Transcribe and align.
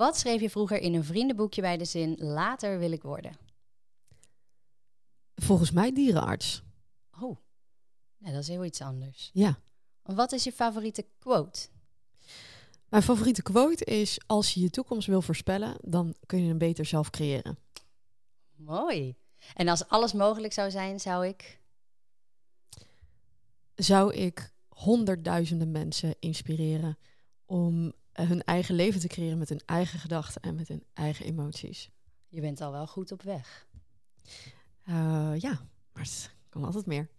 Wat 0.00 0.18
schreef 0.18 0.40
je 0.40 0.50
vroeger 0.50 0.78
in 0.80 0.94
een 0.94 1.04
vriendenboekje 1.04 1.60
bij 1.60 1.76
de 1.76 1.84
zin 1.84 2.16
later 2.18 2.78
wil 2.78 2.92
ik 2.92 3.02
worden? 3.02 3.36
Volgens 5.34 5.70
mij 5.70 5.92
dierenarts. 5.92 6.62
Oh, 7.20 7.36
dat 8.18 8.34
is 8.34 8.48
heel 8.48 8.64
iets 8.64 8.80
anders. 8.80 9.30
Ja. 9.32 9.58
Wat 10.02 10.32
is 10.32 10.44
je 10.44 10.52
favoriete 10.52 11.06
quote? 11.18 11.68
Mijn 12.88 13.02
favoriete 13.02 13.42
quote 13.42 13.84
is: 13.84 14.18
Als 14.26 14.54
je 14.54 14.60
je 14.60 14.70
toekomst 14.70 15.06
wil 15.06 15.22
voorspellen, 15.22 15.76
dan 15.80 16.14
kun 16.26 16.42
je 16.42 16.48
hem 16.48 16.58
beter 16.58 16.84
zelf 16.84 17.10
creëren. 17.10 17.58
Mooi. 18.56 19.16
En 19.54 19.68
als 19.68 19.88
alles 19.88 20.12
mogelijk 20.12 20.52
zou 20.52 20.70
zijn, 20.70 21.00
zou 21.00 21.26
ik. 21.26 21.60
Zou 23.74 24.14
ik 24.14 24.52
honderdduizenden 24.68 25.70
mensen 25.70 26.14
inspireren 26.18 26.98
om 27.44 27.92
hun 28.26 28.42
eigen 28.44 28.74
leven 28.74 29.00
te 29.00 29.08
creëren 29.08 29.38
met 29.38 29.48
hun 29.48 29.62
eigen 29.66 29.98
gedachten 29.98 30.42
en 30.42 30.54
met 30.54 30.68
hun 30.68 30.84
eigen 30.94 31.24
emoties. 31.24 31.90
Je 32.28 32.40
bent 32.40 32.60
al 32.60 32.72
wel 32.72 32.86
goed 32.86 33.12
op 33.12 33.22
weg. 33.22 33.66
Uh, 34.84 35.32
ja, 35.38 35.60
maar 35.92 36.02
het 36.02 36.30
kan 36.48 36.64
altijd 36.64 36.86
meer. 36.86 37.08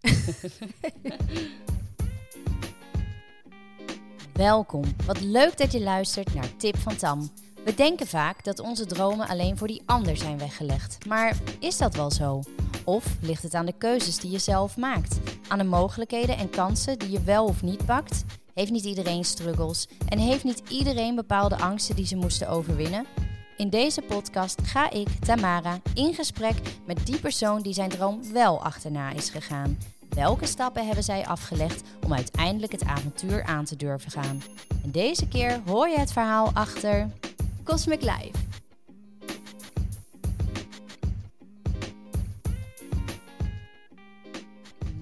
Welkom. 4.32 4.84
Wat 5.06 5.20
leuk 5.20 5.56
dat 5.56 5.72
je 5.72 5.80
luistert 5.80 6.34
naar 6.34 6.56
Tip 6.56 6.76
van 6.76 6.96
Tam. 6.96 7.30
We 7.64 7.74
denken 7.74 8.06
vaak 8.06 8.44
dat 8.44 8.58
onze 8.58 8.86
dromen 8.86 9.28
alleen 9.28 9.58
voor 9.58 9.66
die 9.66 9.82
ander 9.86 10.16
zijn 10.16 10.38
weggelegd. 10.38 11.06
Maar 11.06 11.36
is 11.58 11.78
dat 11.78 11.94
wel 11.94 12.10
zo? 12.10 12.42
Of 12.84 13.16
ligt 13.20 13.42
het 13.42 13.54
aan 13.54 13.66
de 13.66 13.78
keuzes 13.78 14.18
die 14.18 14.30
je 14.30 14.38
zelf 14.38 14.76
maakt? 14.76 15.18
Aan 15.48 15.58
de 15.58 15.64
mogelijkheden 15.64 16.36
en 16.36 16.50
kansen 16.50 16.98
die 16.98 17.10
je 17.10 17.22
wel 17.22 17.44
of 17.44 17.62
niet 17.62 17.84
pakt? 17.84 18.24
Heeft 18.54 18.70
niet 18.70 18.84
iedereen 18.84 19.24
struggles 19.24 19.88
en 20.08 20.18
heeft 20.18 20.44
niet 20.44 20.62
iedereen 20.68 21.14
bepaalde 21.14 21.56
angsten 21.58 21.96
die 21.96 22.06
ze 22.06 22.16
moesten 22.16 22.48
overwinnen? 22.48 23.06
In 23.56 23.70
deze 23.70 24.02
podcast 24.02 24.60
ga 24.62 24.90
ik, 24.90 25.08
Tamara, 25.20 25.80
in 25.94 26.14
gesprek 26.14 26.54
met 26.86 27.06
die 27.06 27.20
persoon 27.20 27.62
die 27.62 27.72
zijn 27.72 27.88
droom 27.88 28.32
wel 28.32 28.62
achterna 28.62 29.10
is 29.10 29.30
gegaan. 29.30 29.78
Welke 30.08 30.46
stappen 30.46 30.86
hebben 30.86 31.04
zij 31.04 31.26
afgelegd 31.26 31.82
om 32.04 32.14
uiteindelijk 32.14 32.72
het 32.72 32.84
avontuur 32.84 33.44
aan 33.44 33.64
te 33.64 33.76
durven 33.76 34.10
gaan? 34.10 34.42
En 34.82 34.90
deze 34.90 35.28
keer 35.28 35.60
hoor 35.66 35.88
je 35.88 35.98
het 35.98 36.12
verhaal 36.12 36.50
achter 36.54 37.10
Cosmic 37.64 38.00
Life. 38.00 38.51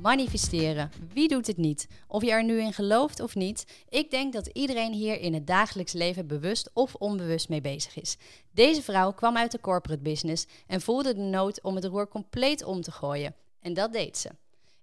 Manifesteren. 0.02 0.90
Wie 1.12 1.28
doet 1.28 1.46
het 1.46 1.56
niet? 1.56 1.88
Of 2.06 2.22
je 2.22 2.30
er 2.30 2.44
nu 2.44 2.60
in 2.60 2.72
gelooft 2.72 3.20
of 3.20 3.34
niet, 3.34 3.84
ik 3.88 4.10
denk 4.10 4.32
dat 4.32 4.46
iedereen 4.46 4.92
hier 4.92 5.20
in 5.20 5.34
het 5.34 5.46
dagelijks 5.46 5.92
leven 5.92 6.26
bewust 6.26 6.70
of 6.72 6.94
onbewust 6.94 7.48
mee 7.48 7.60
bezig 7.60 7.96
is. 7.96 8.16
Deze 8.52 8.82
vrouw 8.82 9.12
kwam 9.12 9.36
uit 9.36 9.52
de 9.52 9.60
corporate 9.60 10.02
business 10.02 10.46
en 10.66 10.80
voelde 10.80 11.14
de 11.14 11.20
nood 11.20 11.62
om 11.62 11.74
het 11.74 11.84
roer 11.84 12.08
compleet 12.08 12.64
om 12.64 12.80
te 12.80 12.92
gooien. 12.92 13.34
En 13.60 13.74
dat 13.74 13.92
deed 13.92 14.18
ze. 14.18 14.30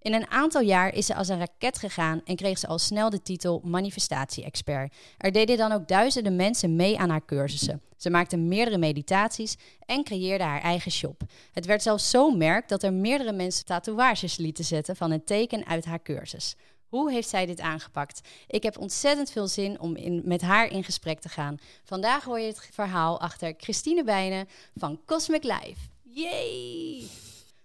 In 0.08 0.14
een 0.14 0.32
aantal 0.32 0.62
jaar 0.62 0.94
is 0.94 1.06
ze 1.06 1.16
als 1.16 1.28
een 1.28 1.40
raket 1.40 1.78
gegaan 1.78 2.22
en 2.26 2.36
kreeg 2.36 2.58
ze 2.58 2.68
al 2.68 2.80
snel 2.80 3.10
de 3.10 3.22
titel 3.22 3.62
manifestatie-expert. 3.64 4.94
Er 5.18 5.32
deden 5.32 5.58
dan 5.58 5.72
ook 5.72 5.88
duizenden 5.88 6.36
mensen 6.36 6.76
mee 6.76 7.00
aan 7.00 7.10
haar 7.10 7.26
cursussen. 7.26 7.82
Ze 7.98 8.10
maakte 8.10 8.38
meerdere 8.38 8.78
meditaties 8.78 9.58
en 9.86 10.04
creëerde 10.04 10.44
haar 10.44 10.62
eigen 10.62 10.92
shop. 10.92 11.22
Het 11.52 11.66
werd 11.66 11.82
zelfs 11.82 12.10
zo 12.10 12.32
merk 12.32 12.68
dat 12.68 12.84
er 12.84 12.94
meerdere 12.94 13.32
mensen 13.32 13.66
tatoeages 13.66 14.38
lieten 14.38 14.66
zetten 14.66 14.96
van 14.96 15.12
een 15.12 15.24
teken 15.24 15.66
uit 15.66 15.86
haar 15.86 16.02
cursus. 16.02 16.56
Hoe 16.88 17.12
heeft 17.12 17.30
zij 17.30 17.46
dit 17.46 17.60
aangepakt? 17.60 18.22
Ik 18.48 18.64
heb 18.64 18.78
ontzettend 18.78 19.32
veel 19.32 19.48
zin 19.48 19.80
om 19.80 19.96
in, 19.96 20.22
met 20.26 20.42
haar 20.42 20.72
in 20.72 20.84
gesprek 20.84 21.20
te 21.20 21.30
gaan. 21.30 21.58
Vandaag 21.84 22.24
hoor 22.24 22.40
je 22.40 22.48
het 22.48 22.70
verhaal 22.72 23.20
achter 23.22 23.54
Christine 23.58 24.04
Bijnen 24.04 24.48
van 24.76 25.00
Cosmic 25.06 25.44
Life. 25.44 25.80
Yay! 26.04 27.08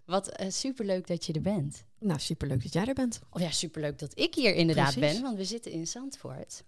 Wat 0.05 0.41
uh, 0.41 0.51
superleuk 0.51 1.07
dat 1.07 1.25
je 1.27 1.33
er 1.33 1.43
bent. 1.43 1.85
Nou, 2.03 2.21
superleuk 2.21 2.63
dat 2.63 2.73
jij 2.73 2.85
er 2.85 2.95
bent. 2.95 3.21
Of 3.31 3.41
ja, 3.41 3.51
superleuk 3.51 3.99
dat 3.99 4.19
ik 4.19 4.35
hier 4.35 4.55
inderdaad 4.55 4.99
ben, 4.99 5.23
want 5.23 5.37
we 5.37 5.45
zitten 5.45 5.73
in 5.73 5.87
Zandvoort. 5.87 6.65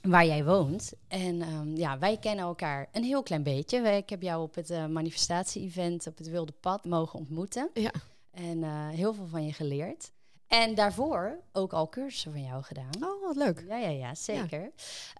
Waar 0.00 0.26
jij 0.26 0.44
woont. 0.44 0.92
En 1.08 1.42
um, 1.48 1.76
ja, 1.76 1.98
wij 1.98 2.16
kennen 2.16 2.44
elkaar 2.44 2.88
een 2.92 3.04
heel 3.04 3.22
klein 3.22 3.42
beetje. 3.42 3.78
Ik 3.78 4.10
heb 4.10 4.22
jou 4.22 4.42
op 4.42 4.54
het 4.54 4.70
uh, 4.70 4.86
manifestatie-event 4.86 6.06
op 6.06 6.18
het 6.18 6.28
Wilde 6.28 6.52
Pad 6.52 6.84
mogen 6.84 7.18
ontmoeten. 7.18 7.70
Ja. 7.74 7.92
En 8.30 8.58
uh, 8.58 8.88
heel 8.88 9.14
veel 9.14 9.26
van 9.26 9.46
je 9.46 9.52
geleerd. 9.52 10.12
En 10.46 10.74
daarvoor 10.74 11.38
ook 11.52 11.72
al 11.72 11.88
cursussen 11.88 12.32
van 12.32 12.42
jou 12.42 12.62
gedaan. 12.62 12.94
Oh, 13.00 13.22
wat 13.26 13.36
leuk. 13.36 13.64
Ja, 13.68 13.76
ja, 13.76 13.88
ja 13.88 14.14
zeker. 14.14 14.70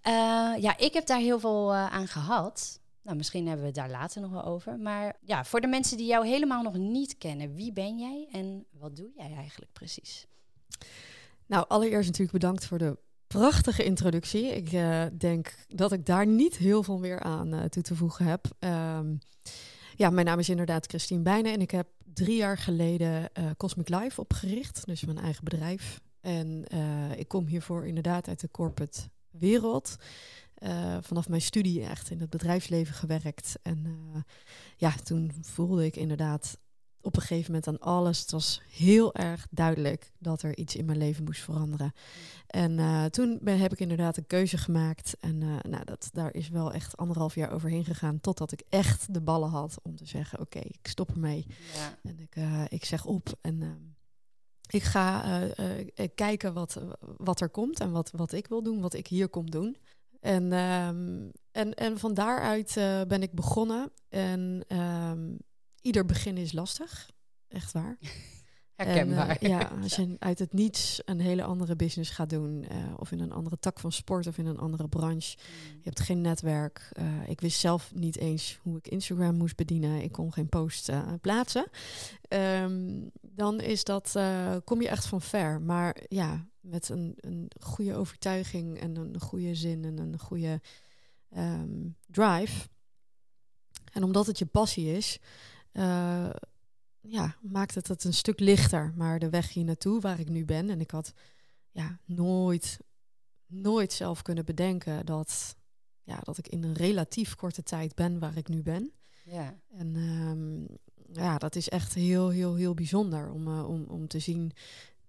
Ja, 0.03 0.55
uh, 0.55 0.63
ja 0.63 0.79
ik 0.79 0.93
heb 0.93 1.07
daar 1.07 1.21
heel 1.21 1.41
veel 1.41 1.75
aan 1.75 2.09
gehad. 2.09 2.81
Nou, 3.03 3.17
misschien 3.17 3.47
hebben 3.47 3.61
we 3.61 3.67
het 3.67 3.81
daar 3.81 3.91
later 3.91 4.21
nog 4.21 4.31
wel 4.31 4.45
over. 4.45 4.79
Maar 4.79 5.17
ja, 5.21 5.45
voor 5.45 5.61
de 5.61 5.67
mensen 5.67 5.97
die 5.97 6.07
jou 6.07 6.27
helemaal 6.27 6.63
nog 6.63 6.77
niet 6.77 7.19
kennen, 7.19 7.55
wie 7.55 7.73
ben 7.73 7.99
jij 7.99 8.29
en 8.33 8.67
wat 8.71 8.97
doe 8.97 9.11
jij 9.17 9.35
eigenlijk 9.35 9.73
precies? 9.73 10.27
Nou, 11.47 11.65
allereerst 11.69 12.07
natuurlijk 12.07 12.39
bedankt 12.39 12.65
voor 12.67 12.79
de 12.79 12.99
prachtige 13.27 13.85
introductie. 13.85 14.45
Ik 14.45 14.73
uh, 14.73 15.05
denk 15.19 15.55
dat 15.69 15.93
ik 15.93 16.07
daar 16.07 16.27
niet 16.27 16.57
heel 16.57 16.83
veel 16.83 16.99
meer 16.99 17.21
aan 17.21 17.55
uh, 17.55 17.65
toe 17.65 17.83
te 17.83 17.95
voegen 17.95 18.25
heb. 18.25 18.47
Um, 18.59 19.19
ja, 19.97 20.11
mijn 20.11 20.27
naam 20.27 20.39
is 20.39 20.49
inderdaad 20.49 20.87
Christine 20.87 21.23
Bijnen 21.23 21.53
en 21.53 21.61
ik 21.61 21.71
heb 21.71 21.89
drie 22.15 22.37
jaar 22.37 22.59
geleden 22.59 23.31
uh, 23.39 23.51
Cosmic 23.57 23.89
Life 23.89 24.21
opgericht, 24.21 24.87
dus 24.87 25.05
mijn 25.05 25.19
eigen 25.19 25.45
bedrijf. 25.45 26.01
En 26.21 26.65
ik 27.17 27.29
kom 27.29 27.47
hiervoor 27.47 27.87
inderdaad 27.87 28.29
uit 28.29 28.41
de 28.41 28.51
corporate 28.51 29.01
wereld. 29.31 29.97
Uh, 30.65 30.97
vanaf 31.01 31.29
mijn 31.29 31.43
studie 31.43 31.85
echt 31.85 32.11
in 32.11 32.21
het 32.21 32.31
bedrijfsleven 32.31 32.95
gewerkt. 32.95 33.59
En 33.63 33.85
uh, 33.87 34.21
ja, 34.77 34.95
toen 35.05 35.33
voelde 35.41 35.85
ik 35.85 35.97
inderdaad 35.97 36.59
op 37.01 37.17
een 37.17 37.23
gegeven 37.23 37.53
moment 37.53 37.69
aan 37.69 37.79
alles. 37.79 38.21
Het 38.21 38.31
was 38.31 38.63
heel 38.71 39.15
erg 39.15 39.47
duidelijk 39.51 40.13
dat 40.19 40.43
er 40.43 40.57
iets 40.57 40.77
in 40.77 40.85
mijn 40.85 40.99
leven 40.99 41.25
moest 41.25 41.41
veranderen. 41.41 41.93
En 42.47 42.79
uh, 42.79 43.05
toen 43.05 43.39
ben, 43.43 43.59
heb 43.59 43.73
ik 43.73 43.81
inderdaad 43.81 44.17
een 44.17 44.27
keuze 44.27 44.59
gemaakt. 44.59 45.17
En 45.21 45.39
nou, 45.39 45.85
dat, 45.85 46.09
daar 46.13 46.35
is 46.35 46.49
wel 46.49 46.73
echt 46.73 46.97
anderhalf 46.97 47.35
jaar 47.35 47.53
overheen 47.53 47.85
gegaan. 47.85 48.21
Totdat 48.21 48.53
ik 48.53 48.63
echt 48.69 49.15
de 49.15 49.21
ballen 49.21 49.51
had 49.51 49.79
om 49.83 49.97
te 49.97 50.07
zeggen: 50.07 50.41
Oké, 50.41 50.57
okay, 50.57 50.71
ik 50.81 50.89
stop 50.89 51.11
ermee. 51.11 51.47
Ja. 51.75 51.99
En 52.03 52.19
ik, 52.19 52.37
ik 52.69 52.85
zeg 52.85 53.05
op. 53.05 53.39
En 53.41 53.95
ik 54.69 54.83
ga 54.83 55.47
kijken 56.15 56.55
wat, 56.55 56.81
wat 57.17 57.41
er 57.41 57.51
komt 57.51 57.81
en 57.81 57.91
wat, 57.91 58.11
wat 58.11 58.33
ik 58.33 58.47
wil 58.47 58.63
doen, 58.63 58.81
wat 58.81 58.95
ik 58.95 59.07
hier 59.07 59.29
kom 59.29 59.51
doen. 59.51 59.77
En, 60.23 60.53
um, 60.53 61.31
en, 61.53 61.75
en 61.75 61.99
van 61.99 62.15
daaruit 62.15 62.77
uh, 62.79 63.01
ben 63.03 63.23
ik 63.23 63.33
begonnen. 63.33 63.91
En 64.09 64.65
um, 64.69 65.39
ieder 65.81 66.07
begin 66.07 66.37
is 66.37 66.53
lastig. 66.53 67.11
Echt 67.49 67.73
waar. 67.73 67.99
Herkenbaar. 68.75 69.29
En, 69.29 69.51
uh, 69.51 69.59
ja, 69.59 69.71
als 69.83 69.97
je 69.97 70.17
uit 70.19 70.39
het 70.39 70.53
niets 70.53 71.03
een 71.05 71.21
hele 71.21 71.43
andere 71.43 71.77
business 71.77 72.11
gaat 72.11 72.31
doen, 72.31 72.67
uh, 72.73 72.79
of 72.97 73.13
in 73.13 73.21
een 73.21 73.33
andere 73.33 73.59
tak 73.59 73.81
van 73.81 73.93
sport 73.93 74.27
of 74.27 74.39
in 74.39 74.47
een 74.47 74.59
andere 74.59 74.89
branche, 74.89 75.37
mm. 75.39 75.71
je 75.73 75.85
hebt 75.85 76.01
geen 76.01 76.21
netwerk. 76.21 76.93
Uh, 76.99 77.29
ik 77.29 77.41
wist 77.41 77.61
zelf 77.61 77.93
niet 77.95 78.17
eens 78.17 78.59
hoe 78.63 78.77
ik 78.77 78.89
Instagram 78.89 79.37
moest 79.37 79.57
bedienen. 79.57 80.03
Ik 80.03 80.13
kon 80.13 80.33
geen 80.33 80.49
post 80.49 80.91
plaatsen. 81.21 81.67
Um, 82.29 83.11
dan 83.21 83.61
is 83.61 83.85
dat, 83.85 84.17
kom 84.65 84.81
je 84.81 84.89
echt 84.89 85.07
van 85.07 85.21
ver. 85.21 85.61
Maar 85.61 85.97
ja, 86.09 86.47
met 86.63 86.89
een, 86.89 87.15
een 87.17 87.51
goede 87.61 87.95
overtuiging 87.95 88.81
en 88.81 88.97
een 88.97 89.21
goede 89.21 89.55
zin 89.55 89.85
en 89.85 89.99
een 89.99 90.19
goede 90.19 90.61
um, 91.37 91.97
drive. 92.07 92.69
En 93.93 94.03
omdat 94.03 94.27
het 94.27 94.39
je 94.39 94.47
passie 94.47 94.97
is, 94.97 95.19
uh, 95.73 96.31
ja, 97.01 97.37
maakt 97.41 97.75
het 97.75 97.89
het 97.89 98.05
een 98.05 98.15
stuk 98.15 98.41
lichter. 98.41 98.93
Maar 98.97 99.19
de 99.19 99.31
weg 99.31 99.53
hier 99.53 99.65
naartoe, 99.65 100.01
waar 100.01 100.21
ik 100.21 100.29
nu 100.29 100.45
ben, 100.45 100.71
en 100.71 100.81
ik 100.81 100.91
had 100.91 101.13
ja, 101.71 101.99
nooit, 102.05 102.79
nooit 103.47 103.93
zelf 103.93 104.23
kunnen 104.23 104.45
bedenken 104.45 105.07
dat, 105.07 105.57
ja, 106.03 106.19
dat 106.23 106.39
ik 106.39 106.49
in 106.49 106.63
een 106.63 106.75
relatief 106.75 107.35
korte 107.35 107.63
tijd 107.63 107.95
ben 107.95 108.19
waar 108.19 108.37
ik 108.37 108.49
nu 108.49 108.63
ben. 108.63 108.93
Ja. 109.25 109.61
En 109.69 109.97
um, 109.97 110.67
ja, 111.13 111.39
dat 111.39 111.57
is 111.57 111.69
echt 111.69 111.95
heel, 111.95 112.29
heel, 112.29 112.55
heel 112.55 112.75
bijzonder 112.75 113.31
om, 113.31 113.49
uh, 113.49 113.69
om, 113.69 113.85
om 113.85 114.09
te 114.09 114.19
zien 114.19 114.53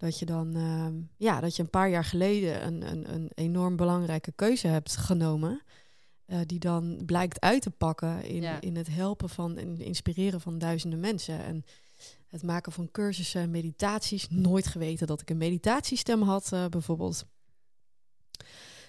dat 0.04 0.20
je 0.20 0.26
dan, 0.26 0.58
uh, 0.58 0.88
ja, 1.18 1.40
dat 1.40 1.56
je 1.56 1.64
een 1.64 1.70
paar 1.70 1.90
jaar 1.90 2.06
geleden 2.06 2.66
een, 2.66 2.92
een, 2.92 3.14
een 3.14 3.32
enorm 3.34 3.76
belangrijke 3.76 4.32
keuze 4.32 4.68
hebt 4.68 4.98
genomen. 4.98 5.62
Uh, 6.28 6.40
die 6.46 6.60
dan 6.60 7.02
blijkt 7.06 7.42
uit 7.42 7.62
te 7.62 7.70
pakken 7.70 8.24
in, 8.24 8.42
ja. 8.42 8.62
in 8.62 8.76
het 8.76 8.88
helpen 8.88 9.30
van 9.30 9.58
en 9.58 9.80
inspireren 9.80 10.42
van 10.42 10.58
duizenden 10.58 11.00
mensen. 11.00 11.44
En 11.44 11.64
het 12.30 12.44
maken 12.44 12.72
van 12.72 12.92
cursussen, 12.92 13.52
meditaties. 13.52 14.30
Nooit 14.30 14.68
geweten 14.68 15.08
dat 15.08 15.22
ik 15.22 15.30
een 15.30 15.38
meditatiestem 15.38 16.22
had, 16.22 16.50
uh, 16.54 16.66
bijvoorbeeld. 16.66 17.26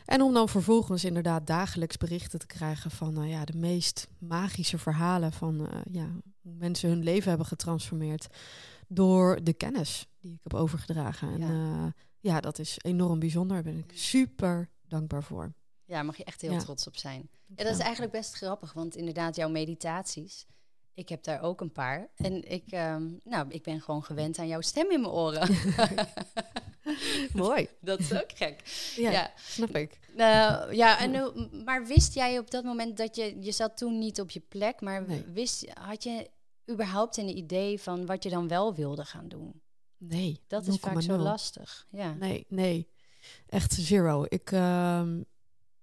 En 0.05 0.23
om 0.23 0.33
dan 0.33 0.49
vervolgens 0.49 1.05
inderdaad 1.05 1.47
dagelijks 1.47 1.97
berichten 1.97 2.39
te 2.39 2.47
krijgen 2.47 2.91
van 2.91 3.23
uh, 3.23 3.31
ja, 3.31 3.45
de 3.45 3.57
meest 3.57 4.09
magische 4.19 4.79
verhalen 4.79 5.33
van 5.33 5.69
ja, 5.91 6.09
hoe 6.41 6.55
mensen 6.55 6.89
hun 6.89 7.03
leven 7.03 7.29
hebben 7.29 7.47
getransformeerd 7.47 8.27
door 8.89 9.43
de 9.43 9.53
kennis 9.53 10.07
die 10.21 10.33
ik 10.33 10.39
heb 10.43 10.55
overgedragen. 10.55 11.33
En 11.33 11.39
ja, 11.39 11.49
uh, 11.85 11.87
ja 12.21 12.41
dat 12.41 12.59
is 12.59 12.77
enorm 12.83 13.19
bijzonder. 13.19 13.63
Daar 13.63 13.73
ben 13.73 13.85
ik 13.89 13.91
super 13.99 14.69
dankbaar 14.89 15.23
voor. 15.23 15.53
Ja, 15.85 16.03
mag 16.03 16.17
je 16.17 16.25
echt 16.25 16.41
heel 16.41 16.53
Ja. 16.53 16.59
trots 16.59 16.87
op 16.87 16.97
zijn. 16.97 17.29
Ja, 17.57 17.65
dat 17.65 17.73
is 17.75 17.79
eigenlijk 17.79 18.13
best 18.13 18.35
grappig, 18.35 18.73
want 18.73 18.97
inderdaad, 18.97 19.37
jouw 19.37 19.49
meditaties, 19.49 20.47
ik 20.95 21.09
heb 21.09 21.23
daar 21.25 21.43
ook 21.43 21.61
een 21.61 21.73
paar. 21.73 22.09
En 22.17 22.51
ik, 22.51 22.65
ehm, 22.71 23.09
nou, 23.25 23.47
ik 23.49 23.63
ben 23.63 23.81
gewoon 23.81 24.05
gewend 24.05 24.39
aan 24.39 24.47
jouw 24.49 24.61
stem 24.61 24.91
in 24.91 25.01
mijn 25.01 25.13
oren. 25.13 25.49
Mooi. 27.33 27.69
dat 27.81 27.99
is 28.01 28.13
ook 28.13 28.33
gek. 28.35 28.63
Ja, 28.97 29.11
Ja, 29.11 29.33
snap 29.37 29.77
ik. 29.77 29.99
Nou, 30.17 30.75
ja 30.75 30.99
en, 30.99 31.19
hoe- 31.21 31.49
maar 31.65 31.87
wist 31.87 32.15
jij 32.15 32.39
op 32.39 32.51
dat 32.51 32.65
moment 32.65 32.97
dat 32.97 33.17
je, 33.17 33.37
je 33.41 33.53
zat 33.53 33.77
toen 33.77 33.99
niet 33.99 34.21
op 34.21 34.31
je 34.31 34.41
plek, 34.41 34.81
maar 34.81 35.07
Nee. 35.07 35.25
wist, 35.33 35.67
had 35.81 36.03
je 36.03 36.31
überhaupt 36.71 37.17
een 37.17 37.37
idee 37.37 37.81
van 37.81 38.07
wat 38.07 38.23
je 38.23 38.31
dan 38.31 38.49
wel 38.49 38.75
wilde 38.75 39.05
gaan 39.05 39.29
doen? 39.29 39.63
Nee. 39.99 40.41
Dat 40.47 40.67
is 40.67 40.77
vaak 40.77 41.03
zo 41.03 41.17
0,0. 41.17 41.23
lastig. 41.23 41.87
Ja. 41.91 42.13
Nee, 42.13 42.47
nee. 42.49 42.89
Echt 43.47 43.73
zero. 43.73 44.25
Ik, 44.29 44.53
ehm, 44.53 45.13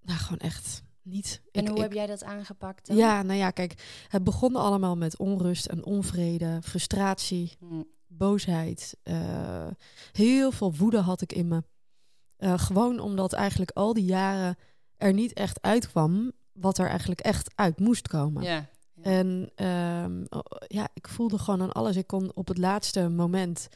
nou 0.00 0.18
gewoon 0.18 0.38
echt 0.38 0.82
niet. 1.02 1.42
En 1.52 1.62
ik, 1.62 1.68
hoe 1.68 1.76
ik- 1.76 1.82
heb 1.82 1.92
jij 1.92 2.06
dat 2.06 2.24
aangepakt 2.24 2.86
dan? 2.86 2.96
Ja, 2.96 3.22
nou 3.22 3.38
ja, 3.38 3.50
kijk, 3.50 4.04
het 4.08 4.24
begon 4.24 4.56
allemaal 4.56 4.96
met 4.96 5.16
onrust 5.18 5.66
en 5.66 5.84
onvrede, 5.84 6.58
frustratie, 6.62 7.56
Hm, 7.58 7.82
boosheid. 8.06 8.96
eh, 9.02 9.66
heel 10.12 10.50
veel 10.52 10.74
woede 10.74 10.98
had 10.98 11.20
ik 11.20 11.32
in 11.32 11.48
me. 11.48 11.62
Eh, 12.36 12.58
gewoon 12.58 12.98
omdat 13.00 13.32
eigenlijk 13.32 13.70
al 13.70 13.92
die 13.94 14.04
jaren 14.04 14.56
er 14.96 15.12
niet 15.12 15.32
echt 15.32 15.62
uitkwam 15.62 16.32
wat 16.52 16.78
er 16.78 16.88
eigenlijk 16.88 17.20
echt 17.20 17.50
uit 17.54 17.78
moest 17.80 18.08
komen. 18.08 18.42
Ja. 18.42 18.68
En 19.02 19.50
ehm, 19.54 20.24
ja, 20.66 20.88
ik 20.94 21.08
voelde 21.08 21.38
gewoon 21.38 21.62
aan 21.62 21.72
alles. 21.72 21.96
Ik 21.96 22.06
kon 22.06 22.30
op 22.34 22.48
het 22.48 22.58
laatste 22.58 23.08
moment 23.08 23.68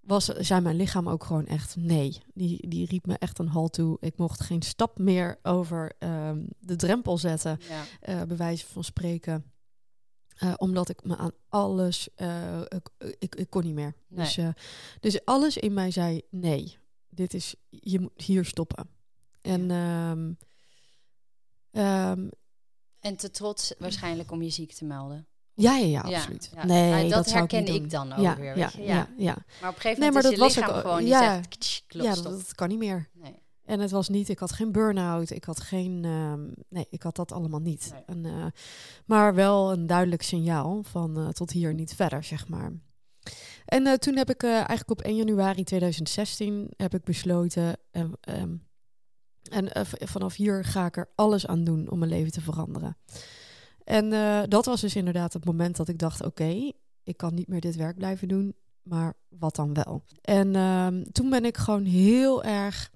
was, 0.00 0.24
zei 0.24 0.60
mijn 0.60 0.76
lichaam 0.76 1.08
ook 1.08 1.24
gewoon 1.24 1.46
echt 1.46 1.76
nee. 1.76 2.22
Die, 2.34 2.68
die 2.68 2.86
riep 2.86 3.06
me 3.06 3.18
echt 3.18 3.38
een 3.38 3.48
halt 3.48 3.72
toe. 3.72 3.96
Ik 4.00 4.16
mocht 4.16 4.40
geen 4.40 4.62
stap 4.62 4.98
meer 4.98 5.38
over 5.42 5.92
ehm, 5.98 6.42
de 6.58 6.76
drempel 6.76 7.18
zetten, 7.18 7.58
ja. 7.68 7.84
eh 8.00 8.22
bij 8.22 8.36
wijze 8.36 8.66
van 8.66 8.84
spreken. 8.84 9.44
Eh, 10.36 10.52
omdat 10.56 10.88
ik 10.88 11.04
me 11.04 11.16
aan 11.16 11.32
alles, 11.48 12.08
eh, 12.14 12.60
ik, 12.60 13.14
ik, 13.18 13.34
ik 13.34 13.50
kon 13.50 13.64
niet 13.64 13.74
meer. 13.74 13.94
Nee. 14.08 14.24
Dus, 14.24 14.38
dus 15.00 15.24
alles 15.24 15.56
in 15.56 15.72
mij 15.72 15.90
zei 15.90 16.22
nee. 16.30 16.78
Dit 17.08 17.34
is, 17.34 17.54
je 17.68 18.00
moet 18.00 18.22
hier 18.22 18.44
stoppen. 18.44 18.88
En 19.40 19.70
ehm, 21.70 22.28
En 23.00 23.16
te 23.16 23.30
trots 23.30 23.74
waarschijnlijk 23.78 24.30
om 24.30 24.42
je 24.42 24.50
ziek 24.50 24.72
te 24.72 24.84
melden. 24.84 25.26
ja, 25.54 25.76
ja, 25.76 25.86
ja, 25.86 26.00
absoluut. 26.16 26.50
ja. 26.54 26.64
Nee, 26.66 27.10
dat 27.10 27.32
herken 27.32 27.66
ik 27.66 27.90
dan 27.90 28.12
ook 28.12 28.18
ja, 28.20 28.36
weer, 28.36 28.56
Ja, 28.56 28.64
weet 28.64 28.72
je, 28.72 28.82
ja, 28.82 28.94
ja. 28.94 29.08
ja. 29.16 29.36
Maar 29.60 29.70
op 29.70 29.74
een 29.76 29.80
gegeven 29.80 30.00
Nee, 30.00 30.10
moment 30.10 30.12
maar 30.38 30.48
is 30.48 30.54
dat 30.54 30.64
was 30.64 30.74
ook- 30.76 30.80
gewoon 30.80 30.98
die 30.98 31.08
ja. 31.08 31.34
zegt, 31.34 31.48
"Ktsch, 31.48 31.80
klop, 31.86 32.04
ja, 32.04 32.12
stop." 32.14 32.24
dat, 32.24 32.32
dat 32.40 32.54
kan 32.54 32.68
niet 32.68 32.78
meer. 32.78 33.08
Nee. 33.14 33.42
En 33.64 33.80
het 33.80 33.90
was 33.90 34.08
niet, 34.08 34.28
ik 34.28 34.38
had 34.38 34.52
geen 34.52 34.72
burn-out, 34.72 35.30
ik 35.30 35.44
had 35.44 35.60
geen, 35.60 36.04
ehm, 36.04 36.46
nee, 36.68 36.86
ik 36.90 37.02
had 37.02 37.16
dat 37.16 37.32
allemaal 37.32 37.60
niet. 37.60 37.90
Nee. 37.92 38.02
En, 38.06 38.24
eh, 38.26 38.46
maar 39.06 39.34
wel 39.34 39.72
een 39.72 39.86
duidelijk 39.86 40.22
signaal 40.22 40.82
van 40.82 41.16
eh, 41.18 41.28
tot 41.28 41.50
hier 41.50 41.74
niet 41.74 41.94
verder, 41.94 42.24
zeg 42.24 42.48
maar. 42.48 42.72
En 43.64 43.86
eh, 43.86 43.92
toen 43.94 44.16
heb 44.16 44.30
ik 44.30 44.42
eigenlijk 44.42 44.90
op 44.90 45.00
1 45.02 45.16
januari 45.16 45.64
2016 45.64 46.70
heb 46.76 46.94
ik 46.94 47.04
besloten, 47.04 47.76
ehm, 47.90 48.54
en 49.48 49.72
eh, 49.72 49.84
vanaf 49.84 50.34
hier 50.34 50.64
ga 50.64 50.86
ik 50.86 50.96
er 50.96 51.10
alles 51.14 51.46
aan 51.46 51.64
doen 51.64 51.90
om 51.90 51.98
mijn 51.98 52.10
leven 52.10 52.32
te 52.32 52.40
veranderen. 52.40 52.96
En 53.84 54.12
eh, 54.12 54.42
dat 54.48 54.64
was 54.64 54.80
dus 54.80 54.96
inderdaad 54.96 55.32
het 55.32 55.44
moment 55.44 55.76
dat 55.76 55.88
ik 55.88 55.98
dacht, 55.98 56.24
oké, 56.24 56.72
ik 57.02 57.16
kan 57.16 57.34
niet 57.34 57.48
meer 57.48 57.60
dit 57.60 57.76
werk 57.76 57.96
blijven 57.96 58.28
doen, 58.28 58.54
maar 58.82 59.14
wat 59.28 59.56
dan 59.56 59.74
wel? 59.74 60.04
En 60.22 60.54
ehm, 60.54 61.02
toen 61.12 61.30
ben 61.30 61.44
ik 61.44 61.56
gewoon 61.56 61.84
heel 61.84 62.44
erg 62.44 62.90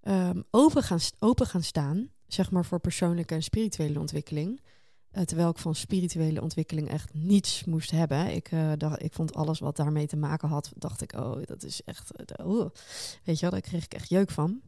ehm, 0.00 0.42
open, 0.50 0.82
gaan, 0.82 0.98
open 1.18 1.46
gaan 1.46 1.62
staan, 1.62 2.08
zeg 2.26 2.50
maar 2.50 2.64
voor 2.64 2.80
persoonlijke 2.80 3.34
en 3.34 3.42
spirituele 3.42 3.98
ontwikkeling. 3.98 4.60
Eh, 5.10 5.22
terwijl 5.22 5.50
ik 5.50 5.58
van 5.58 5.74
spirituele 5.74 6.42
ontwikkeling 6.42 6.88
echt 6.88 7.14
niets 7.14 7.64
moest 7.64 7.90
hebben. 7.90 8.34
Ik, 8.34 8.50
dacht, 8.76 9.02
ik 9.02 9.12
vond 9.12 9.34
alles 9.34 9.58
wat 9.58 9.76
daarmee 9.76 10.06
te 10.06 10.16
maken 10.16 10.48
had, 10.48 10.72
dacht 10.76 11.02
ik, 11.02 11.12
oh, 11.12 11.42
dat 11.44 11.62
is 11.62 11.82
echt, 11.84 12.10
weet 13.24 13.38
je 13.38 13.40
wel, 13.40 13.50
daar 13.50 13.60
kreeg 13.60 13.84
ik 13.84 13.94
echt 13.94 14.08
jeuk 14.08 14.30
van. 14.30 14.60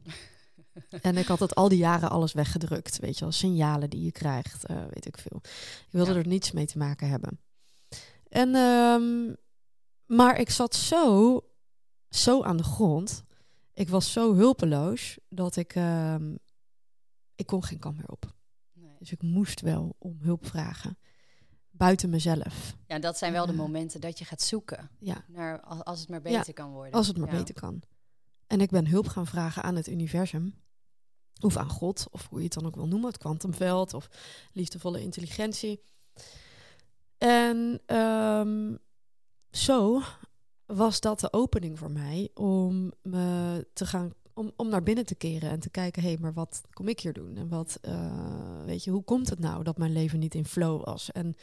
en 1.01 1.17
ik 1.17 1.25
had 1.27 1.39
het 1.39 1.55
al 1.55 1.69
die 1.69 1.77
jaren 1.77 2.09
alles 2.09 2.33
weggedrukt, 2.33 2.99
weet 2.99 3.17
je 3.17 3.23
wel, 3.23 3.31
signalen 3.33 3.89
die 3.89 4.03
je 4.03 4.11
krijgt, 4.11 4.65
eh, 4.65 4.83
weet 4.89 5.05
ik 5.05 5.17
veel. 5.17 5.39
Ik 5.43 5.87
wilde 5.91 6.11
Ja. 6.11 6.17
er 6.17 6.27
niets 6.27 6.51
mee 6.51 6.65
te 6.65 6.77
maken 6.77 7.09
hebben. 7.09 7.39
En, 8.29 8.55
ehm, 8.55 9.33
maar 10.17 10.39
ik 10.39 10.49
zat 10.49 10.75
zo, 10.75 11.39
zo 12.09 12.43
aan 12.43 12.57
de 12.57 12.63
grond. 12.63 13.23
Ik 13.73 13.89
was 13.89 14.11
zo 14.11 14.35
hulpeloos 14.35 15.17
dat 15.29 15.55
ik, 15.55 15.75
ehm, 15.75 16.35
ik 17.35 17.45
kon 17.45 17.63
geen 17.63 17.79
kant 17.79 17.97
meer 17.97 18.09
op. 18.09 18.33
Nee. 18.73 18.95
Dus 18.99 19.11
ik 19.11 19.21
moest 19.21 19.61
wel 19.61 19.95
om 19.99 20.17
hulp 20.21 20.45
vragen. 20.45 20.97
Buiten 21.71 22.09
mezelf. 22.09 22.75
Ja, 22.87 22.99
dat 22.99 23.17
zijn 23.17 23.31
wel 23.31 23.45
de 23.45 23.53
momenten 23.53 24.01
dat 24.01 24.19
je 24.19 24.25
gaat 24.25 24.41
zoeken 24.41 24.89
Ja, 24.99 25.25
naar 25.27 25.61
als, 25.61 25.99
het 25.99 26.09
maar 26.09 26.29
Ja, 26.29 26.37
beter 26.37 26.53
kan 26.53 26.71
worden. 26.71 26.91
als 26.93 27.07
het 27.07 27.17
maar 27.17 27.31
Ja. 27.31 27.37
beter 27.37 27.53
kan. 27.55 27.81
En 28.47 28.61
ik 28.61 28.69
ben 28.69 28.87
hulp 28.87 29.07
gaan 29.07 29.27
vragen 29.27 29.63
aan 29.63 29.75
het 29.75 29.87
universum. 29.87 30.53
Of 31.43 31.57
aan 31.57 31.69
God, 31.69 32.07
of 32.11 32.27
hoe 32.29 32.37
je 32.37 32.43
het 32.43 32.53
dan 32.53 32.65
ook 32.65 32.75
wil 32.75 32.87
noemen. 32.87 33.09
Het 33.09 33.17
kwantumveld 33.17 33.93
of 33.93 34.09
liefdevolle 34.51 35.01
intelligentie. 35.01 35.81
En 37.17 37.81
ehm, 37.85 38.75
zo 39.51 40.01
was 40.65 40.99
dat 40.99 41.19
de 41.19 41.33
opening 41.33 41.79
voor 41.79 41.91
mij 41.91 42.29
om 42.33 42.91
me 43.01 43.67
te 43.73 43.85
gaan 43.85 44.13
om, 44.33 44.51
om 44.55 44.69
naar 44.69 44.83
binnen 44.83 45.05
te 45.05 45.15
keren 45.15 45.49
en 45.49 45.59
te 45.59 45.69
kijken, 45.69 46.01
hé, 46.01 46.07
hey, 46.07 46.17
maar 46.21 46.33
wat 46.33 46.61
kom 46.73 46.87
ik 46.87 46.99
hier 46.99 47.13
doen? 47.13 47.37
En 47.37 47.47
wat, 47.47 47.77
eh, 47.81 48.63
weet 48.65 48.83
je, 48.83 48.91
hoe 48.91 49.03
komt 49.03 49.29
het 49.29 49.39
nou 49.39 49.63
dat 49.63 49.77
mijn 49.77 49.93
leven 49.93 50.19
niet 50.19 50.35
in 50.35 50.45
flow 50.45 50.85
was? 50.85 51.11
En 51.11 51.35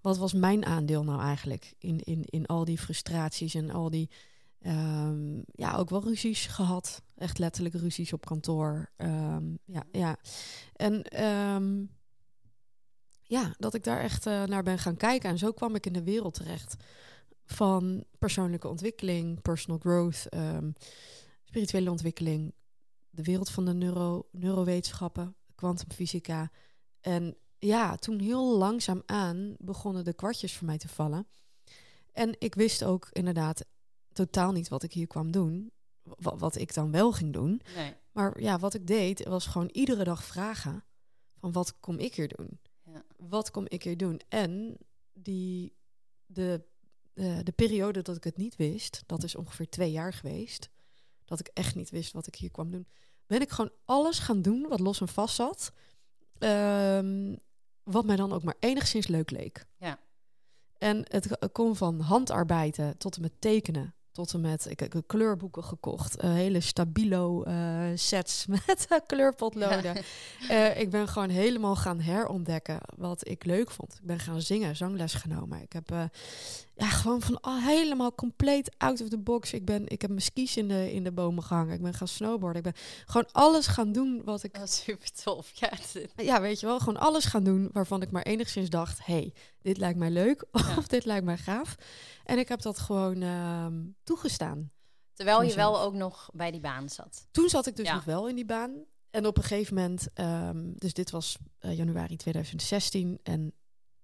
wat 0.00 0.18
was 0.18 0.32
mijn 0.32 0.64
aandeel 0.64 1.04
nou 1.04 1.20
eigenlijk 1.20 1.74
in, 1.78 2.00
in, 2.00 2.24
in 2.24 2.46
al 2.46 2.64
die 2.64 2.78
frustraties 2.78 3.54
en 3.54 3.70
al 3.70 3.90
die, 3.90 4.10
ehm, 4.60 5.40
ja, 5.46 5.76
ook 5.76 5.90
wel 5.90 6.02
ruzies 6.02 6.46
gehad. 6.46 7.02
Echt 7.14 7.38
letterlijk 7.38 7.74
ruzies 7.74 8.12
op 8.12 8.26
kantoor. 8.26 8.90
Ehm, 8.96 9.54
ja, 9.64 9.82
ja. 9.92 10.16
En 10.72 11.02
ehm, 11.02 11.84
ja, 13.22 13.54
dat 13.58 13.74
ik 13.74 13.84
daar 13.84 14.00
echt 14.00 14.26
eh, 14.26 14.44
naar 14.44 14.62
ben 14.62 14.78
gaan 14.78 14.96
kijken. 14.96 15.30
En 15.30 15.38
zo 15.38 15.52
kwam 15.52 15.74
ik 15.74 15.86
in 15.86 15.92
de 15.92 16.02
wereld 16.02 16.34
terecht 16.34 16.76
van 17.44 18.04
persoonlijke 18.18 18.68
ontwikkeling, 18.68 19.42
personal 19.42 19.78
growth, 19.78 20.26
spirituele 21.44 21.90
ontwikkeling, 21.90 22.54
de 23.10 23.22
wereld 23.22 23.50
van 23.50 23.64
de 23.64 23.74
neuro, 23.74 24.28
neurowetenschappen, 24.32 25.36
kwantumfysica. 25.54 26.50
En 27.00 27.36
ja, 27.58 27.96
toen 27.96 28.18
heel 28.18 28.56
langzaam 28.56 29.02
aan 29.06 29.54
begonnen 29.58 30.04
de 30.04 30.14
kwartjes 30.14 30.56
voor 30.56 30.66
mij 30.66 30.78
te 30.78 30.88
vallen. 30.88 31.26
En 32.12 32.34
ik 32.38 32.54
wist 32.54 32.84
ook 32.84 33.08
inderdaad 33.12 33.64
totaal 34.16 34.52
niet 34.52 34.68
wat 34.68 34.82
ik 34.82 34.92
hier 34.92 35.06
kwam 35.06 35.30
doen. 35.30 35.70
Wa- 36.02 36.36
Wat 36.36 36.56
ik 36.56 36.74
dan 36.74 36.90
wel 36.90 37.12
ging 37.12 37.32
doen. 37.32 37.60
Nee. 37.74 37.94
Maar 38.12 38.40
ja, 38.40 38.58
wat 38.58 38.74
ik 38.74 38.86
deed 38.86 39.24
was 39.24 39.46
gewoon 39.46 39.68
iedere 39.72 40.04
dag 40.04 40.24
vragen 40.24 40.84
van 41.38 41.52
wat 41.52 41.80
kom 41.80 41.98
ik 41.98 42.14
hier 42.14 42.36
doen? 42.36 42.60
Ja. 42.82 43.02
Wat 43.16 43.50
kom 43.50 43.64
ik 43.68 43.82
hier 43.82 43.96
doen? 43.96 44.20
En 44.28 44.76
die, 45.12 45.76
de, 46.26 46.64
de 47.42 47.52
periode 47.56 48.02
dat 48.02 48.16
ik 48.16 48.24
het 48.24 48.36
niet 48.36 48.56
wist, 48.56 49.02
dat 49.06 49.22
is 49.22 49.34
ongeveer 49.34 49.68
twee 49.68 49.90
jaar 49.90 50.12
geweest, 50.12 50.68
dat 51.24 51.40
ik 51.40 51.46
echt 51.52 51.74
niet 51.74 51.90
wist 51.90 52.12
wat 52.12 52.26
ik 52.26 52.34
hier 52.34 52.50
kwam 52.50 52.70
doen, 52.70 52.86
ben 53.26 53.40
ik 53.40 53.50
gewoon 53.50 53.72
alles 53.84 54.18
gaan 54.18 54.42
doen 54.42 54.68
wat 54.68 54.80
los 54.80 55.00
en 55.00 55.08
vast 55.08 55.34
zat, 55.34 55.72
ehm, 56.38 57.36
wat 57.82 58.04
mij 58.04 58.16
dan 58.16 58.32
ook 58.32 58.42
maar 58.42 58.56
enigszins 58.60 59.06
leuk 59.06 59.30
leek. 59.30 59.66
Ja. 59.76 59.98
En 60.78 61.04
het 61.08 61.52
kon 61.52 61.76
van 61.76 62.00
handarbeiden 62.00 62.98
tot 62.98 63.16
en 63.16 63.22
met 63.22 63.40
tekenen. 63.40 63.94
Tot 64.16 64.32
en 64.32 64.40
met, 64.40 64.70
ik 64.70 64.80
heb 64.80 65.02
kleurboeken 65.06 65.64
gekocht. 65.64 66.16
eh, 66.16 66.32
hele 66.32 66.60
stabilo 66.60 67.42
eh, 67.42 67.82
sets 67.94 68.46
met 68.66 68.86
eh, 68.88 68.98
kleurpotloden. 69.06 69.96
Ik 70.76 70.90
ben 70.90 71.08
gewoon 71.08 71.28
helemaal 71.28 71.76
gaan 71.76 72.00
herontdekken 72.00 72.80
wat 72.96 73.28
ik 73.28 73.44
leuk 73.44 73.70
vond. 73.70 73.94
Ik 73.94 74.06
ben 74.06 74.18
gaan 74.18 74.40
zingen, 74.40 74.76
zangles 74.76 75.14
genomen. 75.14 75.62
Ik 75.62 75.72
heb 75.72 75.88
ja, 76.74 76.88
gewoon 76.88 77.20
van 77.20 77.40
al 77.40 77.60
helemaal 77.60 78.14
compleet 78.14 78.74
out 78.78 79.00
of 79.00 79.08
the 79.08 79.18
box. 79.18 79.52
Ik, 79.52 79.64
ben, 79.64 79.88
ik 79.88 80.00
heb 80.00 80.10
mijn 80.10 80.22
skis 80.22 80.56
in 80.56 80.68
de, 80.68 80.92
in 80.92 81.04
de 81.04 81.12
bomen 81.12 81.42
gehangen. 81.42 81.74
Ik 81.74 81.82
ben 81.82 81.94
gaan 81.94 82.08
snowboarden. 82.08 82.64
Ik 82.64 82.72
ben 82.72 82.82
gewoon 83.06 83.28
alles 83.32 83.66
gaan 83.66 83.92
doen 83.92 84.22
wat 84.24 84.42
ik 84.42 84.56
super 84.64 85.12
tof. 85.24 85.50
Ja, 85.54 85.70
ja, 86.16 86.40
weet 86.40 86.60
je 86.60 86.66
wel, 86.66 86.78
gewoon 86.78 87.00
alles 87.00 87.24
gaan 87.24 87.44
doen 87.44 87.70
waarvan 87.72 88.02
ik 88.02 88.10
maar 88.10 88.22
enigszins 88.22 88.70
dacht: 88.70 89.06
hey, 89.06 89.32
dit 89.66 89.78
lijkt 89.78 89.98
mij 89.98 90.10
leuk 90.10 90.44
Ja. 90.52 90.76
of 90.76 90.86
dit 90.86 91.04
lijkt 91.04 91.24
mij 91.24 91.36
gaaf. 91.38 91.76
En 92.24 92.38
ik 92.38 92.48
heb 92.48 92.60
dat 92.62 92.78
gewoon 92.78 93.22
ehm, 93.22 93.82
toegestaan. 94.04 94.70
terwijl 95.12 95.42
je 95.42 95.54
wel 95.54 95.80
ook 95.80 95.94
nog 95.94 96.30
bij 96.34 96.50
die 96.50 96.60
baan 96.60 96.88
zat. 96.88 97.26
Toen 97.30 97.48
zat 97.48 97.66
ik 97.66 97.76
dus 97.76 97.86
Ja. 97.86 97.94
nog 97.94 98.04
wel 98.04 98.28
in 98.28 98.34
die 98.34 98.44
baan. 98.44 98.84
En 99.10 99.26
op 99.26 99.36
een 99.36 99.42
gegeven 99.42 99.74
moment, 99.74 100.06
ehm, 100.14 100.72
dus 100.74 100.92
dit 100.94 101.10
was 101.10 101.36
eh, 101.58 101.76
januari 101.76 102.16
2016 102.16 103.18
en 103.22 103.52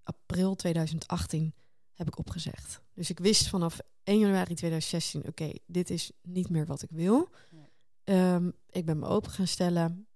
april 0.03 0.55
2018 0.55 1.53
heb 1.93 2.07
ik 2.07 2.17
opgezegd. 2.17 2.81
Dus 2.93 3.09
ik 3.09 3.19
wist 3.19 3.47
vanaf 3.47 3.79
1 4.03 4.19
januari 4.19 4.53
2016, 4.55 5.27
oké, 5.27 5.51
dit 5.65 5.89
is 5.89 6.11
niet 6.21 6.49
meer 6.49 6.65
wat 6.65 6.81
ik 6.81 6.89
wil. 6.91 7.29
Nee. 7.49 7.69
Ehm, 8.03 8.49
ik 8.69 8.85
ben 8.85 8.99
me 8.99 9.07
open 9.07 9.31
gaan 9.31 9.47
stellen. 9.47 10.07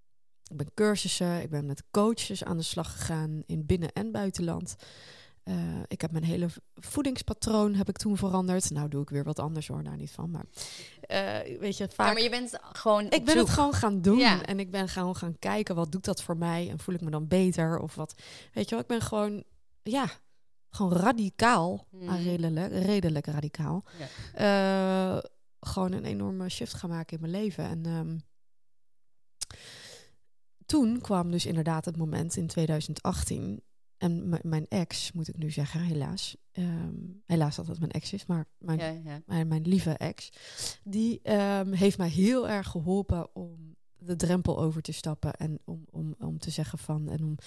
ik 0.50 0.58
ben 0.58 0.74
cursussen, 0.74 1.42
ik 1.42 1.50
ben 1.50 1.66
met 1.66 1.84
coaches 1.92 2.44
aan 2.44 2.58
de 2.58 2.64
slag 2.64 2.92
gegaan 2.92 3.44
in 3.46 3.66
binnen- 3.66 3.92
en 3.94 4.12
buitenland. 4.12 4.76
Uh, 5.48 5.56
ik 5.88 6.02
heb 6.02 6.12
mijn 6.12 6.24
hele 6.24 6.48
voedingspatroon 6.76 7.74
heb 7.74 7.90
ik 7.90 7.98
toen 7.98 8.18
veranderd. 8.18 8.70
Nou 8.70 8.90
doe 8.90 9.02
ik 9.02 9.10
weer 9.10 9.24
wat 9.24 9.40
anders 9.40 9.68
hoor, 9.68 9.84
daar 9.84 9.98
niet 9.98 10.12
van. 10.12 10.32
Maar 10.32 10.46
uh, 11.08 11.60
weet 11.60 11.78
je, 11.78 11.90
vaak... 11.94 12.08
Ja, 12.08 12.14
maar 12.14 12.22
je 12.22 12.30
bent 12.30 12.60
gewoon 12.72 13.10
Ik 13.10 13.26
ben 13.26 13.38
het 13.38 13.50
gewoon 13.50 13.74
gaan 13.74 14.02
doen. 14.02 14.18
Ja. 14.18 14.46
En 14.46 14.60
ik 14.60 14.72
ben 14.72 14.88
gewoon 14.88 15.16
gaan 15.16 15.40
kijken, 15.40 15.76
wat 15.76 15.92
doet 15.92 16.06
dat 16.06 16.22
voor 16.22 16.38
mij? 16.38 16.70
En 16.70 16.80
voel 16.80 16.96
ik 16.96 17.02
me 17.02 17.10
dan 17.10 17.28
beter? 17.28 17.80
Of 17.80 17.96
wat, 17.96 18.22
weet 18.54 18.70
je 18.70 18.76
wel, 18.76 18.80
ik 18.80 18.88
ben 18.90 19.02
gewoon, 19.02 19.44
ja, 19.84 20.10
gewoon 20.70 20.94
radicaal, 20.94 21.88
mm. 21.92 22.10
redelijk, 22.10 22.72
redelijk 22.72 23.26
radicaal. 23.26 23.84
Ja. 24.38 25.16
Uh, 25.16 25.24
gewoon 25.60 25.92
een 25.92 26.06
enorme 26.06 26.50
shift 26.50 26.74
gaan 26.74 26.90
maken 26.90 27.18
in 27.18 27.30
mijn 27.30 27.44
leven. 27.44 27.64
En 27.64 27.86
um, 27.86 28.22
toen 30.66 31.02
kwam 31.02 31.32
dus 31.32 31.46
inderdaad 31.46 31.86
het 31.86 31.98
moment 31.98 32.36
in 32.36 32.48
2018 32.48 33.62
en 33.98 34.40
mijn 34.42 34.68
ex, 34.68 35.12
moet 35.12 35.28
ik 35.28 35.38
nu 35.38 35.52
zeggen, 35.52 35.82
helaas. 35.82 36.38
Um, 36.54 37.22
helaas 37.26 37.56
dat 37.56 37.68
het 37.68 37.80
mijn 37.80 37.92
ex 37.92 38.14
is, 38.14 38.26
maar 38.26 38.46
mijn, 38.58 38.80
ja, 38.80 39.12
ja. 39.12 39.22
mijn, 39.26 39.48
mijn, 39.48 39.68
lieve 39.68 39.92
ex. 39.92 40.30
Die 40.84 41.32
um, 41.32 41.74
heeft 41.74 41.98
mij 41.98 42.10
heel 42.10 42.50
erg 42.50 42.68
geholpen 42.68 43.36
om 43.36 43.76
de 43.98 44.16
drempel 44.16 44.60
over 44.60 44.82
te 44.82 44.92
stappen. 44.92 45.34
En 45.34 45.60
om, 45.66 45.86
om, 45.92 46.16
om 46.20 46.40
te 46.40 46.50
zeggen 46.50 46.78
van. 46.78 47.10
En 47.10 47.24
om 47.24 47.38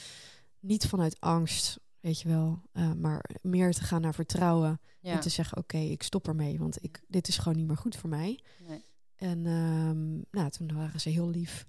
niet 0.61 0.87
vanuit 0.87 1.21
angst, 1.21 1.81
weet 2.01 2.21
je 2.21 2.29
wel. 2.29 2.63
Uh, 2.73 2.93
maar 2.93 3.31
meer 3.43 3.73
te 3.73 3.83
gaan 3.83 4.01
naar 4.01 4.15
vertrouwen. 4.15 4.81
Ja. 5.01 5.13
En 5.13 5.21
te 5.21 5.29
zeggen: 5.29 5.57
Oké, 5.57 5.77
okay, 5.77 5.91
ik 5.91 6.03
stop 6.03 6.29
ermee. 6.29 6.59
Want 6.59 6.83
ik, 6.83 7.05
dit 7.09 7.29
is 7.29 7.39
gewoon 7.39 7.59
niet 7.59 7.67
meer 7.67 7.77
goed 7.77 7.97
voor 7.97 8.11
mij. 8.11 8.41
Nee. 8.69 8.85
En 9.17 9.47
um, 9.47 10.25
nou, 10.31 10.51
toen 10.51 10.75
waren 10.75 11.01
ze 11.01 11.09
heel 11.09 11.31
lief. 11.31 11.69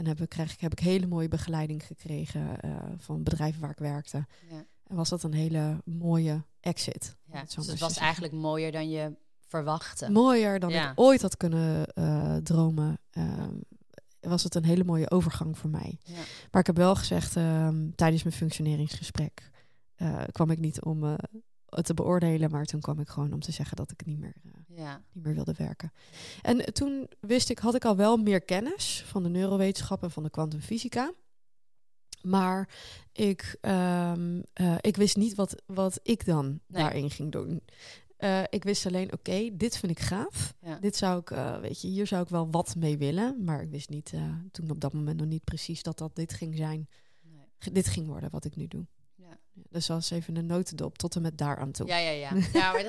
En 0.00 0.06
heb 0.06 0.20
ik, 0.20 0.28
krijg, 0.28 0.60
heb 0.60 0.72
ik 0.72 0.78
hele 0.78 1.06
mooie 1.06 1.28
begeleiding 1.28 1.86
gekregen 1.86 2.58
uh, 2.64 2.76
van 2.96 3.22
bedrijven 3.22 3.60
waar 3.60 3.70
ik 3.70 3.78
werkte. 3.78 4.26
Ja. 4.50 4.64
En 4.86 4.96
was 4.96 5.08
dat 5.08 5.22
een 5.22 5.32
hele 5.32 5.80
mooie 5.84 6.44
exit. 6.60 7.16
Ja, 7.32 7.44
dus 7.54 7.66
het 7.66 7.78
was 7.78 7.96
eigenlijk 7.96 8.32
mooier 8.32 8.72
dan 8.72 8.90
je 8.90 9.16
verwachtte. 9.46 10.10
Mooier 10.10 10.60
dan 10.60 10.70
ik 10.70 10.92
ooit 10.94 11.22
had 11.22 11.36
kunnen 11.36 11.86
uh, 11.94 12.36
dromen. 12.36 12.98
Uh, 13.12 13.44
was 14.20 14.42
het 14.42 14.54
een 14.54 14.64
hele 14.64 14.84
mooie 14.84 15.10
overgang 15.10 15.58
voor 15.58 15.70
mij. 15.70 15.98
Ja. 16.02 16.14
Maar 16.50 16.60
ik 16.60 16.66
heb 16.66 16.76
wel 16.76 16.94
gezegd 16.94 17.36
um, 17.36 17.94
tijdens 17.94 18.22
mijn 18.22 18.36
functioneringsgesprek 18.36 19.50
uh, 19.96 20.22
kwam 20.32 20.50
ik 20.50 20.58
niet 20.58 20.82
om 20.82 21.16
te 21.70 21.94
beoordelen, 21.94 22.50
maar 22.50 22.64
toen 22.64 22.80
kwam 22.80 23.00
ik 23.00 23.08
gewoon 23.08 23.32
om 23.32 23.40
te 23.40 23.52
zeggen 23.52 23.76
dat 23.76 23.90
ik 23.90 24.06
niet 24.06 24.18
meer, 24.18 24.34
uh, 24.42 24.52
ja. 24.78 25.02
niet 25.12 25.24
meer 25.24 25.34
wilde 25.34 25.54
werken. 25.56 25.92
En 26.42 26.72
toen 26.72 27.08
wist 27.20 27.50
ik, 27.50 27.58
had 27.58 27.74
ik 27.74 27.84
al 27.84 27.96
wel 27.96 28.16
meer 28.16 28.40
kennis 28.40 29.04
van 29.06 29.22
de 29.22 29.28
neurowetenschappen 29.28 30.08
en 30.08 30.14
van 30.14 30.22
de 30.22 30.30
kwantumfysica. 30.30 31.12
Maar 32.22 32.68
ik, 33.12 33.58
um, 33.60 34.44
uh, 34.60 34.74
ik 34.80 34.96
wist 34.96 35.16
niet 35.16 35.34
wat, 35.34 35.62
wat 35.66 36.00
ik 36.02 36.24
dan 36.24 36.46
nee. 36.46 36.82
daarin 36.82 37.10
ging 37.10 37.32
doen. 37.32 37.62
Uh, 38.18 38.42
ik 38.48 38.64
wist 38.64 38.86
alleen, 38.86 39.12
oké, 39.12 39.50
dit 39.52 39.76
vind 39.76 39.92
ik 39.92 40.00
gaaf. 40.00 40.54
Ja. 40.60 40.78
Dit 40.78 40.96
zou 40.96 41.20
ik, 41.20 41.30
uh, 41.30 41.58
weet 41.58 41.80
je, 41.80 41.88
hier 41.88 42.06
zou 42.06 42.22
ik 42.22 42.28
wel 42.28 42.50
wat 42.50 42.76
mee 42.76 42.98
willen. 42.98 43.44
Maar 43.44 43.62
ik 43.62 43.70
wist 43.70 43.88
niet, 43.88 44.12
toen 44.50 44.70
op 44.70 44.80
dat 44.80 44.92
moment 44.92 45.18
nog 45.18 45.26
niet 45.26 45.44
precies 45.44 45.82
dat 45.82 45.98
dat 45.98 46.16
dit 46.16 46.32
ging 46.32 46.56
zijn. 46.56 46.88
Nee. 47.22 47.72
Dit 47.72 47.86
ging 47.86 48.06
worden 48.06 48.30
wat 48.30 48.44
ik 48.44 48.56
nu 48.56 48.66
doe. 48.68 48.86
Dus 49.68 49.88
was 49.88 50.10
even 50.10 50.36
een 50.36 50.46
notendop 50.46 50.98
tot 50.98 51.14
en 51.14 51.22
met 51.22 51.38
daar 51.38 51.56
aan 51.56 51.70
toe. 51.72 51.86
Ja, 51.86 51.98
ja, 51.98 52.10
ja. 52.10 52.30
ja 52.52 52.72
maar 52.72 52.84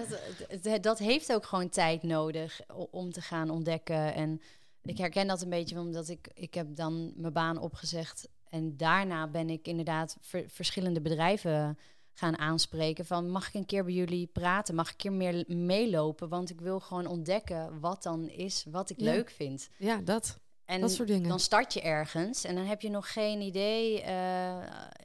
dat, 0.62 0.84
dat 0.84 1.00
heeft 1.00 1.34
ook 1.34 1.46
gewoon 1.46 1.70
tijd 1.70 2.04
nodig 2.04 2.62
om 2.92 3.12
te 3.12 3.22
gaan 3.22 3.50
ontdekken. 3.50 4.14
En 4.14 4.42
ik 4.84 4.98
herken 4.98 5.28
dat 5.28 5.42
een 5.42 5.50
beetje 5.50 5.80
omdat 5.80 6.10
ik, 6.10 6.32
ik 6.34 6.54
heb 6.54 6.76
dan 6.76 7.14
mijn 7.16 7.34
baan 7.34 7.58
opgezegd. 7.58 8.28
En 8.50 8.78
daarna 8.78 9.28
ben 9.28 9.50
ik 9.50 9.68
inderdaad 9.68 10.18
verschillende 10.48 11.02
bedrijven 11.02 11.78
gaan 12.14 12.38
aanspreken. 12.38 13.06
Van 13.06 13.30
mag 13.30 13.48
ik 13.48 13.54
een 13.54 13.66
keer 13.66 13.84
bij 13.84 13.94
jullie 13.94 14.28
praten? 14.28 14.76
Mag 14.76 14.86
ik 14.88 14.92
een 14.92 14.98
keer 14.98 15.14
meer 15.14 15.44
meelopen? 15.48 16.30
Want 16.30 16.50
ik 16.50 16.62
wil 16.62 16.80
gewoon 16.80 17.06
ontdekken 17.06 17.80
wat 17.80 18.04
dan 18.04 18.30
is 18.30 18.66
wat 18.70 18.90
ik 18.90 19.00
leuk 19.00 19.30
vind. 19.30 19.70
Ja, 19.78 19.98
dat. 19.98 20.40
En 20.72 20.82
dat 20.82 20.92
soort 20.92 21.08
dingen. 21.08 21.30
dan 21.30 21.40
start 21.40 21.74
je 21.74 21.82
ergens 21.82 22.44
en 22.44 22.56
dan 22.56 22.66
heb 22.66 22.82
je 22.82 22.90
nog 22.90 23.14
geen 23.14 23.42
idee. 23.42 24.02
Uh, 24.02 24.08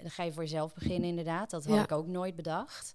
dan 0.00 0.10
ga 0.10 0.22
je 0.22 0.32
voor 0.32 0.42
jezelf 0.42 0.74
beginnen, 0.74 1.08
inderdaad. 1.08 1.50
Dat 1.50 1.66
had 1.66 1.84
ik 1.84 1.92
ook 1.92 2.06
nooit 2.06 2.36
bedacht. 2.36 2.92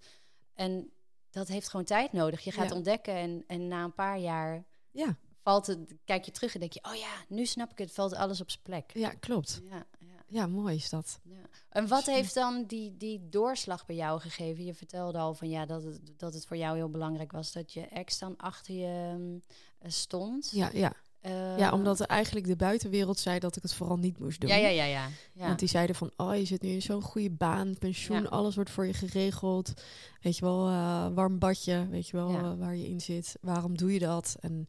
En 0.53 0.91
dat 1.29 1.47
heeft 1.47 1.69
gewoon 1.69 1.85
tijd 1.85 2.11
nodig. 2.11 2.41
Je 2.41 2.51
gaat 2.51 2.71
ontdekken 2.71 3.13
en, 3.13 3.43
en 3.47 3.67
na 3.67 3.83
een 3.83 3.93
paar 3.93 4.19
jaar 4.19 4.65
ja. 4.91 5.17
valt 5.41 5.67
het, 5.67 5.95
kijk 6.05 6.25
je 6.25 6.31
terug 6.31 6.53
en 6.53 6.59
denk 6.59 6.73
je, 6.73 6.83
oh 6.83 6.95
ja, 6.95 7.13
nu 7.27 7.45
snap 7.45 7.71
ik 7.71 7.77
het, 7.77 7.91
valt 7.91 8.15
alles 8.15 8.41
op 8.41 8.49
zijn 8.49 8.63
plek. 8.63 8.91
Ja, 8.93 9.09
klopt. 9.09 9.61
Ja, 9.69 9.85
ja. 9.99 10.23
ja 10.27 10.47
mooi 10.47 10.75
is 10.75 10.89
dat. 10.89 11.19
Ja. 11.23 11.35
En 11.69 11.87
wat 11.87 12.05
heeft 12.05 12.33
dan 12.33 12.65
die, 12.65 12.97
die 12.97 13.29
doorslag 13.29 13.85
bij 13.85 13.95
jou 13.95 14.19
gegeven? 14.19 14.65
Je 14.65 14.73
vertelde 14.73 15.17
al 15.17 15.33
van 15.33 15.49
ja, 15.49 15.65
dat 15.65 15.83
het, 15.83 15.99
dat 16.17 16.33
het 16.33 16.45
voor 16.45 16.57
jou 16.57 16.75
heel 16.75 16.89
belangrijk 16.89 17.31
was 17.31 17.51
dat 17.51 17.73
je 17.73 17.81
ex 17.81 18.19
dan 18.19 18.37
achter 18.37 18.75
je 18.75 19.15
mm, 19.17 19.41
stond. 19.89 20.51
Ja, 20.51 20.69
ja. 20.73 20.93
Uh, 21.25 21.57
ja, 21.57 21.71
omdat 21.71 21.99
er 21.99 22.05
eigenlijk 22.05 22.45
de 22.45 22.55
buitenwereld 22.55 23.19
zei 23.19 23.39
dat 23.39 23.55
ik 23.55 23.61
het 23.61 23.73
vooral 23.73 23.97
niet 23.97 24.19
moest 24.19 24.41
doen. 24.41 24.49
Ja, 24.49 24.55
ja, 24.55 24.67
ja. 24.67 24.83
ja. 24.83 25.07
ja. 25.33 25.45
Want 25.45 25.59
die 25.59 25.67
zeiden 25.67 25.95
van, 25.95 26.11
oh, 26.17 26.35
je 26.35 26.45
zit 26.45 26.61
nu 26.61 26.69
in 26.69 26.81
zo'n 26.81 27.01
goede 27.01 27.29
baan, 27.29 27.75
pensioen, 27.79 28.29
alles 28.29 28.55
wordt 28.55 28.69
voor 28.69 28.85
je 28.85 28.93
geregeld. 28.93 29.73
Weet 30.21 30.37
je 30.37 30.45
wel, 30.45 30.69
uh, 30.69 31.07
warm 31.13 31.39
badje, 31.39 31.87
weet 31.89 32.07
je 32.07 32.17
wel, 32.17 32.31
uh, 32.31 32.53
waar 32.57 32.75
je 32.75 32.87
in 32.87 33.01
zit. 33.01 33.37
Waarom 33.41 33.77
doe 33.77 33.93
je 33.93 33.99
dat? 33.99 34.35
En 34.39 34.67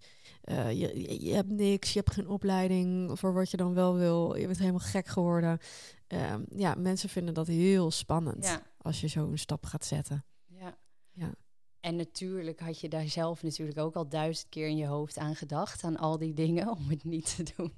je, 0.74 1.20
je 1.24 1.34
hebt 1.34 1.50
niks, 1.50 1.92
je 1.92 1.98
hebt 1.98 2.14
geen 2.14 2.28
opleiding 2.28 3.18
voor 3.18 3.32
wat 3.32 3.50
je 3.50 3.56
dan 3.56 3.74
wel 3.74 3.94
wil. 3.94 4.36
Je 4.36 4.46
bent 4.46 4.58
helemaal 4.58 4.80
gek 4.80 5.06
geworden. 5.06 5.58
Ehm, 6.06 6.42
ja, 6.56 6.74
mensen 6.74 7.08
vinden 7.08 7.34
dat 7.34 7.46
heel 7.46 7.90
spannend 7.90 8.60
als 8.78 9.00
je 9.00 9.06
zo 9.06 9.30
een 9.30 9.38
stap 9.38 9.66
gaat 9.66 9.84
zetten. 9.84 10.24
En 11.82 11.96
natuurlijk 11.96 12.60
had 12.60 12.80
je 12.80 12.88
daar 12.88 13.08
zelf 13.08 13.42
natuurlijk 13.42 13.78
ook 13.78 13.94
al 13.94 14.08
duizend 14.08 14.48
keer 14.48 14.66
in 14.66 14.76
je 14.76 14.86
hoofd 14.86 15.18
aan 15.18 15.34
gedacht, 15.34 15.84
aan 15.84 15.96
al 15.96 16.18
die 16.18 16.34
dingen, 16.34 16.68
om 16.70 16.88
het 16.88 17.04
niet 17.04 17.36
te 17.36 17.52
doen. 17.56 17.72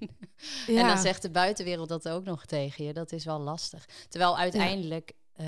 Ja. 0.67 0.81
En 0.81 0.87
dan 0.87 0.99
zegt 0.99 1.23
de 1.23 1.31
buitenwereld 1.31 1.89
dat 1.89 2.09
ook 2.09 2.25
nog 2.25 2.47
tegen 2.47 2.85
je. 2.85 2.93
Dat 2.93 3.13
is 3.13 3.25
wel 3.25 3.41
lastig. 3.41 3.89
Terwijl 4.09 4.39
uiteindelijk 4.39 5.13
uh, 5.41 5.47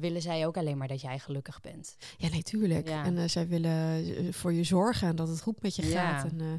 willen 0.00 0.22
zij 0.22 0.46
ook 0.46 0.56
alleen 0.56 0.78
maar 0.78 0.88
dat 0.88 1.00
jij 1.00 1.18
gelukkig 1.18 1.60
bent. 1.60 1.96
Ja, 2.18 2.28
natuurlijk. 2.28 2.88
Ja. 2.88 3.04
En 3.04 3.16
uh, 3.16 3.28
zij 3.28 3.48
willen 3.48 4.16
eh, 4.16 4.32
voor 4.32 4.52
je 4.52 4.64
zorgen 4.64 5.08
en 5.08 5.16
dat 5.16 5.28
het 5.28 5.40
goed 5.40 5.62
met 5.62 5.76
je 5.76 5.82
gaat. 5.82 6.24
En, 6.24 6.38
uh, 6.40 6.52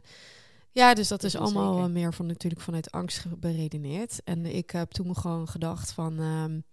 ja, 0.71 0.93
dus 0.93 1.07
dat, 1.07 1.21
dat 1.21 1.29
is 1.33 1.39
allemaal 1.39 1.75
zeker. 1.75 1.91
meer 1.91 2.13
van 2.13 2.25
natuurlijk 2.25 2.61
vanuit 2.61 2.91
angst 2.91 3.39
beredeneerd. 3.39 4.23
En 4.23 4.45
ik 4.45 4.69
heb 4.69 4.91
toen 4.91 5.15
gewoon 5.17 5.47
gedacht 5.47 5.91
van, 5.91 6.19
um, 6.19 6.63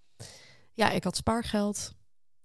ja, 0.73 0.91
ik 0.91 1.05
had 1.05 1.17
spaargeld. 1.17 1.93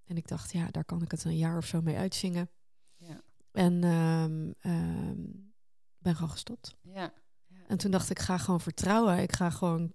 En 0.07 0.17
ik 0.17 0.27
dacht, 0.27 0.51
ja, 0.51 0.71
daar 0.71 0.85
kan 0.85 1.01
ik 1.01 1.11
het 1.11 1.23
een 1.23 1.37
jaar 1.37 1.57
of 1.57 1.65
zo 1.65 1.81
mee 1.81 1.97
uitzingen. 1.97 2.49
Ja. 2.95 3.21
En 3.51 3.83
um, 3.83 4.53
um, 4.61 5.53
ben 5.97 6.15
gewoon 6.15 6.29
gestopt. 6.29 6.75
Ja. 6.81 7.13
ja. 7.45 7.67
En 7.67 7.77
toen 7.77 7.91
dacht 7.91 8.09
ik, 8.09 8.19
ga 8.19 8.37
gewoon 8.37 8.61
vertrouwen. 8.61 9.17
Ik 9.17 9.35
ga 9.35 9.49
gewoon, 9.49 9.93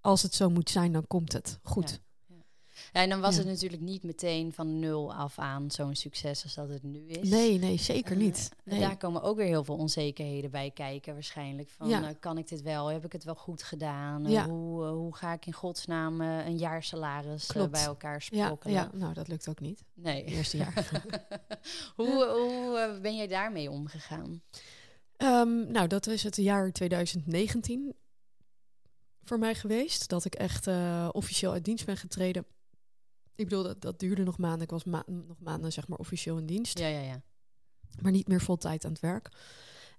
als 0.00 0.22
het 0.22 0.34
zo 0.34 0.50
moet 0.50 0.70
zijn, 0.70 0.92
dan 0.92 1.06
komt 1.06 1.32
het 1.32 1.58
goed. 1.62 2.02
Ja, 2.92 3.00
en 3.00 3.08
dan 3.08 3.20
was 3.20 3.36
het 3.36 3.46
natuurlijk 3.46 3.82
niet 3.82 4.02
meteen 4.02 4.52
van 4.52 4.78
nul 4.78 5.14
af 5.14 5.38
aan 5.38 5.70
zo'n 5.70 5.94
succes 5.94 6.42
als 6.42 6.54
dat 6.54 6.68
het 6.68 6.82
nu 6.82 7.06
is. 7.06 7.28
Nee, 7.28 7.58
nee, 7.58 7.78
zeker 7.78 8.16
niet. 8.16 8.48
Uh, 8.64 8.80
Daar 8.80 8.96
komen 8.96 9.22
ook 9.22 9.36
weer 9.36 9.46
heel 9.46 9.64
veel 9.64 9.76
onzekerheden 9.76 10.50
bij 10.50 10.70
kijken 10.70 11.12
waarschijnlijk. 11.14 11.68
Van, 11.68 11.88
ja. 11.88 12.02
uh, 12.02 12.08
kan 12.20 12.38
ik 12.38 12.48
dit 12.48 12.62
wel? 12.62 12.86
Heb 12.86 13.04
ik 13.04 13.12
het 13.12 13.24
wel 13.24 13.34
goed 13.34 13.62
gedaan? 13.62 14.24
Ja. 14.24 14.48
hoe, 14.48 14.84
hoe 14.84 15.16
ga 15.16 15.32
ik 15.32 15.46
in 15.46 15.52
godsnaam 15.52 16.20
een 16.20 16.58
jaar 16.58 16.82
salaris 16.82 17.46
bij 17.70 17.84
elkaar 17.84 18.22
sprokkelen? 18.22 18.74
Ja, 18.74 18.88
ja, 18.92 18.98
nou 18.98 19.14
dat 19.14 19.28
lukt 19.28 19.48
ook 19.48 19.60
niet. 19.60 19.84
Nee. 19.94 20.24
Eerste 20.24 20.56
jaar. 20.56 20.90
hoe 21.96 22.08
hoe 22.08 22.98
ben 23.02 23.16
jij 23.16 23.26
daarmee 23.26 23.70
omgegaan? 23.70 24.42
Um, 25.16 25.72
nou, 25.72 25.86
dat 25.86 26.06
is 26.06 26.22
het 26.22 26.36
jaar 26.36 26.72
2019 26.72 27.94
voor 29.24 29.38
mij 29.38 29.54
geweest. 29.54 30.08
Dat 30.08 30.24
ik 30.24 30.34
echt 30.34 30.68
officieel 31.12 31.52
uit 31.52 31.64
dienst 31.64 31.86
ben 31.86 31.96
getreden. 31.96 32.46
Ik 33.40 33.48
bedoel, 33.48 33.62
dat, 33.62 33.80
dat 33.80 33.98
duurde 33.98 34.22
nog 34.22 34.38
maanden. 34.38 34.62
Ik 34.62 34.70
was 34.70 34.84
ma 34.84 35.04
nog 35.06 35.40
maanden, 35.40 35.72
zeg 35.72 35.88
maar, 35.88 35.98
officieel 35.98 36.38
in 36.38 36.46
dienst. 36.46 36.78
Ja, 36.78 36.86
ja, 36.86 37.00
ja. 37.00 37.22
Maar 38.00 38.12
niet 38.12 38.28
meer 38.28 38.40
vol 38.40 38.56
tijd 38.56 38.84
aan 38.84 38.90
het 38.90 39.00
werk. 39.00 39.28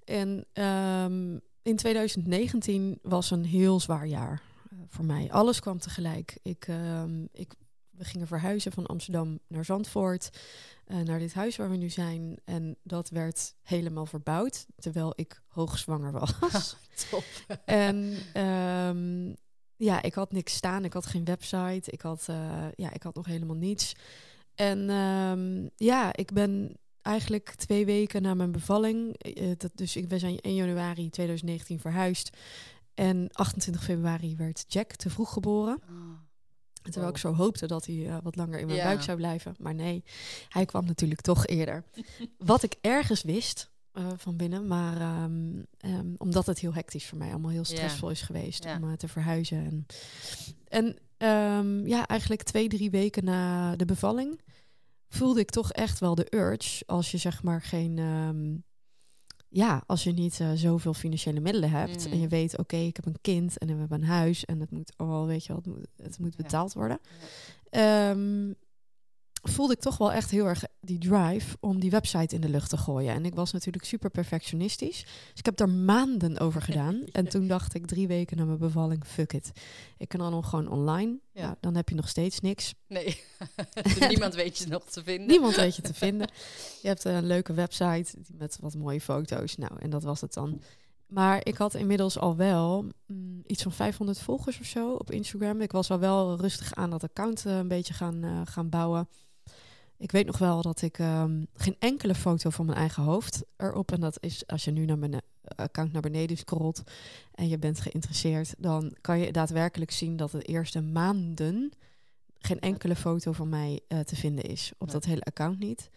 En 0.03 0.45
um, 0.63 1.41
in 1.61 1.75
2019 1.75 2.99
was 3.01 3.31
een 3.31 3.45
heel 3.45 3.79
zwaar 3.79 4.07
jaar 4.07 4.41
uh, 4.73 4.79
voor 4.87 5.05
mij. 5.05 5.31
Alles 5.31 5.59
kwam 5.59 5.79
tegelijk. 5.79 6.39
Ik, 6.41 6.67
um, 6.67 7.29
ik, 7.31 7.53
we 7.89 8.03
gingen 8.03 8.27
verhuizen 8.27 8.71
van 8.71 8.85
Amsterdam 8.85 9.39
naar 9.47 9.65
Zandvoort, 9.65 10.29
uh, 10.87 10.99
naar 10.99 11.19
dit 11.19 11.33
huis 11.33 11.55
waar 11.55 11.69
we 11.69 11.77
nu 11.77 11.89
zijn. 11.89 12.39
En 12.45 12.77
dat 12.83 13.09
werd 13.09 13.55
helemaal 13.61 14.05
verbouwd, 14.05 14.65
terwijl 14.75 15.13
ik 15.15 15.41
hoogzwanger 15.47 16.11
was. 16.11 16.75
Top. 17.09 17.23
en 17.65 18.17
um, 18.41 19.35
ja, 19.83 20.01
ik 20.01 20.13
had 20.13 20.31
niks 20.31 20.53
staan. 20.53 20.85
Ik 20.85 20.93
had 20.93 21.05
geen 21.05 21.25
website. 21.25 21.91
Ik 21.91 22.01
had, 22.01 22.27
uh, 22.29 22.65
ja, 22.75 22.93
ik 22.93 23.03
had 23.03 23.15
nog 23.15 23.25
helemaal 23.25 23.55
niets. 23.55 23.95
En 24.55 24.89
um, 24.89 25.69
ja, 25.75 26.15
ik 26.15 26.33
ben 26.33 26.77
eigenlijk 27.01 27.49
twee 27.55 27.85
weken 27.85 28.21
na 28.21 28.33
mijn 28.33 28.51
bevalling. 28.51 29.25
Uh, 29.37 29.51
dat, 29.57 29.71
dus 29.75 29.95
ik, 29.95 30.09
we 30.09 30.19
zijn 30.19 30.39
1 30.39 30.55
januari 30.55 31.09
2019 31.09 31.79
verhuisd. 31.79 32.37
en 32.93 33.29
28 33.31 33.83
februari 33.83 34.35
werd 34.35 34.65
Jack 34.67 34.95
te 34.95 35.09
vroeg 35.09 35.33
geboren. 35.33 35.75
Oh. 35.89 36.19
En 36.83 36.91
terwijl 36.91 37.05
Wow. 37.13 37.15
ik 37.15 37.21
zo 37.21 37.33
hoopte 37.43 37.67
dat 37.67 37.85
hij 37.85 38.07
eh, 38.07 38.17
wat 38.23 38.35
langer 38.35 38.59
in 38.59 38.65
mijn 38.65 38.77
Ja. 38.77 38.83
buik 38.83 39.01
zou 39.01 39.17
blijven. 39.17 39.55
Maar 39.59 39.75
nee, 39.75 40.03
hij 40.49 40.65
kwam 40.65 40.85
natuurlijk 40.85 41.21
toch 41.21 41.45
eerder. 41.45 41.83
wat 42.37 42.63
ik 42.63 42.75
ergens 42.81 43.21
wist 43.21 43.70
eh, 43.93 44.07
van 44.17 44.35
binnen. 44.37 44.67
Maar 44.67 45.01
ehm, 45.01 45.61
ehm, 45.77 46.13
omdat 46.17 46.45
het 46.45 46.59
heel 46.59 46.73
hectisch 46.73 47.05
voor 47.07 47.17
mij 47.17 47.29
allemaal 47.29 47.51
heel 47.51 47.63
stressvol 47.63 48.09
is 48.09 48.21
geweest 48.21 48.63
Ja. 48.63 48.77
om 48.77 48.89
eh, 48.89 48.93
te 48.93 49.07
verhuizen. 49.07 49.57
En, 49.65 49.85
en 50.67 50.97
ehm, 51.17 51.87
ja, 51.87 52.07
eigenlijk 52.07 52.43
twee, 52.43 52.67
drie 52.67 52.89
weken 52.91 53.23
na 53.23 53.75
de 53.75 53.85
bevalling 53.85 54.39
voelde 55.07 55.39
ik 55.39 55.49
toch 55.49 55.71
echt 55.71 55.99
wel 55.99 56.15
de 56.15 56.27
urge. 56.35 56.83
Als 56.85 57.11
je 57.11 57.17
zeg 57.17 57.43
maar 57.43 57.61
geen... 57.61 58.63
ja, 59.49 59.83
als 59.87 60.03
je 60.03 60.11
niet 60.11 60.39
eh, 60.39 60.51
zoveel 60.55 60.93
financiële 60.93 61.39
middelen 61.39 61.69
hebt 61.69 62.05
Mm. 62.05 62.11
en 62.11 62.19
je 62.19 62.27
weet, 62.27 62.57
oké, 62.57 62.75
ik 62.75 62.95
heb 62.95 63.05
een 63.05 63.21
kind 63.21 63.57
en 63.57 63.67
we 63.67 63.73
hebben 63.79 64.01
een 64.01 64.07
huis 64.07 64.45
en 64.45 64.59
het 64.59 64.71
moet 64.71 64.93
al, 64.97 65.25
weet 65.25 65.45
je 65.45 65.47
wel, 65.53 65.57
het 65.57 65.67
moet, 65.75 65.87
het 65.97 66.19
moet 66.19 66.35
betaald 66.35 66.73
worden. 66.73 66.99
Voelde 69.41 69.73
ik 69.73 69.79
toch 69.79 69.97
wel 69.97 70.11
echt 70.11 70.31
heel 70.31 70.45
erg 70.45 70.63
die 70.81 70.97
drive 70.97 71.57
om 71.59 71.79
die 71.79 71.89
website 71.89 72.35
in 72.35 72.41
de 72.41 72.49
lucht 72.49 72.69
te 72.69 72.77
gooien. 72.77 73.13
En 73.13 73.25
ik 73.25 73.35
was 73.35 73.51
natuurlijk 73.51 73.85
super 73.85 74.09
perfectionistisch. 74.09 75.03
Dus 75.03 75.39
ik 75.39 75.45
heb 75.45 75.57
daar 75.57 75.69
maanden 75.69 76.39
over 76.39 76.61
gedaan. 76.61 77.03
En 77.11 77.29
toen 77.29 77.47
dacht 77.47 77.73
ik 77.73 77.85
drie 77.85 78.07
weken 78.07 78.37
na 78.37 78.45
mijn 78.45 78.57
bevalling, 78.57 79.05
fuck 79.05 79.33
it. 79.33 79.51
Ik 79.97 80.07
kan 80.07 80.19
dan 80.19 80.43
gewoon 80.43 80.67
online. 80.67 81.19
Ja. 81.33 81.41
Nou, 81.41 81.55
dan 81.59 81.75
heb 81.75 81.89
je 81.89 81.95
nog 81.95 82.07
steeds 82.07 82.39
niks. 82.39 82.73
Nee, 82.87 83.23
niemand 84.09 84.35
weet 84.35 84.57
je 84.57 84.67
nog 84.67 84.85
te 84.85 85.03
vinden. 85.03 85.27
Niemand 85.27 85.55
weet 85.55 85.75
je 85.75 85.81
te 85.81 85.93
vinden. 85.93 86.27
Je 86.81 86.87
hebt 86.87 87.03
een 87.03 87.25
leuke 87.25 87.53
website 87.53 88.17
met 88.37 88.57
wat 88.61 88.75
mooie 88.75 89.01
foto's. 89.01 89.57
Nou, 89.57 89.71
en 89.79 89.89
dat 89.89 90.03
was 90.03 90.21
het 90.21 90.33
dan. 90.33 90.61
Maar 91.11 91.39
ik 91.43 91.57
had 91.57 91.73
inmiddels 91.73 92.17
al 92.17 92.35
wel 92.35 92.85
mm, 93.07 93.41
iets 93.45 93.63
van 93.63 93.71
500 93.71 94.19
volgers 94.19 94.59
of 94.59 94.65
zo 94.65 94.91
op 94.91 95.11
Instagram. 95.11 95.61
Ik 95.61 95.71
was 95.71 95.91
al 95.91 95.99
wel 95.99 96.37
rustig 96.37 96.75
aan 96.75 96.89
dat 96.89 97.03
account 97.03 97.45
eh, 97.45 97.57
een 97.57 97.67
beetje 97.67 97.93
gaan, 97.93 98.23
eh, 98.23 98.41
gaan 98.43 98.69
bouwen. 98.69 99.07
Ik 100.01 100.11
weet 100.11 100.25
nog 100.25 100.37
wel 100.37 100.61
dat 100.61 100.81
ik 100.81 100.99
ehm, 100.99 101.43
geen 101.53 101.75
enkele 101.79 102.15
foto 102.15 102.49
van 102.49 102.65
mijn 102.65 102.77
eigen 102.77 103.03
hoofd 103.03 103.43
erop. 103.57 103.91
En 103.91 103.99
dat 103.99 104.17
is 104.23 104.47
als 104.47 104.63
je 104.63 104.71
nu 104.71 104.85
naar 104.85 104.97
mijn 104.97 105.21
account 105.55 105.91
naar 105.91 106.01
beneden 106.01 106.37
scrolt 106.37 106.83
en 107.31 107.47
je 107.47 107.57
bent 107.57 107.79
geïnteresseerd, 107.79 108.53
dan 108.57 108.95
kan 109.01 109.19
je 109.19 109.31
daadwerkelijk 109.31 109.91
zien 109.91 110.15
dat 110.17 110.31
de 110.31 110.41
eerste 110.41 110.81
maanden 110.81 111.71
geen 112.39 112.59
enkele 112.59 112.95
foto 112.95 113.31
van 113.31 113.49
mij 113.49 113.79
eh, 113.87 113.99
te 113.99 114.15
vinden 114.15 114.43
is. 114.43 114.71
Op 114.77 114.87
Ja. 114.87 114.93
dat 114.93 115.05
hele 115.05 115.21
account 115.21 115.59
niet. 115.59 115.89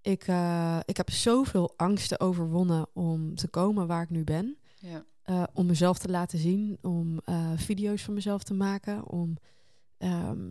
Ik, 0.00 0.22
eh, 0.26 0.78
ik 0.84 0.96
heb 0.96 1.10
zoveel 1.10 1.72
angsten 1.76 2.20
overwonnen 2.20 2.86
om 2.92 3.34
te 3.34 3.48
komen 3.48 3.86
waar 3.86 4.02
ik 4.02 4.10
nu 4.10 4.24
ben. 4.24 4.56
Ja. 4.78 5.04
Eh, 5.22 5.42
om 5.52 5.66
mezelf 5.66 5.98
te 5.98 6.08
laten 6.08 6.38
zien, 6.38 6.78
om 6.82 7.20
video's 7.56 8.02
van 8.02 8.14
mezelf 8.14 8.42
te 8.42 8.54
maken, 8.54 9.06
om, 9.08 9.36
ehm, 9.98 10.50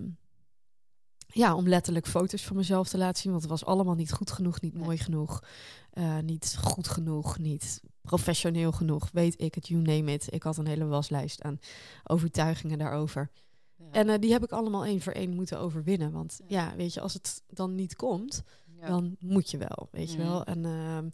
ja, 1.34 1.56
om 1.56 1.68
letterlijk 1.68 2.08
foto's 2.08 2.44
van 2.46 2.56
mezelf 2.56 2.88
te 2.90 2.98
laten 2.98 3.22
zien. 3.22 3.32
Want 3.32 3.44
het 3.44 3.52
was 3.52 3.66
allemaal 3.66 3.96
niet 3.96 4.12
goed 4.12 4.32
genoeg, 4.32 4.62
niet 4.62 4.74
mooi 4.78 4.98
genoeg, 4.98 5.44
eh, 5.92 6.20
niet 6.20 6.58
goed 6.62 6.88
genoeg, 6.88 7.38
niet 7.38 7.82
professioneel 8.02 8.72
genoeg. 8.72 9.10
Weet 9.14 9.42
ik 9.42 9.56
het, 9.56 9.68
you 9.68 9.82
name 9.82 10.12
it. 10.14 10.34
Ik 10.34 10.44
had 10.44 10.58
een 10.58 10.68
hele 10.68 10.86
waslijst 10.86 11.42
aan 11.42 11.60
overtuigingen 12.04 12.78
daarover. 12.78 13.30
Ja. 13.78 13.86
En 13.92 14.10
eh, 14.10 14.20
die 14.20 14.32
heb 14.32 14.44
ik 14.44 14.52
allemaal 14.52 14.86
één 14.86 15.02
voor 15.02 15.14
één 15.14 15.36
moeten 15.36 15.60
overwinnen. 15.60 16.12
Want 16.12 16.40
Ja. 16.48 16.66
ja, 16.70 16.76
weet 16.76 16.94
je, 16.94 17.02
als 17.02 17.14
het 17.14 17.44
dan 17.50 17.76
niet 17.76 17.96
komt, 17.96 18.44
Ja. 18.80 18.88
dan 18.88 19.16
moet 19.20 19.52
je 19.52 19.58
wel, 19.58 19.88
weet 19.92 20.12
je 20.12 20.18
Mhm. 20.18 20.28
wel. 20.28 20.44
En, 20.44 20.66
ehm, 20.66 21.10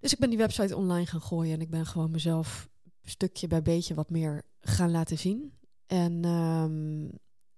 dus 0.00 0.12
ik 0.12 0.18
ben 0.18 0.28
die 0.28 0.38
website 0.38 0.76
online 0.76 1.06
gaan 1.06 1.20
gooien 1.20 1.54
en 1.54 1.60
ik 1.60 1.70
ben 1.70 1.86
gewoon 1.86 2.10
mezelf 2.10 2.68
stukje 3.04 3.46
bij 3.46 3.62
beetje 3.62 3.94
wat 3.94 4.10
meer 4.10 4.42
gaan 4.60 4.90
laten 4.90 5.18
zien. 5.18 5.52
En 5.86 6.24
ehm, 6.24 7.06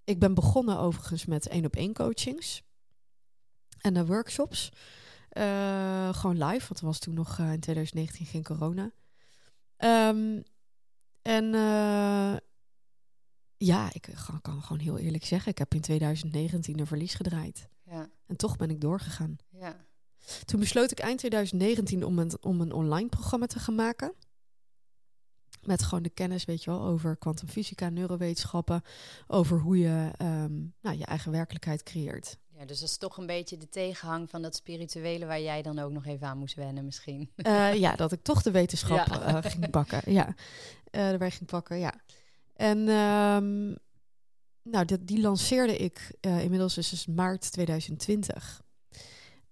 ik 0.04 0.18
ben 0.18 0.34
begonnen 0.34 0.78
overigens 0.78 1.26
met 1.26 1.48
één 1.48 1.64
op 1.64 1.76
één 1.76 1.92
coachings 1.92 2.62
en 3.80 3.94
de 3.94 4.06
workshops. 4.06 4.72
Eh, 5.28 6.14
gewoon 6.14 6.44
live, 6.44 6.66
want 6.68 6.80
er 6.80 6.86
was 6.86 6.98
toen 6.98 7.14
nog 7.14 7.38
eh, 7.38 7.52
in 7.52 7.60
2019 7.60 8.26
geen 8.26 8.42
corona. 8.42 8.92
Ehm, 9.76 10.40
en 11.22 11.54
eh, 11.54 12.36
ja, 13.56 13.92
ik 13.92 14.08
kan 14.42 14.62
gewoon 14.62 14.78
heel 14.78 14.98
eerlijk 14.98 15.24
zeggen, 15.24 15.50
ik 15.50 15.58
heb 15.58 15.74
in 15.74 15.80
2019 15.80 16.78
een 16.78 16.86
verlies 16.86 17.14
gedraaid. 17.14 17.68
Ja. 17.82 18.10
En 18.26 18.36
toch 18.36 18.56
ben 18.56 18.70
ik 18.70 18.80
doorgegaan. 18.80 19.36
Ja. 19.48 19.86
Toen 20.44 20.60
besloot 20.60 20.90
ik 20.90 20.98
eind 20.98 21.18
2019 21.18 22.04
om 22.04 22.18
een, 22.18 22.32
om 22.40 22.60
een 22.60 22.72
online 22.72 23.08
programma 23.08 23.46
te 23.46 23.58
gaan 23.58 23.74
maken. 23.74 24.14
Met 25.62 25.82
gewoon 25.82 26.02
de 26.02 26.10
kennis, 26.10 26.44
weet 26.44 26.64
je 26.64 26.70
wel, 26.70 26.82
over 26.82 27.16
kwantumfysica, 27.16 27.88
neurowetenschappen. 27.88 28.82
Over 29.26 29.58
hoe 29.60 29.78
je 29.78 30.10
ehm, 30.16 30.52
nou, 30.80 30.96
je 30.98 31.04
eigen 31.04 31.32
werkelijkheid 31.32 31.82
creëert. 31.82 32.38
ja, 32.58 32.64
dus 32.66 32.80
dat 32.80 32.88
is 32.88 32.96
toch 32.96 33.16
een 33.16 33.26
beetje 33.26 33.56
de 33.56 33.68
tegenhang 33.68 34.30
van 34.30 34.42
dat 34.42 34.54
spirituele 34.56 35.26
waar 35.26 35.40
jij 35.40 35.62
dan 35.62 35.78
ook 35.78 35.90
nog 35.90 36.06
even 36.06 36.26
aan 36.26 36.38
moest 36.38 36.54
wennen 36.54 36.84
misschien. 36.84 37.30
Eh, 37.36 37.74
ja, 37.74 37.94
dat 37.96 38.12
ik 38.12 38.22
toch 38.22 38.42
de 38.42 38.50
wetenschap 38.50 39.06
Ja. 39.06 39.22
eh, 39.42 39.50
ging 39.50 39.70
pakken. 39.70 40.12
Ja, 40.12 40.34
Eh 40.90 41.10
erbij 41.10 41.30
ging 41.30 41.50
pakken, 41.50 41.78
ja. 41.78 41.94
En 42.56 42.78
ehm, 42.88 43.66
nou, 44.62 44.84
dat, 44.84 45.06
die 45.06 45.20
lanceerde 45.20 45.76
ik 45.76 46.16
inmiddels 46.20 46.78
is 46.78 46.90
het 46.90 47.06
maart 47.16 47.52
2020. 47.52 48.62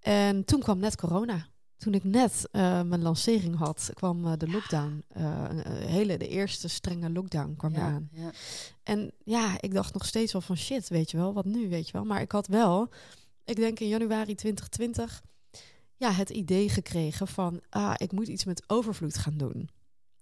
En 0.00 0.44
toen 0.44 0.60
kwam 0.60 0.78
net 0.78 0.96
corona. 0.96 1.46
Toen 1.78 1.94
ik 1.94 2.04
net 2.04 2.48
eh, 2.50 2.82
mijn 2.82 3.02
lancering 3.02 3.56
had, 3.56 3.90
kwam 3.94 4.26
eh, 4.26 4.32
de 4.36 4.48
lockdown. 4.48 5.04
een 5.08 5.88
hele, 5.88 6.16
de 6.16 6.28
eerste 6.28 6.68
strenge 6.68 7.10
lockdown 7.10 7.54
kwam 7.56 7.72
ja. 7.72 7.78
eraan. 7.78 8.08
Ja. 8.12 8.30
En 8.82 9.12
ja, 9.24 9.60
ik 9.60 9.74
dacht 9.74 9.92
nog 9.92 10.06
steeds 10.06 10.32
wel 10.32 10.42
van 10.42 10.56
shit, 10.56 10.88
weet 10.88 11.10
je 11.10 11.16
wel, 11.16 11.32
wat 11.32 11.44
nu, 11.44 11.68
weet 11.68 11.86
je 11.86 11.92
wel. 11.92 12.04
Maar 12.04 12.20
ik 12.20 12.32
had 12.32 12.46
wel, 12.46 12.88
ik 13.44 13.56
denk 13.56 13.80
in 13.80 13.88
januari 13.88 14.34
2020, 14.34 15.22
ja, 15.96 16.12
het 16.12 16.30
idee 16.30 16.68
gekregen 16.68 17.28
van, 17.28 17.60
ah, 17.68 17.94
ik 17.96 18.12
moet 18.12 18.28
iets 18.28 18.44
met 18.44 18.62
overvloed 18.66 19.18
gaan 19.18 19.36
doen. 19.36 19.68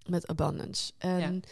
Met 0.06 0.26
abundance. 0.26 0.92
En 0.98 1.42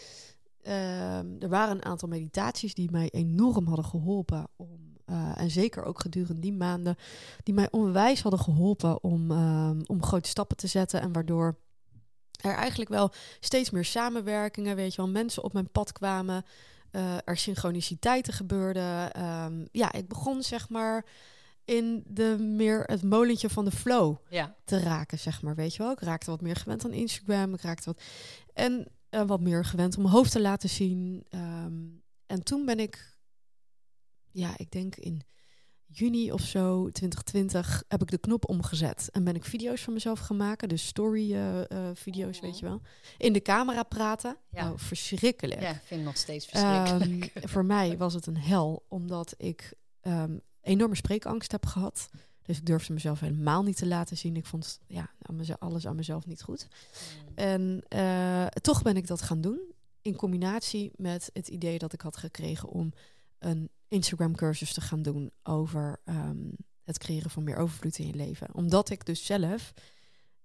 ehm, 0.62 1.26
er 1.38 1.48
waren 1.48 1.76
een 1.76 1.84
aantal 1.84 2.08
meditaties 2.08 2.74
die 2.74 2.90
mij 2.90 3.10
enorm 3.10 3.66
hadden 3.66 3.84
geholpen 3.84 4.48
om, 4.56 4.93
eh, 5.04 5.32
en 5.40 5.50
zeker 5.50 5.84
ook 5.84 6.00
gedurende 6.00 6.40
die 6.40 6.52
maanden, 6.52 6.96
die 7.42 7.54
mij 7.54 7.68
onwijs 7.70 8.22
hadden 8.22 8.40
geholpen 8.40 9.02
om, 9.02 9.30
ehm, 9.30 9.80
om 9.86 10.02
grote 10.02 10.28
stappen 10.28 10.56
te 10.56 10.66
zetten. 10.66 11.00
En 11.00 11.12
waardoor 11.12 11.56
er 12.40 12.54
eigenlijk 12.54 12.90
wel 12.90 13.10
steeds 13.40 13.70
meer 13.70 13.84
samenwerkingen, 13.84 14.76
weet 14.76 14.94
je 14.94 15.02
wel, 15.02 15.10
mensen 15.10 15.42
op 15.44 15.52
mijn 15.52 15.70
pad 15.70 15.92
kwamen. 15.92 16.44
eh, 16.90 17.16
er 17.24 17.36
synchroniciteiten 17.36 18.32
gebeurden. 18.32 19.12
Ehm, 19.12 19.64
ja, 19.72 19.92
ik 19.92 20.08
begon 20.08 20.42
zeg 20.42 20.68
maar 20.68 21.04
in 21.64 22.02
de 22.06 22.36
meer 22.38 22.82
het 22.86 23.02
molentje 23.02 23.50
van 23.50 23.64
de 23.64 23.70
flow 23.70 24.16
ja. 24.28 24.54
te 24.64 24.78
raken, 24.78 25.18
zeg 25.18 25.42
maar. 25.42 25.54
Weet 25.54 25.74
je 25.74 25.82
wel, 25.82 25.92
ik 25.92 26.00
raakte 26.00 26.30
wat 26.30 26.40
meer 26.40 26.56
gewend 26.56 26.84
aan 26.84 26.92
Instagram. 26.92 27.54
Ik 27.54 27.60
raakte 27.60 27.84
wat 27.84 28.02
en 28.52 28.86
eh, 29.08 29.22
wat 29.22 29.40
meer 29.40 29.64
gewend 29.64 29.96
om 29.96 30.02
mijn 30.02 30.14
hoofd 30.14 30.32
te 30.32 30.40
laten 30.40 30.68
zien. 30.68 31.24
Ehm, 31.28 31.82
en 32.26 32.42
toen 32.42 32.64
ben 32.64 32.78
ik, 32.80 33.13
ja, 34.34 34.54
ik 34.56 34.70
denk 34.70 34.96
in 34.96 35.22
juni 35.86 36.32
of 36.32 36.40
zo, 36.40 36.90
2020, 36.90 37.84
heb 37.88 38.02
ik 38.02 38.10
de 38.10 38.18
knop 38.18 38.48
omgezet 38.48 39.08
en 39.12 39.24
ben 39.24 39.34
ik 39.34 39.44
video's 39.44 39.82
van 39.82 39.92
mezelf 39.92 40.18
gaan 40.18 40.36
maken, 40.36 40.68
dus 40.68 40.86
story 40.86 41.34
eh, 41.34 41.70
eh, 41.70 41.96
video's, 41.96 42.40
weet 42.40 42.58
je 42.58 42.64
wel, 42.64 42.80
in 43.18 43.32
de 43.32 43.42
camera 43.42 43.82
praten. 43.82 44.36
Ja. 44.50 44.64
Nou, 44.64 44.78
verschrikkelijk. 44.78 45.60
ja, 45.60 45.70
ik 45.70 45.82
vind 45.84 46.00
het 46.00 46.08
nog 46.08 46.16
steeds 46.16 46.46
verschrikkelijk. 46.46 47.30
Ehm, 47.34 47.48
voor 47.48 47.64
mij 47.64 47.96
was 48.04 48.14
het 48.14 48.26
een 48.26 48.36
hel, 48.36 48.84
omdat 48.88 49.34
ik 49.36 49.74
ehm, 50.00 50.38
enorme 50.60 50.94
spreekangst 50.94 51.52
heb 51.52 51.66
gehad. 51.66 52.08
Dus 52.42 52.58
ik 52.58 52.66
durfde 52.66 52.92
mezelf 52.92 53.20
helemaal 53.20 53.62
niet 53.62 53.76
te 53.76 53.86
laten 53.86 54.16
zien. 54.16 54.36
Ik 54.36 54.46
vond 54.46 54.80
ja, 54.86 55.10
mezelf, 55.32 55.60
alles 55.60 55.86
aan 55.86 55.96
mezelf 55.96 56.26
niet 56.26 56.42
goed. 56.42 56.68
Mm. 56.68 57.32
En 57.34 57.82
eh, 57.88 58.46
toch 58.46 58.82
ben 58.82 58.96
ik 58.96 59.06
dat 59.06 59.22
gaan 59.22 59.40
doen. 59.40 59.60
In 60.02 60.16
combinatie 60.16 60.92
met 60.96 61.30
het 61.32 61.48
idee 61.48 61.78
dat 61.78 61.92
ik 61.92 62.00
had 62.00 62.16
gekregen 62.16 62.68
om 62.68 62.92
een 63.38 63.70
Instagram 63.94 64.34
cursus 64.34 64.72
te 64.72 64.80
gaan 64.80 65.02
doen 65.02 65.30
over 65.42 66.00
ehm, 66.04 66.48
het 66.82 66.98
creëren 66.98 67.30
van 67.30 67.44
meer 67.44 67.56
overvloed 67.56 67.98
in 67.98 68.06
je 68.06 68.14
leven. 68.14 68.54
Omdat 68.54 68.90
ik 68.90 69.06
dus 69.06 69.26
zelf 69.26 69.72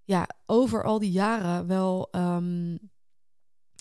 ja, 0.04 0.30
over 0.46 0.84
al 0.84 1.00
die 1.00 1.12
jaren 1.12 1.68
wel 1.68 2.08
ehm, 2.12 2.78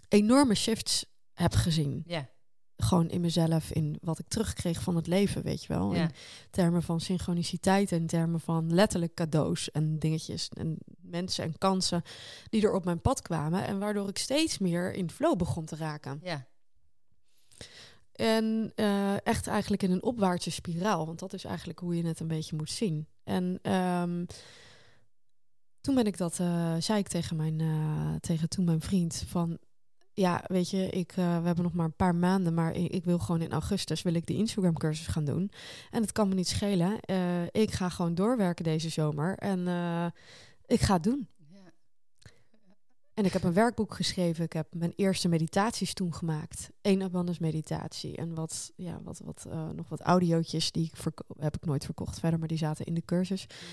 enorme 0.09 0.55
shifts 0.55 1.05
heb 1.33 1.55
gezien 1.55 2.03
ja, 2.07 2.29
gewoon 2.77 3.11
in 3.11 3.21
mezelf, 3.21 3.71
in 3.71 3.99
wat 4.01 4.19
ik 4.19 4.29
terugkreeg 4.29 4.83
van 4.83 4.97
het 4.97 5.07
leven, 5.07 5.43
weet 5.43 5.63
je 5.63 5.69
wel. 5.69 5.93
In 5.93 6.11
termen 6.51 6.83
van 6.83 7.01
synchroniciteit, 7.01 7.93
in 7.93 8.07
termen 8.07 8.41
van 8.41 8.75
letterlijk 8.75 9.15
cadeaus 9.15 9.71
en 9.71 9.99
dingetjes 9.99 10.49
en 10.49 10.79
mensen 11.01 11.45
en 11.45 11.59
kansen 11.59 12.03
die 12.49 12.63
er 12.63 12.73
op 12.73 12.85
mijn 12.85 13.01
pad 13.01 13.23
kwamen. 13.23 13.67
En 13.67 13.79
waardoor 13.79 14.09
ik 14.09 14.19
steeds 14.19 14.59
meer 14.59 14.93
in 14.93 15.11
flow 15.11 15.37
begon 15.37 15.65
te 15.65 15.77
raken. 15.77 16.21
ja. 16.23 16.47
En 18.19 18.73
eh, 18.75 19.27
echt 19.27 19.47
eigenlijk 19.47 19.83
in 19.83 19.91
een 19.91 20.03
opwaartse 20.03 20.51
spiraal, 20.51 21.07
want 21.07 21.19
dat 21.19 21.33
is 21.33 21.45
eigenlijk 21.45 21.79
hoe 21.79 21.97
je 21.97 22.07
het 22.07 22.21
een 22.21 22.29
beetje 22.29 22.57
moet 22.57 22.71
zien. 22.71 23.07
En 23.25 23.59
ehm, 23.63 24.25
toen 25.81 25.95
ben 25.95 26.07
ik 26.07 26.17
dat, 26.17 26.39
eh, 26.39 26.75
zei 26.79 26.99
ik 26.99 27.09
tegen 27.09 27.37
mijn, 27.37 27.61
eh, 27.61 28.15
tegen 28.21 28.49
toen 28.49 28.65
mijn 28.65 28.81
vriend 28.81 29.25
van, 29.27 29.59
ja, 30.13 30.45
weet 30.47 30.71
je, 30.71 30.89
ik, 30.89 31.13
we 31.13 31.23
hebben 31.23 31.63
nog 31.63 31.73
maar 31.73 31.85
een 31.85 31.97
paar 31.97 32.15
maanden, 32.15 32.55
maar 32.55 32.75
ik, 32.75 33.05
wil 33.05 33.19
gewoon 33.19 33.41
in 33.41 33.53
augustus 33.53 34.03
wil 34.03 34.15
ik 34.15 34.27
die 34.27 34.37
Instagram 34.37 34.79
cursus 34.79 35.07
gaan 35.07 35.25
doen. 35.25 35.51
En 35.91 36.03
het 36.03 36.13
kan 36.13 36.29
me 36.29 36.35
niet 36.35 36.49
schelen. 36.49 37.01
Ik 37.51 37.71
ga 37.71 37.89
gewoon 37.89 38.15
doorwerken 38.15 38.65
deze 38.65 38.89
zomer 38.89 39.37
en 39.37 39.61
ik 40.67 40.81
ga 40.81 40.95
het 40.95 41.03
doen. 41.03 41.29
En 43.19 43.25
ik 43.25 43.33
heb 43.33 43.43
een 43.43 43.53
werkboek 43.53 43.95
geschreven. 43.95 44.45
Ik 44.45 44.53
heb 44.53 44.75
mijn 44.75 44.93
eerste 44.97 45.29
meditaties 45.29 45.95
toen 45.95 46.15
gemaakt. 46.15 46.71
Eén 46.83 47.03
abundance 47.03 47.43
meditatie 47.43 48.17
en 48.17 48.35
wat, 48.35 48.73
ja, 48.77 49.01
wat, 49.03 49.21
wat 49.25 49.47
nog 49.75 49.89
wat 49.89 50.01
audiootjes 50.01 50.73
die 50.73 50.85
ik 50.85 51.15
heb 51.39 51.57
ik 51.57 51.65
nooit 51.65 51.85
verkocht 51.85 52.21
verder, 52.21 52.39
maar 52.39 52.49
die 52.49 52.59
zaten 52.59 52.85
in 52.85 52.95
de 52.95 53.05
cursus. 53.05 53.47
Mm. 53.47 53.69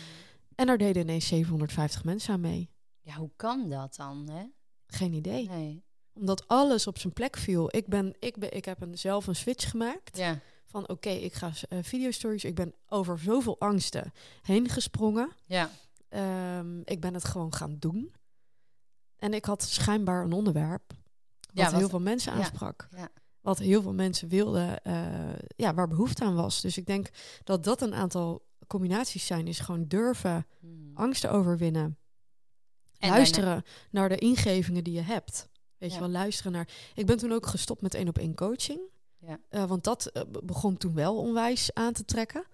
En 0.56 0.66
daar 0.66 0.78
deden 0.78 1.02
ineens 1.02 1.28
750 1.28 2.04
mensen 2.04 2.34
aan 2.34 2.40
mee. 2.40 2.70
Ja, 3.02 3.16
hoe 3.16 3.32
kan 3.36 3.70
dat 3.70 3.96
dan? 3.96 4.30
Hè? 4.30 4.44
Geen 4.88 5.14
idee. 5.14 5.50
Nee 5.50 5.84
omdat 6.16 6.48
alles 6.48 6.88
op 6.88 6.98
zijn 6.98 7.14
plek 7.14 7.38
viel. 7.38 7.76
Ik, 7.76 7.88
ben, 7.88 8.16
ik, 8.20 8.38
ben, 8.38 8.54
ik 8.54 8.66
heb 8.66 8.82
een, 8.82 8.98
zelf 8.98 9.28
een 9.28 9.36
switch 9.36 9.70
gemaakt. 9.70 10.18
Ja. 10.18 10.40
Van 10.66 10.90
oké, 10.90 11.10
ik 11.10 11.34
ga 11.34 11.52
uh, 11.70 11.80
videostories. 11.82 12.44
Ik 12.44 12.56
ben 12.56 12.74
over 12.88 13.20
zoveel 13.20 13.60
angsten 13.60 14.12
heen 14.42 14.70
gesprongen. 14.70 15.32
Ja. 15.46 15.70
Um, 16.60 16.82
ik 16.86 17.02
ben 17.02 17.14
het 17.14 17.26
gewoon 17.26 17.54
gaan 17.54 17.76
doen. 17.80 18.14
En 19.18 19.34
ik 19.34 19.46
had 19.46 19.64
schijnbaar 19.64 20.24
een 20.24 20.34
onderwerp 20.34 20.94
wat, 21.54 21.74
heel 21.74 21.90
veel 21.90 22.00
mensen 22.00 22.32
aansprak. 22.32 22.88
Ja, 22.92 22.98
ja. 22.98 23.10
Wat 23.42 23.58
heel 23.58 23.82
veel 23.82 23.94
mensen 23.94 24.28
wilden, 24.28 24.80
uh, 24.88 25.34
ja, 25.56 25.74
waar 25.74 25.88
behoefte 25.88 26.24
aan 26.24 26.36
was. 26.36 26.62
Dus 26.62 26.78
ik 26.78 26.86
denk 26.86 27.10
dat 27.44 27.64
dat 27.64 27.82
een 27.82 27.94
aantal 27.94 28.46
combinaties 28.68 29.26
zijn. 29.26 29.48
Is 29.48 29.60
gewoon 29.60 29.88
durven 29.88 30.46
hmm. 30.60 30.92
angsten 30.94 31.32
overwinnen. 31.32 31.98
En 32.98 33.10
luisteren 33.10 33.64
naar 33.92 34.10
de 34.10 34.18
ingevingen 34.18 34.84
die 34.84 34.94
je 34.94 35.02
hebt. 35.02 35.50
Weet 35.78 35.94
je 35.94 36.00
wel, 36.00 36.10
luisteren 36.10 36.52
naar. 36.52 36.70
Ik 36.94 37.06
ben 37.06 37.18
toen 37.18 37.32
ook 37.32 37.46
gestopt 37.46 37.82
met 37.82 37.94
één 37.94 38.08
op 38.08 38.18
één 38.18 38.36
coaching. 38.36 38.80
Ja. 39.18 39.40
Uh, 39.50 39.64
want 39.64 39.84
dat 39.84 40.10
uh, 40.14 40.24
begon 40.44 40.78
toen 40.78 40.94
wel 40.94 41.18
onwijs 41.18 41.74
aan 41.74 41.94
te 41.94 42.06
trekken. 42.06 42.46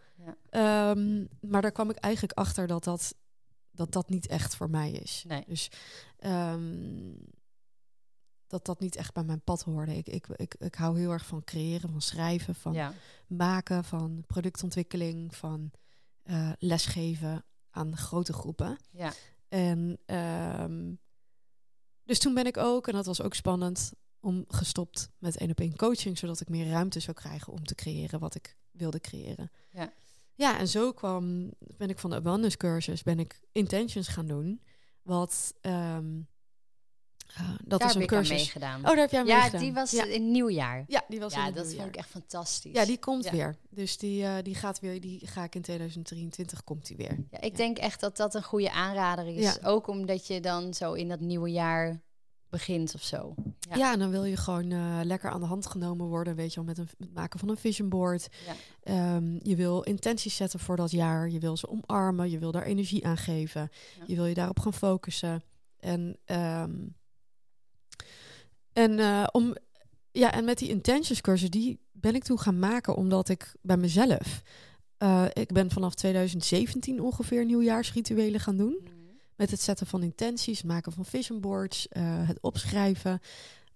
Ja. 0.52 0.90
Um, 0.90 1.28
maar 1.42 1.62
daar 1.62 1.72
kwam 1.72 1.90
ik 1.90 1.96
eigenlijk 1.96 2.38
achter 2.38 2.68
dat 2.68 2.84
dat, 2.84 3.16
dat, 3.72 3.92
dat 3.92 4.10
niet 4.10 4.28
echt 4.28 4.56
voor 4.56 4.70
mij 4.70 4.92
is. 4.92 5.24
Nee. 5.28 5.44
Dus 5.48 5.72
um, 6.20 7.18
dat 8.48 8.66
dat 8.66 8.80
niet 8.80 8.96
echt 8.96 9.14
bij 9.14 9.24
mijn 9.24 9.42
pad 9.42 9.62
hoorde. 9.62 9.98
Ik, 9.98 10.08
ik, 10.08 10.28
ik, 10.28 10.56
ik 10.56 10.76
hou 10.76 11.00
heel 11.00 11.12
erg 11.12 11.26
van 11.26 11.44
creëren, 11.44 11.90
van 11.90 12.02
schrijven, 12.02 12.56
van 12.56 12.74
ja. 12.74 12.94
maken, 13.28 13.84
van 13.84 14.24
productontwikkeling, 14.28 15.36
van 15.36 15.72
uh, 16.24 16.52
lesgeven 16.58 17.46
aan 17.70 17.98
grote 17.98 18.34
groepen. 18.34 18.78
Ja. 18.92 19.14
En 19.48 20.00
um, 20.62 21.00
dus 22.04 22.20
toen 22.20 22.34
ben 22.34 22.46
ik 22.46 22.58
ook, 22.58 22.88
en 22.88 22.94
dat 22.94 23.06
was 23.06 23.22
ook 23.22 23.34
spannend, 23.34 23.94
om 24.20 24.46
gestopt 24.48 25.10
met 25.18 25.38
één 25.38 25.50
op 25.50 25.60
één 25.60 25.76
coaching, 25.76 26.18
zodat 26.18 26.42
ik 26.42 26.50
meer 26.50 26.70
ruimte 26.70 27.00
zou 27.00 27.16
krijgen 27.16 27.54
om 27.54 27.64
te 27.64 27.76
creëren 27.76 28.20
wat 28.20 28.36
ik 28.36 28.58
wilde 28.72 29.00
creëren. 29.00 29.52
Ja. 29.70 29.94
Ja, 30.36 30.60
en 30.60 30.68
zo 30.68 30.92
kwam, 30.92 31.52
ben 31.78 31.90
ik 31.90 32.00
van 32.00 32.10
de 32.10 32.16
abundance 32.16 32.58
cursus, 32.58 33.04
ben 33.04 33.20
ik 33.20 33.40
intentions 33.52 34.08
gaan 34.08 34.28
doen. 34.28 34.62
Wat 35.02 35.54
um, 35.62 36.28
uh, 37.40 37.50
dat 37.66 37.80
daar 37.80 37.90
is 37.90 37.96
een 37.96 38.02
heb 38.02 38.10
cursus. 38.10 38.30
Ik 38.32 38.38
meegedaan. 38.38 38.80
Oh, 38.80 38.86
daar 38.86 38.98
heb 38.98 39.12
jij 39.12 39.26
ja, 39.26 39.36
meegedaan. 39.36 39.62
die 39.62 39.74
was 39.74 39.92
ja. 39.92 40.04
in 40.04 40.32
nieuwjaar. 40.32 40.84
Ja, 40.88 41.04
die 41.08 41.20
was 41.20 41.34
ja, 41.34 41.48
in 41.48 41.54
dat 41.54 41.64
nieuwjaar. 41.66 41.84
vond 41.84 41.96
ik 41.96 42.02
echt 42.02 42.10
fantastisch. 42.10 42.74
Ja, 42.74 42.86
die 42.86 42.98
komt 43.00 43.24
Ja. 43.24 43.32
weer. 43.32 43.56
Dus 43.70 43.98
die, 43.98 44.24
uh, 44.24 44.36
die 44.44 44.56
gaat 44.56 44.80
weer, 44.80 45.02
die 45.02 45.28
ga 45.28 45.44
ik 45.44 45.56
in 45.56 45.62
2023 45.62 46.64
komt 46.64 46.88
die 46.88 46.98
weer. 46.98 47.18
Ja, 47.32 47.42
ik 47.42 47.52
Ja. 47.52 47.58
denk 47.58 47.78
echt 47.78 48.00
dat 48.00 48.18
dat 48.18 48.36
een 48.36 48.44
goede 48.44 48.72
aanrader 48.72 49.28
is. 49.28 49.44
Ja. 49.44 49.58
Ook 49.64 49.88
omdat 49.88 50.28
je 50.28 50.40
dan 50.40 50.74
zo 50.74 50.94
in 50.94 51.08
dat 51.08 51.20
nieuwe 51.20 51.52
jaar 51.52 52.02
begint 52.52 52.94
of 52.96 53.04
zo. 53.04 53.34
Ja. 53.60 53.76
Ja. 53.76 53.94
en 53.94 54.00
dan 54.00 54.10
wil 54.10 54.24
je 54.24 54.38
gewoon 54.38 54.72
eh, 54.72 55.00
lekker 55.04 55.30
aan 55.32 55.40
de 55.40 55.46
hand 55.46 55.66
genomen 55.66 56.06
worden, 56.08 56.36
weet 56.36 56.50
je 56.54 56.56
wel, 56.56 56.66
met 56.66 56.78
een- 56.78 56.88
met 56.98 57.08
het 57.08 57.16
maken 57.16 57.40
van 57.40 57.50
een 57.50 57.58
vision 57.58 57.90
board. 57.90 58.28
Ja. 58.46 58.54
Ehm, 58.84 59.40
je 59.44 59.56
wil 59.56 59.82
intenties 59.82 60.36
zetten 60.36 60.60
voor 60.60 60.76
dat 60.76 60.92
jaar. 60.92 61.30
Je 61.30 61.40
wil 61.40 61.58
ze 61.58 61.70
omarmen. 61.70 62.30
Je 62.30 62.40
wil 62.40 62.52
daar 62.52 62.64
energie 62.64 63.06
aan 63.06 63.18
geven. 63.18 63.62
Ja. 63.98 64.04
Je 64.08 64.16
wil 64.16 64.26
je 64.26 64.34
daarop 64.34 64.60
gaan 64.60 64.74
focussen. 64.74 65.44
En, 65.80 66.18
ehm, 66.26 66.72
en, 68.74 69.00
eh, 69.00 69.28
om, 69.32 69.56
ja, 70.12 70.32
en 70.34 70.46
met 70.46 70.58
die 70.58 70.70
intentions 70.70 71.22
cursus, 71.22 71.50
die 71.50 71.80
ben 71.92 72.16
ik 72.16 72.24
toen 72.24 72.40
gaan 72.40 72.60
maken 72.60 72.96
omdat 72.96 73.30
ik 73.30 73.54
bij 73.62 73.78
mezelf... 73.78 74.42
eh, 74.98 75.26
ik 75.34 75.52
ben 75.52 75.72
vanaf 75.72 75.94
2017 75.96 77.02
ongeveer 77.02 77.46
nieuwjaarsrituelen 77.46 78.40
gaan 78.40 78.58
doen. 78.58 78.88
Met 79.42 79.52
het 79.52 79.62
zetten 79.62 79.88
van 79.88 80.04
intenties, 80.04 80.64
maken 80.64 80.92
van 80.92 81.06
vision 81.06 81.42
boards, 81.42 81.88
eh, 81.88 82.28
het 82.28 82.42
opschrijven. 82.42 83.22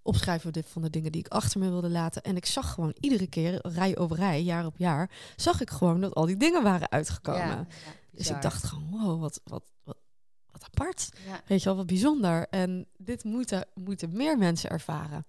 Opschrijven 0.01 0.63
van 0.63 0.81
de 0.81 0.89
dingen 0.89 1.11
die 1.11 1.21
ik 1.21 1.27
achter 1.27 1.59
me 1.59 1.69
wilde 1.69 1.89
laten. 1.89 2.21
En 2.21 2.35
ik 2.35 2.45
zag 2.45 2.73
gewoon 2.73 2.95
iedere 2.99 3.27
keer, 3.27 3.59
rij 3.67 3.97
over 3.97 4.15
rij, 4.15 4.43
jaar 4.43 4.65
op 4.65 4.77
jaar, 4.77 5.11
zag 5.35 5.61
ik 5.61 5.69
gewoon 5.69 6.01
dat 6.01 6.13
al 6.13 6.25
die 6.25 6.37
dingen 6.37 6.63
waren 6.63 6.91
uitgekomen. 6.91 7.39
Ja, 7.39 7.67
ja, 7.85 7.93
dus 8.11 8.29
ik 8.29 8.41
dacht 8.41 8.63
gewoon, 8.63 8.89
wow, 8.89 9.21
wat, 9.21 9.41
wat, 9.43 9.63
wat, 9.83 9.97
wat 10.51 10.63
apart. 10.63 11.09
Ja. 11.25 11.41
Weet 11.45 11.59
je 11.59 11.65
wel, 11.65 11.75
wat 11.77 11.85
bijzonder. 11.85 12.47
En 12.49 12.87
dit 12.97 13.23
moeten, 13.23 13.67
moeten 13.73 14.17
meer 14.17 14.37
mensen 14.37 14.69
ervaren. 14.69 15.25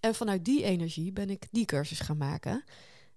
En 0.00 0.14
vanuit 0.14 0.44
die 0.44 0.64
energie 0.64 1.12
ben 1.12 1.30
ik 1.30 1.48
die 1.50 1.64
cursus 1.64 2.00
gaan 2.00 2.16
maken. 2.16 2.64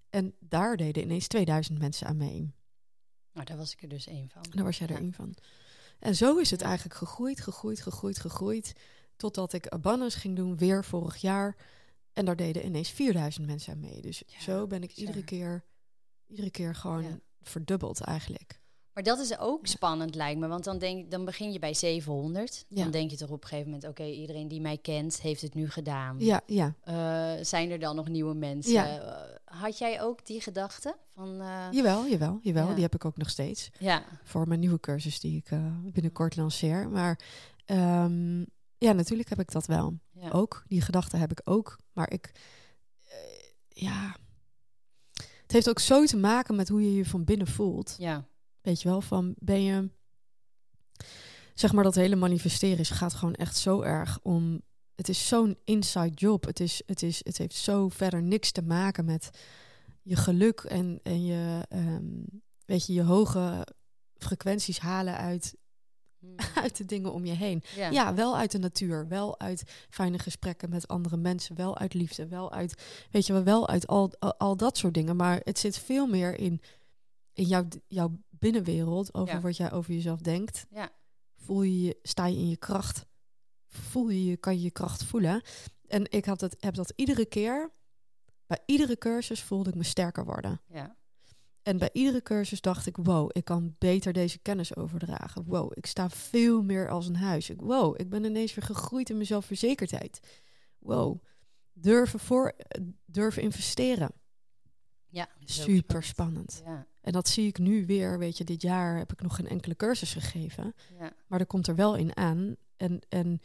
En 0.09 0.35
daar 0.39 0.77
deden 0.77 1.03
ineens 1.03 1.27
2000 1.27 1.79
mensen 1.79 2.07
aan 2.07 2.17
mee. 2.17 2.53
Nou, 3.33 3.45
daar 3.45 3.57
was 3.57 3.73
ik 3.73 3.81
er 3.81 3.89
dus 3.89 4.07
één 4.07 4.29
van. 4.29 4.43
Daar 4.49 4.63
was 4.63 4.77
jij 4.77 4.87
er 4.87 4.99
één 4.99 5.13
van. 5.13 5.35
En 5.99 6.15
zo 6.15 6.38
is 6.38 6.51
het 6.51 6.62
eigenlijk 6.62 6.95
gegroeid, 6.95 7.41
gegroeid, 7.41 7.81
gegroeid, 7.81 8.19
gegroeid. 8.19 8.73
Totdat 9.15 9.53
ik 9.53 9.67
Abundance 9.67 10.19
ging 10.19 10.36
doen, 10.36 10.58
weer 10.58 10.84
vorig 10.84 11.15
jaar. 11.17 11.55
En 12.13 12.25
daar 12.25 12.36
deden 12.36 12.65
ineens 12.65 12.89
4000 12.89 13.45
mensen 13.45 13.73
aan 13.73 13.79
mee. 13.79 14.01
Dus 14.01 14.23
Ja, 14.27 14.41
zo 14.41 14.67
ben 14.67 14.84
ik 14.84 14.88
bizar. 14.89 15.05
iedere 15.05 15.23
keer, 15.25 15.63
iedere 16.27 16.51
keer 16.51 16.75
gewoon 16.75 17.03
Ja. 17.03 17.19
verdubbeld 17.41 17.99
eigenlijk. 18.01 18.60
Maar 18.93 19.03
dat 19.03 19.19
is 19.19 19.38
ook 19.39 19.67
spannend, 19.67 20.15
lijkt 20.15 20.39
me. 20.39 20.47
Want 20.47 20.63
dan, 20.63 20.77
denk, 20.77 21.12
dan 21.12 21.25
begin 21.25 21.51
je 21.51 21.60
bij 21.60 21.73
700. 21.73 22.65
Ja. 22.67 22.81
Dan 22.84 22.91
denk 22.91 23.12
je 23.12 23.17
toch 23.17 23.29
op 23.29 23.41
een 23.43 23.47
gegeven 23.49 23.71
moment... 23.71 23.89
oké, 23.89 24.03
iedereen 24.03 24.47
die 24.47 24.62
mij 24.62 24.77
kent, 24.77 25.21
heeft 25.21 25.41
het 25.41 25.53
nu 25.53 25.69
gedaan. 25.69 26.15
Ja, 26.19 26.41
ja. 26.45 26.75
Eh, 26.81 27.43
zijn 27.45 27.71
er 27.71 27.79
dan 27.79 27.95
nog 27.95 28.08
nieuwe 28.08 28.34
mensen? 28.34 28.73
Ja. 28.73 29.39
Had 29.55 29.77
jij 29.77 30.01
ook 30.01 30.25
die 30.25 30.41
gedachte? 30.41 30.97
Van, 31.13 31.41
eh, 31.41 31.67
Jawel, 31.71 32.07
jawel, 32.07 32.39
jawel. 32.41 32.67
Ja. 32.67 32.73
Die 32.73 32.83
heb 32.83 32.95
ik 32.95 33.05
ook 33.05 33.17
nog 33.17 33.29
steeds. 33.29 33.69
ja. 33.79 34.03
Voor 34.23 34.47
mijn 34.47 34.59
nieuwe 34.59 34.79
cursus 34.79 35.19
die 35.19 35.37
ik 35.37 35.51
eh, 35.51 35.59
binnenkort 35.83 36.35
lanceer. 36.35 36.89
Maar 36.89 37.19
ehm, 37.65 38.39
ja, 38.77 38.91
natuurlijk 38.91 39.29
heb 39.29 39.39
ik 39.39 39.51
dat 39.51 39.65
wel. 39.65 39.99
ja. 40.11 40.29
Ook, 40.29 40.63
die 40.67 40.81
gedachte 40.81 41.17
heb 41.17 41.31
ik 41.31 41.41
ook. 41.43 41.79
Maar 41.93 42.11
ik, 42.11 42.31
eh, 43.03 43.15
ja... 43.69 44.15
Het 45.41 45.51
heeft 45.53 45.69
ook 45.69 45.79
zo 45.79 46.05
te 46.05 46.17
maken 46.17 46.55
met 46.55 46.69
hoe 46.69 46.81
je 46.81 46.93
je 46.93 47.05
van 47.05 47.23
binnen 47.23 47.47
voelt. 47.47 47.95
Ja. 47.97 48.25
Weet 48.61 48.81
je 48.81 48.89
wel, 48.89 49.01
van 49.01 49.33
ben 49.37 49.63
je... 49.63 49.89
Zeg 51.53 51.73
maar 51.73 51.83
dat 51.83 51.95
hele 51.95 52.15
manifesteren 52.15 52.77
is, 52.79 52.89
gaat 52.89 53.13
gewoon 53.13 53.33
echt 53.33 53.57
zo 53.57 53.81
erg 53.81 54.19
om... 54.21 54.61
Het 54.95 55.10
is 55.10 55.27
zo'n 55.27 55.58
inside 55.63 56.10
job. 56.13 56.45
Het, 56.45 56.60
is, 56.60 56.81
het, 56.86 57.01
is, 57.03 57.21
het 57.23 57.38
heeft 57.38 57.55
zo 57.55 57.89
verder 57.89 58.21
niks 58.23 58.51
te 58.51 58.62
maken 58.62 59.05
met 59.05 59.29
je 60.01 60.15
geluk 60.15 60.60
en, 60.60 60.99
en 61.03 61.25
je, 61.25 61.65
ehm, 61.69 62.03
weet 62.65 62.86
je, 62.86 62.93
je 62.93 63.03
hoge 63.03 63.67
frequenties 64.17 64.79
halen 64.79 65.17
uit, 65.17 65.55
Hm. 66.19 66.27
uit 66.63 66.77
de 66.77 66.86
dingen 66.86 67.13
om 67.13 67.25
je 67.25 67.34
heen. 67.34 67.63
ja. 67.75 67.89
Ja, 67.89 68.13
wel 68.13 68.38
uit 68.38 68.51
de 68.51 68.58
natuur, 68.60 69.08
wel 69.08 69.39
uit 69.39 69.63
fijne 69.89 70.19
gesprekken 70.19 70.69
met 70.69 70.88
andere 70.88 71.17
mensen, 71.17 71.55
wel 71.55 71.77
uit 71.77 71.93
liefde, 71.93 72.27
wel 72.27 72.51
uit, 72.51 72.84
weet 73.12 73.25
je 73.25 73.34
wel, 73.34 73.43
wel 73.43 73.67
uit 73.67 73.88
al, 73.88 74.12
al, 74.19 74.38
al 74.38 74.58
dat 74.58 74.77
soort 74.77 74.93
dingen. 74.93 75.15
Maar 75.15 75.41
het 75.43 75.60
zit 75.60 75.77
veel 75.77 76.08
meer 76.08 76.39
in, 76.39 76.62
in 77.34 77.45
jouw, 77.45 77.67
jouw 77.88 78.17
binnenwereld, 78.29 79.13
over 79.13 79.34
Ja. 79.36 79.41
wat 79.41 79.58
jij 79.58 79.71
over 79.71 79.93
jezelf 79.93 80.19
denkt. 80.19 80.65
Ja. 80.69 80.89
Voel 81.36 81.62
je, 81.62 81.81
je, 81.81 81.99
sta 82.03 82.25
je 82.25 82.38
in 82.38 82.49
je 82.49 82.58
kracht? 82.58 83.05
Voel 83.75 84.09
je, 84.09 84.25
je, 84.25 84.38
kan 84.38 84.55
je 84.55 84.61
je 84.61 84.71
kracht 84.71 85.03
voelen? 85.03 85.41
En 85.88 86.11
ik 86.11 86.25
heb 86.25 86.38
dat, 86.38 86.55
heb 86.59 86.73
dat 86.73 86.93
iedere 86.95 87.25
keer, 87.25 87.71
bij 88.47 88.59
iedere 88.65 88.97
cursus 88.97 89.43
voelde 89.43 89.69
ik 89.69 89.75
me 89.75 89.83
sterker 89.83 90.25
worden. 90.25 90.61
ja. 90.67 90.95
En 91.61 91.77
bij 91.77 91.89
iedere 91.93 92.21
cursus 92.21 92.61
dacht 92.61 92.85
ik, 92.85 92.97
wow, 92.97 93.29
ik 93.33 93.45
kan 93.45 93.75
beter 93.77 94.13
deze 94.13 94.39
kennis 94.39 94.75
overdragen. 94.75 95.43
Wow, 95.45 95.71
ik 95.73 95.85
sta 95.85 96.09
veel 96.09 96.63
meer 96.63 96.89
als 96.89 97.07
een 97.07 97.15
huis. 97.15 97.49
Ik, 97.49 97.61
wow, 97.61 97.99
ik 97.99 98.09
ben 98.09 98.23
ineens 98.23 98.53
weer 98.53 98.65
gegroeid 98.65 99.09
in 99.09 99.15
mijn 99.15 99.27
zelfverzekerdheid. 99.27 100.19
Wow, 100.79 101.23
durven, 101.73 102.19
voor, 102.19 102.53
durven 103.05 103.41
investeren. 103.41 104.11
ja. 105.07 105.29
Super 105.39 106.03
spannend. 106.03 106.61
Ja. 106.65 106.88
En 107.01 107.11
dat 107.11 107.27
zie 107.27 107.47
ik 107.47 107.57
nu 107.57 107.85
weer, 107.85 108.17
weet 108.19 108.38
je, 108.38 108.43
dit 108.43 108.61
jaar 108.61 108.97
heb 108.97 109.11
ik 109.11 109.21
nog 109.21 109.35
geen 109.35 109.47
enkele 109.47 109.75
cursus 109.75 110.13
gegeven. 110.13 110.73
Ja. 110.99 111.13
Maar 111.27 111.39
er 111.39 111.45
komt 111.45 111.67
er 111.67 111.75
wel 111.75 111.95
in 111.95 112.15
aan. 112.17 112.55
En, 112.77 112.99
en 113.09 113.39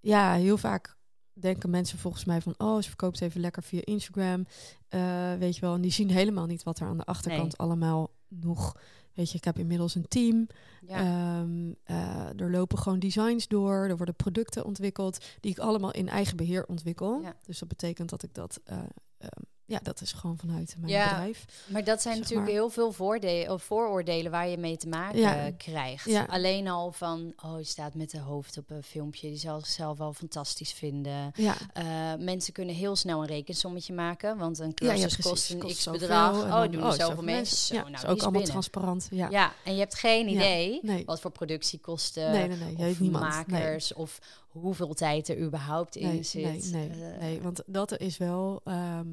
ja, 0.00 0.34
heel 0.34 0.56
vaak 0.56 0.96
denken 1.32 1.70
mensen 1.70 1.98
volgens 1.98 2.24
mij 2.24 2.40
van... 2.40 2.54
oh, 2.58 2.76
ze 2.76 2.88
verkoopt 2.88 3.20
even 3.20 3.40
lekker 3.40 3.62
via 3.62 3.80
Instagram. 3.84 4.46
Eh, 4.88 5.34
weet 5.34 5.54
je 5.54 5.60
wel, 5.60 5.74
en 5.74 5.80
die 5.80 5.90
zien 5.90 6.10
helemaal 6.20 6.46
niet 6.46 6.62
wat 6.62 6.78
er 6.80 6.86
aan 6.86 6.96
de 6.96 7.04
achterkant 7.04 7.42
Nee. 7.42 7.56
allemaal 7.56 8.10
nog... 8.28 8.76
Weet 9.14 9.30
je, 9.30 9.38
ik 9.38 9.44
heb 9.44 9.58
inmiddels 9.58 9.94
een 9.94 10.08
team. 10.08 10.46
Ja. 10.86 10.98
Ehm, 10.98 11.72
eh, 11.84 12.40
er 12.40 12.50
lopen 12.50 12.78
gewoon 12.78 12.98
designs 12.98 13.48
door. 13.48 13.74
Er 13.74 13.96
worden 13.96 14.14
producten 14.14 14.64
ontwikkeld 14.64 15.24
die 15.40 15.50
ik 15.50 15.58
allemaal 15.58 15.92
in 15.92 16.08
eigen 16.08 16.36
beheer 16.36 16.66
ontwikkel. 16.66 17.20
Ja. 17.22 17.36
Dus 17.44 17.58
dat 17.58 17.68
betekent 17.68 18.08
dat 18.10 18.22
ik 18.22 18.34
dat... 18.34 18.60
eh, 18.64 18.78
ehm, 19.18 19.42
ja, 19.68 19.78
dat 19.82 20.00
is 20.00 20.12
gewoon 20.12 20.38
vanuit 20.38 20.74
mijn 20.78 20.92
Ja. 20.92 21.08
bedrijf. 21.08 21.44
Maar 21.66 21.84
dat 21.84 22.02
zijn 22.02 22.14
natuurlijk 22.18 22.46
maar. 22.46 22.54
heel 22.54 22.70
veel 22.70 22.92
voordelen, 22.92 23.52
of 23.52 23.62
vooroordelen 23.62 24.30
waar 24.30 24.48
je 24.48 24.58
mee 24.58 24.76
te 24.76 24.88
maken 24.88 25.18
Ja. 25.18 25.46
eh, 25.46 25.52
krijgt. 25.56 26.04
Ja. 26.04 26.24
Alleen 26.30 26.68
al 26.68 26.92
van, 26.92 27.32
oh, 27.44 27.58
je 27.58 27.64
staat 27.64 27.94
met 27.94 28.10
de 28.10 28.18
hoofd 28.20 28.58
op 28.58 28.70
een 28.70 28.82
filmpje, 28.82 29.28
die 29.28 29.36
zal 29.38 29.60
zichzelf 29.60 29.98
wel 29.98 30.12
fantastisch 30.12 30.72
vinden. 30.72 31.30
Ja, 31.34 31.54
Eh, 31.72 31.84
mensen 32.18 32.52
kunnen 32.52 32.74
heel 32.74 32.96
snel 32.96 33.20
een 33.20 33.26
rekensommetje 33.26 33.92
maken, 33.94 34.36
want 34.38 34.58
een 34.58 34.74
cursus 34.74 35.16
kost 35.16 35.50
een 35.50 35.58
Kost 35.58 35.76
x 35.76 35.84
bedrag. 35.90 36.36
Oh, 36.42 36.62
doen 36.72 36.82
oh, 36.82 36.86
er 36.88 36.92
zoveel 36.92 37.22
mensen. 37.22 37.56
Zo, 37.56 37.74
nou, 37.74 37.90
is 37.92 38.00
ook 38.02 38.08
allemaal 38.08 38.30
binnen. 38.30 38.50
transparant. 38.50 39.08
Ja. 39.10 39.28
Ja, 39.30 39.52
en 39.64 39.72
je 39.72 39.78
hebt 39.78 39.94
geen 39.94 40.28
idee 40.28 40.78
Nee. 40.82 41.04
wat 41.04 41.20
voor 41.20 41.30
productiekosten 41.30 42.30
nee, 42.30 42.48
nee, 42.48 42.56
nee. 42.76 42.76
Je 42.76 42.90
of 42.90 42.98
makers 43.10 43.94
of 43.94 44.18
hoeveel 44.48 44.94
tijd 44.94 45.28
er 45.28 45.38
überhaupt 45.38 45.96
in 45.96 46.24
zit. 46.24 46.42
nee, 46.72 46.88
nee, 46.88 47.12
Eh, 47.12 47.20
nee, 47.20 47.40
want 47.42 47.62
dat 47.66 47.98
is 47.98 48.16
wel. 48.18 48.60
ehm, 48.64 49.06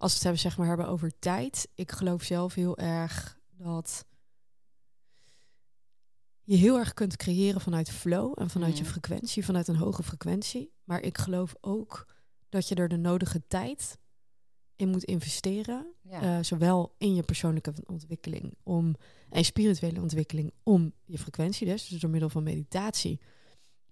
als 0.00 0.10
we 0.10 0.14
het 0.14 0.22
hebben, 0.22 0.40
zeg 0.40 0.56
maar, 0.58 0.66
hebben 0.66 0.88
over 0.88 1.18
tijd. 1.18 1.68
Ik 1.74 1.92
geloof 1.92 2.22
zelf 2.22 2.54
heel 2.54 2.78
erg 2.78 3.38
dat 3.50 4.04
je 6.42 6.56
heel 6.56 6.78
erg 6.78 6.94
kunt 6.94 7.16
creëren 7.16 7.60
vanuit 7.60 7.90
flow 7.90 8.32
en 8.40 8.50
vanuit 8.50 8.76
je 8.76 8.82
Mhm. 8.82 8.90
frequentie, 8.92 9.44
vanuit 9.44 9.68
een 9.68 9.76
hoge 9.76 10.02
frequentie. 10.02 10.72
Maar 10.84 11.02
ik 11.02 11.18
geloof 11.18 11.54
ook 11.60 12.06
dat 12.48 12.68
je 12.68 12.74
er 12.74 12.88
de 12.88 12.96
nodige 12.96 13.42
tijd 13.48 13.98
in 14.76 14.88
moet 14.88 15.04
investeren. 15.04 15.94
ja. 16.02 16.20
eh, 16.38 16.44
zowel 16.44 16.94
in 16.98 17.14
je 17.14 17.22
persoonlijke 17.22 17.72
ontwikkeling 17.86 18.54
om, 18.62 18.94
en 19.30 19.44
spirituele 19.44 20.00
ontwikkeling 20.00 20.52
om 20.62 20.92
je 21.04 21.18
frequentie, 21.18 21.66
dus, 21.66 21.88
dus 21.88 22.00
door 22.00 22.10
middel 22.10 22.28
van 22.28 22.42
meditatie, 22.42 23.20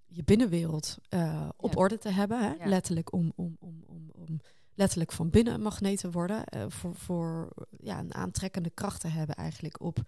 je 0.06 0.24
binnenwereld 0.24 0.98
eh, 1.08 1.48
op 1.56 1.72
Ja. 1.72 1.78
orde 1.80 1.98
te 1.98 2.08
hebben. 2.08 2.40
Hè? 2.40 2.52
Ja. 2.52 2.66
Letterlijk 2.66 3.12
om, 3.12 3.32
om, 3.36 3.56
om, 3.60 3.82
om, 3.86 4.10
om 4.14 4.40
letterlijk 4.78 5.12
van 5.12 5.30
binnen 5.30 5.54
een 5.54 5.62
magneet 5.62 6.00
te 6.00 6.10
worden. 6.10 6.44
eh, 6.44 6.64
voor 6.68 6.94
voor 6.94 7.52
ja, 7.80 7.98
een 7.98 8.14
aantrekkende 8.14 8.70
kracht 8.70 9.00
te 9.00 9.08
hebben 9.08 9.36
eigenlijk 9.36 9.80
op 9.80 9.98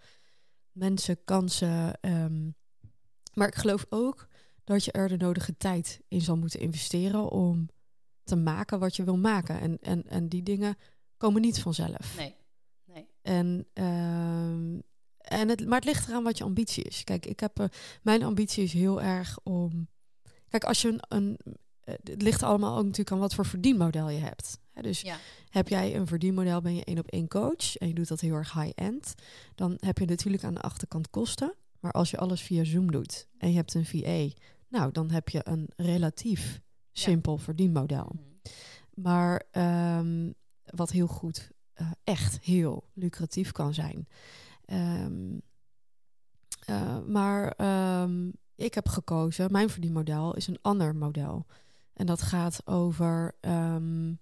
mensen, 0.72 1.24
kansen. 1.24 2.00
ehm. 2.00 2.50
maar 3.34 3.48
ik 3.48 3.54
geloof 3.54 3.86
ook 3.88 4.28
dat 4.64 4.84
je 4.84 4.92
er 4.92 5.08
de 5.08 5.16
nodige 5.16 5.56
tijd 5.56 6.00
in 6.08 6.20
zal 6.20 6.36
moeten 6.36 6.60
investeren 6.60 7.30
om 7.30 7.68
te 8.24 8.36
maken 8.36 8.78
wat 8.78 8.96
je 8.96 9.04
wil 9.04 9.16
maken. 9.16 9.60
En, 9.60 9.78
en, 9.80 10.02
en 10.08 10.28
die 10.28 10.42
dingen 10.42 10.76
komen 11.16 11.40
niet 11.40 11.60
vanzelf. 11.60 12.16
Nee, 12.16 12.34
nee. 12.84 13.08
En, 13.22 13.66
ehm, 13.72 14.78
en 15.18 15.48
het, 15.48 15.66
maar 15.66 15.78
het 15.78 15.84
ligt 15.84 16.08
eraan 16.08 16.22
wat 16.22 16.38
je 16.38 16.44
ambitie 16.44 16.84
is. 16.84 17.04
Kijk, 17.04 17.26
ik 17.26 17.40
heb, 17.40 17.58
eh, 17.58 17.66
mijn 18.02 18.22
ambitie 18.22 18.62
is 18.62 18.72
heel 18.72 19.02
erg 19.02 19.38
om. 19.42 19.88
Kijk, 20.48 20.64
als 20.64 20.82
je 20.82 20.88
een. 20.88 21.02
een 21.08 21.38
het 22.02 22.22
ligt 22.22 22.42
allemaal 22.42 22.76
ook 22.76 22.82
natuurlijk 22.84 23.10
aan 23.10 23.18
wat 23.18 23.34
voor 23.34 23.46
verdienmodel 23.46 24.08
je 24.08 24.18
hebt. 24.20 24.58
Dus 24.80 25.00
Ja. 25.00 25.16
heb 25.50 25.68
jij 25.68 25.96
een 25.96 26.06
verdienmodel, 26.06 26.60
ben 26.60 26.74
je 26.74 26.84
één 26.84 26.98
op 26.98 27.06
één 27.06 27.28
coach 27.28 27.76
en 27.76 27.88
je 27.88 27.94
doet 27.94 28.08
dat 28.08 28.20
heel 28.20 28.34
erg 28.34 28.52
high-end, 28.52 29.14
dan 29.54 29.76
heb 29.80 29.98
je 29.98 30.04
natuurlijk 30.04 30.44
aan 30.44 30.54
de 30.54 30.60
achterkant 30.60 31.10
kosten. 31.10 31.54
Maar 31.80 31.92
als 31.92 32.10
je 32.10 32.18
alles 32.18 32.40
via 32.42 32.64
Zoom 32.64 32.90
doet 32.90 33.28
en 33.38 33.50
je 33.50 33.56
hebt 33.56 33.74
een 33.74 33.86
VA, 33.86 34.28
nou, 34.68 34.92
dan 34.92 35.10
heb 35.10 35.28
je 35.28 35.40
een 35.44 35.68
relatief 35.76 36.60
simpel 36.92 37.38
verdienmodel. 37.38 38.12
Mhm. 38.14 38.52
Maar 38.94 39.42
ehm, 39.50 40.30
wat 40.64 40.90
heel 40.90 41.06
goed, 41.06 41.50
eh, 41.72 41.90
echt 42.04 42.40
heel 42.40 42.88
lucratief 42.94 43.52
kan 43.52 43.74
zijn. 43.74 44.08
Ehm, 44.64 45.38
eh, 46.66 46.98
maar 47.06 47.52
ehm, 47.52 48.30
ik 48.54 48.74
heb 48.74 48.88
gekozen, 48.88 49.52
mijn 49.52 49.70
verdienmodel 49.70 50.34
is 50.36 50.46
een 50.46 50.58
ander 50.62 50.96
model. 50.96 51.46
En 52.00 52.06
dat 52.06 52.22
gaat 52.22 52.66
over 52.66 53.36
ehm, 53.40 54.14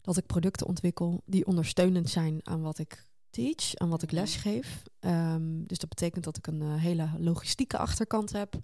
dat 0.00 0.16
ik 0.16 0.26
producten 0.26 0.66
ontwikkel 0.66 1.22
die 1.26 1.46
ondersteunend 1.46 2.10
zijn 2.10 2.40
aan 2.42 2.60
wat 2.60 2.78
ik 2.78 3.08
teach, 3.30 3.74
aan 3.74 3.88
wat 3.88 4.02
ik 4.02 4.10
Mhm. 4.10 4.20
lesgeef. 4.20 4.82
Ehm, 5.00 5.62
dus 5.66 5.78
dat 5.78 5.88
betekent 5.88 6.24
dat 6.24 6.36
ik 6.36 6.46
een 6.46 6.62
eh, 6.62 6.74
hele 6.74 7.10
logistieke 7.18 7.78
achterkant 7.78 8.32
heb 8.32 8.54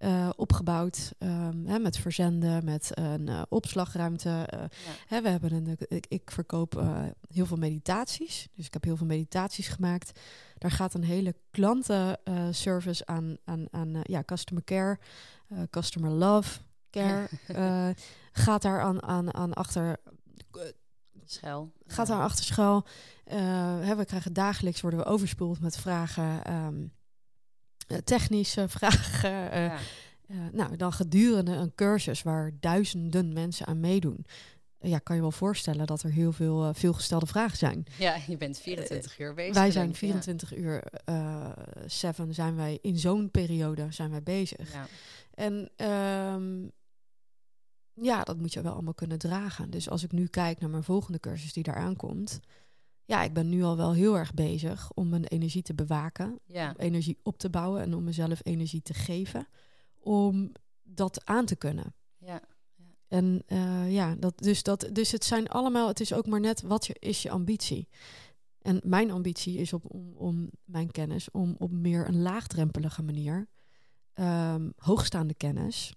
eh, 0.00 0.30
opgebouwd. 0.36 1.12
ehm, 1.18 1.66
hè, 1.66 1.78
met 1.78 1.98
verzenden, 1.98 2.64
met 2.64 2.90
een 2.94 3.28
eh, 3.28 3.42
opslagruimte. 3.48 4.28
Ja. 4.28 4.68
Hè, 5.06 5.22
we 5.22 5.28
hebben 5.28 5.52
een, 5.52 5.76
ik, 5.88 6.06
ik 6.08 6.30
verkoop 6.30 6.82
heel 7.28 7.46
veel 7.46 7.56
meditaties. 7.56 8.48
Dus 8.54 8.66
ik 8.66 8.72
heb 8.72 8.84
heel 8.84 8.96
veel 8.96 9.06
meditaties 9.06 9.68
gemaakt. 9.68 10.20
Daar 10.58 10.70
gaat 10.70 10.94
een 10.94 11.04
hele 11.04 11.34
klantenservice 11.50 13.06
aan, 13.06 13.36
aan, 13.44 13.66
aan 13.70 14.00
ja, 14.02 14.22
customer 14.24 14.64
care, 14.64 14.98
customer 15.70 16.10
love 16.10 16.60
care. 16.90 17.28
gaat 18.32 18.62
daar 18.62 18.80
aan, 18.80 19.02
aan, 19.02 19.34
aan 19.34 19.52
achter. 19.52 19.96
Schel. 21.24 21.72
Gaat 21.86 22.06
daar 22.06 22.22
achter 22.22 22.44
schuil. 22.44 22.86
Hè, 23.24 23.96
we 23.96 24.04
krijgen 24.04 24.32
dagelijks 24.32 24.80
worden 24.80 25.00
we 25.00 25.06
overspoeld 25.06 25.60
met 25.60 25.76
vragen. 25.76 26.44
ehm, 26.44 26.82
eh, 26.82 26.88
technische 27.96 28.68
vragen. 28.78 29.50
eh, 29.50 29.64
Ja. 29.64 29.76
eh, 30.28 30.36
nou, 30.52 30.76
dan 30.76 30.92
gedurende 30.92 31.52
een 31.52 31.74
cursus 31.74 32.22
waar 32.22 32.52
duizenden 32.60 33.32
mensen 33.32 33.66
aan 33.66 33.80
meedoen. 33.80 34.24
eh, 34.78 34.90
ja, 34.90 34.98
kan 34.98 35.16
je 35.16 35.22
wel 35.22 35.30
voorstellen 35.32 35.86
dat 35.86 36.02
er 36.02 36.10
heel 36.10 36.32
veel 36.32 36.64
uh, 36.68 36.74
veelgestelde 36.74 37.26
vragen 37.26 37.56
zijn. 37.58 37.84
ja, 37.98 38.16
je 38.26 38.36
bent 38.36 38.58
24 38.58 39.18
uur 39.18 39.34
bezig. 39.34 39.54
Wij 39.54 39.70
zijn 39.70 39.88
ik, 39.88 39.92
ja. 39.92 39.98
24 39.98 40.56
uur, 40.56 40.84
uh, 41.08 41.50
7 41.86 42.34
zijn 42.34 42.56
wij 42.56 42.78
in 42.82 42.98
zo'n 42.98 43.30
periode 43.30 43.86
zijn 43.90 44.10
wij 44.10 44.22
bezig. 44.22 44.72
Ja. 44.72 44.86
En 45.34 45.70
um, 46.34 46.70
ja, 47.94 48.22
dat 48.22 48.36
moet 48.38 48.52
je 48.52 48.62
wel 48.62 48.72
allemaal 48.72 48.94
kunnen 48.94 49.18
dragen. 49.18 49.70
Dus 49.70 49.90
als 49.90 50.02
ik 50.04 50.12
nu 50.12 50.26
kijk 50.26 50.60
naar 50.60 50.70
mijn 50.70 50.82
volgende 50.84 51.20
cursus 51.20 51.52
die 51.52 51.62
daar 51.62 51.76
aankomt. 51.76 52.40
Ja, 53.10 53.22
ik 53.22 53.32
ben 53.32 53.48
nu 53.48 53.62
al 53.62 53.76
wel 53.76 53.92
heel 53.92 54.18
erg 54.18 54.34
bezig 54.34 54.90
om 54.94 55.08
mijn 55.08 55.24
energie 55.24 55.62
te 55.62 55.74
bewaken. 55.74 56.38
Ja. 56.44 56.68
Om 56.68 56.74
energie 56.76 57.18
op 57.22 57.38
te 57.38 57.50
bouwen 57.50 57.82
en 57.82 57.94
om 57.94 58.04
mezelf 58.04 58.40
energie 58.42 58.82
te 58.82 58.94
geven. 58.94 59.48
Om 59.98 60.52
dat 60.82 61.24
aan 61.24 61.46
te 61.46 61.56
kunnen. 61.56 61.94
Ja. 62.18 62.40
En 63.08 63.42
uh, 63.46 63.92
ja, 63.92 64.14
dat, 64.14 64.38
dus, 64.38 64.62
dat, 64.62 64.88
dus 64.92 65.12
het 65.12 65.24
zijn 65.24 65.48
allemaal, 65.48 65.88
het 65.88 66.00
is 66.00 66.12
ook 66.12 66.26
maar 66.26 66.40
net 66.40 66.62
wat 66.62 66.86
je, 66.86 66.96
is 66.98 67.22
je 67.22 67.30
ambitie. 67.30 67.88
En 68.62 68.80
mijn 68.84 69.10
ambitie 69.10 69.56
is 69.56 69.72
op, 69.72 69.84
om, 69.94 70.12
om 70.16 70.50
mijn 70.64 70.90
kennis, 70.90 71.30
om 71.30 71.54
op 71.58 71.70
meer 71.70 72.08
een 72.08 72.22
laagdrempelige 72.22 73.02
manier, 73.02 73.48
um, 74.14 74.72
hoogstaande 74.76 75.34
kennis, 75.34 75.94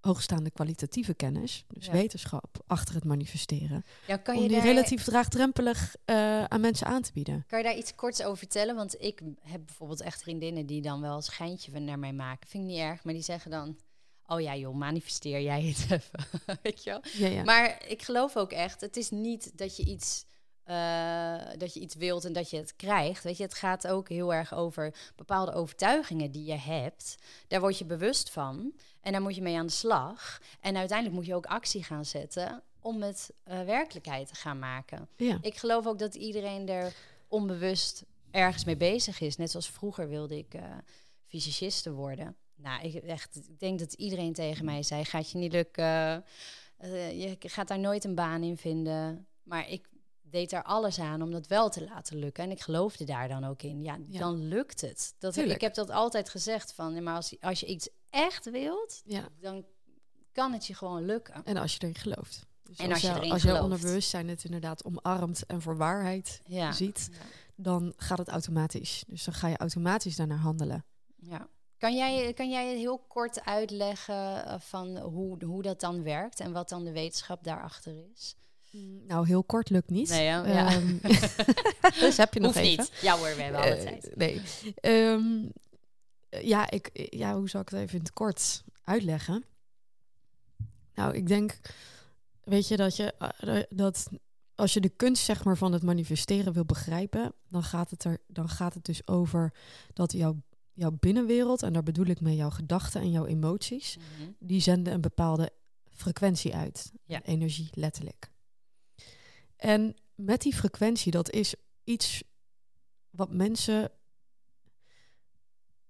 hoogstaande 0.00 0.50
kwalitatieve 0.50 1.14
kennis, 1.14 1.64
dus 1.68 1.86
ja. 1.86 1.92
wetenschap 1.92 2.62
achter 2.66 2.94
het 2.94 3.04
manifesteren, 3.04 3.84
ja, 4.06 4.16
kan 4.16 4.36
om 4.36 4.42
je 4.42 4.48
die 4.48 4.56
daar, 4.56 4.66
relatief 4.66 5.06
laagdrempelig 5.06 5.96
uh, 6.06 6.44
aan 6.44 6.60
mensen 6.60 6.86
aan 6.86 7.02
te 7.02 7.12
bieden. 7.12 7.44
Kan 7.46 7.58
je 7.58 7.64
daar 7.64 7.76
iets 7.76 7.94
korts 7.94 8.22
over 8.22 8.38
vertellen? 8.38 8.74
Want 8.74 9.02
ik 9.02 9.20
heb 9.42 9.60
bijvoorbeeld 9.66 10.00
echt 10.00 10.22
vriendinnen 10.22 10.66
die 10.66 10.82
dan 10.82 11.00
wel 11.00 11.16
een 11.16 11.22
schijntje 11.22 11.70
van 11.70 11.84
naar 11.84 11.98
mij 11.98 12.12
maken. 12.12 12.48
Vind 12.48 12.64
ik 12.64 12.70
niet 12.70 12.78
erg, 12.78 13.04
maar 13.04 13.14
die 13.14 13.22
zeggen 13.22 13.50
dan... 13.50 13.76
Oh 14.26 14.40
ja, 14.40 14.56
joh, 14.56 14.74
manifesteer 14.74 15.40
jij 15.40 15.62
het 15.62 15.86
even. 15.90 16.24
Weet 16.62 16.84
je 16.84 16.90
wel? 16.90 17.30
Ja. 17.30 17.42
Maar 17.42 17.82
ik 17.88 18.02
geloof 18.02 18.36
ook 18.36 18.52
echt, 18.52 18.80
het 18.80 18.96
is 18.96 19.10
niet 19.10 19.58
dat 19.58 19.76
je 19.76 19.84
iets. 19.84 20.24
Uh, 20.70 21.34
dat 21.58 21.74
je 21.74 21.80
iets 21.80 21.94
wilt 21.94 22.24
en 22.24 22.32
dat 22.32 22.50
je 22.50 22.56
het 22.56 22.76
krijgt. 22.76 23.24
Weet 23.24 23.36
je, 23.36 23.42
het 23.42 23.54
gaat 23.54 23.86
ook 23.86 24.08
heel 24.08 24.34
erg 24.34 24.54
over 24.54 24.94
bepaalde 25.16 25.52
overtuigingen 25.52 26.30
die 26.30 26.44
je 26.44 26.56
hebt. 26.58 27.16
Daar 27.48 27.60
word 27.60 27.78
je 27.78 27.84
bewust 27.84 28.30
van. 28.30 28.72
En 29.00 29.12
daar 29.12 29.22
moet 29.22 29.34
je 29.34 29.42
mee 29.42 29.58
aan 29.58 29.66
de 29.66 29.72
slag. 29.72 30.40
En 30.60 30.76
uiteindelijk 30.76 31.18
moet 31.18 31.26
je 31.26 31.34
ook 31.34 31.46
actie 31.46 31.84
gaan 31.84 32.04
zetten 32.04 32.62
om 32.80 33.02
het 33.02 33.32
uh, 33.48 33.62
werkelijkheid 33.62 34.28
te 34.28 34.34
gaan 34.34 34.58
maken. 34.58 35.08
Ja. 35.16 35.38
Ik 35.40 35.56
geloof 35.56 35.86
ook 35.86 35.98
dat 35.98 36.14
iedereen 36.14 36.68
er 36.68 36.92
onbewust 37.28 38.04
ergens 38.30 38.64
mee 38.64 38.76
bezig 38.76 39.20
is. 39.20 39.36
Net 39.36 39.50
zoals 39.50 39.70
vroeger 39.70 40.08
wilde 40.08 40.38
ik 40.38 40.54
uh, 40.54 40.62
fysiciste 41.26 41.92
worden. 41.92 42.36
Nou, 42.54 42.82
ik, 42.82 42.94
echt, 42.94 43.36
ik 43.36 43.58
denk 43.58 43.78
dat 43.78 43.92
iedereen 43.92 44.32
tegen 44.32 44.64
mij 44.64 44.82
zei: 44.82 45.04
gaat 45.04 45.30
je 45.30 45.38
niet 45.38 45.52
lukken? 45.52 46.24
Uh, 46.84 47.20
je 47.20 47.36
gaat 47.40 47.68
daar 47.68 47.78
nooit 47.78 48.04
een 48.04 48.14
baan 48.14 48.42
in 48.42 48.56
vinden. 48.56 49.26
Maar 49.42 49.68
ik 49.68 49.88
deed 50.30 50.52
er 50.52 50.62
alles 50.62 50.98
aan 50.98 51.22
om 51.22 51.30
dat 51.30 51.46
wel 51.46 51.70
te 51.70 51.84
laten 51.84 52.18
lukken. 52.18 52.44
En 52.44 52.50
ik 52.50 52.60
geloofde 52.60 53.04
daar 53.04 53.28
dan 53.28 53.44
ook 53.44 53.62
in. 53.62 53.82
Ja, 53.82 53.98
ja. 54.08 54.18
dan 54.18 54.48
lukt 54.48 54.80
het. 54.80 55.14
Dat, 55.18 55.36
ik 55.36 55.60
heb 55.60 55.74
dat 55.74 55.90
altijd 55.90 56.28
gezegd 56.28 56.72
van, 56.72 57.02
maar 57.02 57.14
als, 57.14 57.36
als 57.40 57.60
je 57.60 57.66
iets 57.66 57.88
echt 58.10 58.50
wilt, 58.50 59.02
ja. 59.04 59.28
dan 59.40 59.64
kan 60.32 60.52
het 60.52 60.66
je 60.66 60.74
gewoon 60.74 61.04
lukken. 61.04 61.44
En 61.44 61.56
als 61.56 61.72
je 61.72 61.78
erin 61.80 61.94
gelooft. 61.94 62.46
Dus 62.62 62.76
en 62.76 62.92
als, 62.92 62.92
als 62.92 63.02
je, 63.02 63.18
erin 63.18 63.32
als 63.32 63.42
je 63.42 63.62
onderbewustzijn 63.62 64.28
het 64.28 64.44
inderdaad 64.44 64.84
omarmt 64.84 65.46
en 65.46 65.62
voor 65.62 65.76
waarheid 65.76 66.40
ja. 66.44 66.72
ziet, 66.72 67.10
dan 67.56 67.92
gaat 67.96 68.18
het 68.18 68.28
automatisch. 68.28 69.04
Dus 69.06 69.24
dan 69.24 69.34
ga 69.34 69.48
je 69.48 69.56
automatisch 69.56 70.16
daarnaar 70.16 70.38
handelen. 70.38 70.84
Ja. 71.16 71.48
Kan 71.78 71.96
jij, 71.96 72.32
kan 72.32 72.50
jij 72.50 72.76
heel 72.76 72.98
kort 72.98 73.44
uitleggen 73.44 74.60
van 74.60 74.98
hoe, 74.98 75.44
hoe 75.44 75.62
dat 75.62 75.80
dan 75.80 76.02
werkt 76.02 76.40
en 76.40 76.52
wat 76.52 76.68
dan 76.68 76.84
de 76.84 76.92
wetenschap 76.92 77.44
daarachter 77.44 77.94
is? 78.12 78.36
Mm, 78.70 79.06
Nou, 79.06 79.26
heel 79.26 79.44
kort 79.44 79.70
lukt 79.70 79.90
niet. 79.90 80.08
Nee, 80.08 80.24
ja. 80.24 80.46
ja. 80.46 80.68
Ehm, 80.72 80.96
dus 82.00 82.16
heb 82.16 82.34
je 82.34 82.40
nog 82.40 82.54
Hoeft 82.54 82.64
even. 82.66 82.78
niet. 82.84 83.00
Ja 83.02 83.16
hoor, 83.18 83.36
we 83.36 83.42
hebben 83.42 83.60
alle 83.60 83.70
Eh, 83.74 83.82
tijd. 83.82 84.16
nee. 84.16 84.40
Ehm, 84.74 85.46
eh, 86.28 86.42
ja, 86.42 86.70
ik, 86.70 86.90
ja, 87.10 87.36
hoe 87.36 87.48
zal 87.48 87.60
ik 87.60 87.68
het 87.68 87.80
even 87.80 87.94
in 87.94 88.00
het 88.04 88.12
kort 88.12 88.64
uitleggen? 88.84 89.44
Nou, 90.94 91.14
ik 91.14 91.26
denk, 91.26 91.60
weet 92.44 92.68
je, 92.68 92.76
dat 92.76 92.96
je 92.96 93.14
eh, 93.18 93.62
dat 93.68 94.08
als 94.54 94.72
je 94.72 94.80
de 94.80 94.88
kunst 94.88 95.24
zeg 95.24 95.44
maar 95.44 95.56
van 95.56 95.72
het 95.72 95.82
manifesteren 95.82 96.52
wil 96.52 96.64
begrijpen, 96.64 97.32
dan 97.48 97.62
gaat 97.62 97.90
het 97.90 98.04
er, 98.04 98.18
dan 98.26 98.48
gaat 98.48 98.74
het 98.74 98.84
dus 98.84 99.06
over 99.06 99.54
dat 99.92 100.12
jouw 100.12 100.36
jouw 100.72 100.96
binnenwereld 101.00 101.62
en 101.62 101.72
daar 101.72 101.82
bedoel 101.82 102.06
ik 102.06 102.20
mee 102.20 102.36
jouw 102.36 102.50
gedachten 102.50 103.00
en 103.00 103.10
jouw 103.10 103.26
emoties, 103.26 103.96
Mhm. 103.96 104.30
die 104.38 104.60
zenden 104.60 104.92
een 104.92 105.00
bepaalde 105.00 105.50
frequentie 105.90 106.54
uit. 106.54 106.92
Ja. 107.04 107.22
Energie, 107.22 107.68
letterlijk. 107.72 108.30
En 109.60 109.94
met 110.14 110.40
die 110.40 110.54
frequentie, 110.54 111.12
dat 111.12 111.30
is 111.30 111.54
iets 111.84 112.22
wat 113.10 113.32
mensen 113.32 113.90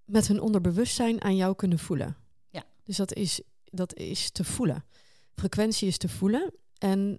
met 0.04 0.26
hun 0.26 0.40
onderbewustzijn 0.40 1.22
aan 1.22 1.36
jou 1.36 1.54
kunnen 1.54 1.78
voelen. 1.78 2.16
Ja. 2.48 2.64
Dus 2.82 2.96
dat 2.96 3.14
is, 3.14 3.40
dat 3.64 3.94
is 3.94 4.30
te 4.30 4.44
voelen. 4.44 4.84
Frequentie 5.34 5.88
is 5.88 5.98
te 5.98 6.08
voelen. 6.08 6.54
En 6.78 7.18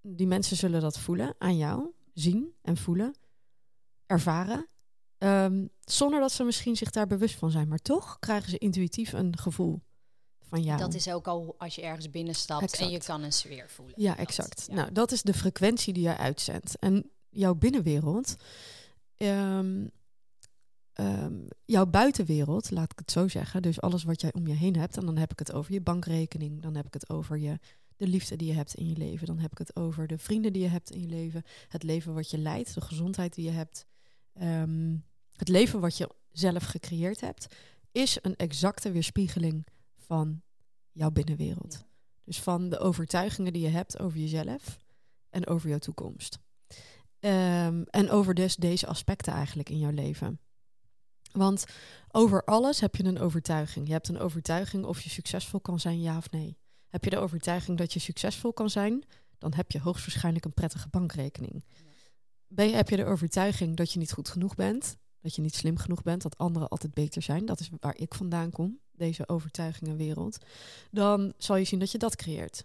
die 0.00 0.26
mensen 0.26 0.56
zullen 0.56 0.80
dat 0.80 0.98
voelen 0.98 1.34
aan 1.38 1.56
jou, 1.56 1.90
zien 2.14 2.54
en 2.62 2.76
voelen, 2.76 3.14
ervaren. 4.06 4.66
Ehm, 5.18 5.66
zonder 5.80 6.20
dat 6.20 6.32
ze 6.32 6.44
misschien 6.44 6.76
zich 6.76 6.90
daar 6.90 7.06
bewust 7.06 7.34
van 7.34 7.50
zijn. 7.50 7.68
Maar 7.68 7.78
toch 7.78 8.18
krijgen 8.18 8.50
ze 8.50 8.58
intuïtief 8.58 9.12
een 9.12 9.36
gevoel 9.38 9.82
van 10.48 10.62
jou. 10.62 10.78
Dat 10.78 10.94
is 10.94 11.08
ook 11.10 11.26
al 11.26 11.54
als 11.58 11.74
je 11.74 11.82
ergens 11.82 12.10
binnenstapt 12.10 12.78
en 12.78 12.90
je 12.90 12.98
kan 12.98 13.22
een 13.22 13.32
sfeer 13.32 13.68
voelen. 13.70 13.94
Ja, 13.96 14.10
Dat, 14.10 14.18
exact. 14.18 14.64
ja. 14.68 14.74
Nou, 14.74 14.92
dat 14.92 15.12
is 15.12 15.22
de 15.22 15.34
frequentie 15.34 15.92
die 15.92 16.02
jij 16.02 16.16
uitzendt. 16.16 16.78
En 16.78 17.10
jouw 17.28 17.54
binnenwereld, 17.54 18.36
ehm, 19.16 19.86
ehm, 20.92 21.34
jouw 21.64 21.86
buitenwereld, 21.86 22.70
laat 22.70 22.92
ik 22.92 22.98
het 22.98 23.10
zo 23.10 23.28
zeggen. 23.28 23.62
Dus 23.62 23.80
alles 23.80 24.04
wat 24.04 24.20
jij 24.20 24.32
om 24.32 24.46
je 24.46 24.54
heen 24.54 24.76
hebt. 24.76 24.96
En 24.96 25.06
dan 25.06 25.16
heb 25.16 25.32
ik 25.32 25.38
het 25.38 25.52
over 25.52 25.72
je 25.72 25.80
bankrekening. 25.80 26.62
Dan 26.62 26.74
heb 26.74 26.86
ik 26.86 26.94
het 26.94 27.10
over 27.10 27.38
je, 27.38 27.58
de 27.96 28.06
liefde 28.06 28.36
die 28.36 28.48
je 28.48 28.54
hebt 28.54 28.74
in 28.74 28.88
je 28.88 28.96
leven. 28.96 29.26
Dan 29.26 29.38
heb 29.38 29.52
ik 29.52 29.58
het 29.58 29.76
over 29.76 30.06
de 30.06 30.18
vrienden 30.18 30.52
die 30.52 30.62
je 30.62 30.68
hebt 30.68 30.90
in 30.90 31.00
je 31.00 31.08
leven. 31.08 31.42
Het 31.68 31.82
leven 31.82 32.14
wat 32.14 32.30
je 32.30 32.38
leidt, 32.38 32.74
de 32.74 32.80
gezondheid 32.80 33.34
die 33.34 33.44
je 33.44 33.50
hebt. 33.50 33.86
Ehm, 34.32 34.96
het 35.32 35.48
leven 35.48 35.80
wat 35.80 35.96
je 35.96 36.10
zelf 36.32 36.64
gecreëerd 36.64 37.20
hebt, 37.20 37.46
is 37.92 38.18
een 38.22 38.36
exacte 38.36 38.90
weerspiegeling 38.90 39.66
van 40.08 40.42
jouw 40.92 41.10
binnenwereld. 41.10 41.72
Ja. 41.72 41.86
Dus 42.24 42.40
van 42.40 42.68
de 42.68 42.78
overtuigingen 42.78 43.52
die 43.52 43.62
je 43.62 43.68
hebt 43.68 43.98
over 43.98 44.18
jezelf 44.18 44.78
en 45.30 45.46
over 45.46 45.68
jouw 45.68 45.78
toekomst. 45.78 46.38
Ehm, 47.20 47.82
en 47.82 48.10
over 48.10 48.34
dus 48.34 48.56
deze 48.56 48.86
aspecten 48.86 49.32
eigenlijk 49.32 49.70
in 49.70 49.78
jouw 49.78 49.90
leven. 49.90 50.40
Want 51.32 51.64
over 52.10 52.44
alles 52.44 52.80
heb 52.80 52.96
je 52.96 53.04
een 53.04 53.18
overtuiging. 53.18 53.86
Je 53.86 53.92
hebt 53.92 54.08
een 54.08 54.18
overtuiging 54.18 54.84
of 54.84 55.00
je 55.00 55.10
succesvol 55.10 55.60
kan 55.60 55.80
zijn, 55.80 56.00
ja 56.00 56.16
of 56.16 56.30
nee. 56.30 56.58
Heb 56.88 57.04
je 57.04 57.10
de 57.10 57.18
overtuiging 57.18 57.78
dat 57.78 57.92
je 57.92 57.98
succesvol 57.98 58.52
kan 58.52 58.70
zijn, 58.70 59.04
dan 59.38 59.54
heb 59.54 59.70
je 59.70 59.80
hoogstwaarschijnlijk 59.80 60.44
een 60.44 60.54
prettige 60.54 60.88
bankrekening. 60.88 61.64
Ben 62.46 62.68
je, 62.68 62.74
heb 62.74 62.88
je 62.88 62.96
de 62.96 63.04
overtuiging 63.04 63.76
dat 63.76 63.92
je 63.92 63.98
niet 63.98 64.12
goed 64.12 64.28
genoeg 64.28 64.54
bent, 64.54 64.96
dat 65.20 65.34
je 65.34 65.42
niet 65.42 65.54
slim 65.54 65.76
genoeg 65.76 66.02
bent, 66.02 66.22
dat 66.22 66.38
anderen 66.38 66.68
altijd 66.68 66.94
beter 66.94 67.22
zijn, 67.22 67.46
dat 67.46 67.60
is 67.60 67.70
waar 67.80 67.96
ik 67.96 68.14
vandaan 68.14 68.50
kom, 68.50 68.80
deze 68.98 69.28
overtuigingenwereld, 69.28 70.38
dan 70.90 71.32
zal 71.38 71.56
je 71.56 71.64
zien 71.64 71.78
dat 71.78 71.90
je 71.92 71.98
dat 71.98 72.16
creëert. 72.16 72.64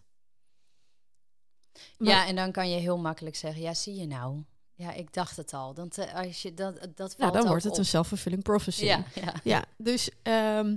Maar- 1.97 2.09
Ja, 2.09 2.27
en 2.27 2.35
dan 2.35 2.51
kan 2.51 2.69
je 2.69 2.79
heel 2.79 2.97
makkelijk 2.97 3.35
zeggen, 3.35 3.61
ja, 3.61 3.73
zie 3.73 3.95
je 3.95 4.05
nou. 4.07 4.43
Ja, 4.75 4.93
ik 4.93 5.13
dacht 5.13 5.37
het 5.37 5.53
al. 5.53 5.73
Dan 5.73 5.89
te, 5.89 6.13
als 6.13 6.41
je 6.41 6.53
dat, 6.53 6.87
dat 6.95 7.15
valt 7.15 7.33
dan 7.33 7.47
wordt 7.47 7.63
het 7.63 7.71
op. 7.73 7.77
een 7.79 7.85
self-fulfilling 7.85 8.43
prophecy. 8.43 8.85
Ja, 8.85 9.05
ja. 9.15 9.33
Ja, 9.43 9.65
dus, 9.77 10.09
ehm, 10.23 10.75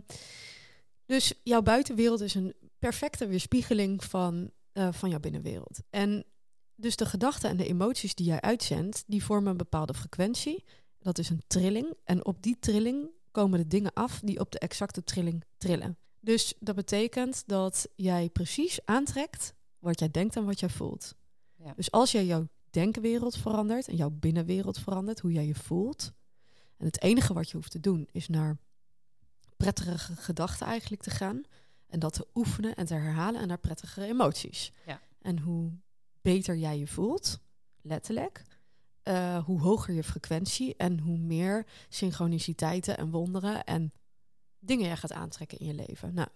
dus 1.06 1.32
jouw 1.42 1.62
buitenwereld 1.62 2.20
is 2.20 2.34
een 2.34 2.54
perfecte 2.78 3.26
weerspiegeling 3.26 4.04
van, 4.04 4.50
eh, 4.72 4.92
van 4.92 5.10
jouw 5.10 5.20
binnenwereld. 5.20 5.78
En 5.90 6.24
dus 6.74 6.96
de 6.96 7.06
gedachten 7.06 7.50
en 7.50 7.56
de 7.56 7.66
emoties 7.66 8.14
die 8.14 8.26
jij 8.26 8.40
uitzendt, 8.40 9.04
die 9.06 9.24
vormen 9.24 9.50
een 9.50 9.56
bepaalde 9.56 9.94
frequentie. 9.94 10.64
Dat 10.98 11.18
is 11.18 11.28
een 11.28 11.42
trilling. 11.46 11.94
En 12.04 12.24
op 12.24 12.42
die 12.42 12.56
trilling 12.58 13.10
komen 13.36 13.58
de 13.58 13.66
dingen 13.66 13.92
af 13.92 14.20
die 14.20 14.40
op 14.40 14.50
de 14.50 14.58
exacte 14.58 15.04
trilling 15.04 15.44
trillen. 15.56 15.98
Dus 16.20 16.54
dat 16.60 16.74
betekent 16.74 17.42
dat 17.46 17.88
jij 17.94 18.28
precies 18.28 18.78
aantrekt 18.84 19.54
wat 19.78 19.98
jij 19.98 20.10
denkt 20.10 20.36
en 20.36 20.44
wat 20.44 20.60
jij 20.60 20.68
voelt. 20.68 21.14
Ja. 21.56 21.72
Dus 21.76 21.90
als 21.90 22.12
jij 22.12 22.26
jouw 22.26 22.48
denkwereld 22.70 23.36
verandert 23.36 23.88
en 23.88 23.96
jouw 23.96 24.10
binnenwereld 24.10 24.78
verandert, 24.78 25.20
hoe 25.20 25.32
jij 25.32 25.46
je 25.46 25.54
voelt. 25.54 26.12
En 26.76 26.86
het 26.86 27.02
enige 27.02 27.32
wat 27.32 27.50
je 27.50 27.56
hoeft 27.56 27.70
te 27.70 27.80
doen 27.80 28.08
is 28.12 28.28
naar 28.28 28.56
prettige 29.56 29.98
gedachten 29.98 30.66
eigenlijk 30.66 31.02
te 31.02 31.10
gaan. 31.10 31.42
En 31.86 31.98
dat 31.98 32.12
te 32.12 32.26
oefenen 32.34 32.74
en 32.74 32.86
te 32.86 32.94
herhalen 32.94 33.40
en 33.40 33.48
naar 33.48 33.58
prettigere 33.58 34.06
emoties. 34.06 34.72
Ja. 34.86 35.00
En 35.20 35.38
hoe 35.38 35.72
beter 36.22 36.56
jij 36.56 36.78
je 36.78 36.86
voelt, 36.86 37.38
letterlijk, 37.82 38.42
eh, 39.06 39.44
hoe 39.44 39.60
hoger 39.60 39.94
je 39.94 40.04
frequentie 40.04 40.76
en 40.76 40.98
hoe 40.98 41.18
meer 41.18 41.66
synchroniciteiten 41.88 42.96
en 42.96 43.10
wonderen 43.10 43.64
en 43.64 43.92
dingen 44.58 44.86
jij 44.86 44.96
gaat 44.96 45.12
aantrekken 45.12 45.58
in 45.58 45.66
je 45.66 45.74
leven. 45.74 46.14
Nou, 46.14 46.28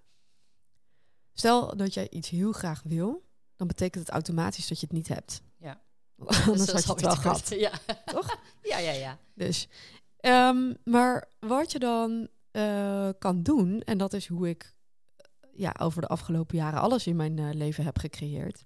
stel 1.33 1.77
dat 1.77 1.95
jij 1.95 2.11
iets 2.11 2.29
heel 2.29 2.53
graag 2.53 2.83
wil, 2.83 3.29
dan 3.57 3.67
betekent 3.67 4.05
het 4.05 4.13
automatisch 4.13 4.69
dat 4.69 4.81
je 4.81 4.87
het 4.87 4.95
niet 4.95 5.09
hebt. 5.09 5.43
Ja. 5.57 5.81
Anders 6.47 6.71
Dus 6.71 6.85
had 6.85 6.85
je 6.85 6.91
het 6.91 7.01
wel 7.01 7.15
gehad. 7.17 7.49
Ja. 7.49 7.73
Toch? 8.05 8.39
Ja, 8.63 8.79
ja, 8.79 8.93
ja. 8.93 9.19
Dus, 9.35 9.69
ehm, 10.17 10.75
maar 10.85 11.29
wat 11.39 11.73
je 11.73 11.79
dan 11.79 12.29
eh, 12.51 13.09
kan 13.19 13.43
doen, 13.43 13.81
en 13.81 13.99
dat 13.99 14.13
is 14.13 14.27
hoe 14.27 14.49
ik 14.49 14.75
ja, 15.53 15.75
over 15.79 16.01
de 16.01 16.09
afgelopen 16.09 16.57
jaren 16.57 16.81
alles 16.81 17.07
in 17.07 17.17
mijn 17.17 17.39
eh, 17.39 17.53
leven 17.53 17.85
heb 17.85 17.99
gecreëerd, 17.99 18.65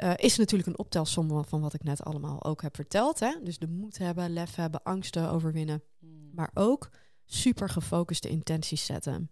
eh, 0.00 0.12
is 0.16 0.36
natuurlijk 0.36 0.68
een 0.68 0.78
optelsom 0.78 1.44
van 1.44 1.60
wat 1.60 1.74
ik 1.74 1.82
net 1.82 2.02
allemaal 2.02 2.44
ook 2.44 2.62
heb 2.62 2.74
verteld. 2.74 3.20
Hè? 3.20 3.34
Dus 3.42 3.58
de 3.58 3.68
moed 3.68 3.98
hebben, 3.98 4.32
lef 4.32 4.54
hebben, 4.54 4.82
angsten 4.82 5.30
overwinnen, 5.30 5.82
Hmm. 5.98 6.30
maar 6.32 6.50
ook 6.54 6.90
super 7.24 7.68
gefocuste 7.68 8.28
intenties 8.28 8.84
zetten. 8.84 9.30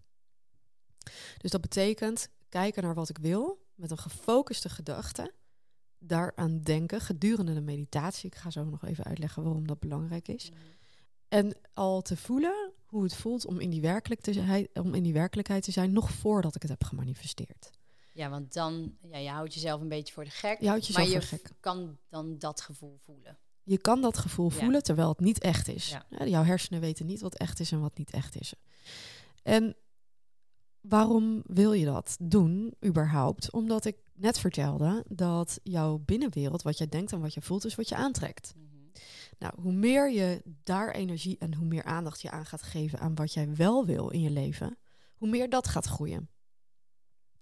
Dus 1.38 1.50
dat 1.50 1.60
betekent 1.60 2.28
kijken 2.48 2.82
naar 2.82 2.94
wat 2.94 3.08
ik 3.08 3.18
wil 3.18 3.66
met 3.74 3.90
een 3.90 3.98
gefocuste 3.98 4.68
gedachte. 4.68 5.34
Daaraan 5.98 6.60
denken 6.60 7.00
gedurende 7.00 7.54
de 7.54 7.60
meditatie. 7.60 8.26
Ik 8.26 8.36
ga 8.36 8.50
zo 8.50 8.64
nog 8.64 8.84
even 8.84 9.04
uitleggen 9.04 9.42
waarom 9.42 9.66
dat 9.66 9.80
belangrijk 9.80 10.28
is. 10.28 10.50
En 11.28 11.56
al 11.74 12.02
te 12.02 12.16
voelen 12.16 12.72
hoe 12.86 13.02
het 13.02 13.14
voelt 13.14 13.46
om 13.46 13.60
in 13.60 13.70
die, 13.70 13.80
werkelijk 13.80 14.20
te 14.20 14.32
zijn, 14.32 14.68
om 14.72 14.94
in 14.94 15.02
die 15.02 15.12
werkelijkheid 15.12 15.62
te 15.62 15.70
zijn, 15.70 15.92
nog 15.92 16.10
voordat 16.10 16.54
ik 16.54 16.62
het 16.62 16.70
heb 16.70 16.84
gemanifesteerd. 16.84 17.70
Ja, 18.18 18.28
want 18.30 18.52
dan, 18.52 18.96
ja, 19.02 19.18
je 19.18 19.28
houdt 19.28 19.54
jezelf 19.54 19.80
een 19.80 19.88
beetje 19.88 20.12
voor 20.12 20.24
de 20.24 20.30
gek. 20.30 20.60
Je 20.60 20.68
houdt 20.68 20.86
jezelf 20.86 21.06
maar 21.06 21.20
je 21.20 21.26
voor 21.26 21.38
gek. 21.38 21.52
kan 21.60 21.98
dan 22.08 22.38
dat 22.38 22.60
gevoel 22.60 22.98
voelen. 23.04 23.38
Je 23.62 23.78
kan 23.78 24.00
dat 24.00 24.18
gevoel 24.18 24.50
Ja. 24.50 24.56
voelen 24.56 24.82
terwijl 24.82 25.08
het 25.08 25.20
niet 25.20 25.38
echt 25.38 25.68
is. 25.68 25.88
Ja. 26.10 26.26
Jouw 26.26 26.44
hersenen 26.44 26.80
weten 26.80 27.06
niet 27.06 27.20
wat 27.20 27.34
echt 27.34 27.60
is 27.60 27.72
en 27.72 27.80
wat 27.80 27.98
niet 27.98 28.10
echt 28.10 28.40
is. 28.40 28.54
En 29.42 29.76
waarom 30.80 31.42
wil 31.46 31.72
je 31.72 31.84
dat 31.84 32.16
doen, 32.22 32.74
überhaupt? 32.86 33.52
Omdat 33.52 33.84
ik 33.84 33.96
net 34.14 34.38
vertelde 34.38 35.04
dat 35.08 35.60
jouw 35.62 35.98
binnenwereld, 35.98 36.62
wat 36.62 36.78
jij 36.78 36.88
denkt 36.88 37.12
en 37.12 37.20
wat 37.20 37.34
je 37.34 37.42
voelt, 37.42 37.64
is 37.64 37.74
wat 37.74 37.88
je 37.88 37.96
aantrekt. 37.96 38.54
Mhm. 38.56 38.66
Nou, 39.38 39.52
hoe 39.60 39.72
meer 39.72 40.10
je 40.12 40.42
daar 40.62 40.90
energie 40.94 41.38
en 41.38 41.54
hoe 41.54 41.66
meer 41.66 41.84
aandacht 41.84 42.20
je 42.20 42.30
aan 42.30 42.46
gaat 42.46 42.62
geven 42.62 42.98
aan 42.98 43.14
wat 43.14 43.32
jij 43.32 43.54
wel 43.56 43.86
wil 43.86 44.08
in 44.08 44.20
je 44.20 44.30
leven, 44.30 44.78
hoe 45.14 45.28
meer 45.28 45.48
dat 45.50 45.68
gaat 45.68 45.86
groeien. 45.86 46.28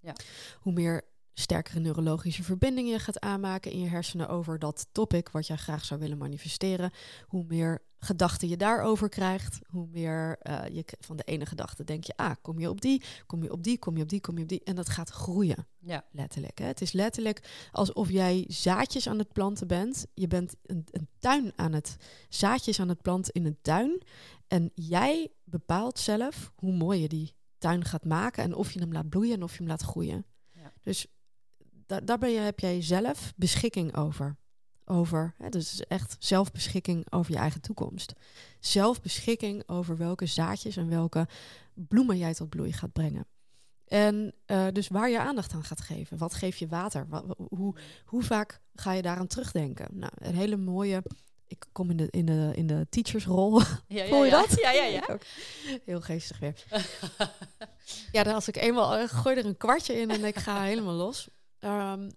Ja. 0.07 0.15
Hoe 0.61 0.73
meer 0.73 1.05
sterkere 1.35 1.81
neurologische 1.81 2.43
verbindingen 2.43 2.93
je 2.93 2.99
gaat 2.99 3.21
aanmaken 3.21 3.71
in 3.71 3.81
je 3.81 3.89
hersenen 3.89 4.29
over 4.29 4.59
dat 4.59 4.87
topic 4.93 5.29
wat 5.29 5.47
jij 5.47 5.57
graag 5.57 5.85
zou 5.85 6.01
willen 6.01 6.19
manifesteren, 6.19 6.91
hoe 7.27 7.45
meer 7.49 7.83
gedachten 7.99 8.49
je 8.49 8.57
daarover 8.57 9.09
krijgt, 9.09 9.59
hoe 9.67 9.89
meer 9.91 10.39
eh, 10.39 10.75
je 10.75 10.85
van 11.01 11.17
de 11.17 11.23
ene 11.23 11.47
gedachte 11.47 11.85
denk 11.85 12.05
je, 12.05 12.17
ah, 12.17 12.35
kom 12.43 12.59
je 12.59 12.69
op 12.69 12.81
die, 12.81 13.03
kom 13.27 13.43
je 13.43 13.53
op 13.53 13.63
die, 13.63 13.79
kom 13.79 13.97
je 13.97 14.03
op 14.03 14.09
die, 14.09 14.21
kom 14.21 14.37
je 14.37 14.43
op 14.43 14.49
die, 14.49 14.65
en 14.65 14.75
dat 14.75 14.89
gaat 14.89 15.11
groeien 15.11 15.67
Ja, 15.79 16.05
letterlijk. 16.11 16.59
Hè? 16.59 16.67
Het 16.67 16.81
is 16.81 16.93
letterlijk 16.93 17.69
alsof 17.73 18.11
jij 18.11 18.45
zaadjes 18.49 19.09
aan 19.09 19.19
het 19.19 19.33
planten 19.33 19.67
bent. 19.67 20.07
Je 20.15 20.27
bent 20.27 20.57
een, 20.63 20.87
een 20.91 21.09
tuin 21.19 21.53
aan 21.57 21.73
het 21.73 21.97
zaadjes 22.29 22.81
aan 22.81 22.89
het 22.89 23.03
planten 23.03 23.33
in 23.33 23.47
een 23.47 23.59
tuin. 23.63 24.03
En 24.49 24.71
jij 24.75 25.33
bepaalt 25.45 25.99
zelf 25.99 26.53
hoe 26.55 26.73
mooi 26.73 27.01
je 27.01 27.09
die 27.09 27.36
tuin 27.59 27.85
gaat 27.85 28.05
maken 28.05 28.43
en 28.43 28.55
of 28.55 28.73
je 28.73 28.81
hem 28.81 28.93
laat 28.93 29.09
bloeien 29.09 29.35
en 29.35 29.43
of 29.43 29.53
je 29.53 29.59
hem 29.59 29.67
laat 29.67 29.83
groeien. 29.83 30.25
Ja. 30.53 30.73
Dus 30.83 31.07
da- 31.87 32.01
daar 32.01 32.19
ben 32.19 32.31
je, 32.31 32.39
heb 32.39 32.61
jij 32.61 32.83
zelf 32.83 33.33
beschikking 33.37 33.97
over. 33.97 34.37
Over, 34.89 35.35
hè, 35.39 35.49
dus 35.49 35.87
echt 35.87 36.17
zelfbeschikking 36.19 37.13
over 37.13 37.33
je 37.33 37.39
eigen 37.39 37.61
toekomst. 37.61 38.13
Zelfbeschikking 38.61 39.69
over 39.69 39.97
welke 39.97 40.27
zaadjes 40.27 40.77
en 40.77 40.89
welke 40.89 41.29
bloemen 41.75 42.19
jij 42.19 42.35
tot 42.35 42.49
bloei 42.49 42.73
gaat 42.73 42.93
brengen. 42.93 43.27
En 43.87 44.35
uh, 44.47 44.67
dus 44.73 44.89
waar 44.89 45.11
je 45.11 45.21
aandacht 45.21 45.53
aan 45.53 45.65
gaat 45.65 45.81
geven. 45.81 46.19
Wat 46.19 46.35
geef 46.35 46.57
je 46.57 46.69
water? 46.69 47.09
Wat, 47.09 47.37
hoe, 47.49 47.75
hoe 48.05 48.23
vaak 48.23 48.61
ga 48.75 48.93
je 48.93 49.03
daaraan 49.03 49.27
terugdenken? 49.27 49.89
Nou, 49.93 50.13
een 50.17 50.35
hele 50.35 50.57
mooie. 50.57 51.03
Ik 51.47 51.65
kom 51.73 51.91
in 51.91 51.97
de, 51.97 52.09
in 52.11 52.27
de, 52.27 52.51
in 52.55 52.67
de 52.67 52.87
teachersrol. 52.91 53.61
Ja, 53.87 54.07
Voel 54.09 54.25
je 54.25 54.31
ja. 54.31 54.41
dat? 54.41 54.61
Ja, 54.61 54.71
ja, 54.71 54.85
ja. 54.85 55.19
Heel 55.85 56.01
geestig 56.01 56.39
weer. 56.39 56.65
ja, 58.13 58.23
dan 58.23 58.35
als 58.35 58.49
ik 58.49 58.57
eenmaal 58.57 58.99
uh, 58.99 59.09
gooi 59.09 59.37
er 59.37 59.47
een 59.47 59.57
kwartje 59.57 59.95
in 59.95 60.11
en 60.11 60.25
ik 60.25 60.37
ga 60.37 60.63
helemaal 60.63 60.95
los. 60.95 61.29
Um, 61.61 62.11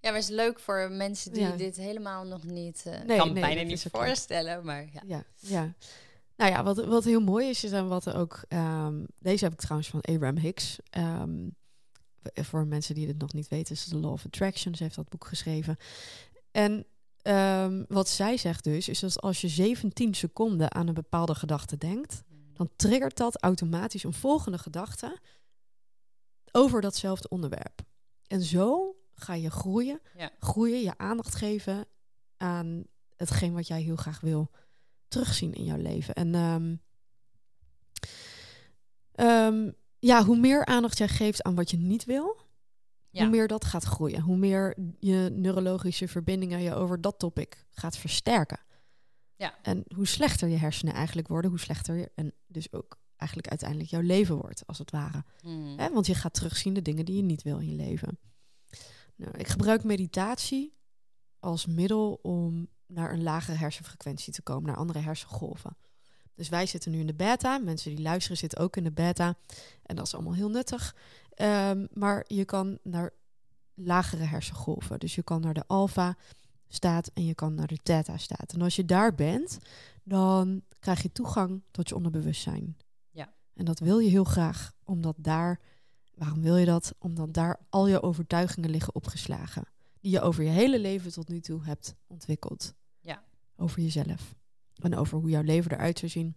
ja, 0.00 0.12
maar 0.12 0.20
het 0.20 0.30
is 0.30 0.36
leuk 0.36 0.60
voor 0.60 0.90
mensen 0.90 1.32
die 1.32 1.54
dit 1.54 1.76
helemaal 1.76 2.24
nog 2.24 2.44
niet... 2.44 2.84
Uh, 2.86 3.00
nee, 3.00 3.18
kan 3.18 3.32
nee, 3.32 3.42
bijna 3.42 3.62
niet 3.62 3.86
voorstellen, 3.92 4.64
maar 4.64 4.82
ja. 4.92 5.02
ja. 5.06 5.24
Ja, 5.36 5.74
Nou 6.36 6.50
ja, 6.50 6.62
wat, 6.62 6.84
wat 6.84 7.04
heel 7.04 7.20
mooi 7.20 7.48
is, 7.48 7.64
is 7.64 7.70
dan 7.70 7.88
wat 7.88 8.06
er 8.06 8.16
ook... 8.16 8.44
Um, 8.48 9.06
deze 9.18 9.44
heb 9.44 9.52
ik 9.52 9.60
trouwens 9.60 9.90
van 9.90 10.00
Abraham 10.00 10.36
Hicks. 10.36 10.78
Um, 10.98 11.56
voor 12.34 12.66
mensen 12.66 12.94
die 12.94 13.06
het 13.06 13.18
nog 13.18 13.32
niet 13.32 13.48
weten, 13.48 13.74
is 13.74 13.88
The 13.88 13.96
Law 13.96 14.12
of 14.12 14.24
Attraction. 14.26 14.74
Ze 14.74 14.82
heeft 14.82 14.94
dat 14.94 15.08
boek 15.08 15.26
geschreven. 15.26 15.76
En 16.50 16.86
um, 17.28 17.84
wat 17.88 18.08
zij 18.08 18.36
zegt 18.36 18.64
dus, 18.64 18.88
is 18.88 19.00
dat 19.00 19.20
als 19.20 19.40
je 19.40 19.48
17 19.48 20.14
seconden 20.14 20.74
aan 20.74 20.88
een 20.88 20.94
bepaalde 20.94 21.34
gedachte 21.34 21.76
denkt... 21.76 22.22
dan 22.52 22.70
triggert 22.76 23.16
dat 23.16 23.42
automatisch 23.42 24.04
een 24.04 24.12
volgende 24.12 24.58
gedachte 24.58 25.18
over 26.52 26.80
datzelfde 26.80 27.28
onderwerp. 27.28 27.80
En 28.26 28.42
zo 28.42 28.96
ga 29.14 29.34
je 29.34 29.50
groeien. 29.50 30.00
Groeien, 30.38 30.82
je 30.82 30.98
aandacht 30.98 31.34
geven 31.34 31.86
aan 32.36 32.84
hetgeen 33.16 33.54
wat 33.54 33.66
jij 33.66 33.82
heel 33.82 33.96
graag 33.96 34.20
wil 34.20 34.50
terugzien 35.08 35.52
in 35.52 35.64
jouw 35.64 35.76
leven. 35.76 36.14
En 36.14 36.34
um, 36.34 36.80
um, 39.14 39.74
ja, 39.98 40.24
hoe 40.24 40.36
meer 40.36 40.64
aandacht 40.64 40.98
jij 40.98 41.08
geeft 41.08 41.42
aan 41.42 41.54
wat 41.54 41.70
je 41.70 41.76
niet 41.76 42.04
wil, 42.04 42.36
hoe 43.16 43.28
meer 43.28 43.48
dat 43.48 43.64
gaat 43.64 43.84
groeien. 43.84 44.20
Hoe 44.20 44.36
meer 44.36 44.76
je 44.98 45.30
neurologische 45.32 46.08
verbindingen 46.08 46.62
je 46.62 46.74
over 46.74 47.00
dat 47.00 47.18
topic 47.18 47.66
gaat 47.70 47.96
versterken. 47.96 48.58
Ja. 49.36 49.54
En 49.62 49.84
hoe 49.94 50.06
slechter 50.06 50.48
je 50.48 50.56
hersenen 50.56 50.94
eigenlijk 50.94 51.28
worden, 51.28 51.50
hoe 51.50 51.60
slechter 51.60 51.94
je 51.94 52.10
en 52.14 52.32
dus 52.46 52.72
ook 52.72 52.98
eigenlijk 53.16 53.50
uiteindelijk 53.50 53.90
jouw 53.90 54.00
leven 54.00 54.36
wordt, 54.36 54.66
als 54.66 54.78
het 54.78 54.90
ware. 54.90 55.24
Mm. 55.42 55.76
want 55.76 56.06
je 56.06 56.14
gaat 56.14 56.34
terugzien 56.34 56.74
de 56.74 56.82
dingen 56.82 57.04
die 57.04 57.16
je 57.16 57.22
niet 57.22 57.42
wil 57.42 57.58
in 57.58 57.66
je 57.66 57.76
leven. 57.76 58.18
Nou, 59.16 59.36
ik 59.36 59.48
gebruik 59.48 59.84
meditatie 59.84 60.74
als 61.38 61.66
middel 61.66 62.18
om 62.22 62.68
naar 62.86 63.12
een 63.12 63.22
lagere 63.22 63.56
hersenfrequentie 63.56 64.32
te 64.32 64.42
komen, 64.42 64.66
naar 64.66 64.76
andere 64.76 64.98
hersengolven. 64.98 65.76
Dus 66.36 66.48
wij 66.48 66.66
zitten 66.66 66.90
nu 66.90 66.98
in 66.98 67.06
de 67.06 67.14
beta. 67.14 67.58
Mensen 67.58 67.94
die 67.94 68.04
luisteren 68.04 68.36
zitten 68.36 68.58
ook 68.58 68.76
in 68.76 68.84
de 68.84 68.92
beta. 68.92 69.36
En 69.82 69.96
dat 69.96 70.06
is 70.06 70.14
allemaal 70.14 70.34
heel 70.34 70.50
nuttig. 70.50 70.94
Um, 71.36 71.88
maar 71.92 72.24
je 72.26 72.44
kan 72.44 72.78
naar 72.82 73.10
lagere 73.74 74.24
hersengolven. 74.24 74.98
Dus 74.98 75.14
je 75.14 75.22
kan 75.22 75.40
naar 75.40 75.54
de 75.54 75.66
alfa 75.66 76.16
staat 76.68 77.10
en 77.14 77.24
je 77.24 77.34
kan 77.34 77.54
naar 77.54 77.66
de 77.66 77.78
theta 77.82 78.16
staat. 78.16 78.52
En 78.52 78.62
als 78.62 78.76
je 78.76 78.84
daar 78.84 79.14
bent, 79.14 79.58
dan 80.02 80.62
krijg 80.78 81.02
je 81.02 81.12
toegang 81.12 81.62
tot 81.70 81.88
je 81.88 81.94
onderbewustzijn. 81.94 82.76
Ja. 83.10 83.32
En 83.54 83.64
dat 83.64 83.78
wil 83.78 83.98
je 83.98 84.10
heel 84.10 84.24
graag, 84.24 84.72
omdat 84.84 85.14
daar 85.18 85.60
Waarom 86.16 86.42
wil 86.42 86.56
je 86.56 86.66
dat? 86.66 86.94
Omdat 86.98 87.34
daar 87.34 87.60
al 87.68 87.86
je 87.86 88.02
overtuigingen 88.02 88.70
liggen 88.70 88.94
opgeslagen. 88.94 89.64
Die 90.00 90.12
je 90.12 90.20
over 90.20 90.44
je 90.44 90.50
hele 90.50 90.78
leven 90.78 91.12
tot 91.12 91.28
nu 91.28 91.40
toe 91.40 91.64
hebt 91.64 91.94
ontwikkeld. 92.06 92.74
Ja. 93.00 93.22
Over 93.56 93.82
jezelf. 93.82 94.34
En 94.80 94.96
over 94.96 95.18
hoe 95.18 95.30
jouw 95.30 95.42
leven 95.42 95.72
eruit 95.72 95.98
zou 95.98 96.10
zien. 96.10 96.36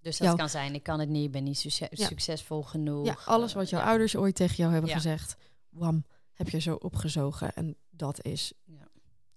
Dus 0.00 0.18
dat 0.18 0.36
kan 0.36 0.48
zijn, 0.48 0.74
ik 0.74 0.82
kan 0.82 1.00
het 1.00 1.08
niet, 1.08 1.24
ik 1.24 1.32
ben 1.32 1.44
niet 1.44 1.58
succesvol 1.92 2.62
genoeg. 2.62 3.06
Ja, 3.06 3.16
alles 3.24 3.52
wat 3.52 3.70
jouw 3.70 3.80
ouders 3.80 4.16
ooit 4.16 4.34
tegen 4.34 4.56
jou 4.56 4.72
hebben 4.72 4.90
gezegd, 4.90 5.36
wam, 5.68 6.04
heb 6.32 6.48
je 6.48 6.58
zo 6.58 6.74
opgezogen. 6.74 7.54
En 7.54 7.76
dat 7.90 8.24
is 8.24 8.52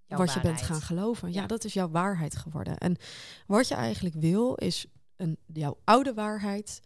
wat 0.07 0.33
je 0.33 0.39
bent 0.39 0.61
gaan 0.61 0.81
geloven. 0.81 1.33
Ja, 1.33 1.47
dat 1.47 1.63
is 1.63 1.73
jouw 1.73 1.89
waarheid 1.89 2.35
geworden. 2.35 2.77
En 2.77 2.97
wat 3.47 3.67
je 3.67 3.75
eigenlijk 3.75 4.15
wil, 4.15 4.55
is 4.55 4.85
een, 5.15 5.37
jouw 5.45 5.77
oude 5.83 6.13
waarheid 6.13 6.81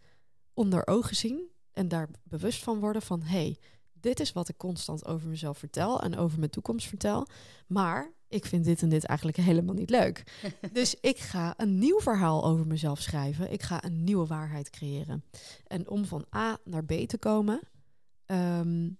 onder 0.54 0.86
ogen 0.86 1.16
zien 1.16 1.50
en 1.72 1.88
daar 1.88 2.08
bewust 2.22 2.62
van 2.62 2.80
worden 2.80 3.02
van 3.02 3.22
hé, 3.22 3.38
hey, 3.38 3.58
dit 4.04 4.20
is 4.20 4.32
wat 4.32 4.48
ik 4.48 4.56
constant 4.56 5.06
over 5.06 5.28
mezelf 5.28 5.58
vertel 5.58 6.02
en 6.02 6.16
over 6.16 6.38
mijn 6.38 6.50
toekomst 6.50 6.88
vertel. 6.88 7.26
Maar 7.66 8.12
ik 8.28 8.46
vind 8.46 8.64
dit 8.64 8.82
en 8.82 8.88
dit 8.88 9.04
eigenlijk 9.04 9.38
helemaal 9.38 9.74
niet 9.74 9.90
leuk. 9.90 10.42
dus 10.72 10.94
ik 11.00 11.18
ga 11.18 11.54
een 11.56 11.78
nieuw 11.78 12.00
verhaal 12.00 12.44
over 12.44 12.66
mezelf 12.66 13.00
schrijven. 13.00 13.52
Ik 13.52 13.62
ga 13.62 13.84
een 13.84 14.04
nieuwe 14.04 14.26
waarheid 14.26 14.70
creëren. 14.70 15.24
En 15.66 15.88
om 15.88 16.04
van 16.04 16.26
A 16.36 16.58
naar 16.64 16.84
B 16.84 16.92
te 16.92 17.18
komen, 17.18 17.60
ehm, 18.26 18.90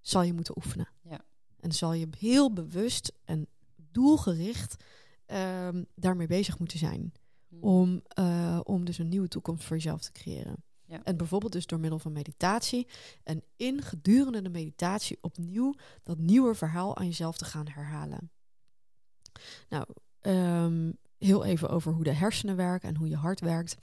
zal 0.00 0.22
je 0.22 0.32
moeten 0.32 0.56
oefenen. 0.56 0.88
Ja. 1.02 1.20
En 1.60 1.72
zal 1.72 1.92
je 1.92 2.08
heel 2.18 2.52
bewust 2.52 3.12
en 3.24 3.46
doelgericht 3.76 4.84
um, 5.26 5.86
daarmee 5.94 6.26
bezig 6.26 6.58
moeten 6.58 6.78
zijn. 6.78 7.12
Hmm. 7.48 7.62
Om, 7.62 8.02
uh, 8.18 8.60
om 8.62 8.84
dus 8.84 8.98
een 8.98 9.08
nieuwe 9.08 9.28
toekomst 9.28 9.64
voor 9.64 9.76
jezelf 9.76 10.00
te 10.00 10.12
creëren. 10.12 10.64
Ja. 10.90 11.00
En 11.04 11.16
bijvoorbeeld 11.16 11.52
dus 11.52 11.66
door 11.66 11.80
middel 11.80 11.98
van 11.98 12.12
meditatie. 12.12 12.86
En 13.22 13.42
in 13.56 13.82
gedurende 13.82 14.42
de 14.42 14.48
meditatie 14.48 15.18
opnieuw 15.20 15.74
dat 16.02 16.18
nieuwe 16.18 16.54
verhaal 16.54 16.96
aan 16.96 17.06
jezelf 17.06 17.36
te 17.36 17.44
gaan 17.44 17.68
herhalen. 17.68 18.30
Nou, 19.68 19.86
um, 20.20 20.96
heel 21.18 21.44
even 21.44 21.68
over 21.68 21.92
hoe 21.92 22.04
de 22.04 22.12
hersenen 22.12 22.56
werken 22.56 22.88
en 22.88 22.96
hoe 22.96 23.08
je 23.08 23.16
hart 23.16 23.40
werkt. 23.40 23.76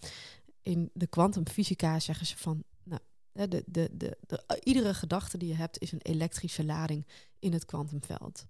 In 0.62 0.89
de 0.93 1.08
kwantumfysica 1.08 1.99
zeggen 1.99 2.26
ze 2.26 2.38
van, 2.38 2.64
nou, 2.84 3.01
de, 3.32 3.64
de, 3.66 3.89
de, 3.93 4.18
de, 4.28 4.62
iedere 4.64 4.93
gedachte 4.93 5.38
die 5.38 5.47
je 5.47 5.55
hebt 5.55 5.82
is 5.82 5.91
een 5.91 6.01
elektrische 6.01 6.66
lading 6.66 7.08
in 7.39 7.53
het 7.53 7.66
kwantumveld. 7.66 8.45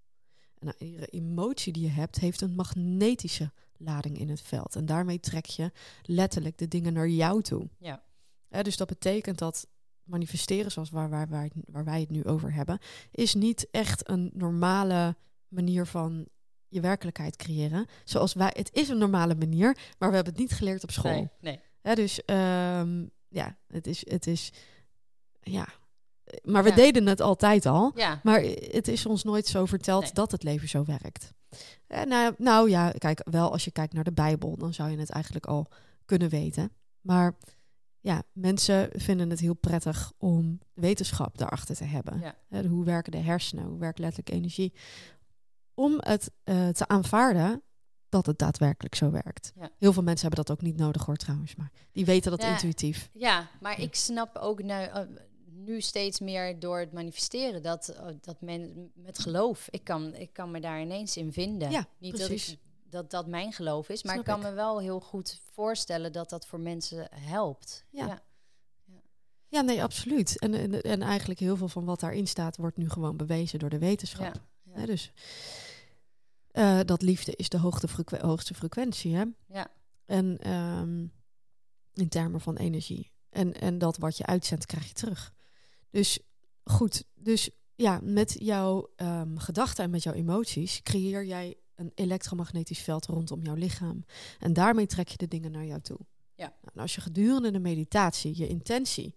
En 0.60 0.66
nou, 0.66 0.78
iedere 0.78 1.08
emotie 1.08 1.74
die 1.74 1.84
je 1.84 1.90
hebt 1.90 2.20
heeft 2.20 2.42
een 2.42 2.56
magnetische 2.56 3.52
lading 3.78 4.18
in 4.18 4.30
het 4.30 4.42
veld. 4.42 4.76
En 4.76 4.86
daarmee 4.86 5.20
trek 5.20 5.46
je 5.46 5.72
letterlijk 6.02 6.58
de 6.58 6.68
dingen 6.68 6.94
naar 6.94 7.10
jou 7.10 7.42
toe. 7.42 7.70
Ja 7.80 8.06
dus 8.50 8.78
dat 8.78 8.88
betekent 8.88 9.38
dat 9.38 9.68
manifesteren, 10.04 10.72
zoals 10.72 10.90
waar, 10.90 11.10
waar, 11.10 11.28
waar, 11.28 11.50
waar 11.66 11.86
wij 11.86 12.00
het 12.00 12.10
nu 12.10 12.24
over 12.24 12.54
hebben, 12.54 12.80
is 13.12 13.34
niet 13.34 13.68
echt 13.72 14.10
een 14.10 14.32
normale 14.34 15.16
manier 15.48 15.86
van 15.86 16.28
je 16.68 16.82
werkelijkheid 16.82 17.36
creëren. 17.36 17.86
Zoals 18.04 18.34
wij, 18.34 18.54
het 18.54 18.70
is 18.74 18.90
een 18.90 18.98
normale 18.98 19.36
manier, 19.36 19.78
maar 19.98 20.10
we 20.10 20.16
hebben 20.16 20.34
het 20.34 20.42
niet 20.42 20.52
geleerd 20.52 20.84
op 20.84 20.92
school. 20.92 21.30
Nee, 21.40 21.60
nee. 21.82 21.96
dus 21.96 22.22
um, 22.26 23.12
ja, 23.28 23.58
het 23.68 23.88
is, 23.88 24.10
het 24.10 24.28
is, 24.28 24.52
ja. 25.42 25.68
Maar 26.44 26.64
we 26.64 26.74
deden 26.74 27.06
het 27.06 27.22
altijd 27.22 27.66
al. 27.66 27.92
Ja. 27.96 28.20
Maar 28.24 28.42
het 28.42 28.88
is 28.88 29.06
ons 29.06 29.24
nooit 29.24 29.48
zo 29.48 29.66
verteld 29.66 30.16
dat 30.16 30.32
het 30.32 30.44
leven 30.44 30.70
zo 30.70 30.84
werkt. 30.84 31.34
Nou, 31.88 32.34
nou 32.38 32.70
ja, 32.70 32.92
kijk, 32.92 33.22
wel 33.30 33.52
als 33.52 33.66
je 33.66 33.72
kijkt 33.72 33.94
naar 33.94 34.04
de 34.04 34.12
Bijbel, 34.12 34.58
dan 34.58 34.74
zou 34.74 34.90
je 34.90 34.98
het 34.98 35.10
eigenlijk 35.10 35.46
al 35.46 35.68
kunnen 36.06 36.30
weten. 36.30 36.72
Maar 37.02 37.38
ja, 38.02 38.24
mensen 38.32 38.90
vinden 38.94 39.30
het 39.30 39.40
heel 39.40 39.54
prettig 39.54 40.12
om 40.18 40.60
wetenschap 40.74 41.38
daarachter 41.38 41.76
te 41.76 41.84
hebben. 41.84 42.36
Ja. 42.50 42.64
hoe 42.64 42.86
werken 42.86 43.12
de 43.12 43.18
hersenen, 43.18 43.66
hoe 43.66 43.80
werkt 43.80 44.00
letterlijk 44.00 44.36
energie. 44.36 44.74
Om 45.74 45.96
het 45.98 46.32
uh, 46.46 46.68
te 46.68 46.88
aanvaarden 46.88 47.62
dat 48.10 48.26
het 48.26 48.40
daadwerkelijk 48.40 48.96
zo 48.96 49.12
werkt. 49.12 49.54
Heel 49.78 49.94
veel 49.94 50.04
mensen 50.04 50.28
hebben 50.28 50.46
dat 50.46 50.58
ook 50.58 50.64
niet 50.64 50.78
nodig 50.78 51.06
hoor 51.06 51.16
trouwens, 51.16 51.56
maar 51.56 51.72
die 51.92 52.06
weten 52.06 52.32
dat 52.32 52.44
intuïtief. 52.44 53.10
Ja, 53.14 53.48
maar 53.62 53.82
ik 53.82 53.96
snap 53.96 54.36
ook 54.36 54.64
nu, 54.64 54.72
uh, 54.72 55.00
nu 55.46 55.82
steeds 55.82 56.20
meer 56.20 56.60
door 56.60 56.80
het 56.80 56.94
manifesteren 56.94 57.62
dat, 57.62 57.90
uh, 57.94 58.06
dat 58.22 58.42
men 58.42 58.92
met 58.96 59.20
geloof, 59.20 59.68
ik 59.70 59.84
kan, 59.84 60.16
ik 60.16 60.34
kan 60.34 60.52
me 60.52 60.60
daar 60.60 60.82
ineens 60.82 61.18
in 61.18 61.34
vinden. 61.34 61.72
Ja, 61.72 61.88
niet 61.98 62.14
precies. 62.14 62.46
dat 62.46 62.56
ik 62.56 62.67
dat 62.90 63.12
dat 63.12 63.28
mijn 63.28 63.54
geloof 63.54 63.90
is. 63.90 64.04
Maar 64.04 64.18
ik 64.18 64.24
kan 64.24 64.42
me 64.42 64.52
wel 64.52 64.80
heel 64.80 65.00
goed 65.00 65.40
voorstellen 65.52 66.12
dat 66.12 66.30
dat 66.30 66.48
voor 66.48 66.60
mensen 66.60 67.08
helpt. 67.16 67.86
Ja. 67.90 68.06
ja. 68.06 68.22
ja. 69.48 69.62
nee, 69.62 69.84
absoluut. 69.84 70.40
En, 70.40 70.54
en, 70.54 70.82
en, 70.82 71.02
eigenlijk 71.02 71.40
heel 71.40 71.58
veel 71.58 71.68
van 71.68 71.86
wat 71.86 72.00
daarin 72.00 72.28
staat, 72.28 72.58
wordt 72.58 72.78
nu 72.78 72.90
gewoon 72.90 73.18
bewezen 73.18 73.60
door 73.60 73.70
de 73.70 73.80
wetenschap. 73.80 74.42
Ja, 74.76 74.86
dus 74.86 75.12
uh, 76.52 76.80
dat 76.86 77.02
liefde 77.02 77.36
is 77.36 77.50
de 77.50 77.58
hoogste, 77.58 77.88
frequ 77.88 78.18
hoogste 78.18 78.54
frequentie. 78.54 79.16
Hè? 79.16 79.24
Ja. 79.48 79.68
En 80.06 80.52
um, 80.54 81.12
in 81.94 82.10
termen 82.10 82.42
van 82.42 82.58
energie. 82.58 83.12
En, 83.30 83.54
en 83.54 83.78
dat 83.78 83.98
wat 83.98 84.18
je 84.18 84.26
uitzendt, 84.26 84.66
krijg 84.66 84.88
je 84.88 84.94
terug. 84.94 85.34
Dus 85.90 86.20
goed, 86.64 87.04
dus 87.16 87.50
ja, 87.76 88.00
met 88.04 88.36
jouw 88.40 88.90
um, 88.96 89.40
gedachten 89.40 89.84
en 89.84 89.90
met 89.90 90.04
jouw 90.04 90.14
emoties 90.14 90.82
creëer 90.84 91.26
jij 91.26 91.58
een 91.78 91.92
elektromagnetisch 91.96 92.82
veld 92.82 93.06
rondom 93.06 93.42
jouw 93.42 93.56
lichaam. 93.56 94.06
En 94.40 94.54
daarmee 94.54 94.86
trek 94.86 95.08
je 95.08 95.18
de 95.18 95.28
dingen 95.28 95.52
naar 95.52 95.66
jou 95.66 95.82
toe. 95.82 96.00
Ja. 96.34 96.58
Nou, 96.62 96.80
als 96.80 96.96
je 96.96 97.02
gedurende 97.02 97.52
de 97.52 97.60
meditatie 97.60 98.38
je 98.38 98.48
intentie 98.48 99.16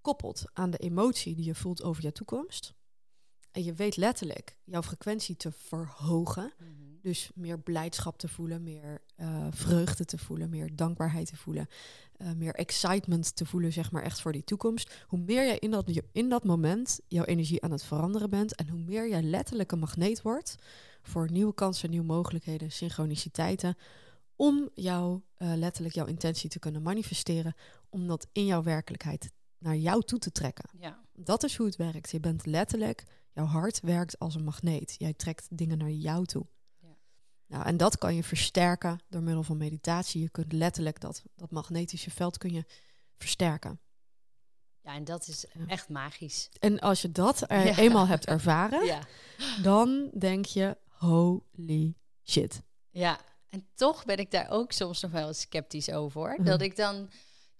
koppelt 0.00 0.44
aan 0.52 0.70
de 0.70 0.78
emotie 0.78 1.34
die 1.34 1.44
je 1.44 1.54
voelt 1.54 1.82
over 1.82 2.02
je 2.02 2.12
toekomst, 2.12 2.74
En 3.52 3.64
je 3.64 3.74
weet 3.74 3.96
letterlijk 3.96 4.56
jouw 4.64 4.82
frequentie 4.82 5.36
te 5.36 5.52
verhogen. 5.52 6.52
Mhm. 6.58 6.68
Dus 7.02 7.30
meer 7.34 7.58
blijdschap 7.58 8.18
te 8.18 8.28
voelen, 8.28 8.62
meer 8.62 9.02
eh, 9.16 9.46
vreugde 9.50 10.04
te 10.04 10.18
voelen, 10.18 10.50
meer 10.50 10.76
dankbaarheid 10.76 11.26
te 11.26 11.36
voelen, 11.36 11.66
eh, 12.16 12.32
meer 12.32 12.54
excitement 12.54 13.36
te 13.36 13.46
voelen, 13.46 13.72
zeg 13.72 13.90
maar 13.90 14.02
echt 14.02 14.20
voor 14.20 14.32
die 14.32 14.44
toekomst. 14.44 15.04
Hoe 15.06 15.18
meer 15.18 15.44
jij 15.44 15.58
in 15.58 15.70
dat, 15.70 15.90
in 16.12 16.28
dat 16.28 16.44
moment 16.44 17.00
jouw 17.08 17.24
energie 17.24 17.62
aan 17.62 17.70
het 17.70 17.82
veranderen 17.82 18.30
bent 18.30 18.54
en 18.54 18.68
hoe 18.68 18.80
meer 18.80 19.08
jij 19.08 19.22
letterlijk 19.22 19.72
een 19.72 19.78
magneet 19.78 20.22
wordt 20.22 20.56
voor 21.02 21.30
nieuwe 21.30 21.54
kansen, 21.54 21.90
nieuwe 21.90 22.06
mogelijkheden, 22.06 22.72
synchroniciteiten, 22.72 23.76
om 24.36 24.70
jou 24.74 25.20
eh, 25.36 25.52
letterlijk 25.54 25.94
jouw 25.94 26.06
intentie 26.06 26.50
te 26.50 26.58
kunnen 26.58 26.82
manifesteren, 26.82 27.54
om 27.88 28.06
dat 28.06 28.26
in 28.32 28.46
jouw 28.46 28.62
werkelijkheid 28.62 29.30
naar 29.58 29.76
jou 29.76 30.02
toe 30.02 30.18
te 30.18 30.32
trekken. 30.32 30.70
Ja. 30.78 31.00
Dat 31.12 31.42
is 31.42 31.56
hoe 31.56 31.66
het 31.66 31.76
werkt. 31.76 32.10
Je 32.10 32.20
bent 32.20 32.46
letterlijk, 32.46 33.04
jouw 33.40 33.60
hart 33.60 33.80
werkt 33.80 34.18
als 34.18 34.34
een 34.34 34.44
magneet. 34.44 34.94
Jij 34.98 35.14
trekt 35.14 35.46
dingen 35.50 35.78
naar 35.78 35.90
jou 35.90 36.24
toe. 36.26 36.46
Ja. 36.78 36.96
Nou, 37.46 37.64
en 37.64 37.76
dat 37.76 37.98
kan 37.98 38.14
je 38.14 38.22
versterken 38.22 39.00
door 39.08 39.22
middel 39.22 39.42
van 39.42 39.56
meditatie. 39.56 40.20
Je 40.22 40.28
kunt 40.30 40.52
letterlijk 40.52 41.00
dat, 41.00 41.22
dat 41.36 41.50
magnetische 41.50 42.10
veld 42.10 42.38
kun 42.38 42.52
je 42.52 42.64
versterken. 43.16 43.80
ja, 44.82 44.94
en 44.94 45.04
dat 45.04 45.28
is 45.28 45.44
Ja. 45.52 45.66
echt 45.66 45.88
magisch. 45.88 46.48
En 46.58 46.78
als 46.80 47.02
je 47.02 47.12
dat 47.12 47.50
er 47.50 47.66
Ja. 47.66 47.76
eenmaal 47.76 48.06
hebt 48.06 48.26
ervaren, 48.26 48.84
Ja. 48.84 49.00
dan 49.62 50.10
denk 50.18 50.44
je, 50.44 50.76
holy 50.86 51.94
shit. 52.24 52.62
ja, 52.90 53.20
en 53.48 53.68
toch 53.74 54.04
ben 54.04 54.16
ik 54.18 54.30
daar 54.30 54.50
ook 54.50 54.72
soms 54.72 55.00
nog 55.00 55.10
wel 55.10 55.32
sceptisch 55.32 55.90
over. 55.90 56.20
hoor. 56.20 56.34
Mhm. 56.34 56.44
Dat 56.44 56.60
ik 56.60 56.76
dan, 56.76 57.10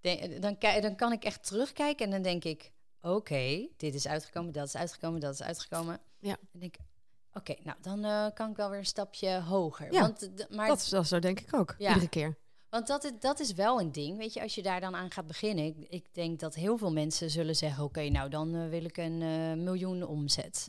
denk, 0.01 0.43
dan, 0.43 0.59
ki- 0.59 0.81
dan 0.81 0.97
kan 0.97 1.13
ik 1.13 1.25
echt 1.25 1.45
terugkijken 1.47 2.05
en 2.05 2.11
dan 2.11 2.23
denk 2.23 2.45
ik, 2.45 2.73
oké, 3.03 3.69
dit 3.77 3.95
is 3.95 4.07
uitgekomen, 4.09 4.53
dat 4.53 4.67
is 4.67 4.77
uitgekomen, 4.77 5.21
dat 5.21 5.35
is 5.35 5.43
uitgekomen. 5.43 6.01
Ja. 6.19 6.37
En 6.53 6.61
denk 6.61 6.77
ik, 6.77 6.85
oké, 7.33 7.55
nou 7.63 7.77
dan 7.81 8.05
eh, 8.05 8.27
kan 8.35 8.51
ik 8.51 8.57
wel 8.57 8.71
weer 8.71 8.79
een 8.79 8.87
stapje 8.87 9.41
hoger. 9.41 9.93
Ja, 9.93 10.01
Want, 10.01 10.47
maar 10.51 10.67
Dat, 10.69 10.87
dat 10.91 11.07
zo 11.07 11.19
denk 11.19 11.41
ik 11.41 11.55
ook, 11.55 11.75
Ja. 11.79 11.89
iedere 11.89 12.09
keer. 12.09 12.39
Want 12.71 12.87
dat 12.87 13.05
is, 13.05 13.11
dat 13.21 13.41
is 13.41 13.53
wel 13.53 13.81
een 13.81 13.93
ding, 13.93 14.19
weet 14.19 14.33
je, 14.33 14.43
als 14.43 14.55
je 14.55 14.63
daar 14.63 14.81
dan 14.81 14.97
aan 14.97 15.11
gaat 15.11 15.27
beginnen. 15.27 15.65
Ik, 15.65 15.77
ik 15.89 16.15
denk 16.15 16.41
dat 16.41 16.55
heel 16.55 16.79
veel 16.79 16.93
mensen 16.93 17.31
zullen 17.31 17.57
zeggen, 17.57 17.85
oké, 17.85 18.09
nou 18.09 18.29
dan 18.31 18.55
eh, 18.55 18.69
wil 18.69 18.85
ik 18.85 18.97
een 18.97 19.23
eh, 19.23 19.63
miljoen 19.65 20.07
omzet. 20.07 20.67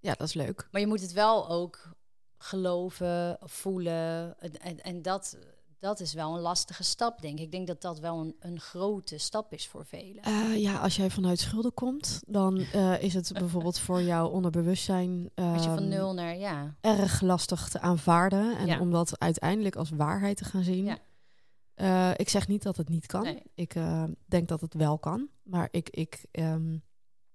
Ja, 0.00 0.14
dat 0.14 0.26
is 0.28 0.34
leuk. 0.34 0.68
Maar 0.70 0.80
je 0.80 0.86
moet 0.86 1.00
het 1.00 1.12
wel 1.12 1.48
ook 1.48 1.96
geloven, 2.38 3.38
voelen. 3.40 4.38
En, 4.40 4.60
en, 4.60 4.80
en 4.80 5.02
dat, 5.02 5.36
dat 5.80 6.00
is 6.00 6.12
wel 6.12 6.34
een 6.34 6.40
lastige 6.40 6.82
stap, 6.82 7.20
denk 7.20 7.38
ik. 7.38 7.44
Ik 7.44 7.50
denk 7.50 7.66
dat 7.66 7.82
dat 7.82 7.98
wel 7.98 8.20
een, 8.20 8.36
een 8.40 8.60
grote 8.60 9.18
stap 9.18 9.52
is 9.52 9.66
voor 9.66 9.84
velen. 9.86 10.22
Eh, 10.22 10.56
ja, 10.56 10.78
als 10.78 10.96
jij 10.96 11.10
vanuit 11.10 11.38
schulden 11.38 11.74
komt, 11.74 12.20
dan 12.26 12.58
eh, 12.58 13.02
is 13.02 13.14
het 13.14 13.32
bijvoorbeeld 13.38 13.78
voor 13.78 14.02
jouw 14.02 14.28
onderbewustzijn 14.28 15.30
Als 15.34 15.64
je 15.64 15.68
van 15.68 15.78
ehm, 15.78 15.88
nul 15.88 16.14
naar, 16.14 16.36
ja. 16.36 16.74
erg 16.80 17.20
lastig 17.20 17.68
te 17.68 17.80
aanvaarden 17.80 18.56
en 18.58 18.66
Ja. 18.66 18.80
om 18.80 18.90
dat 18.90 19.18
uiteindelijk 19.18 19.76
als 19.76 19.90
waarheid 19.90 20.36
te 20.36 20.44
gaan 20.44 20.62
zien. 20.62 20.84
Ja. 20.84 20.98
Eh, 21.74 22.10
ik 22.16 22.28
zeg 22.28 22.48
niet 22.48 22.62
dat 22.62 22.76
het 22.76 22.88
niet 22.88 23.06
kan. 23.06 23.22
Nee. 23.22 23.42
Ik 23.54 23.74
denk 24.26 24.48
dat 24.48 24.60
het 24.60 24.74
wel 24.74 24.98
kan, 24.98 25.28
maar 25.42 25.68
ik, 25.70 25.90
ik, 25.90 26.24
ehm, 26.30 26.76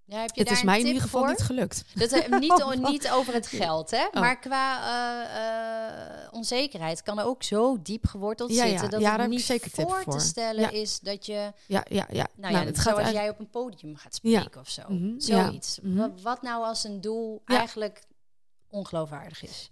ja 0.05 0.19
heb 0.19 0.29
je 0.33 0.39
het 0.39 0.47
daar 0.49 0.57
is 0.57 0.63
mij 0.63 0.79
in 0.79 0.85
ieder 0.85 1.01
geval 1.01 1.19
voor? 1.21 1.29
niet 1.29 1.41
gelukt. 1.41 1.83
Dat, 1.93 2.11
eh, 2.11 2.39
niet, 2.39 2.81
niet 2.81 3.09
over 3.09 3.33
het 3.33 3.47
geld, 3.47 3.91
hè? 3.91 4.05
Oh. 4.05 4.13
Maar 4.13 4.39
qua 4.39 4.77
eh, 5.27 6.23
eh, 6.25 6.33
onzekerheid 6.33 7.01
kan 7.03 7.19
er 7.19 7.25
ook 7.25 7.43
zo 7.43 7.81
diep 7.81 8.05
geworteld 8.05 8.51
Ja, 8.53 8.63
ja. 8.63 8.69
zitten... 8.69 8.89
dat 8.89 9.01
Ja, 9.01 9.09
het 9.09 9.17
daar 9.17 9.27
niet 9.27 9.41
zeker 9.41 9.71
voor, 9.71 10.01
voor. 10.03 10.13
te 10.13 10.19
stellen 10.25 10.61
Ja. 10.61 10.69
is 10.69 10.99
dat 10.99 11.25
je... 11.25 11.53
Ja, 11.67 11.85
ja, 11.89 12.07
ja. 12.11 12.27
Nou, 12.35 12.53
ja, 12.53 12.59
het 12.59 12.75
gaat 12.79 12.83
zoals 12.83 12.97
eigenlijk- 12.97 13.15
jij 13.25 13.29
op 13.29 13.39
een 13.39 13.49
podium 13.49 13.95
gaat 13.95 14.15
spreken 14.15 14.61
of 14.61 14.69
zo. 14.69 14.81
Mhm, 14.87 15.19
Zoiets. 15.19 15.79
ja, 15.81 15.87
mhm. 15.89 15.97
Wa- 15.97 16.11
Wat 16.21 16.41
nou 16.41 16.63
als 16.65 16.83
een 16.83 17.01
doel 17.01 17.41
Ja. 17.45 17.57
eigenlijk 17.57 18.03
ongeloofwaardig 18.69 19.43
is? 19.43 19.69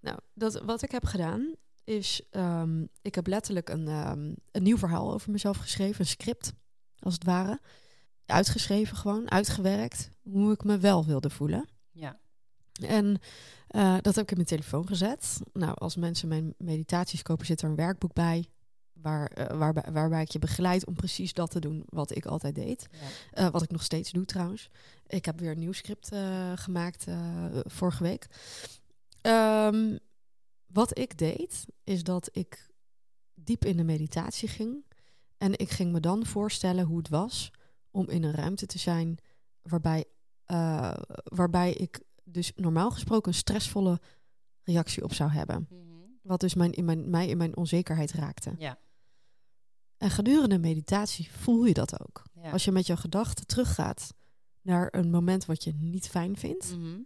Nou, 0.00 0.18
dat, 0.34 0.60
wat 0.62 0.82
ik 0.82 0.90
heb 0.90 1.04
gedaan 1.04 1.54
is, 1.84 2.20
ehm, 2.30 2.82
ik 3.02 3.14
heb 3.14 3.26
letterlijk 3.26 3.68
een, 3.68 3.88
ehm, 3.88 4.32
een 4.52 4.62
nieuw 4.62 4.78
verhaal 4.78 5.12
over 5.12 5.30
mezelf 5.30 5.56
geschreven, 5.56 6.00
een 6.00 6.06
script, 6.06 6.52
als 6.98 7.14
het 7.14 7.24
ware. 7.24 7.60
Uitgeschreven 8.26 8.96
gewoon, 8.96 9.30
uitgewerkt, 9.30 10.10
hoe 10.22 10.52
ik 10.52 10.64
me 10.64 10.78
wel 10.78 11.04
wilde 11.04 11.30
voelen. 11.30 11.68
Ja. 11.90 12.18
En 12.72 13.20
eh, 13.66 13.96
dat 14.00 14.14
heb 14.14 14.24
ik 14.24 14.30
in 14.30 14.36
mijn 14.36 14.48
telefoon 14.48 14.86
gezet. 14.86 15.40
Nou, 15.52 15.74
als 15.74 15.96
mensen 15.96 16.28
mijn 16.28 16.54
meditaties 16.58 17.22
kopen, 17.22 17.46
zit 17.46 17.62
er 17.62 17.68
een 17.68 17.74
werkboek 17.76 18.12
bij. 18.12 18.48
Waar, 18.92 19.26
eh, 19.26 19.56
waarbij, 19.56 19.92
waarbij 19.92 20.22
ik 20.22 20.30
je 20.30 20.38
begeleid 20.38 20.86
om 20.86 20.94
precies 20.94 21.32
dat 21.32 21.50
te 21.50 21.60
doen 21.60 21.82
wat 21.88 22.16
ik 22.16 22.26
altijd 22.26 22.54
deed. 22.54 22.86
Ja. 22.90 22.98
Eh, 23.30 23.50
wat 23.50 23.62
ik 23.62 23.70
nog 23.70 23.82
steeds 23.82 24.10
doe 24.10 24.24
trouwens. 24.24 24.68
Ik 25.06 25.24
heb 25.24 25.40
weer 25.40 25.50
een 25.50 25.58
nieuw 25.58 25.72
script 25.72 26.10
gemaakt 26.54 27.06
vorige 27.64 28.02
week. 28.02 28.26
Ehm, 29.20 29.98
wat 30.66 30.98
ik 30.98 31.18
deed, 31.18 31.66
is 31.84 32.02
dat 32.02 32.28
ik 32.32 32.70
diep 33.34 33.64
in 33.64 33.76
de 33.76 33.84
meditatie 33.84 34.48
ging. 34.48 34.84
En 35.38 35.58
ik 35.58 35.70
ging 35.70 35.92
me 35.92 36.00
dan 36.00 36.26
voorstellen 36.26 36.84
hoe 36.84 36.98
het 36.98 37.08
was 37.08 37.50
om 37.94 38.08
in 38.08 38.22
een 38.24 38.34
ruimte 38.34 38.66
te 38.66 38.78
zijn 38.78 39.18
waarbij, 39.62 40.04
eh, 40.44 40.94
waarbij 41.24 41.72
ik 41.72 42.00
dus 42.24 42.52
normaal 42.56 42.90
gesproken 42.90 43.32
een 43.32 43.38
stressvolle 43.38 44.00
reactie 44.62 45.02
op 45.04 45.12
zou 45.14 45.30
hebben. 45.30 45.66
Mhm. 45.70 45.82
Wat 46.22 46.40
dus 46.40 46.54
mijn, 46.54 46.72
in 46.72 46.84
mijn, 46.84 47.10
mij 47.10 47.28
in 47.28 47.36
mijn 47.36 47.56
onzekerheid 47.56 48.12
raakte. 48.12 48.54
Ja. 48.58 48.78
En 49.96 50.10
gedurende 50.10 50.58
meditatie 50.58 51.30
voel 51.32 51.64
je 51.64 51.74
dat 51.74 52.00
ook. 52.00 52.22
Ja. 52.42 52.50
Als 52.50 52.64
je 52.64 52.72
met 52.72 52.86
jouw 52.86 52.96
gedachten 52.96 53.46
teruggaat 53.46 54.14
naar 54.62 54.88
een 54.90 55.10
moment 55.10 55.44
wat 55.44 55.64
je 55.64 55.72
niet 55.74 56.08
fijn 56.08 56.36
vindt, 56.36 56.76
Mhm. 56.76 56.98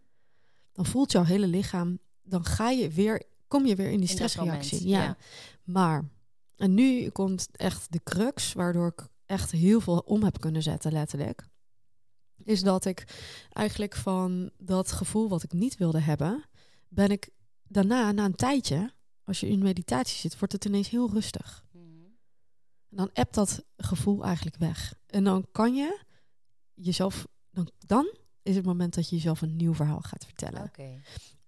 dan 0.72 0.86
voelt 0.86 1.12
jouw 1.12 1.24
hele 1.24 1.47
lichaam, 1.47 1.99
dan 2.22 2.45
ga 2.45 2.70
je 2.70 2.89
weer, 2.91 3.22
kom 3.49 3.66
je 3.66 3.74
weer 3.76 3.91
in 3.91 4.01
die 4.01 4.09
In 4.09 4.14
stressreactie. 4.14 4.89
ja. 4.89 5.03
ja. 5.03 5.16
Maar, 5.64 6.09
en 6.57 6.74
nu 6.74 7.09
komt 7.09 7.49
echt 7.53 7.93
de 7.93 8.01
crux, 8.03 8.53
waardoor 8.53 8.86
ik 8.86 9.07
echt 9.29 9.51
heel 9.51 9.81
veel 9.81 9.99
om 9.99 10.22
heb 10.22 10.41
kunnen 10.41 10.62
zetten, 10.62 10.93
letterlijk. 10.93 11.49
Is 12.45 12.62
dat 12.62 12.85
ik 12.85 13.05
eigenlijk 13.53 13.97
van 13.97 14.51
dat 14.59 14.93
gevoel 14.93 15.29
wat 15.29 15.43
ik 15.43 15.53
niet 15.53 15.76
wilde 15.76 16.01
hebben, 16.01 16.45
ben 16.89 17.11
ik 17.11 17.31
daarna, 17.62 18.12
na 18.12 18.24
een 18.24 18.35
tijdje, 18.35 18.93
als 19.24 19.41
je 19.41 19.49
in 19.49 19.59
meditatie 19.59 20.18
zit, 20.18 20.39
wordt 20.39 20.53
het 20.55 20.64
ineens 20.64 20.89
heel 20.89 21.11
rustig. 21.11 21.64
Mhm. 21.72 21.85
En 22.91 22.97
dan 22.97 23.11
appt 23.12 23.35
dat 23.35 23.64
gevoel 23.76 24.24
eigenlijk 24.24 24.57
weg. 24.57 24.95
En 25.07 25.24
dan 25.24 25.47
kan 25.53 25.74
je 25.74 26.01
jezelf, 26.74 27.26
dan, 27.51 27.70
dan 27.79 28.16
is 28.43 28.57
het 28.57 28.64
moment 28.64 28.95
dat 28.95 29.09
je 29.09 29.16
jezelf 29.16 29.43
een 29.43 29.57
nieuw 29.57 29.74
verhaal 29.74 30.01
gaat 30.01 30.24
vertellen. 30.24 30.70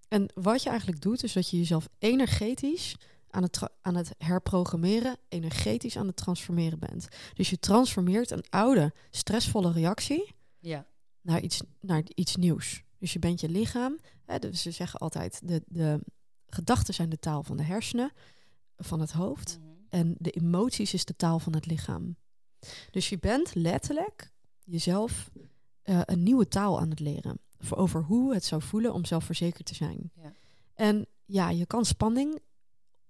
En 0.08 0.30
wat 0.34 0.62
je 0.62 0.68
eigenlijk 0.68 1.00
doet, 1.00 1.22
is 1.22 1.32
dat 1.32 1.50
je 1.50 1.56
jezelf 1.56 1.88
energetisch 1.98 2.96
aan 3.30 3.42
het, 3.42 3.60
aan 3.80 3.94
het 3.94 4.14
herprogrammeren, 4.18 5.16
energetisch 5.28 5.96
aan 5.96 6.06
het 6.06 6.16
transformeren 6.16 6.78
bent. 6.78 7.08
Dus 7.34 7.50
je 7.50 7.58
transformeert 7.58 8.30
een 8.30 8.44
oude, 8.50 8.92
stressvolle 9.10 9.72
reactie 9.72 10.34
Ja. 10.58 10.86
naar 11.20 11.40
iets, 11.40 11.60
naar 11.80 12.02
iets 12.14 12.36
nieuws. 12.36 12.82
Dus 12.98 13.12
je 13.12 13.18
bent 13.18 13.40
je 13.40 13.48
lichaam. 13.48 13.98
Hè, 14.24 14.38
dus 14.38 14.62
ze 14.62 14.70
zeggen 14.70 15.00
altijd, 15.00 15.40
de, 15.44 15.62
de 15.66 16.00
gedachten 16.46 16.94
zijn 16.94 17.08
de 17.10 17.18
taal 17.18 17.42
van 17.42 17.56
de 17.56 17.62
hersenen, 17.62 18.12
van 18.76 19.00
het 19.00 19.12
hoofd. 19.12 19.58
Mhm. 19.60 19.68
En 19.88 20.14
de 20.18 20.30
emoties 20.30 20.94
is 20.94 21.04
de 21.04 21.16
taal 21.16 21.38
van 21.38 21.54
het 21.54 21.66
lichaam. 21.66 22.16
Dus 22.90 23.08
je 23.08 23.18
bent 23.18 23.54
letterlijk 23.54 24.30
jezelf 24.64 25.30
eh, 25.82 26.00
een 26.04 26.22
nieuwe 26.22 26.48
taal 26.48 26.80
aan 26.80 26.90
het 26.90 27.00
leren. 27.00 27.38
Voor 27.58 27.76
over 27.76 28.02
hoe 28.02 28.34
het 28.34 28.44
zou 28.44 28.62
voelen 28.62 28.92
om 28.92 29.04
zelfverzekerd 29.04 29.66
te 29.66 29.74
zijn. 29.74 30.10
Ja. 30.14 30.32
En 30.74 31.06
ja, 31.24 31.50
je 31.50 31.66
kan 31.66 31.84
spanning. 31.84 32.40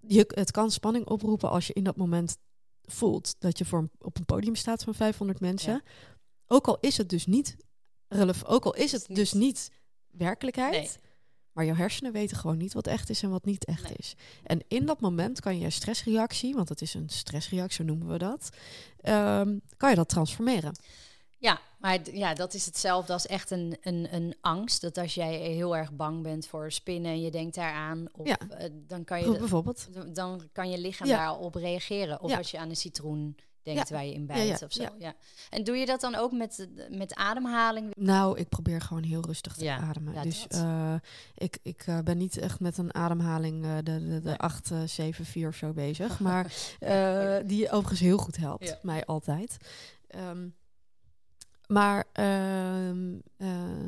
Je, 0.06 0.30
het 0.34 0.50
kan 0.50 0.70
spanning 0.70 1.06
oproepen 1.06 1.50
als 1.50 1.66
je 1.66 1.72
in 1.72 1.84
dat 1.84 1.96
moment 1.96 2.36
voelt 2.82 3.34
dat 3.38 3.58
je 3.58 3.64
voor 3.64 3.78
een- 3.78 3.90
op 3.98 4.16
een 4.18 4.24
podium 4.24 4.54
staat 4.54 4.82
van 4.84 4.94
500 4.94 5.40
mensen. 5.40 5.72
Ja. 5.72 5.82
Ook 6.46 6.66
al 6.68 6.78
is 6.80 6.96
het 6.96 7.08
dus 7.08 7.26
niet 7.26 7.56
relevant, 8.08 8.46
ook 8.52 8.64
al 8.64 8.74
is 8.74 8.92
het 8.92 9.08
Niet- 9.08 9.16
dus 9.16 9.32
niet 9.32 9.70
werkelijkheid. 10.10 10.72
Nee. 10.72 10.90
Maar 11.52 11.64
jouw 11.64 11.74
hersenen 11.74 12.12
weten 12.12 12.36
gewoon 12.36 12.56
niet 12.56 12.72
wat 12.72 12.86
echt 12.86 13.10
is 13.10 13.22
en 13.22 13.30
wat 13.30 13.44
niet 13.44 13.64
echt 13.64 13.82
Nee. 13.82 13.94
is. 13.96 14.14
En 14.44 14.60
in 14.68 14.86
dat 14.86 15.00
moment 15.00 15.40
kan 15.40 15.58
je 15.58 15.70
stressreactie, 15.70 16.54
want 16.54 16.68
het 16.68 16.80
is 16.82 16.94
een 16.94 17.08
stressreactie, 17.08 17.76
zo 17.76 17.84
noemen 17.84 18.08
we 18.08 18.18
dat, 18.18 18.48
ehm, 19.00 19.58
kan 19.76 19.90
je 19.90 19.96
dat 19.96 20.08
transformeren. 20.08 20.72
Ja, 21.38 21.60
maar 21.80 21.98
ja, 22.12 22.34
dat 22.34 22.54
is 22.54 22.66
hetzelfde 22.66 23.12
als 23.12 23.26
echt 23.26 23.50
een, 23.50 23.76
een, 23.80 24.14
een 24.14 24.34
angst. 24.40 24.80
Dat 24.80 24.98
als 24.98 25.14
jij 25.14 25.34
heel 25.34 25.76
erg 25.76 25.92
bang 25.92 26.22
bent 26.22 26.46
voor 26.46 26.72
spinnen 26.72 27.10
en 27.10 27.20
je 27.20 27.30
denkt 27.30 27.54
daaraan, 27.54 28.06
of, 28.12 28.26
Ja. 28.26 28.38
eh, 28.48 28.70
dan, 28.86 29.04
kan 29.04 29.20
je, 29.20 29.38
Bijvoorbeeld. 29.38 29.88
dan 30.14 30.48
kan 30.52 30.70
je 30.70 30.78
lichaam 30.78 31.06
Ja. 31.08 31.16
daarop 31.16 31.54
reageren. 31.54 32.20
Of 32.22 32.30
Ja. 32.30 32.36
als 32.36 32.50
je 32.50 32.58
aan 32.58 32.68
een 32.68 32.76
citroen 32.76 33.36
denkt 33.62 33.90
waar 33.90 34.04
je 34.04 34.12
in 34.12 34.26
bijt 34.26 34.58
ja, 34.60 34.66
of 34.66 34.72
zo. 34.72 34.86
ja. 34.98 35.14
En 35.50 35.64
doe 35.64 35.76
je 35.76 35.86
dat 35.86 36.00
dan 36.00 36.14
ook 36.14 36.32
met, 36.32 36.68
met 36.90 37.14
ademhaling? 37.14 37.94
Nou, 37.96 38.38
ik 38.38 38.48
probeer 38.48 38.80
gewoon 38.80 39.02
heel 39.02 39.24
rustig 39.24 39.54
te 39.56 39.70
ademen. 39.70 40.14
ja, 40.14 40.22
dus 40.22 40.46
eh, 40.48 40.94
ik, 41.34 41.58
ik 41.62 41.82
eh, 41.86 41.98
ben 41.98 42.18
niet 42.18 42.38
echt 42.38 42.60
met 42.60 42.78
een 42.78 42.94
ademhaling 42.94 43.62
de, 43.62 43.82
de, 43.82 44.04
de 44.04 44.20
Nee. 44.22 44.34
8, 44.34 44.70
7, 44.86 45.24
4 45.24 45.48
of 45.48 45.54
zo 45.56 45.72
bezig. 45.72 46.20
Maar 46.28 46.52
die 47.46 47.70
overigens 47.70 48.00
heel 48.00 48.18
goed 48.18 48.36
helpt. 48.36 48.78
Mij 48.82 49.04
altijd. 49.04 49.56
Ehm, 50.08 50.48
maar 51.72 52.04
ehm, 52.12 53.18
eh, 53.36 53.86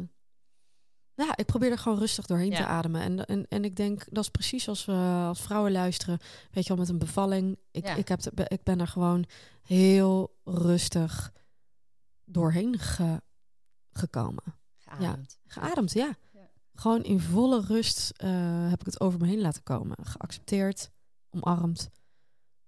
ja, 1.14 1.37
ik 1.37 1.47
probeer 1.47 1.70
er 1.70 1.78
gewoon 1.78 1.99
rustig 1.99 2.26
doorheen 2.26 2.51
Ja. 2.51 2.57
te 2.57 2.66
ademen. 2.66 3.01
En, 3.01 3.24
en, 3.26 3.49
en 3.49 3.64
ik 3.64 3.76
denk, 3.76 4.05
dat 4.11 4.24
is 4.24 4.30
precies 4.30 4.68
als 4.68 4.85
we 4.85 4.93
als 5.26 5.41
vrouwen 5.41 5.72
luisteren. 5.72 6.18
Weet 6.51 6.62
je 6.62 6.68
wel, 6.68 6.78
met 6.78 6.89
een 6.89 6.99
bevalling. 6.99 7.59
Ik, 7.70 7.87
Ja. 7.87 7.95
ik, 7.95 8.09
heb 8.09 8.20
de- 8.20 8.45
ik 8.49 8.62
ben 8.62 8.80
er 8.80 8.87
gewoon 8.89 9.24
heel 9.62 10.37
rustig 10.45 11.33
doorheen 12.24 12.78
ge- 12.78 13.22
gekomen. 13.91 14.43
Geademd. 14.78 15.39
Geademd, 15.47 15.93
ja. 15.93 16.16
Ja. 16.33 16.51
Gewoon 16.74 17.03
in 17.03 17.20
volle 17.20 17.61
rust 17.61 18.11
eh, 18.16 18.68
heb 18.70 18.80
ik 18.80 18.87
het 18.87 19.01
over 19.01 19.18
me 19.20 19.26
heen 19.26 19.41
laten 19.41 19.62
komen. 19.62 19.97
Geaccepteerd, 20.03 20.91
omarmd. 21.30 21.89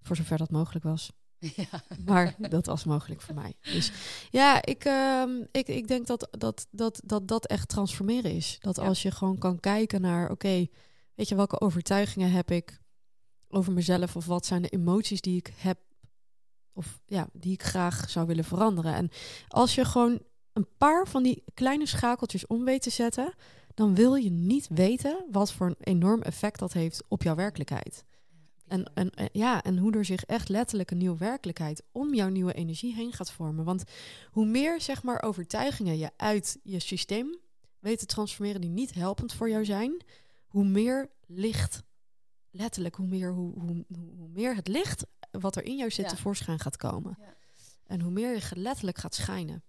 Voor 0.01 0.17
zover 0.17 0.39
dat 0.39 0.51
mogelijk 0.51 0.85
was. 0.85 1.13
Ja. 1.57 1.83
Maar 2.05 2.35
dat 2.39 2.67
was 2.67 2.85
mogelijk 2.85 3.21
voor 3.21 3.35
mij. 3.35 3.57
Dus 3.73 3.93
ja, 4.31 4.65
ik, 4.65 4.85
ehm, 4.85 5.31
ik, 5.51 5.69
ik 5.69 5.89
denk 5.89 6.07
dat 6.07 6.29
dat, 6.31 6.67
dat, 6.71 7.01
dat 7.05 7.29
dat 7.29 7.47
echt 7.47 7.69
transformeren 7.69 8.31
is. 8.31 8.57
Dat 8.61 8.77
Ja. 8.77 8.83
als 8.83 9.03
je 9.03 9.11
gewoon 9.11 9.39
kan 9.39 9.61
kijken 9.61 10.01
naar, 10.01 10.31
oké, 10.31 10.67
weet 11.15 11.29
je, 11.29 11.35
welke 11.35 11.61
overtuigingen 11.61 12.31
heb 12.31 12.51
ik 12.51 12.81
over 13.49 13.73
mezelf? 13.73 14.17
Of 14.17 14.27
wat 14.27 14.47
zijn 14.47 14.63
de 14.63 14.69
emoties 14.69 15.21
die 15.21 15.37
ik 15.37 15.53
heb? 15.57 15.79
Of 16.73 17.01
ja, 17.07 17.29
die 17.33 17.53
ik 17.53 17.63
graag 17.63 18.11
zou 18.11 18.27
willen 18.27 18.45
veranderen. 18.45 18.95
En 18.95 19.11
als 19.49 19.75
je 19.75 19.85
gewoon 19.85 20.21
een 20.53 20.69
paar 20.79 21.07
van 21.09 21.23
die 21.23 21.45
kleine 21.55 21.87
schakeltjes 21.87 22.47
om 22.47 22.65
weet 22.65 22.83
te 22.83 22.91
zetten, 22.91 23.35
dan 23.75 23.95
wil 23.95 24.15
je 24.15 24.31
niet 24.31 24.69
weten 24.71 25.25
wat 25.31 25.53
voor 25.53 25.67
een 25.67 25.77
enorm 25.81 26.23
effect 26.23 26.59
dat 26.59 26.73
heeft 26.73 27.03
op 27.09 27.23
jouw 27.23 27.35
werkelijkheid. 27.35 28.05
En, 28.67 28.91
en, 28.95 29.11
en- 29.11 29.29
ja, 29.33 29.63
en 29.63 29.79
hoe 29.79 29.93
er 29.93 30.05
zich 30.05 30.25
echt 30.25 30.49
letterlijk 30.49 30.91
een 30.91 30.99
nieuwe 30.99 31.19
werkelijkheid 31.19 31.83
om 31.93 32.15
jouw 32.15 32.29
nieuwe 32.29 32.53
energie 32.55 32.95
heen 32.95 33.13
gaat 33.13 33.31
vormen. 33.33 33.65
Want 33.65 33.85
hoe 34.31 34.47
meer 34.47 34.81
zeg 34.81 35.03
maar 35.03 35.23
overtuigingen 35.23 35.99
je 35.99 36.11
uit 36.17 36.59
je 36.63 36.79
systeem 36.79 37.39
weet 37.79 37.99
te 37.99 38.07
transformeren 38.07 38.61
die 38.61 38.71
niet 38.71 38.95
helpend 38.95 39.33
voor 39.33 39.51
jou 39.51 39.65
zijn, 39.65 40.03
hoe 40.47 40.65
meer 40.65 41.11
licht, 41.27 41.83
letterlijk, 42.51 42.95
hoe 42.95 43.07
meer, 43.07 43.33
hoe, 43.33 43.53
hoe, 43.59 43.85
meer 44.29 44.55
het 44.57 44.69
licht 44.69 45.05
wat 45.31 45.57
er 45.57 45.65
in 45.65 45.77
jou 45.77 45.91
zit 45.91 46.05
Ja. 46.05 46.11
tevoorschijn 46.11 46.59
gaat 46.59 46.77
komen. 46.77 47.17
Ja. 47.21 47.35
En 47.87 48.01
hoe 48.01 48.11
meer 48.11 48.35
je 48.35 48.43
letterlijk 48.57 48.99
gaat 48.99 49.15
schijnen. 49.15 49.63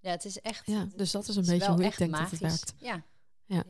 Ja, 0.00 0.10
het 0.10 0.24
is 0.24 0.40
echt. 0.40 0.66
Ja, 0.66 0.86
dus 0.96 1.10
dat 1.10 1.28
is 1.28 1.36
een 1.36 1.46
beetje 1.46 1.72
hoe 1.72 1.84
ik 1.84 1.98
denk 1.98 2.16
dat 2.16 2.30
het 2.30 2.40
werkt. 2.40 2.74
Ja. 2.76 3.04
Ja. 3.46 3.64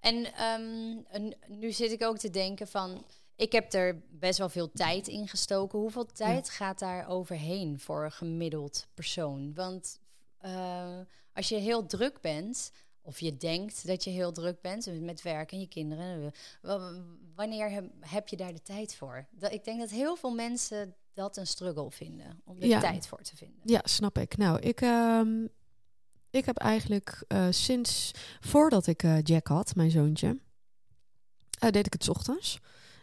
En, 0.00 0.34
ehm, 0.34 0.98
en 1.08 1.36
nu 1.48 1.72
zit 1.72 1.90
ik 1.90 2.02
ook 2.02 2.18
te 2.18 2.30
denken 2.30 2.68
van. 2.68 3.04
Ik 3.40 3.52
heb 3.52 3.72
er 3.72 4.02
best 4.10 4.38
wel 4.38 4.48
veel 4.48 4.70
tijd 4.72 5.08
in 5.08 5.28
gestoken. 5.28 5.78
Hoeveel 5.78 6.06
tijd 6.06 6.50
gaat 6.50 6.78
daar 6.78 7.08
overheen 7.08 7.78
voor 7.80 8.04
een 8.04 8.12
gemiddeld 8.12 8.86
persoon? 8.94 9.54
Want 9.54 10.00
eh, 10.38 10.98
als 11.32 11.48
je 11.48 11.56
heel 11.56 11.86
druk 11.86 12.20
bent, 12.20 12.72
of 13.02 13.20
je 13.20 13.36
denkt 13.36 13.86
dat 13.86 14.04
je 14.04 14.10
heel 14.10 14.32
druk 14.32 14.60
bent 14.60 15.00
met 15.02 15.22
werk 15.22 15.52
en 15.52 15.60
je 15.60 15.68
kinderen, 15.68 16.24
eh, 16.24 16.30
wa- 16.62 16.92
wanneer 17.34 17.82
heb, 18.00 18.28
je 18.28 18.36
daar 18.36 18.52
de 18.52 18.62
tijd 18.62 18.94
voor? 18.94 19.26
Ik 19.50 19.64
denk 19.64 19.80
dat 19.80 19.90
heel 19.90 20.16
veel 20.16 20.34
mensen 20.34 20.94
dat 21.12 21.36
een 21.36 21.46
struggle 21.46 21.90
vinden 21.90 22.40
om 22.44 22.60
er 22.60 22.66
Ja. 22.66 22.80
tijd 22.80 23.06
voor 23.06 23.22
te 23.22 23.36
vinden. 23.36 23.60
Ja, 23.64 23.80
snap 23.84 24.18
ik. 24.18 24.36
Nou, 24.36 24.58
ik, 24.60 24.80
ehm, 24.80 25.44
ik 26.30 26.44
heb 26.44 26.56
eigenlijk 26.56 27.24
eh, 27.28 27.46
sinds 27.50 28.10
voordat 28.40 28.86
ik 28.86 29.02
eh, 29.02 29.22
Jack 29.22 29.46
had, 29.46 29.74
mijn 29.74 29.90
zoontje, 29.90 30.38
eh, 31.58 31.70
deed 31.70 31.86
ik 31.86 31.92
het 31.92 32.04
's 32.04 32.08
ochtends. 32.08 32.58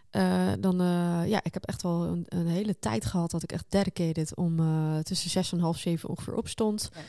Eh, 0.10 0.52
dan, 0.60 0.82
eh, 0.82 1.22
ja, 1.28 1.44
ik 1.44 1.54
heb 1.54 1.66
echt 1.66 1.82
wel 1.82 2.04
een, 2.04 2.26
een 2.28 2.48
hele 2.48 2.80
tijd 2.80 3.06
gehad 3.06 3.32
dat 3.32 3.44
ik 3.44 3.52
echt 3.52 3.66
dedicated 3.70 4.36
om 4.36 4.60
eh, 4.60 4.98
tussen 5.00 5.30
zes 5.30 5.52
en 5.52 5.60
half 5.60 5.78
zeven 5.78 6.10
ongeveer 6.10 6.36
opstond. 6.36 6.90
Ja. 6.94 7.00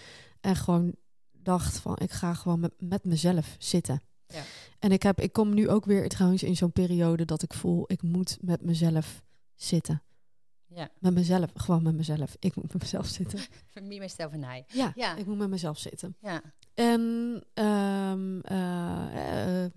En 0.40 0.56
gewoon 0.56 0.94
dacht 1.32 1.78
van, 1.78 1.96
ik 1.98 2.10
ga 2.10 2.34
gewoon 2.34 2.60
met, 2.60 2.72
met 2.78 3.04
mezelf 3.04 3.56
zitten. 3.58 4.02
Ja. 4.26 4.42
En 4.78 4.92
ik, 4.92 5.02
heb, 5.02 5.20
ik 5.20 5.32
kom 5.32 5.54
nu 5.54 5.68
ook 5.68 5.84
weer 5.84 6.08
trouwens 6.08 6.42
in 6.42 6.56
zo'n 6.56 6.72
periode 6.72 7.24
dat 7.24 7.42
ik 7.42 7.54
voel, 7.54 7.84
ik 7.86 8.02
moet 8.02 8.38
met 8.40 8.62
mezelf 8.62 9.22
zitten. 9.54 10.02
Ja, 10.74 10.90
Met 10.98 11.14
mezelf, 11.14 11.50
gewoon 11.54 11.82
met 11.82 11.94
mezelf. 11.94 12.36
Ik 12.38 12.54
moet 12.54 12.72
met 12.72 12.82
mezelf 12.82 13.06
zitten. 13.06 13.38
for 13.72 13.82
me, 13.82 13.98
myself 13.98 14.32
en. 14.32 14.64
Ja, 14.68 14.92
Ja. 14.94 15.16
ik 15.16 15.26
moet 15.26 15.38
met 15.38 15.48
mezelf 15.48 15.78
zitten. 15.78 16.16
Ja, 16.20 16.42
En 16.74 17.44
ehm, 17.54 18.40
eh, 18.40 19.64
eh, 19.64 19.70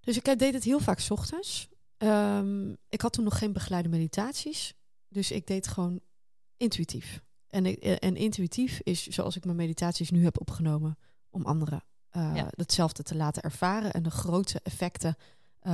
dus 0.00 0.16
ik 0.16 0.38
deed 0.38 0.54
het 0.54 0.64
heel 0.64 0.80
vaak 0.80 0.98
's 1.00 1.10
ochtends. 1.10 1.68
Ehm, 2.02 2.70
ik 2.88 3.00
had 3.00 3.12
toen 3.12 3.24
nog 3.24 3.38
geen 3.38 3.52
begeleide 3.52 3.88
meditaties. 3.88 4.74
Dus 5.08 5.30
ik 5.30 5.46
deed 5.46 5.68
gewoon 5.68 6.00
intuïtief. 6.56 7.22
En, 7.48 7.66
ik, 7.66 7.78
eh, 7.78 7.96
en 7.98 8.16
intuïtief 8.16 8.80
is 8.82 9.06
zoals 9.06 9.36
ik 9.36 9.44
mijn 9.44 9.56
meditaties 9.56 10.10
nu 10.10 10.24
heb 10.24 10.40
opgenomen 10.40 10.98
om 11.30 11.44
anderen 11.44 11.84
eh, 12.10 12.32
Ja. 12.34 12.48
hetzelfde 12.54 13.02
te 13.02 13.14
laten 13.16 13.42
ervaren. 13.42 13.92
En 13.92 14.02
de 14.02 14.10
grootste 14.10 14.60
effecten 14.62 15.16
eh, 15.60 15.72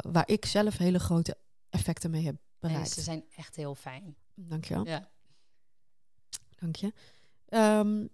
waar 0.00 0.28
ik 0.28 0.44
zelf 0.44 0.76
hele 0.76 0.98
grote 0.98 1.36
effecten 1.70 2.10
mee 2.10 2.24
heb 2.24 2.34
nee, 2.34 2.42
bereikt. 2.72 2.90
ze 2.90 3.00
zijn 3.00 3.24
echt 3.36 3.56
heel 3.56 3.74
fijn. 3.74 4.16
Dankjewel. 4.34 4.86
Ja. 4.86 5.08
Dank 6.58 6.76
je. 6.76 6.92
Ehm, 7.48 8.06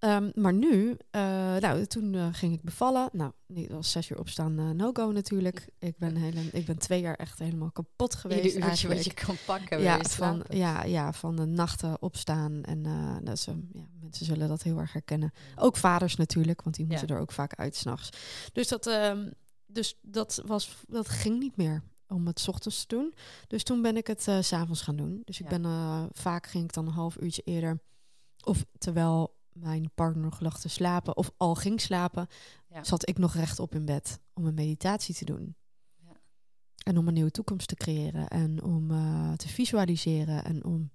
ehm, 0.00 0.30
maar 0.34 0.52
nu, 0.52 0.96
eh, 1.10 1.20
nou, 1.56 1.86
toen 1.86 2.14
eh, 2.14 2.28
ging 2.32 2.52
ik 2.52 2.62
bevallen. 2.62 3.08
Nou, 3.12 3.32
niet 3.46 3.72
als 3.72 3.90
zes 3.90 4.10
uur 4.10 4.18
opstaan, 4.18 4.58
eh, 4.58 4.70
no-go 4.70 5.10
natuurlijk. 5.10 5.68
Ik 5.78 5.98
ben, 5.98 6.16
hele, 6.16 6.40
ik 6.40 6.66
ben 6.66 6.78
twee 6.78 7.00
jaar 7.00 7.14
echt 7.14 7.38
helemaal 7.38 7.70
kapot 7.70 8.14
geweest. 8.14 8.54
Ieder 8.54 8.68
uurtje 8.68 8.88
wat 8.88 9.04
je 9.04 9.14
kan 9.14 9.36
pakken. 9.46 9.80
ja, 9.80 10.02
van, 10.02 10.44
ja, 10.48 10.84
ja, 10.84 11.12
van 11.12 11.36
de 11.36 11.44
nachten 11.44 12.02
opstaan. 12.02 12.62
En 12.62 12.82
dat 13.24 13.34
is, 13.36 13.44
ja, 13.72 13.86
mensen 14.00 14.26
zullen 14.26 14.48
dat 14.48 14.62
heel 14.62 14.78
erg 14.78 14.92
herkennen. 14.92 15.32
Ook 15.56 15.76
vaders 15.76 16.16
natuurlijk, 16.16 16.62
want 16.62 16.76
die 16.76 16.86
moeten 16.86 17.08
Ja. 17.08 17.14
er 17.14 17.20
ook 17.20 17.32
vaak 17.32 17.54
uit 17.54 17.76
s'nachts. 17.76 18.08
Dus, 18.52 18.68
dat, 18.68 18.86
ehm, 18.86 19.30
dus 19.66 19.98
dat, 20.02 20.42
was, 20.46 20.76
dat 20.88 21.08
ging 21.08 21.38
niet 21.38 21.56
meer 21.56 21.82
om 22.08 22.26
het 22.26 22.40
's 22.40 22.48
ochtends 22.48 22.86
te 22.86 22.96
doen. 22.96 23.14
Dus 23.46 23.62
toen 23.62 23.82
ben 23.82 23.96
ik 23.96 24.06
het 24.06 24.22
s 24.22 24.28
s'avonds 24.40 24.82
gaan 24.82 24.96
doen. 24.96 25.22
Dus 25.24 25.40
ik 25.40 25.50
Ja. 25.50 25.58
ben 25.58 26.08
vaak 26.12 26.46
ging 26.46 26.64
ik 26.64 26.72
dan 26.72 26.86
een 26.86 26.92
half 26.92 27.16
uurtje 27.20 27.42
eerder. 27.42 27.80
Of 28.44 28.64
terwijl 28.78 29.38
mijn 29.52 29.90
partner 29.94 30.22
nog 30.24 30.40
lag 30.40 30.60
te 30.60 30.68
slapen 30.68 31.16
of 31.16 31.30
al 31.36 31.54
ging 31.54 31.80
slapen, 31.80 32.26
Ja. 32.68 32.84
zat 32.84 33.08
ik 33.08 33.18
nog 33.18 33.34
rechtop 33.34 33.74
in 33.74 33.84
bed 33.84 34.20
om 34.32 34.46
een 34.46 34.54
meditatie 34.54 35.14
te 35.14 35.24
doen. 35.24 35.56
Ja. 35.96 36.12
En 36.84 36.98
om 36.98 37.08
een 37.08 37.14
nieuwe 37.14 37.30
toekomst 37.30 37.68
te 37.68 37.74
creëren 37.74 38.28
en 38.28 38.62
om 38.62 38.90
eh, 38.90 39.32
te 39.32 39.48
visualiseren 39.48 40.44
en 40.44 40.64
om 40.64 40.90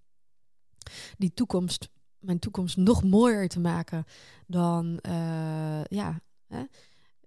die 1.18 1.34
toekomst, 1.34 1.90
mijn 2.20 2.40
toekomst 2.40 2.78
nog 2.78 3.04
mooier 3.04 3.48
te 3.50 3.60
maken 3.60 4.04
dan, 4.48 5.00
eh, 5.00 5.84
ja, 5.84 6.22
hè, 6.48 6.64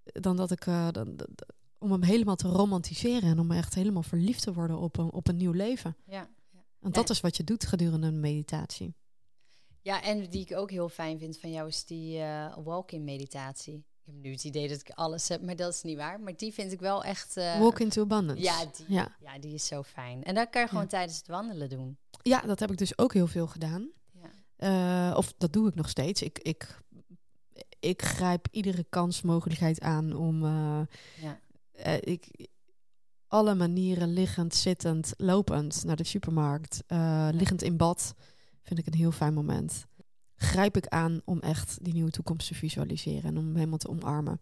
dan 0.04 0.36
dat 0.36 0.50
ik, 0.50 0.66
eh, 0.66 0.88
dan, 0.90 1.16
dan- 1.16 1.34
om 1.78 1.92
hem 1.92 2.02
helemaal 2.02 2.36
te 2.36 2.48
romantiseren 2.48 3.30
en 3.30 3.38
om 3.38 3.50
echt 3.50 3.74
helemaal 3.74 4.02
verliefd 4.02 4.42
te 4.42 4.52
worden 4.52 4.78
op 4.78 4.96
een, 4.98 5.12
op 5.12 5.28
een 5.28 5.36
nieuw 5.36 5.52
leven. 5.52 5.96
Ja. 6.04 6.28
Want 6.78 6.94
dat 6.94 7.10
is 7.10 7.20
wat 7.20 7.36
je 7.36 7.44
doet 7.44 7.66
gedurende 7.66 8.06
een 8.06 8.20
meditatie. 8.20 8.94
Ja, 9.88 10.02
en 10.02 10.26
die 10.30 10.40
ik 10.40 10.56
ook 10.56 10.70
heel 10.70 10.88
fijn 10.88 11.18
vind 11.18 11.38
van 11.40 11.50
jou 11.50 11.68
is 11.68 11.84
die 11.84 12.18
eh 12.18 12.56
walk-in 12.64 13.04
meditatie. 13.04 13.74
Ik 13.76 14.14
heb 14.14 14.22
nu 14.22 14.30
het 14.30 14.44
idee 14.44 14.68
dat 14.68 14.80
ik 14.80 14.90
alles 14.90 15.28
heb, 15.28 15.42
maar 15.42 15.56
dat 15.56 15.72
is 15.74 15.82
niet 15.82 15.96
waar. 15.96 16.20
Maar 16.20 16.36
die 16.36 16.52
vind 16.52 16.72
ik 16.72 16.80
wel 16.80 17.04
echt... 17.04 17.36
eh, 17.36 17.58
Walk 17.58 17.80
into 17.80 18.02
abundance. 18.02 18.42
ja, 18.42 18.64
die, 18.76 18.86
Ja. 18.88 19.16
ja. 19.20 19.38
die 19.38 19.54
is 19.54 19.66
zo 19.66 19.82
fijn. 19.82 20.22
En 20.24 20.34
dat 20.34 20.50
kan 20.50 20.62
je 20.62 20.68
gewoon 20.68 20.82
Ja. 20.82 20.88
tijdens 20.88 21.16
het 21.18 21.26
wandelen 21.28 21.68
doen. 21.68 21.96
ja, 22.22 22.40
dat 22.40 22.60
heb 22.60 22.70
ik 22.70 22.78
dus 22.78 22.98
ook 22.98 23.12
heel 23.12 23.26
veel 23.26 23.46
gedaan. 23.46 23.90
Ja. 24.12 24.30
Eh, 25.10 25.16
of 25.16 25.32
dat 25.38 25.52
doe 25.52 25.68
ik 25.68 25.74
nog 25.74 25.88
steeds. 25.88 26.22
Ik, 26.22 26.38
ik, 26.38 26.78
ik 27.80 28.02
grijp 28.02 28.48
iedere 28.50 28.84
kansmogelijkheid 28.88 29.80
aan 29.80 30.16
om 30.16 30.44
Ja. 31.20 31.38
ik, 32.00 32.48
alle 33.26 33.54
manieren, 33.54 34.08
liggend, 34.12 34.54
zittend, 34.54 35.12
lopend 35.16 35.84
naar 35.84 35.96
de 35.96 36.04
supermarkt, 36.04 36.82
liggend 37.30 37.62
in 37.62 37.76
bad, 37.76 38.14
vind 38.68 38.86
ik 38.86 38.86
een 38.86 38.98
heel 38.98 39.12
fijn 39.12 39.34
moment. 39.34 39.86
Grijp 40.34 40.76
ik 40.76 40.86
aan 40.86 41.20
om 41.24 41.40
echt 41.40 41.84
die 41.84 41.92
nieuwe 41.92 42.10
toekomst 42.10 42.48
te 42.48 42.54
visualiseren 42.54 43.24
en 43.24 43.38
om 43.38 43.54
helemaal 43.54 43.78
te 43.78 43.88
omarmen. 43.88 44.40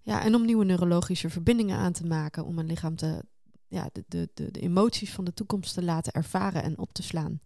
Ja, 0.00 0.22
en 0.22 0.34
om 0.34 0.44
nieuwe 0.44 0.64
neurologische 0.64 1.30
verbindingen 1.30 1.76
aan 1.76 1.92
te 1.92 2.04
maken, 2.04 2.44
om 2.44 2.54
mijn 2.54 2.66
lichaam 2.66 2.96
te, 2.96 3.24
ja, 3.68 3.88
de, 3.92 4.04
de, 4.08 4.30
de, 4.34 4.50
de 4.50 4.60
emoties 4.60 5.12
van 5.12 5.24
de 5.24 5.34
toekomst 5.34 5.74
te 5.74 5.82
laten 5.82 6.12
ervaren 6.12 6.62
en 6.62 6.78
op 6.78 6.92
te 6.92 7.02
slaan. 7.02 7.40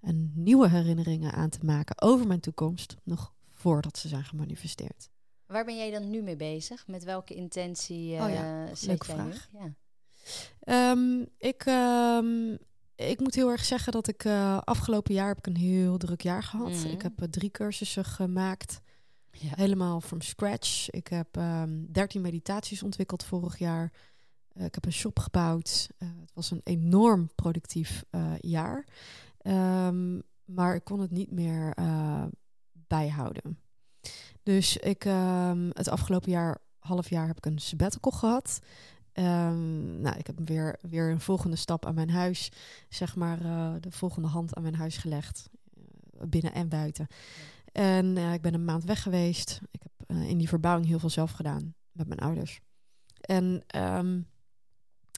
En 0.00 0.32
nieuwe 0.34 0.68
herinneringen 0.68 1.32
aan 1.32 1.50
te 1.50 1.64
maken 1.64 2.02
over 2.02 2.26
mijn 2.26 2.40
toekomst, 2.40 2.96
nog 3.02 3.34
voordat 3.50 3.98
ze 3.98 4.08
zijn 4.08 4.24
gemanifesteerd. 4.24 5.10
Waar 5.46 5.64
ben 5.64 5.76
jij 5.76 5.90
dan 5.90 6.10
nu 6.10 6.22
mee 6.22 6.36
bezig? 6.36 6.86
Met 6.86 7.04
welke 7.04 7.34
intentie 7.34 8.16
eh 8.16 8.24
Oh 8.24 8.30
ja, 8.30 8.64
leuke 8.64 9.06
jij 9.06 9.16
vraag. 9.16 9.48
Ja. 9.52 9.74
Ehm, 10.60 11.24
ik, 11.38 11.62
ehm, 11.66 12.56
ik 12.96 13.20
moet 13.20 13.34
heel 13.34 13.50
erg 13.50 13.64
zeggen 13.64 13.92
dat 13.92 14.08
ik 14.08 14.24
eh, 14.24 14.58
afgelopen 14.58 15.14
jaar 15.14 15.28
heb 15.28 15.38
ik 15.38 15.46
een 15.46 15.56
heel 15.56 15.96
druk 15.98 16.20
jaar 16.22 16.42
gehad. 16.42 16.70
Mhm. 16.70 16.86
Ik 16.86 17.02
heb 17.02 17.22
eh, 17.22 17.28
drie 17.28 17.50
cursussen 17.50 18.04
gemaakt, 18.04 18.80
Ja. 19.30 19.50
helemaal 19.54 20.00
from 20.00 20.20
scratch. 20.20 20.90
Ik 20.90 21.06
heb 21.08 21.36
ehm 21.36 21.84
13 21.92 22.20
meditaties 22.20 22.82
ontwikkeld 22.82 23.24
vorig 23.24 23.58
jaar. 23.58 23.92
Eh, 24.52 24.64
ik 24.64 24.74
heb 24.74 24.84
een 24.86 24.92
shop 24.92 25.18
gebouwd. 25.18 25.88
Het 25.98 26.30
was 26.34 26.50
een 26.50 26.60
enorm 26.64 27.30
productief 27.34 28.04
jaar. 28.40 28.86
Ehm, 29.38 30.18
maar 30.44 30.74
ik 30.74 30.84
kon 30.84 31.00
het 31.00 31.10
niet 31.10 31.30
meer 31.30 31.74
bijhouden. 32.72 33.58
Dus 34.42 34.76
ik, 34.76 35.04
ehm, 35.04 35.70
het 35.72 35.88
afgelopen 35.88 36.30
jaar, 36.30 36.58
half 36.78 37.10
jaar, 37.10 37.26
heb 37.26 37.36
ik 37.36 37.46
een 37.46 37.58
sabbatical 37.58 38.12
gehad. 38.12 38.58
Ehm, 39.14 40.00
nou, 40.00 40.18
ik 40.18 40.26
heb 40.26 40.38
weer, 40.44 40.78
weer 40.80 41.10
een 41.10 41.20
volgende 41.20 41.56
stap 41.56 41.86
aan 41.86 41.94
mijn 41.94 42.10
huis, 42.10 42.50
zeg 42.88 43.16
maar, 43.16 43.40
eh, 43.40 43.74
de 43.80 43.90
volgende 43.90 44.28
hand 44.28 44.54
aan 44.54 44.62
mijn 44.62 44.74
huis 44.74 44.96
gelegd. 44.96 45.48
eh, 46.18 46.26
binnen 46.28 46.52
en 46.54 46.68
buiten. 46.68 47.06
En 47.72 48.16
eh, 48.16 48.32
ik 48.32 48.42
ben 48.42 48.54
een 48.54 48.64
maand 48.64 48.84
weg 48.84 49.02
geweest. 49.02 49.60
Ik 49.70 49.82
heb 49.82 50.18
in 50.28 50.38
die 50.38 50.48
verbouwing 50.48 50.86
heel 50.86 50.98
veel 50.98 51.10
zelf 51.10 51.30
gedaan 51.30 51.74
met 51.92 52.08
mijn 52.08 52.20
ouders. 52.20 52.60
En, 53.20 53.64
ehm, 53.66 54.20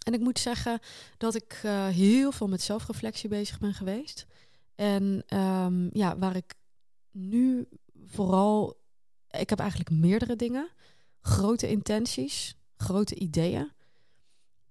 en 0.04 0.12
ik 0.12 0.20
moet 0.20 0.38
zeggen 0.38 0.80
dat 1.16 1.34
ik 1.34 1.52
heel 1.90 2.32
veel 2.32 2.48
met 2.48 2.62
zelfreflectie 2.62 3.28
bezig 3.28 3.58
ben 3.58 3.74
geweest. 3.74 4.26
En 4.74 5.22
ehm, 5.26 5.88
ja, 5.92 6.18
waar 6.18 6.36
ik 6.36 6.54
nu 7.10 7.68
vooral. 8.04 8.80
Ik 9.30 9.50
heb 9.50 9.58
eigenlijk 9.58 9.90
meerdere 9.90 10.36
dingen. 10.36 10.68
Grote 11.20 11.68
intenties, 11.68 12.56
grote 12.76 13.14
ideeën. 13.14 13.74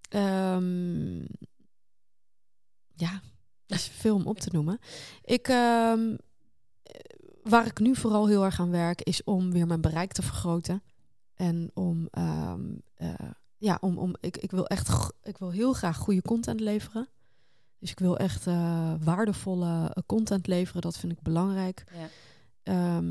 Ehm, 0.10 1.20
ja, 2.96 3.22
dat 3.66 3.78
is 3.78 3.88
veel 3.88 4.16
om 4.16 4.28
op 4.28 4.40
te 4.40 4.50
noemen. 4.52 4.80
Ik, 5.24 5.48
ehm, 5.48 6.16
eh, 6.84 7.00
waar 7.44 7.66
ik 7.66 7.80
nu 7.80 7.96
vooral 7.96 8.28
heel 8.28 8.44
erg 8.44 8.60
aan 8.60 8.72
werk, 8.72 9.02
is 9.02 9.24
om 9.24 9.52
weer 9.52 9.68
mijn 9.68 9.82
bereik 9.82 10.12
te 10.12 10.22
vergroten. 10.22 10.84
En 11.36 11.72
om, 11.74 12.08
ehm, 12.12 12.62
eh, 12.96 13.14
ja, 13.58 13.78
om, 13.82 13.98
om 13.98 14.16
ik, 14.20 14.38
ik 14.38 14.52
wil 14.52 14.68
echt, 14.68 15.12
ik 15.24 15.38
wil 15.38 15.52
heel 15.52 15.74
graag 15.74 15.98
goede 15.98 16.22
content 16.22 16.60
leveren. 16.60 17.10
Dus 17.80 17.92
ik 17.92 18.00
wil 18.00 18.18
echt 18.18 18.48
eh, 18.48 18.94
waardevolle 19.00 19.92
eh, 19.94 20.04
content 20.06 20.48
leveren. 20.48 20.82
Dat 20.82 20.98
vind 20.98 21.12
ik 21.12 21.22
belangrijk. 21.22 21.84
Ja. 22.64 23.02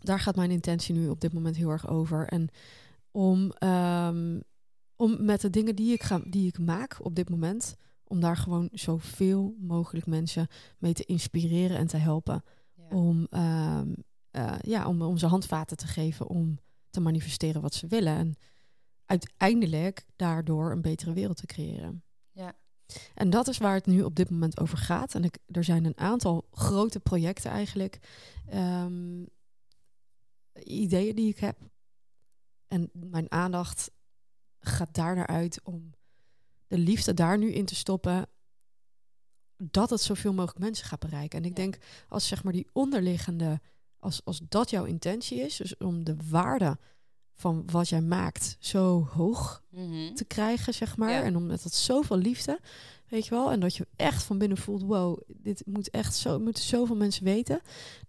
Daar 0.00 0.20
gaat 0.20 0.36
mijn 0.36 0.50
intentie 0.50 0.94
nu 0.94 1.08
op 1.08 1.20
dit 1.20 1.32
moment 1.32 1.56
heel 1.56 1.70
erg 1.70 1.88
over. 1.88 2.26
En 2.26 2.48
om, 3.10 3.52
om 4.96 5.24
met 5.24 5.40
de 5.40 5.50
dingen 5.50 5.76
die 5.76 5.92
ik, 5.92 6.02
ga, 6.02 6.20
die 6.24 6.46
ik 6.46 6.58
maak 6.58 6.98
op 7.00 7.14
dit 7.14 7.30
moment, 7.30 7.76
om 8.04 8.20
daar 8.20 8.36
gewoon 8.36 8.68
zoveel 8.72 9.56
mogelijk 9.58 10.06
mensen 10.06 10.48
mee 10.78 10.92
te 10.92 11.04
inspireren 11.04 11.76
en 11.76 11.86
te 11.86 11.96
helpen. 11.96 12.44
Ja. 12.74 12.96
Om, 12.96 13.26
ehm, 13.30 13.92
eh, 14.30 14.58
ja, 14.60 14.86
om, 14.86 15.02
om 15.02 15.16
ze 15.18 15.26
handvaten 15.26 15.76
te 15.76 15.86
geven 15.86 16.28
om 16.28 16.58
te 16.90 17.00
manifesteren 17.00 17.62
wat 17.62 17.74
ze 17.74 17.86
willen. 17.86 18.16
En 18.16 18.34
uiteindelijk 19.06 20.04
daardoor 20.16 20.70
een 20.70 20.82
betere 20.82 21.12
wereld 21.12 21.36
te 21.36 21.46
creëren. 21.46 22.02
Ja. 22.30 22.56
En 23.14 23.30
dat 23.30 23.48
is 23.48 23.58
waar 23.58 23.74
het 23.74 23.86
nu 23.86 24.02
op 24.02 24.14
dit 24.14 24.30
moment 24.30 24.60
over 24.60 24.78
gaat. 24.78 25.14
En 25.14 25.24
ik, 25.24 25.38
er 25.46 25.64
zijn 25.64 25.84
een 25.84 25.98
aantal 25.98 26.46
grote 26.50 27.00
projecten 27.00 27.50
eigenlijk. 27.50 27.98
ehm, 28.46 29.24
ideeën 30.64 31.14
die 31.14 31.28
ik 31.28 31.38
heb. 31.38 31.58
En 32.68 32.90
mijn 32.92 33.30
aandacht 33.30 33.90
gaat 34.62 34.94
daar 34.94 35.14
naar 35.14 35.26
uit 35.26 35.60
om 35.64 35.94
de 36.66 36.78
liefde 36.78 37.14
daar 37.14 37.38
nu 37.38 37.52
in 37.52 37.64
te 37.64 37.74
stoppen. 37.74 38.26
Dat 39.56 39.90
het 39.90 40.00
zoveel 40.00 40.32
mogelijk 40.32 40.58
mensen 40.58 40.86
gaat 40.86 41.00
bereiken. 41.00 41.38
En 41.38 41.44
ik 41.44 41.56
Ja. 41.56 41.62
denk 41.62 41.78
als 42.08 42.26
zeg 42.28 42.44
maar 42.44 42.52
die 42.52 42.68
onderliggende, 42.72 43.60
als, 43.98 44.24
als 44.24 44.40
dat 44.48 44.70
jouw 44.70 44.84
intentie 44.84 45.40
is, 45.40 45.56
dus 45.56 45.76
om 45.76 46.04
de 46.04 46.16
waarde 46.30 46.78
van 47.34 47.62
wat 47.70 47.88
jij 47.88 48.00
maakt 48.02 48.56
zo 48.58 49.04
hoog 49.04 49.62
Mhm. 49.70 50.14
te 50.14 50.24
krijgen, 50.24 50.74
zeg 50.74 50.96
maar. 50.96 51.10
Ja. 51.10 51.22
En 51.22 51.36
omdat 51.36 51.62
het 51.62 51.74
zoveel 51.74 52.16
liefde, 52.16 52.60
weet 53.08 53.24
je 53.24 53.30
wel, 53.30 53.50
en 53.50 53.60
dat 53.60 53.76
je 53.76 53.86
echt 53.96 54.22
van 54.22 54.38
binnen 54.38 54.58
voelt, 54.58 54.82
wow, 54.82 55.20
dit 55.26 55.66
moet 55.66 55.90
echt 55.90 56.14
zo, 56.14 56.38
moeten 56.38 56.62
zoveel 56.62 56.96
mensen 56.96 57.24
weten. 57.24 57.60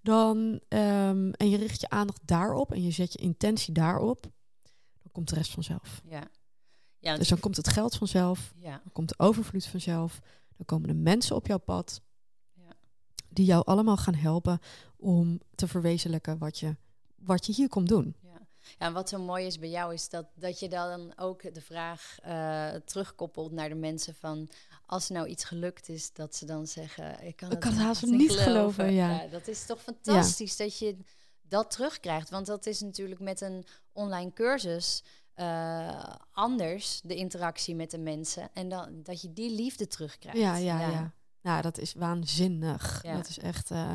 Dan 0.01 0.59
ehm, 0.67 1.29
en 1.31 1.49
je 1.49 1.57
richt 1.57 1.81
je 1.81 1.89
aandacht 1.89 2.21
daarop 2.25 2.71
en 2.71 2.83
je 2.83 2.91
zet 2.91 3.13
je 3.13 3.19
intentie 3.19 3.73
daarop, 3.73 4.21
dan 5.01 5.11
komt 5.11 5.29
de 5.29 5.35
rest 5.35 5.51
vanzelf. 5.51 6.01
Ja. 6.09 6.23
Ja, 7.03 7.17
Dus 7.17 7.27
dan 7.27 7.39
komt 7.39 7.57
het 7.57 7.67
geld 7.67 7.95
vanzelf, 7.95 8.53
ja. 8.57 8.69
dan 8.83 8.91
komt 8.91 9.09
de 9.09 9.15
overvloed 9.17 9.65
vanzelf, 9.65 10.19
dan 10.57 10.65
komen 10.65 10.87
de 10.87 10.93
mensen 10.93 11.35
op 11.35 11.47
jouw 11.47 11.57
pad 11.57 12.01
Ja. 12.53 12.73
die 13.29 13.45
jou 13.45 13.65
allemaal 13.65 13.97
gaan 13.97 14.15
helpen 14.15 14.59
om 14.97 15.39
te 15.55 15.67
verwezenlijken 15.67 16.37
wat 16.37 16.59
je, 16.59 16.75
wat 17.15 17.45
je 17.45 17.53
hier 17.53 17.69
komt 17.69 17.87
doen. 17.87 18.15
Ja. 18.21 18.29
ja, 18.59 18.85
en 18.85 18.93
wat 18.93 19.09
zo 19.09 19.19
mooi 19.19 19.45
is 19.45 19.59
bij 19.59 19.69
jou 19.69 19.93
is 19.93 20.09
dat, 20.09 20.25
dat 20.35 20.59
je 20.59 20.69
dan 20.69 21.13
ook 21.17 21.53
de 21.53 21.61
vraag 21.61 22.17
eh, 22.21 22.69
terugkoppelt 22.85 23.51
naar 23.51 23.69
de 23.69 23.75
mensen 23.75 24.15
van... 24.15 24.49
als 24.85 25.09
nou 25.09 25.27
iets 25.27 25.43
gelukt 25.43 25.89
is, 25.89 26.13
dat 26.13 26.35
ze 26.35 26.45
dan 26.45 26.67
zeggen... 26.67 27.25
Ik 27.25 27.35
kan 27.35 27.51
Ik 27.51 27.59
kan 27.59 27.71
het 27.71 27.81
haast 27.81 28.05
niet 28.05 28.11
niet 28.11 28.31
geloven, 28.31 28.93
ja. 28.93 29.27
Dat 29.27 29.47
is 29.47 29.65
toch 29.65 29.81
fantastisch 29.81 30.55
dat 30.57 30.77
je 30.79 30.97
dat 31.41 31.71
terugkrijgt. 31.71 32.29
Want 32.29 32.45
dat 32.45 32.65
is 32.65 32.81
natuurlijk 32.81 33.19
met 33.19 33.41
een 33.41 33.65
online 33.91 34.33
cursus 34.33 35.03
eh, 35.33 36.03
anders, 36.31 37.01
de 37.03 37.15
interactie 37.15 37.75
met 37.75 37.91
de 37.91 37.97
mensen. 37.97 38.49
En 38.53 38.69
dan, 38.69 38.89
dat 39.03 39.21
je 39.21 39.33
die 39.33 39.55
liefde 39.55 39.87
terugkrijgt. 39.87 40.39
Ja, 40.39 40.55
ja, 40.55 40.79
ja. 40.79 41.13
Nou, 41.41 41.61
dat 41.61 41.77
is 41.77 41.93
waanzinnig. 41.93 42.99
Ja. 43.03 43.15
Dat 43.15 43.27
is 43.29 43.39
echt. 43.39 43.71
eh, 43.71 43.93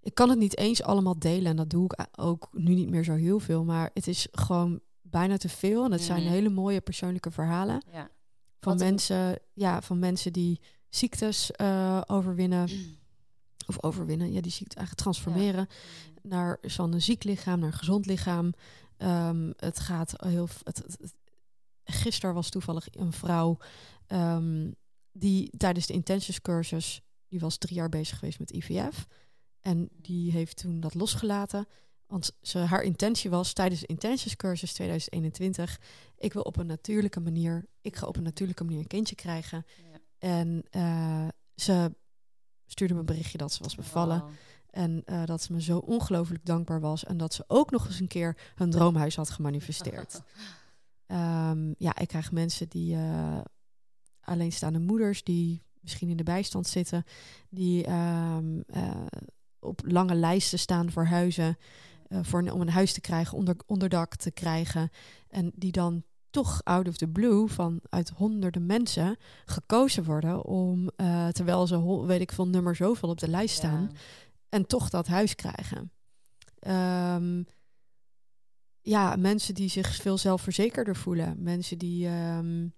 ik 0.00 0.14
kan 0.14 0.28
het 0.28 0.38
niet 0.38 0.56
eens 0.56 0.82
allemaal 0.82 1.18
delen 1.18 1.50
en 1.50 1.56
dat 1.56 1.70
doe 1.70 1.84
ik 1.84 2.06
ook 2.16 2.48
nu 2.52 2.74
niet 2.74 2.88
meer 2.90 3.04
zo 3.04 3.14
heel 3.14 3.38
veel. 3.40 3.64
Maar 3.64 3.90
het 3.94 4.06
is 4.06 4.28
gewoon 4.32 4.80
bijna 5.02 5.36
te 5.36 5.48
veel. 5.48 5.84
En 5.84 5.92
het 5.92 6.02
zijn 6.02 6.22
Mhm. 6.22 6.30
hele 6.32 6.48
mooie 6.48 6.80
persoonlijke 6.80 7.30
verhalen 7.30 7.82
Ja. 7.92 8.10
van 8.60 8.72
Wat 8.72 8.82
mensen, 8.82 9.38
ja, 9.52 9.82
van 9.82 9.98
mensen 9.98 10.32
die 10.32 10.60
ziektes 10.88 11.50
eh, 11.50 12.00
overwinnen. 12.06 12.68
Of 13.66 13.82
overwinnen, 13.82 14.32
ja, 14.32 14.40
die 14.40 14.52
ziekte 14.52 14.76
eigenlijk 14.76 15.06
transformeren 15.06 15.68
naar 16.22 16.58
van 16.62 16.92
een 16.92 17.02
ziek 17.02 17.24
lichaam 17.24 17.58
naar 17.58 17.68
een 17.68 17.78
gezond 17.78 18.06
lichaam. 18.06 18.52
Ehm, 18.98 19.52
het 19.56 19.78
gaat 19.78 20.14
heel. 20.16 20.48
Het, 20.64 20.76
het, 20.76 20.96
het- 21.00 21.14
gisteren 21.84 22.34
was 22.34 22.50
toevallig 22.50 22.86
een 22.90 23.12
vrouw 23.12 23.56
ehm, 24.06 24.70
die 25.12 25.56
tijdens 25.56 25.86
de 25.86 25.92
intensive 25.92 26.40
cursus, 26.40 27.00
die 27.28 27.40
was 27.40 27.56
drie 27.58 27.76
jaar 27.76 27.88
bezig 27.88 28.18
geweest 28.18 28.38
met 28.38 28.50
IVF. 28.50 29.06
En 29.60 29.88
die 29.92 30.32
heeft 30.32 30.56
toen 30.56 30.80
dat 30.80 30.94
losgelaten. 30.94 31.66
Want 32.06 32.32
ze, 32.42 32.58
haar 32.58 32.82
intentie 32.82 33.30
was 33.30 33.52
tijdens 33.52 33.80
de 33.80 33.86
intensive 33.86 34.36
cursus 34.36 34.72
2021, 34.72 35.80
ik 36.16 36.32
wil 36.32 36.42
op 36.42 36.56
een 36.56 36.66
natuurlijke 36.66 37.20
manier, 37.20 37.66
ik 37.80 37.96
ga 37.96 38.06
op 38.06 38.16
een 38.16 38.22
natuurlijke 38.22 38.64
manier 38.64 38.78
een 38.80 38.86
kindje 38.86 39.14
krijgen. 39.14 39.64
Ja. 39.92 39.98
En 40.18 40.62
eh, 40.70 41.28
ze 41.54 41.94
stuurde 42.66 42.94
me 42.94 43.00
een 43.00 43.06
berichtje 43.06 43.38
dat 43.38 43.52
ze 43.52 43.62
was 43.62 43.74
bevallen. 43.74 44.20
Wow. 44.20 44.30
En 44.78 45.02
eh, 45.04 45.24
dat 45.24 45.42
ze 45.42 45.52
me 45.52 45.62
zo 45.62 45.78
ongelooflijk 45.78 46.44
dankbaar 46.44 46.80
was. 46.80 47.04
En 47.04 47.16
dat 47.16 47.34
ze 47.34 47.44
ook 47.46 47.70
nog 47.70 47.86
eens 47.86 48.00
een 48.00 48.08
keer 48.08 48.36
hun 48.54 48.70
droomhuis 48.70 49.16
had 49.16 49.30
gemanifesteerd. 49.30 50.20
Ehm, 51.06 51.72
ja, 51.78 51.98
ik 51.98 52.08
krijg 52.08 52.32
mensen 52.32 52.68
die 52.68 52.94
eh, 52.94 53.38
alleenstaande 54.20 54.78
moeders 54.78 55.22
die 55.22 55.62
misschien 55.80 56.08
in 56.08 56.16
de 56.16 56.22
bijstand 56.22 56.66
zitten, 56.66 57.04
die 57.50 57.84
ehm, 57.84 58.60
eh, 58.66 59.06
op 59.58 59.80
lange 59.84 60.14
lijsten 60.14 60.58
staan 60.58 60.90
voor 60.90 61.04
huizen, 61.04 61.58
voor 62.08 62.38
een, 62.38 62.52
om 62.52 62.60
een 62.60 62.70
huis 62.70 62.92
te 62.92 63.00
krijgen, 63.00 63.38
onder, 63.38 63.56
onderdak 63.66 64.16
te 64.16 64.30
krijgen. 64.30 64.90
En 65.28 65.52
die 65.54 65.72
dan 65.72 66.02
toch 66.30 66.60
out 66.64 66.88
of 66.88 66.96
the 66.96 67.08
blue 67.08 67.46
van 67.46 67.80
uit 67.88 68.08
honderden 68.08 68.66
mensen 68.66 69.16
gekozen 69.44 70.04
worden 70.04 70.44
om, 70.44 70.90
terwijl 71.32 71.66
ze 71.66 72.06
weet 72.06 72.20
ik 72.20 72.32
veel 72.32 72.48
nummer 72.48 72.76
zoveel 72.76 73.08
op 73.08 73.18
de 73.18 73.28
lijst 73.28 73.56
staan, 73.56 73.90
Ja. 73.92 73.98
En 74.48 74.66
toch 74.66 74.90
dat 74.90 75.06
huis 75.06 75.34
krijgen. 75.34 75.92
Ehm, 76.58 77.42
ja, 78.80 79.16
mensen 79.16 79.54
die 79.54 79.68
zich 79.68 79.94
veel 79.94 80.18
zelfverzekerder 80.18 80.96
voelen. 80.96 81.42
Mensen 81.42 81.78
die 81.78 82.06
ehm, 82.06 82.68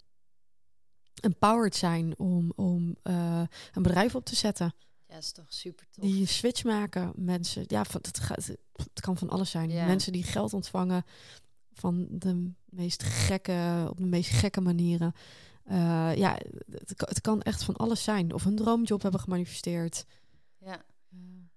empowered 1.20 1.76
zijn 1.76 2.18
om, 2.18 2.52
om 2.56 2.96
eh, 3.02 3.42
een 3.72 3.82
bedrijf 3.82 4.14
op 4.14 4.24
te 4.24 4.36
zetten. 4.36 4.74
Ja, 5.08 5.16
is 5.16 5.32
toch 5.32 5.52
super 5.52 5.86
tof. 5.90 6.04
Die 6.04 6.26
switch 6.26 6.64
maken. 6.64 7.12
Mensen, 7.14 7.64
ja, 7.66 7.84
van, 7.84 8.00
het, 8.02 8.18
gaat, 8.18 8.46
het 8.72 9.00
kan 9.00 9.16
van 9.16 9.28
alles 9.28 9.50
zijn. 9.50 9.70
Ja. 9.70 9.86
Mensen 9.86 10.12
die 10.12 10.22
geld 10.22 10.52
ontvangen 10.52 11.04
van 11.72 12.06
de 12.10 12.52
meest 12.64 13.02
gekke, 13.02 13.86
op 13.90 13.96
de 13.96 14.06
meest 14.06 14.30
gekke 14.30 14.60
manieren. 14.60 15.12
Eh, 15.64 16.16
ja, 16.16 16.38
het, 16.70 16.92
het 16.96 17.20
kan 17.20 17.42
echt 17.42 17.64
van 17.64 17.76
alles 17.76 18.02
zijn. 18.02 18.32
Of 18.34 18.44
een 18.44 18.56
droomjob 18.56 19.02
hebben 19.02 19.20
gemanifesteerd. 19.20 20.04
Ja. 20.58 20.84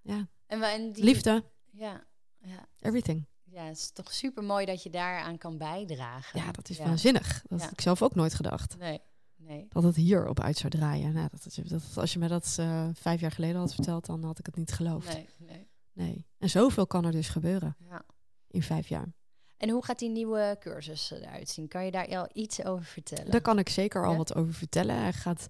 Ja, 0.04 0.28
En, 0.46 0.62
en 0.62 0.92
die, 0.92 1.04
liefde, 1.04 1.44
Ja, 1.70 2.04
ja. 2.38 2.68
everything. 2.80 3.26
ja, 3.44 3.64
het 3.64 3.76
is 3.76 3.90
toch 3.90 4.12
super 4.12 4.42
mooi 4.44 4.66
dat 4.66 4.82
je 4.82 4.90
daaraan 4.90 5.38
kan 5.38 5.58
bijdragen. 5.58 6.40
Ja, 6.40 6.52
dat 6.52 6.68
is 6.68 6.76
Ja. 6.76 6.84
waanzinnig. 6.84 7.42
Dat 7.48 7.58
Ja. 7.58 7.64
had 7.64 7.72
ik 7.72 7.80
zelf 7.80 8.02
ook 8.02 8.14
nooit 8.14 8.34
gedacht. 8.34 8.76
Nee, 8.78 9.00
nee. 9.36 9.66
Dat 9.68 9.82
het 9.82 9.96
hierop 9.96 10.40
uit 10.40 10.56
zou 10.56 10.70
draaien. 10.72 11.12
Nou, 11.12 11.28
dat, 11.30 11.68
dat, 11.68 11.82
als 11.96 12.12
je 12.12 12.18
me 12.18 12.28
dat 12.28 12.56
eh, 12.58 12.88
vijf 12.92 13.20
jaar 13.20 13.30
geleden 13.32 13.56
had 13.56 13.74
verteld, 13.74 14.06
dan 14.06 14.24
had 14.24 14.38
ik 14.38 14.46
het 14.46 14.56
niet 14.56 14.72
geloofd. 14.72 15.12
Nee. 15.12 15.28
nee, 15.38 15.68
nee. 15.92 16.26
En 16.38 16.50
zoveel 16.50 16.86
kan 16.86 17.04
er 17.04 17.12
dus 17.12 17.28
gebeuren 17.28 17.76
Ja. 17.78 18.04
in 18.48 18.62
vijf 18.62 18.88
jaar. 18.88 19.12
En 19.56 19.70
hoe 19.70 19.84
gaat 19.84 19.98
die 19.98 20.08
nieuwe 20.10 20.56
cursus 20.60 21.10
eruit 21.10 21.48
zien? 21.48 21.68
Kan 21.68 21.84
je 21.84 21.90
daar 21.90 22.16
al 22.18 22.28
iets 22.32 22.64
over 22.64 22.84
vertellen? 22.84 23.30
Daar 23.30 23.40
kan 23.40 23.58
ik 23.58 23.68
zeker 23.68 24.06
al 24.06 24.16
wat 24.16 24.34
over 24.34 24.54
vertellen. 24.54 24.96
Hij 24.96 25.12
gaat, 25.12 25.46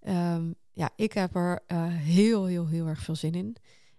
ehm, 0.00 0.52
ja, 0.72 0.90
ik 0.96 1.12
heb 1.12 1.34
er 1.34 1.62
eh, 1.66 1.86
heel, 1.86 2.44
heel, 2.46 2.66
heel 2.66 2.86
erg 2.86 3.00
veel 3.02 3.14
zin 3.16 3.34
in. 3.34 3.56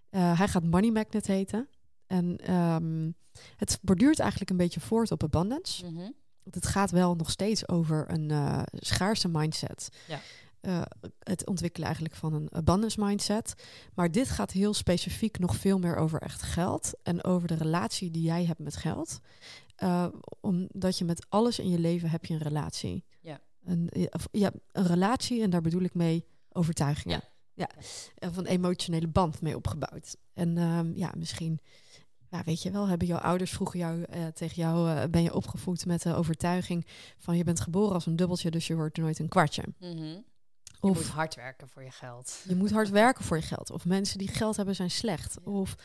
Eh, 0.10 0.38
hij 0.38 0.47
gaat 0.47 0.64
Money 0.64 0.91
Magnet 0.91 1.28
heten. 1.28 1.68
En 2.07 2.38
ehm, 2.38 3.12
het 3.55 3.80
borduurt 3.82 4.20
eigenlijk 4.20 4.49
een 4.49 4.57
beetje 4.57 4.80
voort 4.80 5.12
op 5.12 5.24
abundance. 5.24 5.86
Mhm. 5.86 6.10
Want 6.43 6.55
het 6.55 6.68
gaat 6.68 6.91
wel 6.91 7.16
nog 7.16 7.30
steeds 7.30 7.68
over 7.68 8.12
een 8.12 8.32
eh, 8.32 8.62
schaarse 8.72 9.28
mindset. 9.28 9.89
Ja. 10.07 10.20
Eh, 10.60 10.82
het 11.20 11.47
ontwikkelen 11.47 11.88
eigenlijk 11.88 12.18
van 12.18 12.34
een 12.34 12.53
abundance 12.53 12.99
mindset. 12.99 13.53
Maar 13.93 14.12
dit 14.12 14.30
gaat 14.30 14.51
heel 14.51 14.74
specifiek 14.74 15.39
nog 15.39 15.55
veel 15.55 15.80
meer 15.80 15.95
over 15.95 16.22
echt 16.22 16.41
geld. 16.41 16.93
En 17.03 17.24
over 17.24 17.47
de 17.47 17.55
relatie 17.55 18.12
die 18.12 18.24
jij 18.24 18.45
hebt 18.45 18.60
met 18.60 18.76
geld. 18.76 19.20
Omdat 20.41 20.97
je 20.97 21.05
met 21.05 21.26
alles 21.30 21.60
in 21.60 21.70
je 21.70 21.80
leven 21.80 22.10
heb 22.10 22.26
je 22.26 22.34
een 22.34 22.39
relatie. 22.39 23.05
Ja. 23.22 23.41
Een, 23.64 23.89
ja, 24.32 24.51
een 24.72 24.86
relatie 24.86 25.41
en 25.41 25.49
daar 25.49 25.62
bedoel 25.62 25.82
ik 25.82 25.93
mee 25.93 26.26
overtuigingen. 26.51 27.22
Ja. 27.22 27.28
Of 28.20 28.38
een 28.38 28.45
emotionele 28.45 29.07
band 29.07 29.41
mee 29.41 29.55
opgebouwd. 29.55 30.16
En 30.34 30.57
ehm, 30.57 30.91
ja, 30.95 31.12
misschien, 31.18 31.60
ja, 32.30 32.43
weet 32.43 32.62
je 32.62 32.72
wel, 32.72 32.88
hebben 32.88 33.07
jouw 33.07 33.20
ouders 33.20 33.51
vroeger 33.51 33.80
jou, 33.80 34.03
eh, 34.03 34.26
tegen 34.28 34.55
jou, 34.55 34.89
eh, 34.89 35.03
ben 35.10 35.22
je 35.22 35.34
opgevoed 35.34 35.86
met 35.86 36.01
de 36.01 36.16
overtuiging 36.16 36.86
van 37.18 37.38
je 37.38 37.43
bent 37.43 37.60
geboren 37.60 37.93
als 37.93 38.05
een 38.05 38.16
dubbeltje, 38.16 38.51
dus 38.51 38.68
je 38.68 38.76
wordt 38.76 38.97
nooit 38.97 39.20
een 39.20 39.28
kwartje. 39.28 39.64
Mhm. 39.80 40.18
Je 40.82 40.88
Of 40.88 40.95
moet 40.95 41.07
hard 41.07 41.36
werken 41.36 41.70
voor 41.70 41.84
je 41.84 41.91
geld. 41.91 42.41
je 42.47 42.55
moet 42.55 42.72
hard 42.72 42.89
werken 42.89 43.24
voor 43.24 43.38
je 43.38 43.43
geld. 43.43 43.72
Of 43.72 43.86
mensen 43.86 44.18
die 44.18 44.28
geld 44.28 44.55
hebben 44.55 44.76
zijn 44.76 44.91
slecht. 44.91 45.38
Ja. 45.43 45.51
Of 45.51 45.76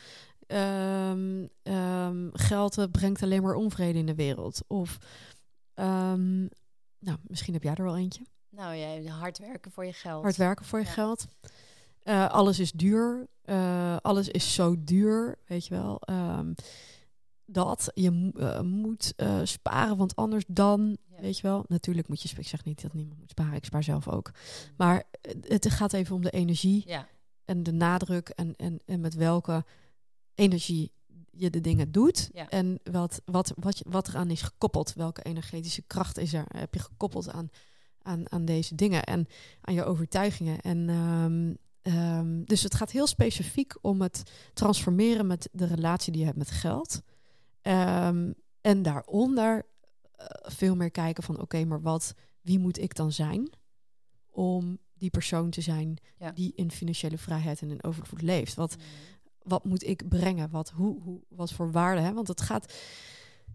ehm, 0.47 1.47
ehm, 1.63 2.29
geld 2.33 2.77
eh, 2.77 2.85
brengt 2.91 3.23
alleen 3.23 3.41
maar 3.41 3.55
onvrede 3.55 3.99
in 3.99 4.05
de 4.05 4.15
wereld. 4.15 4.61
Of, 4.67 4.97
nou, 5.75 7.17
misschien 7.27 7.53
heb 7.53 7.63
jij 7.63 7.75
er 7.75 7.83
wel 7.83 7.97
eentje. 7.97 8.25
Nou 8.55 8.73
ja, 8.75 9.11
hard 9.11 9.37
werken 9.37 9.71
voor 9.71 9.85
je 9.85 9.93
geld. 9.93 10.23
Hard 10.23 10.35
werken 10.35 10.65
voor 10.65 10.79
je 10.79 10.85
Ja. 10.85 10.91
geld. 10.91 11.25
Eh, 12.03 12.29
alles 12.29 12.59
is 12.59 12.71
duur. 12.71 13.27
Eh, 13.41 13.97
alles 14.01 14.27
is 14.27 14.53
zo 14.53 14.75
duur, 14.83 15.35
weet 15.45 15.65
je 15.65 15.73
wel. 15.73 15.99
Ehm, 16.01 16.53
dat 17.45 17.91
je 17.93 18.31
eh, 18.37 18.61
moet 18.61 19.13
sparen, 19.43 19.97
want 19.97 20.15
anders 20.15 20.43
dan, 20.47 20.97
Ja. 21.09 21.21
weet 21.21 21.37
je 21.37 21.41
wel. 21.43 21.65
Natuurlijk 21.67 22.07
moet 22.07 22.21
je, 22.21 22.29
ik 22.37 22.47
zeg 22.47 22.63
niet 22.63 22.81
dat 22.81 22.93
niemand 22.93 23.19
moet 23.19 23.29
sparen, 23.29 23.53
ik 23.53 23.65
spaar 23.65 23.83
zelf 23.83 24.07
ook. 24.07 24.31
Maar 24.77 25.03
het 25.41 25.69
gaat 25.71 25.93
even 25.93 26.15
om 26.15 26.21
de 26.21 26.29
energie 26.29 26.83
Ja, 26.87 27.07
en 27.45 27.63
de 27.63 27.71
nadruk 27.71 28.29
en, 28.29 28.55
en, 28.55 28.79
en 28.85 28.99
met 28.99 29.13
welke 29.13 29.65
energie 30.35 30.91
je 31.31 31.49
de 31.49 31.61
dingen 31.61 31.91
doet. 31.91 32.29
Ja. 32.33 32.49
En 32.49 32.79
wat, 32.83 33.21
wat, 33.25 33.53
wat, 33.55 33.81
wat 33.87 34.07
eraan 34.07 34.29
is 34.31 34.41
gekoppeld. 34.41 34.93
Welke 34.93 35.21
energetische 35.23 35.81
kracht 35.81 36.17
is 36.17 36.33
er, 36.33 36.45
heb 36.47 36.73
je 36.73 36.79
gekoppeld 36.79 37.29
aan, 37.29 37.49
aan, 38.05 38.31
aan 38.31 38.45
deze 38.45 38.75
dingen 38.75 39.03
en 39.03 39.27
aan 39.61 39.73
je 39.73 39.83
overtuigingen. 39.83 40.59
En, 40.61 40.89
ehm, 40.89 41.53
ehm, 41.95 42.43
dus 42.43 42.63
het 42.63 42.75
gaat 42.75 42.91
heel 42.91 43.07
specifiek 43.07 43.77
om 43.81 44.01
het 44.01 44.23
transformeren 44.53 45.27
met 45.27 45.49
de 45.51 45.65
relatie 45.65 46.11
die 46.11 46.21
je 46.21 46.27
hebt 46.27 46.37
met 46.39 46.51
geld. 46.51 47.01
Ehm, 47.61 48.31
en 48.61 48.81
daaronder 48.81 49.65
eh, 50.15 50.25
veel 50.51 50.75
meer 50.75 50.91
kijken 50.91 51.23
van 51.23 51.41
oké, 51.41 51.65
maar 51.65 51.81
wat, 51.81 52.13
wie 52.41 52.59
moet 52.59 52.79
ik 52.79 52.95
dan 52.95 53.11
zijn 53.11 53.49
om 54.29 54.77
die 54.93 55.09
persoon 55.09 55.49
te 55.49 55.61
zijn 55.61 55.97
Ja. 56.17 56.31
die 56.31 56.53
in 56.55 56.71
financiële 56.71 57.17
vrijheid 57.17 57.61
en 57.61 57.69
in 57.69 57.83
overvloed 57.83 58.21
leeft? 58.21 58.55
Wat, 58.55 58.75
Mhm. 58.77 58.85
wat 59.41 59.63
moet 59.65 59.83
ik 59.83 60.09
brengen? 60.09 60.49
Wat, 60.49 60.69
hoe, 60.69 61.01
hoe, 61.01 61.21
wat 61.29 61.51
voor 61.53 61.71
waarde? 61.71 62.01
Hè? 62.01 62.13
Want 62.13 62.27
het 62.27 62.41
gaat. 62.41 62.73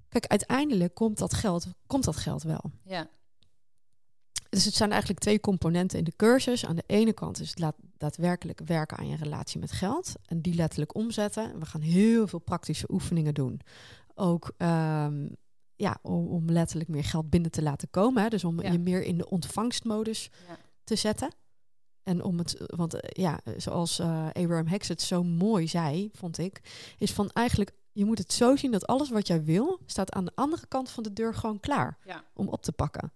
Kijk, 0.09 0.26
uiteindelijk 0.26 0.94
komt 0.94 1.18
dat 1.18 1.34
geld, 1.34 1.66
komt 1.86 2.05
dat 2.05 2.16
geld 2.16 2.42
wel. 2.42 2.70
ja. 2.84 3.09
Dus 4.51 4.64
het 4.64 4.74
zijn 4.74 4.90
eigenlijk 4.90 5.20
twee 5.20 5.40
componenten 5.40 5.98
in 5.98 6.05
de 6.05 6.12
cursus. 6.16 6.66
Aan 6.66 6.76
de 6.76 6.84
ene 6.86 7.12
kant 7.12 7.40
is 7.40 7.51
het 7.51 7.59
laat, 7.59 7.76
daadwerkelijk 7.96 8.61
werken 8.64 8.96
aan 8.96 9.09
je 9.09 9.16
relatie 9.16 9.61
met 9.61 9.72
geld 9.72 10.12
en 10.26 10.40
die 10.40 10.55
letterlijk 10.55 10.94
omzetten. 10.94 11.53
En 11.53 11.59
we 11.59 11.66
gaan 11.66 11.80
heel 11.80 12.26
veel 12.26 12.38
praktische 12.38 12.92
oefeningen 12.92 13.34
doen. 13.34 13.61
Ook 14.14 14.53
ehm, 14.57 15.28
ja, 15.76 15.98
om, 16.03 16.26
om 16.26 16.51
letterlijk 16.51 16.88
meer 16.90 17.05
geld 17.05 17.30
binnen 17.30 17.51
te 17.51 17.62
laten 17.62 17.90
komen. 17.90 18.22
Hè? 18.22 18.28
Dus 18.28 18.44
om 18.44 18.62
Ja. 18.62 18.72
je 18.72 18.78
meer 18.78 19.03
in 19.03 19.18
de 19.18 19.28
ontvangstmodus 19.30 20.30
Ja. 20.48 20.57
te 20.84 20.96
zetten. 20.96 21.32
En 22.03 22.22
om 22.24 22.38
het, 22.38 22.57
want 22.66 22.94
eh, 22.94 23.22
ja, 23.22 23.40
zoals 23.57 23.98
eh, 23.98 24.26
Abraham 24.32 24.66
Hicks 24.66 24.88
het 24.88 25.03
zo 25.03 25.22
mooi 25.22 25.68
zei, 25.68 26.11
vond 26.12 26.38
ik, 26.38 26.61
is 26.98 27.12
van 27.12 27.30
eigenlijk, 27.30 27.72
je 27.92 28.05
moet 28.05 28.18
het 28.18 28.32
zo 28.32 28.57
zien 28.57 28.70
dat 28.70 28.86
alles 28.86 29.11
wat 29.11 29.26
jij 29.26 29.44
wil, 29.44 29.80
staat 29.86 30.12
aan 30.12 30.24
de 30.24 30.32
andere 30.34 30.66
kant 30.66 30.90
van 30.90 31.03
de 31.03 31.12
deur 31.12 31.34
gewoon 31.34 31.61
klaar 31.61 31.98
Ja. 32.05 32.24
om 32.34 32.48
op 32.48 32.62
te 32.62 32.72
pakken. 32.72 33.12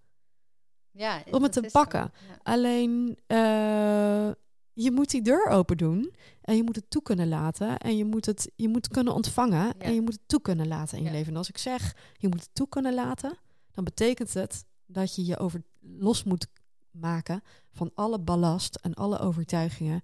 Ja, 0.96 1.22
Om 1.30 1.42
het 1.42 1.52
te 1.52 1.68
pakken. 1.72 2.00
Ja. 2.00 2.38
Alleen, 2.42 3.18
eh, 3.26 4.30
je 4.72 4.90
moet 4.90 5.10
die 5.10 5.22
deur 5.22 5.46
open 5.46 5.76
doen 5.76 6.14
en 6.40 6.56
je 6.56 6.62
moet 6.62 6.76
het 6.76 6.90
toe 6.90 7.02
kunnen 7.02 7.28
laten 7.28 7.78
en 7.78 7.96
je 7.96 8.04
moet 8.04 8.26
het 8.26 8.50
je 8.56 8.68
moet 8.68 8.88
kunnen 8.88 9.14
ontvangen 9.14 9.64
Ja. 9.66 9.74
en 9.78 9.94
je 9.94 10.00
moet 10.00 10.12
het 10.12 10.28
toe 10.28 10.40
kunnen 10.40 10.68
laten 10.68 10.98
in 10.98 11.04
je 11.04 11.10
leven. 11.10 11.32
En 11.32 11.38
als 11.38 11.48
ik 11.48 11.58
zeg, 11.58 11.96
je 12.16 12.28
moet 12.28 12.40
het 12.40 12.50
toe 12.54 12.68
kunnen 12.68 12.94
laten, 12.94 13.38
dan 13.72 13.84
betekent 13.84 14.34
het 14.34 14.64
dat 14.86 15.14
je 15.14 15.24
je 15.24 15.38
over 15.38 15.62
los 15.80 16.24
moet 16.24 16.46
maken 16.90 17.42
van 17.72 17.90
alle 17.94 18.18
ballast 18.18 18.74
en 18.74 18.94
alle 18.94 19.18
overtuigingen 19.18 20.02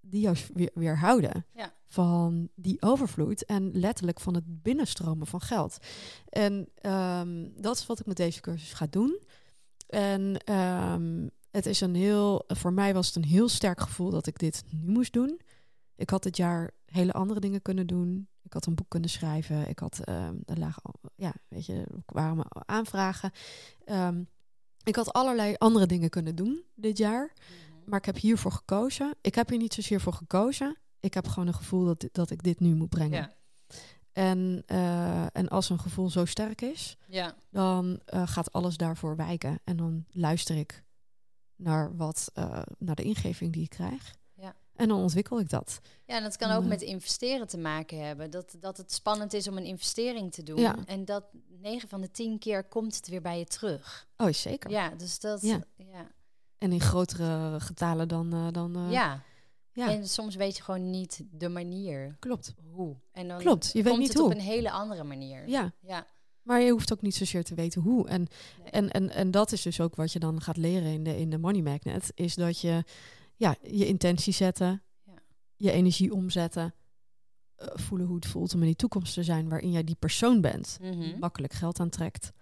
die 0.00 0.20
jou 0.20 0.36
weer, 0.54 0.70
weerhouden 0.74 1.46
Ja. 1.54 1.72
van 1.86 2.48
die 2.54 2.82
overvloed 2.82 3.44
en 3.44 3.70
letterlijk 3.72 4.20
van 4.20 4.34
het 4.34 4.62
binnenstromen 4.62 5.26
van 5.26 5.40
geld. 5.40 5.78
En 6.28 6.68
ehm, 6.74 7.46
dat 7.56 7.76
is 7.76 7.86
wat 7.86 8.00
ik 8.00 8.06
met 8.06 8.16
deze 8.16 8.40
cursus 8.40 8.72
ga 8.72 8.86
doen. 8.90 9.18
En 9.88 10.36
ehm, 10.44 11.26
het 11.50 11.66
is 11.66 11.80
een 11.80 11.94
heel, 11.94 12.44
voor 12.46 12.72
mij 12.72 12.94
was 12.94 13.06
het 13.06 13.16
een 13.16 13.24
heel 13.24 13.48
sterk 13.48 13.80
gevoel 13.80 14.10
dat 14.10 14.26
ik 14.26 14.38
dit 14.38 14.64
nu 14.70 14.92
moest 14.92 15.12
doen. 15.12 15.40
Ik 15.96 16.10
had 16.10 16.22
dit 16.22 16.36
jaar 16.36 16.70
hele 16.84 17.12
andere 17.12 17.40
dingen 17.40 17.62
kunnen 17.62 17.86
doen. 17.86 18.28
Ik 18.42 18.52
had 18.52 18.66
een 18.66 18.74
boek 18.74 18.88
kunnen 18.88 19.10
schrijven. 19.10 19.68
Ik 19.68 19.78
had, 19.78 20.00
ehm 20.04 20.34
er 20.44 20.58
lagen, 20.58 20.82
al- 20.82 21.10
ja, 21.16 21.32
weet 21.48 21.66
je, 21.66 21.74
er 21.74 22.02
kwamen 22.06 22.46
aanvragen. 22.66 23.30
Ehm, 23.84 24.22
ik 24.82 24.96
had 24.96 25.12
allerlei 25.12 25.54
andere 25.58 25.86
dingen 25.86 26.10
kunnen 26.10 26.34
doen 26.36 26.62
dit 26.74 26.98
jaar. 26.98 27.32
Mhm. 27.34 27.90
Maar 27.90 27.98
ik 27.98 28.04
heb 28.04 28.16
hiervoor 28.16 28.52
gekozen. 28.52 29.14
Ik 29.20 29.34
heb 29.34 29.48
hier 29.48 29.58
niet 29.58 29.74
zozeer 29.74 30.00
voor 30.00 30.12
gekozen. 30.12 30.76
Ik 31.00 31.14
heb 31.14 31.26
gewoon 31.28 31.48
een 31.48 31.54
gevoel 31.54 31.84
dat, 31.84 32.08
dat 32.12 32.30
ik 32.30 32.42
dit 32.42 32.60
nu 32.60 32.74
moet 32.74 32.88
brengen. 32.88 33.18
Ja. 33.18 33.32
En, 34.18 34.62
eh, 34.66 35.36
en 35.36 35.48
als 35.48 35.70
een 35.70 35.78
gevoel 35.78 36.10
zo 36.10 36.24
sterk 36.24 36.60
is, 36.60 36.96
Ja. 37.06 37.34
dan 37.50 38.00
eh, 38.04 38.22
gaat 38.26 38.52
alles 38.52 38.76
daarvoor 38.76 39.16
wijken. 39.16 39.60
En 39.64 39.76
dan 39.76 40.04
luister 40.10 40.56
ik 40.56 40.84
naar, 41.56 41.96
wat, 41.96 42.30
eh, 42.34 42.62
naar 42.78 42.94
de 42.94 43.02
ingeving 43.02 43.52
die 43.52 43.62
ik 43.62 43.70
krijg. 43.70 44.14
Ja. 44.34 44.54
En 44.74 44.88
dan 44.88 45.00
ontwikkel 45.00 45.40
ik 45.40 45.48
dat. 45.48 45.80
Ja, 46.06 46.16
en 46.16 46.22
dat 46.22 46.36
kan 46.36 46.50
ook 46.50 46.64
met 46.64 46.82
investeren 46.82 47.46
te 47.46 47.58
maken 47.58 48.06
hebben. 48.06 48.30
Dat, 48.30 48.56
dat 48.60 48.76
het 48.76 48.92
spannend 48.92 49.32
is 49.32 49.48
om 49.48 49.56
een 49.56 49.64
investering 49.64 50.32
te 50.32 50.42
doen. 50.42 50.60
Ja. 50.60 50.76
En 50.86 51.04
dat 51.04 51.24
9 51.48 51.88
van 51.88 52.00
de 52.00 52.10
10 52.10 52.38
keer 52.38 52.64
komt 52.64 52.96
het 52.96 53.08
weer 53.08 53.22
bij 53.22 53.38
je 53.38 53.46
terug. 53.46 54.08
Oh, 54.16 54.32
zeker. 54.32 54.70
Ja, 54.70 54.90
dus 54.90 55.20
dat... 55.20 55.42
Ja. 55.42 55.60
Ja. 55.76 56.06
En 56.58 56.72
in 56.72 56.80
grotere 56.80 57.60
getalen 57.60 58.08
dan... 58.08 58.52
dan 58.52 58.86
ja. 58.90 59.22
Ja. 59.78 59.90
En 59.92 60.08
soms 60.08 60.34
weet 60.34 60.56
je 60.56 60.62
gewoon 60.62 60.90
niet 60.90 61.24
de 61.30 61.48
manier 61.48 62.16
klopt. 62.18 62.54
hoe. 62.72 62.96
En 63.12 63.28
dan 63.28 63.38
Klopt, 63.38 63.66
je 63.66 63.72
weet 63.72 63.84
komt 63.86 63.98
niet 63.98 64.08
het 64.08 64.16
hoe. 64.18 64.26
op 64.26 64.32
een 64.34 64.40
hele 64.40 64.70
andere 64.70 65.04
manier. 65.04 65.48
Ja, 65.48 65.72
Ja. 65.80 66.06
maar 66.42 66.60
je 66.60 66.70
hoeft 66.70 66.92
ook 66.92 67.02
niet 67.02 67.14
zozeer 67.14 67.44
te 67.44 67.54
weten 67.54 67.82
hoe. 67.82 68.08
En, 68.08 68.26
Nee. 68.62 68.70
en, 68.70 68.90
en, 68.90 69.10
en 69.10 69.30
dat 69.30 69.52
is 69.52 69.62
dus 69.62 69.80
ook 69.80 69.96
wat 69.96 70.12
je 70.12 70.18
dan 70.18 70.40
gaat 70.40 70.56
leren 70.56 70.92
in 70.92 71.02
de, 71.04 71.18
in 71.18 71.30
de 71.30 71.38
Money 71.38 71.62
Magnet. 71.62 72.12
Is 72.14 72.34
dat 72.34 72.60
je 72.60 72.84
ja, 73.36 73.56
je 73.62 73.86
intentie 73.86 74.32
zetten, 74.32 74.82
Ja. 75.04 75.12
je 75.56 75.70
energie 75.70 76.12
omzetten. 76.14 76.74
eh, 77.56 77.68
voelen 77.74 78.06
hoe 78.06 78.16
het 78.16 78.26
voelt 78.26 78.54
om 78.54 78.60
in 78.60 78.66
die 78.66 78.76
toekomst 78.76 79.14
te 79.14 79.22
zijn 79.22 79.48
waarin 79.48 79.70
jij 79.70 79.84
die 79.84 79.96
persoon 79.98 80.40
bent. 80.40 80.78
Die 80.80 80.90
Mhm. 80.96 81.18
makkelijk 81.18 81.52
geld 81.52 81.80
aantrekt. 81.80 82.32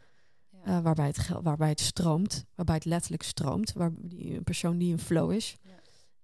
Ja. 0.50 0.58
eh, 0.64 0.80
waarbij, 0.82 1.06
het 1.06 1.18
geld, 1.18 1.44
waarbij 1.44 1.68
het 1.68 1.80
stroomt. 1.80 2.44
Waarbij 2.54 2.74
het 2.74 2.84
letterlijk 2.84 3.22
stroomt. 3.22 3.72
Waar 3.72 3.92
die, 3.98 4.34
een 4.36 4.44
persoon 4.44 4.78
die 4.78 4.92
een 4.92 4.98
flow 4.98 5.32
is. 5.32 5.56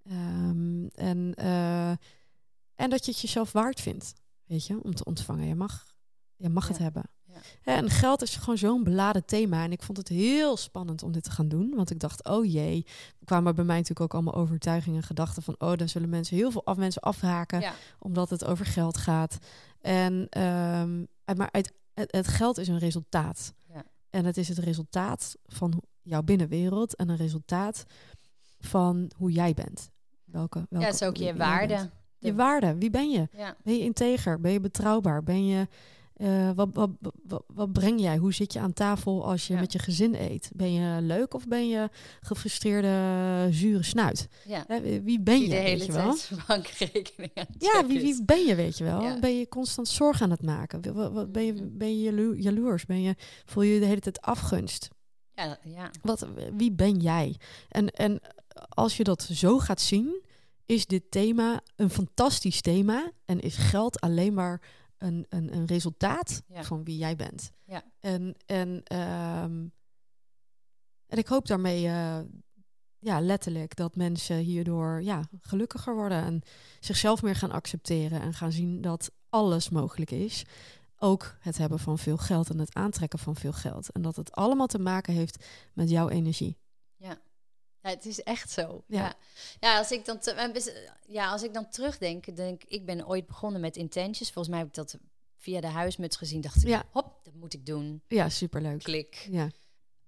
Ehm, 0.03 0.87
en, 0.87 1.35
eh, 1.35 1.91
en 2.75 2.91
dat 2.91 3.05
je 3.05 3.11
het 3.11 3.21
jezelf 3.21 3.53
waard 3.53 3.81
vindt. 3.81 4.13
Weet 4.45 4.67
je, 4.67 4.83
om 4.83 4.95
te 4.95 5.05
ontvangen. 5.05 5.47
Je 5.47 5.55
mag, 5.55 5.87
je 6.37 6.49
mag 6.49 6.69
het 6.69 6.79
hebben. 6.79 7.03
Ja. 7.25 7.41
En 7.63 7.91
geld 7.91 8.23
is 8.23 8.37
gewoon 8.37 8.59
zo'n 8.59 8.85
beladen 8.85 9.25
thema. 9.25 9.65
En 9.65 9.73
ik 9.73 9.83
vond 9.83 9.99
het 9.99 10.09
heel 10.09 10.57
spannend 10.57 11.03
om 11.03 11.13
dit 11.13 11.23
te 11.25 11.31
gaan 11.31 11.49
doen. 11.49 11.75
Want 11.75 11.91
ik 11.91 12.01
dacht, 12.01 12.25
oh 12.25 12.53
jee. 12.53 12.87
Er 13.19 13.25
kwamen 13.25 13.55
bij 13.55 13.65
mij 13.65 13.77
natuurlijk 13.77 14.01
ook 14.01 14.15
allemaal 14.15 14.43
overtuigingen 14.43 15.01
en 15.01 15.07
gedachten 15.07 15.43
van... 15.43 15.55
oh, 15.59 15.77
dan 15.77 15.89
zullen 15.89 16.09
mensen 16.09 16.37
heel 16.37 16.51
veel 16.51 16.65
af, 16.65 16.77
mensen 16.77 17.03
afhaken 17.03 17.61
Ja. 17.61 17.75
omdat 17.99 18.31
het 18.31 18.45
over 18.45 18.67
geld 18.67 18.97
gaat. 18.97 19.39
En, 19.81 20.27
ehm, 20.29 21.05
maar 21.37 21.49
het, 21.51 21.73
het, 21.95 22.13
het 22.13 22.29
geld 22.29 22.59
is 22.59 22.69
een 22.69 22.79
resultaat. 22.79 23.55
Ja. 23.69 23.85
En 24.11 24.25
het 24.25 24.37
is 24.37 24.49
het 24.49 24.59
resultaat 24.59 25.37
van 25.47 25.83
jouw 26.03 26.23
binnenwereld 26.23 26.97
en 26.97 27.09
een 27.09 27.17
resultaat 27.17 27.85
van 28.59 29.11
hoe 29.17 29.33
jij 29.33 29.55
bent. 29.55 29.91
Welke, 30.33 30.67
welke 30.71 30.87
ja, 30.87 30.93
is 30.93 31.03
ook 31.03 31.17
je 31.17 31.35
waarde. 31.37 31.91
Je 32.19 32.35
waarde, 32.35 32.75
wie 32.79 32.91
ben 32.91 33.11
je? 33.11 33.29
Ja. 33.37 33.57
Ben 33.65 33.75
je 33.75 33.81
integer? 33.85 34.41
Ben 34.41 34.53
je 34.53 34.61
betrouwbaar? 34.61 35.23
Ben 35.23 35.47
je, 35.47 35.67
Eh, 36.17 36.51
wat, 36.55 36.69
wat, 36.73 36.91
wat, 37.23 37.45
wat 37.47 37.73
breng 37.73 38.01
jij? 38.01 38.17
Hoe 38.17 38.33
zit 38.35 38.53
je 38.53 38.61
aan 38.61 38.73
tafel 38.73 39.25
als 39.27 39.47
je 39.47 39.55
Ja. 39.55 39.61
met 39.61 39.73
je 39.73 39.79
gezin 39.79 40.15
eet? 40.15 40.51
Ben 40.55 40.73
je 40.73 41.01
leuk 41.03 41.35
of 41.35 41.47
ben 41.49 41.69
je 41.69 41.89
gefrustreerde 42.21 43.49
zure 43.51 43.83
snuit? 43.83 44.29
Ja. 44.47 44.65
Wie- 45.03 45.21
ben 45.21 45.41
je, 45.41 45.49
de 45.49 45.55
weet 45.55 45.63
hele 45.63 45.85
je 45.85 45.93
wel? 45.93 46.15
tijd 46.15 46.31
bankrekening 46.47 47.31
Ja, 47.59 47.87
wie, 47.87 48.01
wie 48.01 48.25
ben 48.25 48.45
je, 48.47 48.55
weet 48.55 48.79
je 48.79 48.85
wel? 48.85 49.03
Ja. 49.03 49.19
Ben 49.19 49.39
je 49.39 49.49
constant 49.49 49.89
zorg 49.89 50.23
aan 50.23 50.31
het 50.31 50.43
maken? 50.43 50.95
Wat, 50.95 51.13
wat, 51.13 51.33
ben, 51.33 51.45
je, 51.45 51.53
Mhm. 51.53 51.65
ben 51.73 51.99
je 51.99 52.03
jalo- 52.03 52.35
jaloers? 52.37 52.87
Ben 52.87 53.03
je, 53.03 53.15
voel 53.45 53.63
je 53.63 53.81
de 53.81 53.87
hele 53.87 54.01
tijd 54.01 54.21
afgunst? 54.21 54.89
Ja, 55.35 55.59
ja. 55.65 55.91
Wat, 56.03 56.27
wie 56.57 56.73
ben 56.73 56.97
jij? 57.01 57.37
En, 57.69 57.91
en 57.91 58.21
als 58.69 58.97
je 58.97 59.05
dat 59.05 59.23
zo 59.23 59.59
gaat 59.59 59.81
zien, 59.81 60.23
is 60.67 60.87
dit 60.87 61.11
thema 61.11 61.61
een 61.77 61.91
fantastisch 61.91 62.61
thema. 62.61 63.11
En 63.25 63.41
is 63.41 63.57
geld 63.57 64.01
alleen 64.01 64.35
maar 64.35 64.63
een, 64.99 65.27
een, 65.29 65.55
een 65.55 65.67
resultaat 65.67 66.43
Ja. 66.47 66.65
van 66.65 66.85
wie 66.85 66.97
jij 66.97 67.17
bent. 67.17 67.51
Ja. 67.65 67.83
En, 68.01 68.35
en, 68.47 68.81
ehm, 68.85 69.67
en 71.07 71.19
ik 71.19 71.27
hoop 71.27 71.47
daarmee 71.47 71.87
eh, 71.87 72.19
ja, 72.99 73.21
letterlijk 73.21 73.77
dat 73.77 73.97
mensen 73.97 74.37
hierdoor 74.37 75.03
ja, 75.03 75.23
gelukkiger 75.41 75.95
worden. 75.95 76.23
En 76.25 76.43
zichzelf 76.81 77.23
meer 77.23 77.37
gaan 77.37 77.51
accepteren. 77.53 78.21
En 78.21 78.35
gaan 78.35 78.53
zien 78.53 78.81
dat 78.81 79.11
alles 79.29 79.69
mogelijk 79.69 80.11
is. 80.11 80.45
Ook 80.97 81.37
het 81.41 81.59
hebben 81.59 81.79
van 81.79 81.99
veel 81.99 82.17
geld 82.17 82.51
en 82.51 82.59
het 82.59 82.75
aantrekken 82.75 83.19
van 83.19 83.37
veel 83.37 83.53
geld. 83.53 83.91
En 83.91 84.03
dat 84.03 84.17
het 84.17 84.33
allemaal 84.33 84.67
te 84.67 84.79
maken 84.79 85.15
heeft 85.15 85.45
met 85.73 85.91
jouw 85.91 86.09
energie. 86.09 86.59
Ja, 86.97 87.19
het 87.91 88.07
is 88.07 88.23
echt 88.23 88.51
zo. 88.51 88.85
Ja. 88.87 88.99
Ja, 88.99 89.15
ja. 89.61 89.79
als, 89.79 89.93
ik 89.93 90.05
dan 90.05 90.21
ja 91.07 91.31
als 91.31 91.43
ik 91.43 91.55
dan 91.55 91.69
terugdenk, 91.69 92.37
denk 92.37 92.63
ik 92.65 92.87
ben 92.87 93.07
ooit 93.07 93.27
begonnen 93.27 93.61
met 93.61 93.77
intentions. 93.77 94.31
Volgens 94.33 94.49
mij 94.49 94.59
heb 94.59 94.69
ik 94.69 94.75
dat 94.75 94.99
via 95.37 95.61
de 95.61 95.67
huismuts 95.67 96.17
gezien. 96.17 96.41
Dacht 96.41 96.57
ik, 96.63 96.69
Ja. 96.69 96.85
hop, 96.91 97.21
dat 97.23 97.35
moet 97.35 97.55
ik 97.55 97.67
doen. 97.67 98.03
Ja, 98.09 98.29
superleuk. 98.29 98.83
Klik. 98.83 99.27
Ja, 99.31 99.51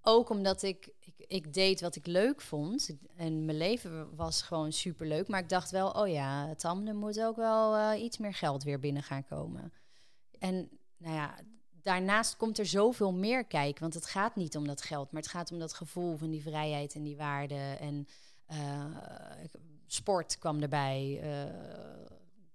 Ook 0.03 0.29
omdat 0.29 0.63
ik, 0.63 0.89
ik, 1.01 1.15
ik 1.27 1.53
deed 1.53 1.81
wat 1.81 1.97
ik 1.97 2.07
leuk 2.07 2.41
vond. 2.41 2.91
En 3.17 3.45
mijn 3.45 3.59
leven 3.59 4.17
was 4.17 4.43
gewoon 4.43 4.73
super 4.73 5.07
leuk. 5.07 5.29
Maar 5.29 5.41
ik 5.41 5.49
dacht 5.49 5.71
wel, 5.71 5.91
oh 5.91 6.09
ja, 6.09 6.55
Tam, 6.55 6.87
er 6.87 6.95
moet 6.95 7.21
ook 7.21 7.37
wel 7.37 7.77
eh, 7.77 8.03
iets 8.03 8.19
meer 8.19 8.35
geld 8.35 8.63
weer 8.63 8.79
binnen 8.81 9.03
gaan 9.03 9.25
komen. 9.25 9.73
En 10.39 10.69
nou 10.97 11.15
ja, 11.15 11.39
daarnaast 11.85 12.37
komt 12.37 12.59
er 12.59 12.67
zoveel 12.67 13.13
meer 13.13 13.45
kijken. 13.45 13.81
Want 13.81 13.95
het 13.95 14.07
gaat 14.07 14.37
niet 14.37 14.57
om 14.57 14.67
dat 14.67 14.83
geld, 14.83 15.13
maar 15.13 15.23
het 15.23 15.31
gaat 15.31 15.53
om 15.53 15.59
dat 15.59 15.73
gevoel 15.73 16.17
van 16.17 16.31
die 16.31 16.43
vrijheid 16.43 16.95
en 16.95 17.03
die 17.03 17.17
waarde. 17.17 17.77
En 17.81 18.07
eh, 18.47 18.85
sport 19.87 20.39
kwam 20.39 20.63
erbij. 20.63 21.21
eh, 21.23 21.53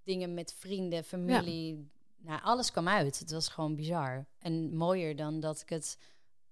dingen 0.04 0.34
met 0.34 0.54
vrienden, 0.58 1.04
familie. 1.04 1.90
Nou, 2.18 2.40
alles 2.42 2.70
kwam 2.70 2.88
uit. 2.88 3.18
Het 3.18 3.30
was 3.30 3.48
gewoon 3.48 3.74
bizar. 3.76 4.26
En 4.38 4.76
mooier 4.76 5.16
dan 5.16 5.40
dat 5.40 5.60
ik 5.60 5.68
het 5.68 5.98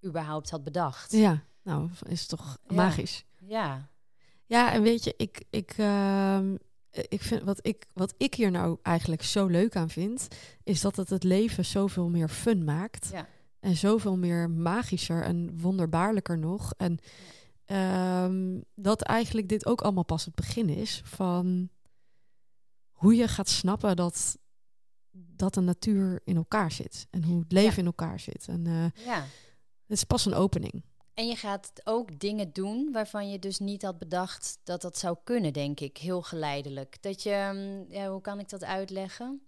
überhaupt 0.04 0.50
had 0.50 0.64
bedacht. 0.64 1.12
ja. 1.12 1.42
nou, 1.62 1.90
is 2.06 2.26
toch 2.26 2.58
Ja. 2.68 2.74
magisch. 2.74 3.24
Ja, 3.38 3.88
Ja, 4.46 4.72
en 4.72 4.82
weet 4.82 5.04
je, 5.04 5.14
ik, 5.16 5.44
ik, 5.50 5.74
ehm, 5.76 6.56
ik 7.08 7.22
vind 7.22 7.42
wat 7.42 7.58
ik, 7.66 7.86
wat 7.92 8.14
ik 8.16 8.34
hier 8.34 8.50
nou 8.50 8.78
eigenlijk 8.82 9.22
zo 9.22 9.46
leuk 9.46 9.76
aan 9.76 9.90
vind, 9.90 10.28
is 10.62 10.80
dat 10.80 10.96
het 10.96 11.10
het 11.10 11.22
leven 11.24 11.64
zoveel 11.64 12.08
meer 12.08 12.28
fun 12.28 12.64
maakt. 12.64 13.08
ja, 13.12 13.26
En 13.60 13.76
zoveel 13.76 14.16
meer 14.16 14.50
magischer 14.50 15.22
en 15.22 15.60
wonderbaarlijker 15.60 16.38
nog. 16.38 16.72
En 16.76 16.98
ehm, 17.64 18.60
dat 18.74 19.02
eigenlijk 19.02 19.48
dit 19.48 19.66
ook 19.66 19.80
allemaal 19.80 20.04
pas 20.04 20.24
het 20.24 20.34
begin 20.34 20.68
is 20.68 21.00
van 21.04 21.68
hoe 22.90 23.14
je 23.16 23.28
gaat 23.28 23.48
snappen 23.48 23.96
dat, 23.96 24.38
dat 25.10 25.54
de 25.54 25.60
natuur 25.60 26.20
in 26.24 26.36
elkaar 26.36 26.72
zit. 26.72 27.06
En 27.10 27.24
hoe 27.24 27.40
het 27.40 27.52
leven 27.52 27.72
Ja. 27.72 27.78
in 27.78 27.86
elkaar 27.86 28.20
zit. 28.20 28.48
En 28.48 28.66
eh, 28.66 29.04
ja. 29.06 29.20
het 29.86 29.96
is 29.96 30.04
pas 30.04 30.26
een 30.26 30.34
opening. 30.34 30.82
En 31.18 31.26
je 31.26 31.36
gaat 31.36 31.72
ook 31.84 32.18
dingen 32.20 32.52
doen 32.52 32.92
waarvan 32.92 33.30
je 33.30 33.38
dus 33.38 33.58
niet 33.58 33.82
had 33.82 33.98
bedacht 33.98 34.58
dat 34.64 34.82
dat 34.82 34.98
zou 34.98 35.16
kunnen, 35.24 35.52
denk 35.52 35.80
ik. 35.80 35.96
Heel 35.96 36.22
geleidelijk. 36.22 37.02
Dat 37.02 37.22
je, 37.22 37.50
mm, 37.52 37.94
ja, 37.94 38.10
hoe 38.10 38.20
kan 38.20 38.38
ik 38.38 38.48
dat 38.48 38.64
uitleggen? 38.64 39.46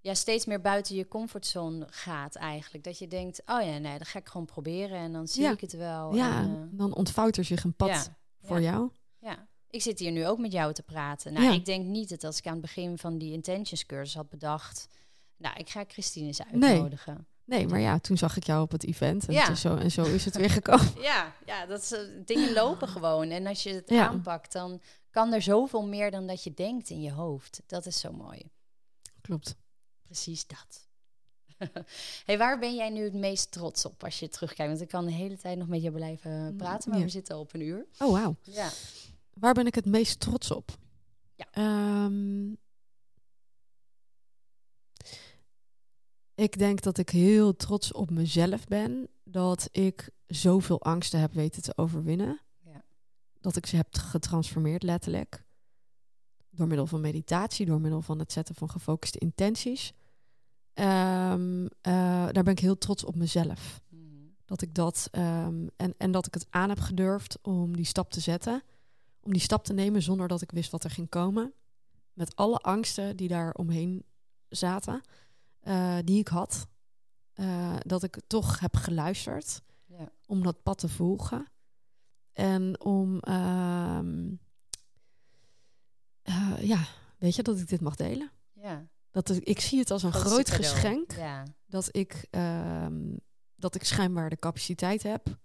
Ja, 0.00 0.14
steeds 0.14 0.46
meer 0.46 0.60
buiten 0.60 0.96
je 0.96 1.08
comfortzone 1.08 1.86
gaat 1.90 2.36
eigenlijk. 2.36 2.84
Dat 2.84 2.98
je 2.98 3.06
denkt, 3.06 3.42
oh 3.46 3.62
ja, 3.62 3.78
nee, 3.78 3.98
dat 3.98 4.08
ga 4.08 4.18
ik 4.18 4.28
gewoon 4.28 4.46
proberen 4.46 4.98
en 4.98 5.12
dan 5.12 5.28
zie 5.28 5.42
Ja. 5.42 5.50
ik 5.50 5.60
het 5.60 5.72
wel. 5.72 6.14
ja, 6.14 6.38
En, 6.42 6.56
eh, 6.56 6.78
dan 6.78 6.94
ontvouwt 6.94 7.36
er 7.36 7.44
zich 7.44 7.64
een 7.64 7.74
pad 7.76 7.88
ja, 7.88 8.18
voor 8.42 8.60
jou. 8.60 8.90
Ja, 9.18 9.48
ik 9.68 9.82
zit 9.82 9.98
hier 9.98 10.12
nu 10.12 10.26
ook 10.26 10.38
met 10.38 10.52
jou 10.52 10.72
te 10.72 10.82
praten. 10.82 11.32
Nou, 11.32 11.52
ik 11.54 11.64
denk 11.64 11.86
niet 11.86 12.08
dat 12.08 12.24
als 12.24 12.38
ik 12.38 12.46
aan 12.46 12.52
het 12.52 12.60
begin 12.62 12.98
van 12.98 13.18
die 13.18 13.32
intentions 13.32 13.86
cursus 13.86 14.14
had 14.14 14.28
bedacht, 14.28 14.86
nou, 15.36 15.56
ik 15.56 15.68
ga 15.68 15.84
Christine 15.88 16.26
eens 16.26 16.42
uitnodigen. 16.42 17.14
Nee, 17.14 17.24
maar 17.68 17.80
ja, 17.80 17.98
toen 17.98 18.16
zag 18.18 18.36
ik 18.36 18.44
jou 18.44 18.62
op 18.62 18.70
het 18.70 18.84
event. 18.84 19.26
En, 19.26 19.32
Ja. 19.34 19.54
zo, 19.54 19.76
en 19.76 19.90
zo 19.90 20.02
is 20.02 20.24
het 20.24 20.36
weer 20.36 20.50
gekomen. 20.50 20.92
Ja, 21.02 21.34
ja 21.46 21.66
dat 21.66 21.82
is, 21.82 21.92
eh, 21.92 22.00
dingen 22.24 22.52
lopen 22.52 22.88
gewoon. 22.88 23.30
En 23.30 23.46
als 23.46 23.62
je 23.62 23.74
het 23.74 23.88
Ja. 23.88 24.08
aanpakt, 24.08 24.52
dan 24.52 24.80
kan 25.10 25.32
er 25.32 25.42
zoveel 25.42 25.86
meer 25.86 26.10
dan 26.10 26.26
dat 26.26 26.44
je 26.44 26.54
denkt 26.54 26.90
in 26.90 27.02
je 27.02 27.12
hoofd. 27.12 27.62
Dat 27.66 27.86
is 27.86 28.00
zo 28.00 28.12
mooi. 28.12 28.42
Klopt. 29.20 29.56
Precies 30.02 30.46
dat. 30.46 30.88
hey, 32.26 32.38
waar 32.38 32.58
ben 32.58 32.74
jij 32.74 32.90
nu 32.90 33.02
het 33.04 33.14
meest 33.14 33.50
trots 33.52 33.84
op 33.84 34.04
als 34.04 34.18
je 34.18 34.28
terugkijkt? 34.28 34.70
Want 34.70 34.82
ik 34.82 34.88
kan 34.88 35.04
de 35.06 35.12
hele 35.12 35.36
tijd 35.36 35.58
nog 35.58 35.68
met 35.68 35.82
je 35.82 35.90
blijven 35.92 36.54
praten, 36.56 36.90
maar 36.90 36.98
Ja. 36.98 37.04
we 37.04 37.10
zitten 37.10 37.34
al 37.34 37.40
op 37.40 37.54
een 37.54 37.60
uur. 37.60 37.86
Oh, 37.98 38.10
wauw. 38.12 38.36
Ja. 38.42 38.68
Waar 39.34 39.54
ben 39.54 39.66
ik 39.66 39.74
het 39.74 39.86
meest 39.86 40.20
trots 40.20 40.50
op? 40.50 40.70
Ja. 41.34 41.46
Ehm, 41.50 42.48
ik 46.40 46.58
denk 46.58 46.82
dat 46.82 46.98
ik 46.98 47.10
heel 47.10 47.56
trots 47.56 47.92
op 47.92 48.10
mezelf 48.10 48.66
ben. 48.66 49.08
Dat 49.24 49.68
ik 49.72 50.10
zoveel 50.26 50.82
angsten 50.82 51.20
heb 51.20 51.32
weten 51.32 51.62
te 51.62 51.76
overwinnen. 51.76 52.40
Ja. 52.64 52.82
Dat 53.40 53.56
ik 53.56 53.66
ze 53.66 53.76
heb 53.76 53.86
getransformeerd, 53.90 54.82
letterlijk. 54.82 55.44
Door 56.50 56.66
middel 56.66 56.86
van 56.86 57.00
meditatie, 57.00 57.66
door 57.66 57.80
middel 57.80 58.02
van 58.02 58.18
het 58.18 58.32
zetten 58.32 58.54
van 58.54 58.70
gefocuste 58.70 59.18
intenties. 59.18 59.92
Ehm, 60.74 61.66
eh, 61.80 61.92
daar 62.32 62.42
ben 62.42 62.52
ik 62.52 62.58
heel 62.58 62.78
trots 62.78 63.04
op 63.04 63.16
mezelf. 63.16 63.80
Mhm. 63.88 64.02
Dat 64.44 64.62
ik 64.62 64.74
dat 64.74 65.08
ehm, 65.10 65.66
en, 65.76 65.94
en 65.96 66.10
dat 66.10 66.26
ik 66.26 66.34
het 66.34 66.46
aan 66.50 66.68
heb 66.68 66.80
gedurfd 66.80 67.38
om 67.42 67.76
die 67.76 67.84
stap 67.84 68.10
te 68.10 68.20
zetten. 68.20 68.62
Om 69.20 69.32
die 69.32 69.42
stap 69.42 69.64
te 69.64 69.72
nemen 69.72 70.02
zonder 70.02 70.28
dat 70.28 70.42
ik 70.42 70.50
wist 70.50 70.70
wat 70.70 70.84
er 70.84 70.90
ging 70.90 71.08
komen. 71.08 71.52
Met 72.12 72.36
alle 72.36 72.58
angsten 72.58 73.16
die 73.16 73.28
daar 73.28 73.52
omheen 73.54 74.04
zaten, 74.48 75.00
eh, 75.60 75.98
die 76.04 76.18
ik 76.18 76.28
had. 76.28 76.68
Eh, 77.32 77.76
dat 77.80 78.02
ik 78.02 78.20
toch 78.26 78.60
heb 78.60 78.76
geluisterd 78.76 79.62
Ja. 79.86 80.12
om 80.26 80.42
dat 80.42 80.62
pad 80.62 80.78
te 80.78 80.88
volgen. 80.88 81.46
En 82.32 82.80
om, 82.80 83.18
ehm, 83.20 84.32
eh, 86.22 86.56
ja, 86.60 86.84
weet 87.18 87.34
je, 87.34 87.42
dat 87.42 87.58
ik 87.58 87.68
dit 87.68 87.80
mag 87.80 87.96
delen. 87.96 88.30
ja. 88.52 88.88
Dat 89.12 89.30
ik, 89.30 89.44
ik 89.44 89.60
zie 89.60 89.78
het 89.78 89.90
als 89.90 90.02
een 90.02 90.12
groot 90.12 90.50
geschenk 90.50 91.12
Ja. 91.12 91.44
dat 91.66 91.88
ik, 91.96 92.26
ehm, 92.30 93.16
dat 93.56 93.74
ik 93.74 93.84
schijnbaar 93.84 94.30
de 94.30 94.36
capaciteit 94.38 95.02
heb 95.02 95.38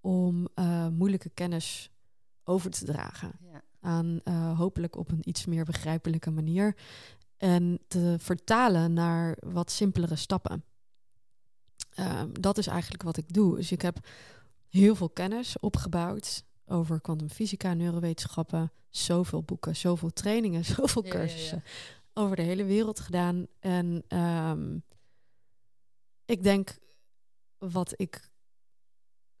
om 0.00 0.48
moeilijke 0.92 1.28
kennis 1.30 1.90
over 2.44 2.70
te 2.70 2.84
dragen. 2.84 3.32
Ja. 3.40 3.62
Aan 3.80 4.20
hopelijk 4.56 4.96
op 4.96 5.10
een 5.10 5.28
iets 5.28 5.46
meer 5.46 5.64
begrijpelijke 5.64 6.30
manier. 6.30 6.76
En 7.40 7.78
te 7.88 8.16
vertalen 8.18 8.92
naar 8.92 9.36
wat 9.46 9.70
simpelere 9.70 10.16
stappen. 10.16 10.64
Ehm, 11.90 12.28
dat 12.32 12.58
is 12.58 12.66
eigenlijk 12.66 13.02
wat 13.02 13.16
ik 13.16 13.32
doe. 13.32 13.56
Dus 13.56 13.72
ik 13.72 13.82
heb 13.82 14.08
heel 14.68 14.94
veel 14.94 15.10
kennis 15.10 15.58
opgebouwd 15.58 16.44
over 16.66 17.00
kwantumfysica, 17.00 17.74
neurowetenschappen, 17.74 18.72
zoveel 18.88 19.42
boeken, 19.42 19.76
zoveel 19.76 20.12
trainingen, 20.12 20.64
zoveel 20.74 21.04
Ja, 21.04 21.12
ja, 21.12 21.18
ja. 21.18 21.26
cursussen 21.26 21.62
over 22.12 22.36
de 22.36 22.42
hele 22.42 22.64
wereld 22.64 23.00
gedaan. 23.00 23.46
En 23.60 24.04
ehm, 24.08 24.78
ik 26.24 26.42
denk 26.42 26.78
wat 27.58 27.92
ik 27.96 28.28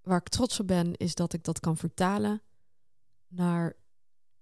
waar 0.00 0.18
ik 0.20 0.28
trots 0.28 0.60
op 0.60 0.66
ben, 0.66 0.96
is 0.96 1.14
dat 1.14 1.32
ik 1.32 1.44
dat 1.44 1.60
kan 1.60 1.76
vertalen 1.76 2.42
naar 3.28 3.76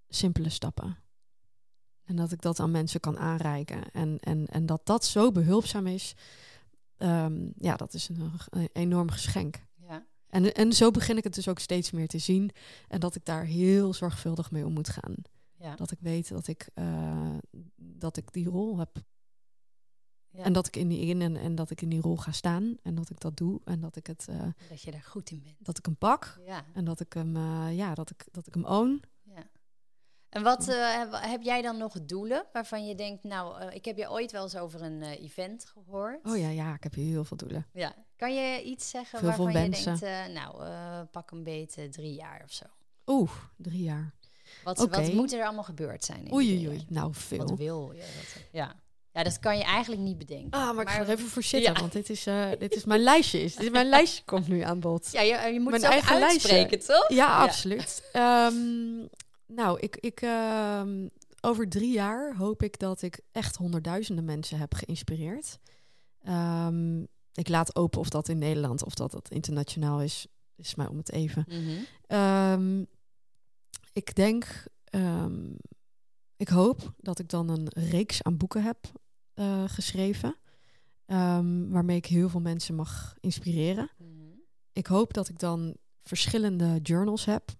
simpele 0.08 0.48
stappen. 0.48 0.96
En 2.08 2.16
dat 2.16 2.32
ik 2.32 2.42
dat 2.42 2.60
aan 2.60 2.70
mensen 2.70 3.00
kan 3.00 3.18
aanreiken. 3.18 3.90
En, 3.92 4.18
en, 4.20 4.46
en 4.46 4.66
dat 4.66 4.80
dat 4.86 5.04
zo 5.04 5.32
behulpzaam 5.32 5.86
is, 5.86 6.14
ehm, 6.96 7.48
ja, 7.58 7.76
dat 7.76 7.94
is 7.94 8.08
een, 8.08 8.32
een 8.50 8.68
enorm 8.72 9.10
geschenk. 9.10 9.66
Ja. 9.74 10.06
En, 10.28 10.54
en 10.54 10.72
zo 10.72 10.90
begin 10.90 11.16
ik 11.16 11.24
het 11.24 11.34
dus 11.34 11.48
ook 11.48 11.58
steeds 11.58 11.90
meer 11.90 12.08
te 12.08 12.18
zien. 12.18 12.50
En 12.88 13.00
dat 13.00 13.14
ik 13.14 13.24
daar 13.24 13.44
heel 13.44 13.94
zorgvuldig 13.94 14.50
mee 14.50 14.66
om 14.66 14.72
moet 14.72 14.88
gaan. 14.88 15.14
Ja. 15.54 15.74
Dat 15.74 15.90
ik 15.90 15.98
weet 16.00 16.28
dat 16.28 16.46
ik, 16.46 16.70
eh, 16.74 17.36
dat 17.76 18.16
ik 18.16 18.32
die 18.32 18.48
rol 18.48 18.78
heb. 18.78 19.02
Ja. 20.30 20.42
En 20.42 20.52
dat 20.52 20.66
ik 20.66 20.76
in 20.76 20.88
die 20.88 21.00
in 21.00 21.22
en, 21.22 21.36
en 21.36 21.54
dat 21.54 21.70
ik 21.70 21.82
in 21.82 21.88
die 21.88 22.00
rol 22.00 22.16
ga 22.16 22.32
staan. 22.32 22.76
En 22.82 22.94
dat 22.94 23.10
ik 23.10 23.20
dat 23.20 23.36
doe. 23.36 23.60
En 23.64 23.80
dat 23.80 23.96
ik 23.96 24.06
het 24.06 24.26
eh, 24.28 24.42
Dat 24.68 24.82
je 24.82 24.90
daar 24.90 25.02
goed 25.02 25.30
in 25.30 25.42
bent. 25.42 25.56
dat 25.58 25.78
ik 25.78 25.84
hem 25.84 25.96
pak. 25.96 26.40
Ja. 26.46 26.64
En 26.74 26.84
dat 26.84 27.00
ik 27.00 27.12
hem, 27.12 27.36
eh, 27.36 27.76
ja, 27.76 27.94
dat 27.94 28.10
ik, 28.10 28.26
dat 28.30 28.46
ik 28.46 28.54
hem 28.54 28.64
own. 28.64 29.00
En 30.28 30.42
wat 30.42 30.68
uh, 30.68 31.02
heb 31.10 31.42
jij 31.42 31.62
dan 31.62 31.76
nog 31.76 31.94
doelen 32.02 32.46
waarvan 32.52 32.86
je 32.86 32.94
denkt, 32.94 33.24
nou, 33.24 33.62
uh, 33.62 33.74
ik 33.74 33.84
heb 33.84 33.96
je 33.96 34.10
ooit 34.10 34.32
wel 34.32 34.42
eens 34.42 34.56
over 34.56 34.82
een 34.82 35.02
uh, 35.02 35.22
event 35.22 35.64
gehoord. 35.64 36.18
Oh 36.24 36.38
ja, 36.38 36.48
ja, 36.48 36.74
ik 36.74 36.82
heb 36.82 36.94
heel 36.94 37.24
veel 37.24 37.36
doelen. 37.36 37.66
Ja. 37.72 37.94
Kan 38.16 38.34
je 38.34 38.62
iets 38.62 38.90
zeggen 38.90 39.18
veel 39.18 39.28
waarvan 39.28 39.52
je 39.52 39.70
denkt, 39.70 40.00
nou, 40.34 40.64
pak 41.04 41.30
een 41.30 41.42
beetje 41.42 41.88
drie 41.88 42.14
jaar 42.14 42.40
of 42.44 42.52
zo? 42.52 42.64
Oeh, 43.06 43.30
drie 43.56 43.82
jaar. 43.82 44.14
Wat, 44.64 44.80
okay. 44.80 45.04
wat 45.04 45.12
moet 45.12 45.32
er 45.32 45.44
allemaal 45.44 45.64
gebeurd 45.64 46.04
zijn? 46.04 46.32
Oei, 46.32 46.56
oei, 46.56 46.68
oei, 46.68 46.84
nou 46.88 47.14
veel. 47.14 47.38
Wat 47.38 47.58
wil 47.58 47.92
je? 47.92 47.98
Dat, 47.98 48.42
ja. 48.52 48.74
Ja, 49.12 49.22
dat 49.24 49.38
kan 49.38 49.58
je 49.58 49.64
eigenlijk 49.64 50.02
niet 50.02 50.18
bedenken. 50.18 50.50
Ah, 50.50 50.74
maar, 50.74 50.84
ik 50.84 50.90
ga 50.90 51.00
er 51.00 51.08
even 51.08 51.28
voor 51.28 51.42
zitten, 51.42 51.74
want 51.74 51.92
dit 51.92 52.10
is, 52.10 52.26
uh, 52.26 52.50
dit 52.58 52.74
is 52.74 52.84
mijn 52.84 53.00
lijstje. 53.00 53.40
Is. 53.42 53.54
Dit 53.54 53.64
is 53.64 53.70
mijn 53.70 53.88
lijstje 53.88 54.22
komt 54.24 54.48
nu 54.48 54.60
aan 54.60 54.80
bod. 54.80 55.08
Ja, 55.12 55.20
je, 55.20 55.52
je 55.52 55.60
moet 55.60 55.70
mijn 55.70 55.82
eigen 55.82 56.22
uitspreken, 56.22 56.70
lijstje. 56.70 56.94
toch? 56.94 57.08
Ja, 57.08 57.36
absoluut. 57.36 58.10
Um, 58.12 59.08
nou, 59.48 59.78
ik, 59.80 59.96
ik, 59.96 60.20
um, 60.20 61.10
over 61.40 61.68
drie 61.68 61.92
jaar 61.92 62.36
hoop 62.36 62.62
ik 62.62 62.78
dat 62.78 63.02
ik 63.02 63.20
echt 63.32 63.56
honderdduizenden 63.56 64.24
mensen 64.24 64.58
heb 64.58 64.74
geïnspireerd. 64.74 65.58
Um, 66.28 67.06
ik 67.32 67.48
laat 67.48 67.76
open 67.76 68.00
of 68.00 68.08
dat 68.08 68.28
in 68.28 68.38
Nederland 68.38 68.84
of 68.84 68.94
dat 68.94 69.10
dat 69.10 69.30
internationaal 69.30 70.02
is. 70.02 70.26
Is 70.56 70.74
mij 70.74 70.86
om 70.86 70.96
het 70.96 71.12
even. 71.12 71.46
Mm 71.48 71.86
-hmm. 72.08 72.86
ik 73.92 74.14
denk, 74.14 74.64
ik 76.36 76.48
hoop 76.48 76.94
dat 76.96 77.18
ik 77.18 77.28
dan 77.28 77.48
een 77.48 77.68
reeks 77.68 78.22
aan 78.22 78.36
boeken 78.36 78.62
heb 78.62 78.78
uh, 79.34 79.64
geschreven. 79.66 80.36
Waarmee 81.70 81.96
ik 81.96 82.06
heel 82.06 82.28
veel 82.28 82.40
mensen 82.40 82.74
mag 82.74 83.14
inspireren. 83.20 83.90
Mm. 83.98 84.40
Ik 84.72 84.86
hoop 84.86 85.14
dat 85.14 85.28
ik 85.28 85.38
dan 85.38 85.76
verschillende 86.02 86.78
journals 86.82 87.24
heb 87.24 87.50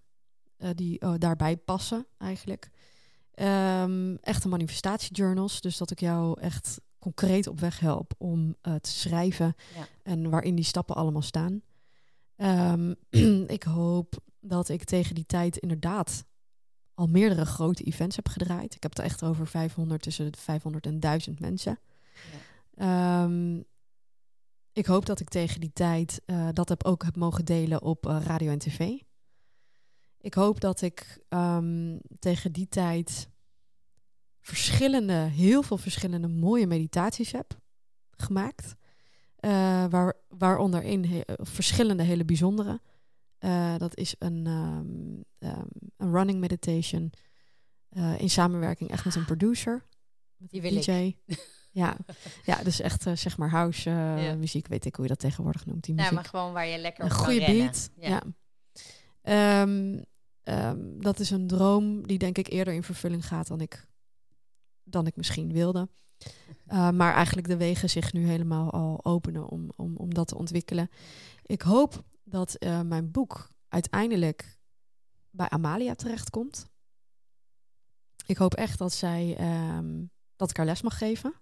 uh, 0.59 0.69
die 0.75 1.03
uh, 1.03 1.13
daarbij 1.17 1.57
passen 1.57 2.07
eigenlijk. 2.17 2.69
Um, 3.35 4.17
echte 4.17 4.47
manifestatiejournals, 4.47 5.61
dus 5.61 5.77
dat 5.77 5.91
ik 5.91 5.99
jou 5.99 6.41
echt 6.41 6.81
concreet 6.99 7.47
op 7.47 7.59
weg 7.59 7.79
help 7.79 8.13
om 8.17 8.55
te 8.61 8.89
schrijven 8.89 9.55
ja. 9.75 9.87
en 10.03 10.29
waarin 10.29 10.55
die 10.55 10.65
stappen 10.65 10.95
allemaal 10.95 11.21
staan. 11.21 11.61
Um, 12.37 12.95
ik 13.57 13.63
hoop 13.63 14.15
dat 14.39 14.69
ik 14.69 14.83
tegen 14.83 15.15
die 15.15 15.25
tijd 15.25 15.57
inderdaad 15.57 16.25
al 16.93 17.07
meerdere 17.07 17.45
grote 17.45 17.83
events 17.83 18.15
heb 18.15 18.27
gedraaid. 18.27 18.75
Ik 18.75 18.83
heb 18.83 18.95
het 18.95 19.05
echt 19.05 19.23
over 19.23 19.47
500, 19.47 20.01
tussen 20.01 20.31
de 20.31 20.37
500 20.37 20.85
en 20.85 20.99
1000 20.99 21.39
mensen. 21.39 21.79
Ja. 22.73 23.23
Um, 23.23 23.63
ik 24.73 24.85
hoop 24.85 25.05
dat 25.05 25.19
ik 25.19 25.29
tegen 25.29 25.59
die 25.59 25.73
tijd 25.73 26.21
uh, 26.25 26.47
dat 26.53 26.69
heb 26.69 26.83
ook 26.83 27.03
heb 27.03 27.15
mogen 27.15 27.45
delen 27.45 27.81
op 27.81 28.05
uh, 28.07 28.21
radio 28.23 28.51
en 28.51 28.59
tv. 28.59 28.97
Ik 30.21 30.33
hoop 30.33 30.59
dat 30.59 30.81
ik 30.81 31.19
um, 31.29 31.99
tegen 32.19 32.51
die 32.51 32.67
tijd 32.67 33.29
verschillende, 34.41 35.13
heel 35.13 35.63
veel 35.63 35.77
verschillende 35.77 36.27
mooie 36.27 36.67
meditaties 36.67 37.31
heb 37.31 37.59
gemaakt. 38.11 38.75
Uh, 39.39 39.85
waar, 39.89 40.13
waaronder 40.27 40.83
he 40.83 41.21
verschillende 41.25 42.03
hele 42.03 42.25
bijzondere. 42.25 42.81
Uh, 43.39 43.77
dat 43.77 43.97
is 43.97 44.15
een, 44.19 44.47
um, 44.47 45.23
um, 45.39 45.67
een 45.97 46.11
running 46.11 46.39
meditation 46.39 47.13
uh, 47.91 48.19
in 48.19 48.29
samenwerking 48.29 48.89
echt 48.89 49.05
met 49.05 49.15
een 49.15 49.25
producer. 49.25 49.85
Met 50.37 50.49
Die 50.49 50.61
wil 50.61 50.81
DJ. 50.81 51.15
ja. 51.71 51.97
ja, 52.45 52.63
dus 52.63 52.79
echt 52.79 53.05
zeg 53.13 53.37
maar 53.37 53.49
house 53.49 53.89
ja. 53.89 54.35
muziek, 54.35 54.67
weet 54.67 54.85
ik 54.85 54.95
hoe 54.95 55.03
je 55.03 55.09
dat 55.09 55.19
tegenwoordig 55.19 55.65
noemt. 55.65 55.83
Die 55.83 55.93
muziek. 55.93 56.09
Ja, 56.09 56.15
maar 56.15 56.25
gewoon 56.25 56.53
waar 56.53 56.67
je 56.67 56.77
lekker 56.77 57.03
op 57.03 57.09
Een 57.09 57.15
goede 57.15 57.45
beat, 57.45 57.89
ja. 57.95 58.09
ja. 58.09 58.21
Um, 59.23 60.03
dat 61.01 61.19
is 61.19 61.29
een 61.29 61.47
droom 61.47 62.07
die 62.07 62.17
denk 62.17 62.37
ik 62.37 62.47
eerder 62.47 62.73
in 62.73 62.83
vervulling 62.83 63.27
gaat 63.27 63.47
dan 63.47 63.61
ik, 63.61 63.87
dan 64.83 65.07
ik 65.07 65.15
misschien 65.15 65.53
wilde. 65.53 65.89
maar 66.69 67.13
eigenlijk 67.13 67.47
de 67.47 67.57
wegen 67.57 67.89
zich 67.89 68.13
nu 68.13 68.27
helemaal 68.27 68.71
al 68.71 69.05
openen 69.05 69.47
om, 69.47 69.69
om, 69.75 69.95
om 69.95 70.13
dat 70.13 70.27
te 70.27 70.37
ontwikkelen. 70.37 70.89
Ik 71.43 71.61
hoop 71.61 72.03
dat 72.23 72.55
uh, 72.59 72.81
mijn 72.81 73.11
boek 73.11 73.49
uiteindelijk 73.67 74.59
bij 75.29 75.49
Amalia 75.49 75.95
terechtkomt. 75.95 76.69
Ik 78.25 78.37
hoop 78.37 78.53
echt 78.53 78.77
dat 78.77 78.93
zij 78.93 79.37
um, 79.77 80.11
dat 80.35 80.49
ik 80.49 80.57
haar 80.57 80.65
les 80.65 80.81
mag 80.81 80.97
geven. 80.97 81.33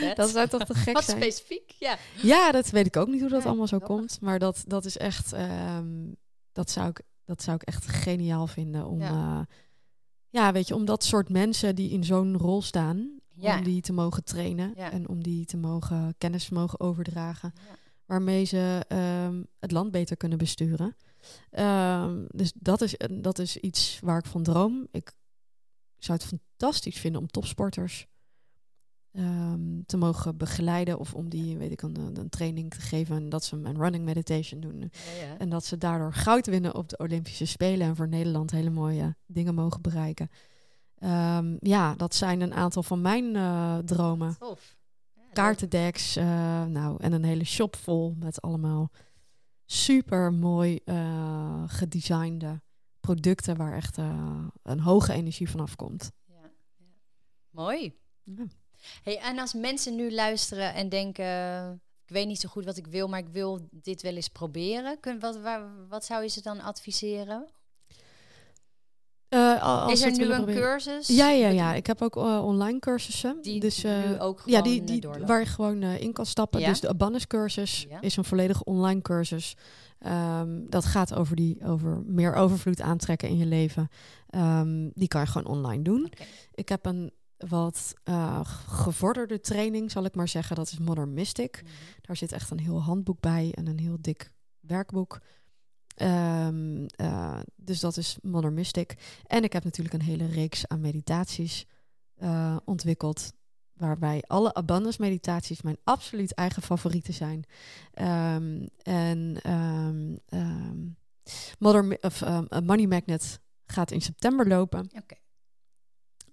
Ja, 0.00 0.14
dat 0.14 0.30
zou 0.30 0.48
toch 0.48 0.64
te 0.64 0.74
gek 0.74 0.94
Wat 0.94 1.04
zijn? 1.04 1.16
specifiek, 1.16 1.70
ja. 1.70 1.98
Ja, 2.22 2.52
dat 2.52 2.70
weet 2.70 2.86
ik 2.86 2.96
ook 2.96 3.08
niet 3.08 3.20
hoe 3.20 3.30
dat 3.30 3.46
allemaal 3.46 3.66
zo 3.66 3.78
komt. 3.78 4.20
Maar 4.20 4.38
dat, 4.38 4.64
dat 4.66 4.84
is 4.84 4.96
echt, 4.96 5.32
um, 5.32 6.16
dat, 6.54 6.70
zou 6.70 6.88
ik, 6.88 7.02
dat 7.24 7.42
zou 7.42 7.56
ik 7.56 7.62
echt 7.62 7.86
geniaal 7.86 8.46
vinden. 8.46 8.86
Om, 8.86 9.00
ja. 9.00 9.38
Uh, 9.38 9.56
ja, 10.28 10.52
weet 10.52 10.68
je, 10.68 10.74
om 10.74 10.84
dat 10.84 11.04
soort 11.04 11.28
mensen 11.28 11.74
die 11.74 11.90
in 11.90 12.04
zo'n 12.04 12.36
rol 12.36 12.62
staan, 12.62 13.20
ja. 13.28 13.58
om 13.58 13.64
die 13.64 13.80
te 13.80 13.92
mogen 13.92 14.24
trainen 14.24 14.74
en 14.74 15.08
om 15.08 15.22
die 15.22 15.44
te 15.44 15.56
mogen 15.56 16.14
kennis 16.18 16.48
mogen 16.48 16.80
overdragen 16.80 17.52
waarmee 18.06 18.44
ze 18.44 18.84
um, 19.26 19.46
het 19.58 19.70
land 19.70 19.90
beter 19.90 20.16
kunnen 20.16 20.38
besturen. 20.38 20.96
Um, 21.50 22.26
dus 22.28 22.52
dat 22.54 22.80
is, 22.80 22.96
dat 23.10 23.38
is 23.38 23.56
iets 23.56 23.98
waar 24.02 24.18
ik 24.18 24.26
van 24.26 24.42
droom. 24.42 24.86
Ik 24.90 25.12
zou 25.98 26.18
het 26.18 26.26
fantastisch 26.26 26.98
vinden 26.98 27.20
om 27.20 27.26
topsporters 27.26 28.06
um, 29.16 29.82
te 29.86 29.96
mogen 29.96 30.36
begeleiden 30.36 30.98
of 30.98 31.14
om 31.14 31.28
die, 31.28 31.58
weet 31.58 31.70
ik, 31.70 31.82
een, 31.82 32.16
een 32.18 32.28
training 32.28 32.70
te 32.70 32.80
geven 32.80 33.16
en 33.16 33.28
dat 33.28 33.44
ze 33.44 33.56
een 33.56 33.76
running 33.76 34.04
meditation 34.04 34.60
doen. 34.60 34.78
Ja, 34.78 35.26
ja. 35.26 35.38
En 35.38 35.48
dat 35.48 35.64
ze 35.64 35.78
daardoor 35.78 36.12
goud 36.12 36.46
winnen 36.46 36.74
op 36.74 36.88
de 36.88 36.96
Olympische 36.96 37.46
Spelen 37.46 37.86
en 37.86 37.96
voor 37.96 38.08
Nederland 38.08 38.50
hele 38.50 38.70
mooie 38.70 39.16
dingen 39.26 39.54
mogen 39.54 39.82
bereiken. 39.82 40.28
Um, 40.98 41.56
ja, 41.60 41.94
dat 41.94 42.14
zijn 42.14 42.40
een 42.40 42.54
aantal 42.54 42.82
van 42.82 43.00
mijn 43.00 43.34
uh, 43.34 43.78
dromen. 43.78 44.36
Tof 44.38 44.76
kaartendeks. 45.34 46.16
Uh, 46.16 46.24
nou, 46.64 46.96
en 47.02 47.12
een 47.12 47.24
hele 47.24 47.44
shop 47.44 47.76
vol 47.76 48.14
met 48.18 48.40
allemaal 48.40 48.90
super 49.64 50.32
mooi 50.32 50.80
uh, 50.84 51.62
gedesignde 51.66 52.62
producten 53.00 53.56
waar 53.56 53.72
echt 53.72 53.98
uh, 53.98 54.46
een 54.62 54.80
hoge 54.80 55.12
energie 55.12 55.50
vanaf 55.50 55.76
komt. 55.76 56.12
Ja, 56.24 56.34
ja. 56.76 56.84
Mooi. 57.50 57.98
Ja. 58.22 58.44
Hey, 59.02 59.18
en 59.18 59.38
als 59.38 59.52
mensen 59.52 59.94
nu 59.96 60.12
luisteren 60.12 60.74
en 60.74 60.88
denken, 60.88 61.72
ik 62.06 62.14
weet 62.14 62.26
niet 62.26 62.40
zo 62.40 62.48
goed 62.48 62.64
wat 62.64 62.76
ik 62.76 62.86
wil, 62.86 63.08
maar 63.08 63.18
ik 63.18 63.28
wil 63.32 63.68
dit 63.70 64.02
wel 64.02 64.14
eens 64.14 64.28
proberen. 64.28 65.00
Kun, 65.00 65.20
wat, 65.20 65.40
waar, 65.40 65.86
wat 65.88 66.04
zou 66.04 66.22
je 66.22 66.28
ze 66.28 66.42
dan 66.42 66.60
adviseren? 66.60 67.48
Uh, 69.28 69.88
is 69.90 70.02
er 70.02 70.12
nu 70.12 70.32
een 70.32 70.44
cursus? 70.44 71.06
Ja, 71.06 71.30
ja, 71.30 71.48
ja. 71.48 71.74
Ik 71.74 71.86
heb 71.86 72.02
ook 72.02 72.16
uh, 72.16 72.44
online 72.44 72.78
cursussen. 72.78 73.38
Die 73.42 73.60
dus, 73.60 73.84
uh, 73.84 74.08
nu 74.08 74.20
ook 74.20 74.42
ja, 74.44 74.62
die, 74.62 74.84
die, 74.84 75.02
waar 75.26 75.40
je 75.40 75.46
gewoon 75.46 75.82
in 75.82 76.12
kan 76.12 76.26
stappen. 76.26 76.60
Ja? 76.60 76.68
Dus 76.68 76.80
de 76.80 76.88
Abundance 76.88 77.26
cursus 77.26 77.86
ja? 77.88 78.00
is 78.00 78.16
een 78.16 78.24
volledig 78.24 78.62
online 78.62 79.02
cursus. 79.02 79.56
Um, 80.06 80.70
dat 80.70 80.84
gaat 80.84 81.14
over, 81.14 81.36
die, 81.36 81.58
over 81.64 82.02
meer 82.06 82.34
overvloed 82.34 82.80
aantrekken 82.80 83.28
in 83.28 83.36
je 83.36 83.46
leven. 83.46 83.88
Um, 84.30 84.90
die 84.94 85.08
kan 85.08 85.20
je 85.20 85.26
gewoon 85.26 85.56
online 85.56 85.82
doen. 85.82 86.04
Okay. 86.04 86.26
Ik 86.54 86.68
heb 86.68 86.86
een 86.86 87.12
wat 87.48 87.94
gevorderde 88.66 89.40
training, 89.40 89.90
zal 89.90 90.04
ik 90.04 90.14
maar 90.14 90.28
zeggen. 90.28 90.56
Dat 90.56 90.66
is 90.66 90.78
Modern 90.78 91.12
Mystic. 91.12 91.60
Mm 91.62 91.68
-hmm. 91.68 91.76
Daar 92.00 92.16
zit 92.16 92.32
echt 92.32 92.50
een 92.50 92.58
heel 92.58 92.82
handboek 92.82 93.20
bij 93.20 93.52
en 93.54 93.66
een 93.66 93.78
heel 93.78 93.96
dik 94.00 94.32
werkboek. 94.60 95.20
Um, 96.02 96.86
uh, 97.00 97.40
dus 97.56 97.80
dat 97.80 97.96
is 97.96 98.18
Modern 98.22 98.54
Mystic. 98.54 98.94
En 99.26 99.44
ik 99.44 99.52
heb 99.52 99.64
natuurlijk 99.64 99.94
een 99.94 100.02
hele 100.02 100.26
reeks 100.26 100.68
aan 100.68 100.80
meditaties 100.80 101.66
uh, 102.22 102.56
ontwikkeld. 102.64 103.32
Waarbij 103.72 104.22
alle 104.26 104.54
abundance 104.54 105.00
meditaties 105.00 105.62
mijn 105.62 105.78
absoluut 105.84 106.34
eigen 106.34 106.62
favorieten 106.62 107.14
zijn. 107.14 107.44
Um, 108.34 108.68
en 108.82 109.38
um, 109.52 110.96
Modern, 111.58 112.02
of, 112.02 112.20
Money 112.62 112.86
Magnet 112.86 113.40
gaat 113.66 113.90
in 113.90 114.00
september 114.00 114.48
lopen. 114.48 114.88
Okay. 115.02 115.23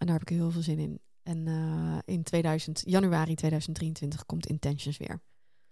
En 0.02 0.08
daar 0.08 0.20
heb 0.20 0.30
ik 0.30 0.38
heel 0.38 0.52
veel 0.52 0.62
zin 0.62 0.80
in. 0.80 1.00
En 1.24 1.48
uh, 1.48 1.98
in 2.06 2.24
2000, 2.24 2.82
januari 2.86 3.36
2023 3.36 4.26
komt 4.26 4.46
Intentions 4.46 4.98
weer. 4.98 5.22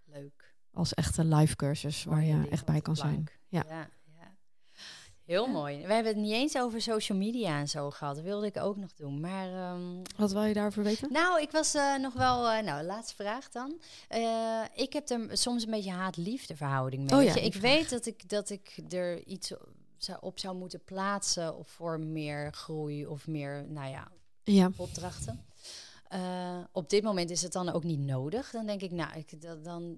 Leuk. 0.06 0.56
Als 0.74 0.94
echte 0.94 1.26
live 1.26 1.56
cursus 1.56 2.04
waar 2.04 2.24
je 2.24 2.48
echt 2.50 2.66
bij 2.66 2.82
kan 2.82 2.96
zijn. 2.96 3.28
Ja. 3.48 3.64
ja, 3.68 3.90
ja. 4.18 4.36
Heel 5.24 5.46
ja. 5.46 5.52
mooi. 5.52 5.86
We 5.86 5.94
hebben 5.94 6.14
het 6.14 6.22
niet 6.22 6.34
eens 6.34 6.58
over 6.58 6.82
social 6.82 7.18
media 7.18 7.60
en 7.60 7.68
zo 7.68 7.90
gehad. 7.90 8.16
Dat 8.16 8.24
wilde 8.24 8.46
ik 8.46 8.58
ook 8.58 8.78
nog 8.78 8.94
doen. 8.94 9.20
Maar, 9.20 9.74
um, 9.74 10.02
Wat 10.18 10.32
wil 10.32 10.44
je 10.44 10.54
daarvoor 10.54 10.84
weten? 10.84 11.12
Nou, 11.12 11.42
ik 11.42 11.52
was 11.52 11.76
uh, 11.76 11.98
nog 11.98 12.14
wel... 12.14 12.54
Uh, 12.54 12.62
nou, 12.62 12.84
laatste 12.84 13.16
vraag 13.16 13.50
dan. 13.50 13.82
Ik 14.74 14.94
heb 14.94 15.10
er 15.10 15.38
soms 15.38 15.64
een 15.64 15.72
beetje 15.72 15.92
haat-liefde 15.92 16.56
verhouding 16.56 17.10
mee. 17.10 17.20
Oh, 17.20 17.26
ja, 17.26 17.42
ik 17.42 17.56
weet 17.56 17.90
dat 17.90 18.06
ik, 18.06 18.30
dat 18.30 18.50
ik 18.50 18.80
er 18.90 19.26
iets 19.26 19.54
op 20.20 20.40
zou 20.40 20.56
moeten 20.56 20.84
plaatsen... 20.84 21.58
of 21.58 21.68
voor 21.68 22.00
meer 22.00 22.54
groei 22.54 23.06
of 23.06 23.28
meer, 23.28 23.66
nou 23.68 23.90
ja, 23.90 24.12
ja. 24.52 24.72
opdrachten. 24.76 25.46
op 26.72 26.90
dit 26.90 27.04
moment 27.04 27.30
is 27.30 27.42
het 27.42 27.52
dan 27.52 27.70
ook 27.70 27.84
niet 27.84 28.00
nodig. 28.00 28.52
Dan 28.52 28.66
denk 28.66 28.82
ik, 28.82 28.92
nou, 28.92 29.18
ik, 29.18 29.42
dan 29.64 29.98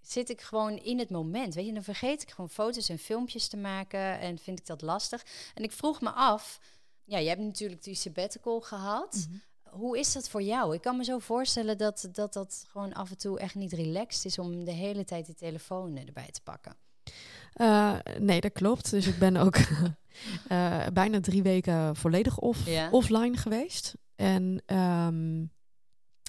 zit 0.00 0.28
ik 0.28 0.40
gewoon 0.40 0.76
in 0.76 0.98
het 0.98 1.10
moment. 1.10 1.54
Weet 1.54 1.66
je, 1.66 1.72
dan 1.72 1.82
vergeet 1.82 2.22
ik 2.22 2.30
gewoon 2.30 2.50
foto's 2.50 2.88
en 2.88 2.98
filmpjes 2.98 3.48
te 3.48 3.56
maken 3.56 4.18
en 4.18 4.38
vind 4.38 4.58
ik 4.58 4.66
dat 4.66 4.82
lastig. 4.82 5.24
En 5.54 5.62
ik 5.62 5.72
vroeg 5.72 6.00
me 6.00 6.10
af, 6.10 6.60
ja, 7.04 7.18
je 7.18 7.28
hebt 7.28 7.40
natuurlijk 7.40 7.82
die 7.82 7.94
sabbatical 7.94 8.60
gehad. 8.60 9.26
Mhm. 9.28 9.38
Hoe 9.78 9.98
is 9.98 10.12
dat 10.12 10.28
voor 10.28 10.42
jou? 10.42 10.74
Ik 10.74 10.80
kan 10.80 10.96
me 10.96 11.04
zo 11.04 11.18
voorstellen 11.18 11.78
dat, 11.78 12.08
dat 12.12 12.32
dat 12.32 12.64
gewoon 12.68 12.92
af 12.92 13.10
en 13.10 13.18
toe 13.18 13.38
echt 13.38 13.54
niet 13.54 13.72
relaxed 13.72 14.24
is 14.24 14.38
om 14.38 14.64
de 14.64 14.72
hele 14.72 15.04
tijd 15.04 15.26
die 15.26 15.34
telefoon 15.34 15.96
erbij 15.96 16.30
te 16.30 16.40
pakken. 16.42 16.76
Uh, 17.56 17.94
nee, 18.18 18.40
dat 18.40 18.52
klopt. 18.52 18.90
Dus 18.90 19.06
ik 19.06 19.18
ben 19.18 19.36
ook 19.36 19.56
uh, 20.52 20.86
bijna 20.92 21.20
drie 21.20 21.42
weken 21.42 21.96
volledig 21.96 22.38
off, 22.38 22.66
Ja. 22.66 22.88
offline 22.90 23.36
geweest. 23.36 23.94
En 24.16 24.62
ehm, 24.66 25.40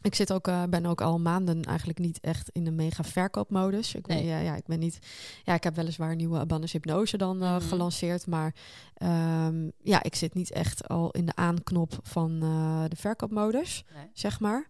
ik 0.01 0.15
zit 0.15 0.33
ook, 0.33 0.47
uh, 0.47 0.63
ben 0.69 0.85
ook 0.85 1.01
al 1.01 1.19
maanden 1.19 1.63
eigenlijk 1.63 1.99
niet 1.99 2.19
echt 2.19 2.49
in 2.49 2.67
een 2.67 2.75
mega 2.75 3.03
verkoopmodus. 3.03 3.95
Ik, 3.95 4.07
ben, 4.07 4.15
Nee. 4.17 4.25
ja, 4.25 4.39
ja, 4.39 4.55
ik 4.55 4.65
ben 4.65 4.79
niet. 4.79 4.99
Ja, 5.43 5.53
ik 5.53 5.63
heb 5.63 5.75
weliswaar 5.75 6.15
nieuwe 6.15 6.39
Abannes 6.39 6.71
hypnose 6.71 7.17
dan 7.17 7.43
uh, 7.43 7.51
Mhm. 7.55 7.61
gelanceerd, 7.67 8.27
maar 8.27 8.55
ehm, 8.93 9.69
ja, 9.77 10.03
ik 10.03 10.15
zit 10.15 10.33
niet 10.33 10.51
echt 10.51 10.87
al 10.87 11.11
in 11.11 11.25
de 11.25 11.35
aanknop 11.35 11.99
van 12.03 12.39
uh, 12.43 12.83
de 12.87 12.95
verkoopmodus, 12.95 13.83
Nee. 13.95 14.09
zeg 14.13 14.39
maar. 14.39 14.67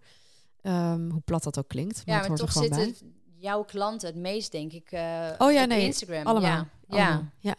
Ehm, 0.62 1.10
hoe 1.10 1.22
plat 1.22 1.44
dat 1.44 1.58
ook 1.60 1.68
klinkt, 1.68 1.96
maar 2.06 2.16
Ja, 2.16 2.20
het 2.22 2.30
maar 2.30 2.38
toch 2.38 2.48
er 2.48 2.54
gewoon 2.54 2.70
bij. 2.70 2.84
zitten 2.86 3.14
jouw 3.42 3.64
klanten 3.64 4.08
het 4.08 4.18
meest, 4.18 4.52
denk 4.52 4.72
ik, 4.72 4.92
eh, 4.92 5.28
Oh 5.38 5.52
ja, 5.52 5.62
op 5.64 5.68
nee, 5.70 5.86
Instagram. 5.86 6.26
Allemaal. 6.26 6.68
Ja. 6.88 7.06
allemaal, 7.08 7.24
ja. 7.40 7.56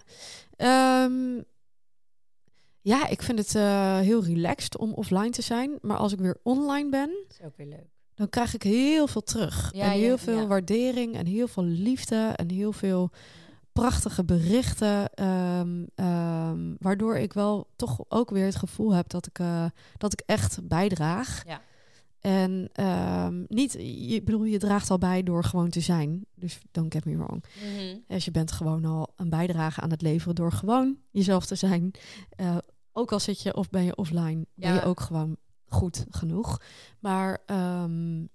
Ehm, 0.57 1.43
ja, 2.81 3.07
ik 3.09 3.23
vind 3.23 3.39
het 3.39 3.55
eh, 3.55 3.99
heel 3.99 4.25
relaxed 4.25 4.77
om 4.77 4.93
offline 4.93 5.31
te 5.31 5.43
zijn. 5.43 5.79
Maar 5.81 5.97
als 5.97 6.13
ik 6.13 6.19
weer 6.19 6.37
online 6.43 6.89
ben, 6.91 7.09
Dat 7.29 7.39
is 7.41 7.47
ook 7.47 7.57
weer 7.57 7.67
leuk. 7.67 7.89
dan 8.15 8.29
krijg 8.29 8.55
ik 8.55 8.63
heel 8.63 9.07
veel 9.07 9.23
terug. 9.23 9.71
Ja, 9.75 9.85
en 9.85 9.91
heel 9.91 10.11
ja, 10.11 10.19
veel 10.19 10.41
ja. 10.41 10.47
waardering 10.47 11.15
en 11.17 11.27
heel 11.27 11.49
veel 11.49 11.65
liefde 11.65 12.33
en 12.37 12.51
heel 12.51 12.73
veel 12.73 13.11
prachtige 13.73 14.25
berichten. 14.25 15.15
ehm, 15.15 15.85
ehm, 15.95 16.75
waardoor 16.79 17.17
ik 17.17 17.33
wel 17.33 17.67
toch 17.77 17.99
ook 18.09 18.31
weer 18.31 18.45
het 18.45 18.57
gevoel 18.57 18.93
heb 18.95 19.09
dat 19.09 19.27
ik, 19.27 19.39
eh, 19.39 19.65
dat 19.99 20.13
ik 20.13 20.23
echt 20.27 20.69
bijdraag. 20.69 21.43
Ja. 21.47 21.61
En 22.23 22.69
ehm, 22.73 23.44
niet, 23.49 23.73
je, 23.73 24.15
ik 24.15 24.24
bedoel, 24.24 24.44
je 24.44 24.59
draagt 24.59 24.90
al 24.90 24.99
bij 24.99 25.23
door 25.23 25.44
gewoon 25.44 25.69
te 25.69 25.81
zijn. 25.81 26.27
Dus 26.35 26.59
don't 26.70 26.94
get 26.94 27.05
me 27.05 27.16
wrong. 27.16 27.44
Dus 28.07 28.24
je 28.24 28.31
bent 28.31 28.53
gewoon 28.53 28.85
al 28.85 29.12
een 29.16 29.28
bijdrage 29.28 29.81
aan 29.81 29.90
het 29.90 30.03
leveren 30.03 30.35
door 30.35 30.53
gewoon 30.53 30.97
jezelf 31.11 31.47
te 31.47 31.55
zijn. 31.55 31.90
Eh, 32.31 32.57
ook 32.93 33.12
al 33.12 33.20
zit 33.20 33.43
je 33.43 33.57
of 33.57 33.70
ben 33.70 33.85
je 33.85 33.97
offline, 33.97 34.47
ben 34.55 34.74
je 34.74 34.82
ook 34.82 35.01
gewoon 35.01 35.36
goed 35.65 36.07
genoeg. 36.11 36.61
Maar 36.99 37.43
ehm, 37.47 38.27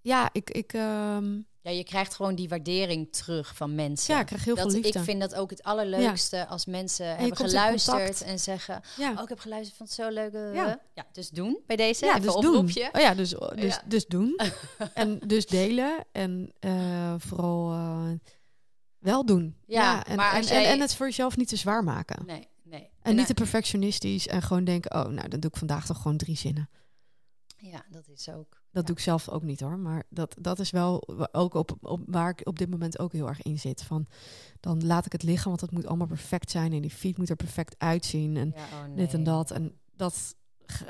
ja, 0.00 0.28
ik, 0.32 0.50
ik, 0.50 0.72
ehm, 0.72 1.40
Ja, 1.68 1.74
je 1.74 1.84
krijgt 1.84 2.14
gewoon 2.14 2.34
die 2.34 2.48
waardering 2.48 3.12
terug 3.12 3.56
van 3.56 3.74
mensen. 3.74 4.14
ja, 4.14 4.20
ik 4.20 4.26
krijg 4.26 4.44
heel 4.44 4.54
dat, 4.54 4.64
veel 4.72 4.80
liefde. 4.80 4.98
Ik 4.98 5.04
vind 5.04 5.20
dat 5.20 5.34
ook 5.34 5.50
het 5.50 5.62
allerleukste 5.62 6.46
als 6.46 6.66
mensen 6.66 7.16
hebben 7.16 7.36
geluisterd 7.36 8.22
en 8.22 8.38
zeggen... 8.38 8.82
ja. 8.96 9.12
Oh, 9.12 9.22
ik 9.22 9.28
heb 9.28 9.38
geluisterd, 9.38 9.76
vond 9.76 9.88
het 9.88 9.98
zo 9.98 10.08
leuk. 10.12 10.32
eh, 10.32 10.54
Ja. 10.54 10.80
ja, 10.94 11.06
dus 11.12 11.28
doen 11.30 11.60
bij 11.66 11.76
deze. 11.76 12.04
ja, 12.04 12.10
even 12.10 12.22
dus 12.22 12.34
oproepje. 12.34 12.80
doen. 12.80 12.90
Oh 12.92 13.00
ja, 13.00 13.14
dus, 13.14 13.30
dus, 13.54 13.74
Ja. 13.74 13.82
dus 13.86 14.06
doen. 14.06 14.38
en 14.94 15.18
dus 15.26 15.46
delen. 15.46 16.04
En 16.12 16.52
eh, 16.60 17.14
vooral 17.18 17.72
eh, 17.72 18.10
wel 18.98 19.24
doen. 19.26 19.56
Ja, 19.66 20.06
en, 20.06 20.16
maar 20.16 20.34
en, 20.34 20.48
en, 20.48 20.64
en 20.64 20.80
het 20.80 20.94
voor 20.94 21.06
jezelf 21.06 21.36
niet 21.36 21.48
te 21.48 21.56
zwaar 21.56 21.84
maken. 21.84 22.26
Nee, 22.26 22.48
nee. 22.62 22.90
En 23.02 23.10
niet 23.12 23.20
eh, 23.20 23.26
te 23.26 23.34
perfectionistisch 23.34 24.26
en 24.26 24.42
gewoon 24.42 24.64
denken... 24.64 24.94
oh, 24.94 25.06
nou, 25.12 25.28
dan 25.28 25.40
doe 25.40 25.50
ik 25.50 25.56
vandaag 25.56 25.86
toch 25.86 26.02
gewoon 26.02 26.16
drie 26.16 26.36
zinnen. 26.36 26.70
Ja, 27.56 27.84
dat 27.90 28.08
is 28.08 28.28
ook. 28.28 28.57
Dat 28.70 28.86
doe 28.86 28.96
ik 28.96 29.02
zelf 29.02 29.28
ook 29.28 29.42
niet 29.42 29.60
hoor. 29.60 29.78
Maar 29.78 30.02
dat, 30.08 30.36
dat 30.40 30.58
is 30.58 30.70
wel 30.70 31.08
ook 31.32 31.54
op, 31.54 31.76
op 31.80 32.00
waar 32.06 32.30
ik 32.30 32.40
op 32.46 32.58
dit 32.58 32.70
moment 32.70 32.98
ook 32.98 33.12
heel 33.12 33.28
erg 33.28 33.42
in 33.42 33.58
zit. 33.58 33.82
Van, 33.82 34.06
dan 34.60 34.86
laat 34.86 35.06
ik 35.06 35.12
het 35.12 35.22
liggen, 35.22 35.48
want 35.48 35.60
het 35.60 35.70
moet 35.70 35.86
allemaal 35.86 36.06
perfect 36.06 36.50
zijn. 36.50 36.72
En 36.72 36.80
die 36.80 36.90
feed 36.90 37.18
moet 37.18 37.28
er 37.30 37.36
perfect 37.36 37.74
uitzien. 37.78 38.36
En 38.36 38.54
oh, 38.54 38.96
dit 38.96 39.14
en 39.14 39.24
dat. 39.24 39.50
En 39.50 39.78
dat, 39.96 40.36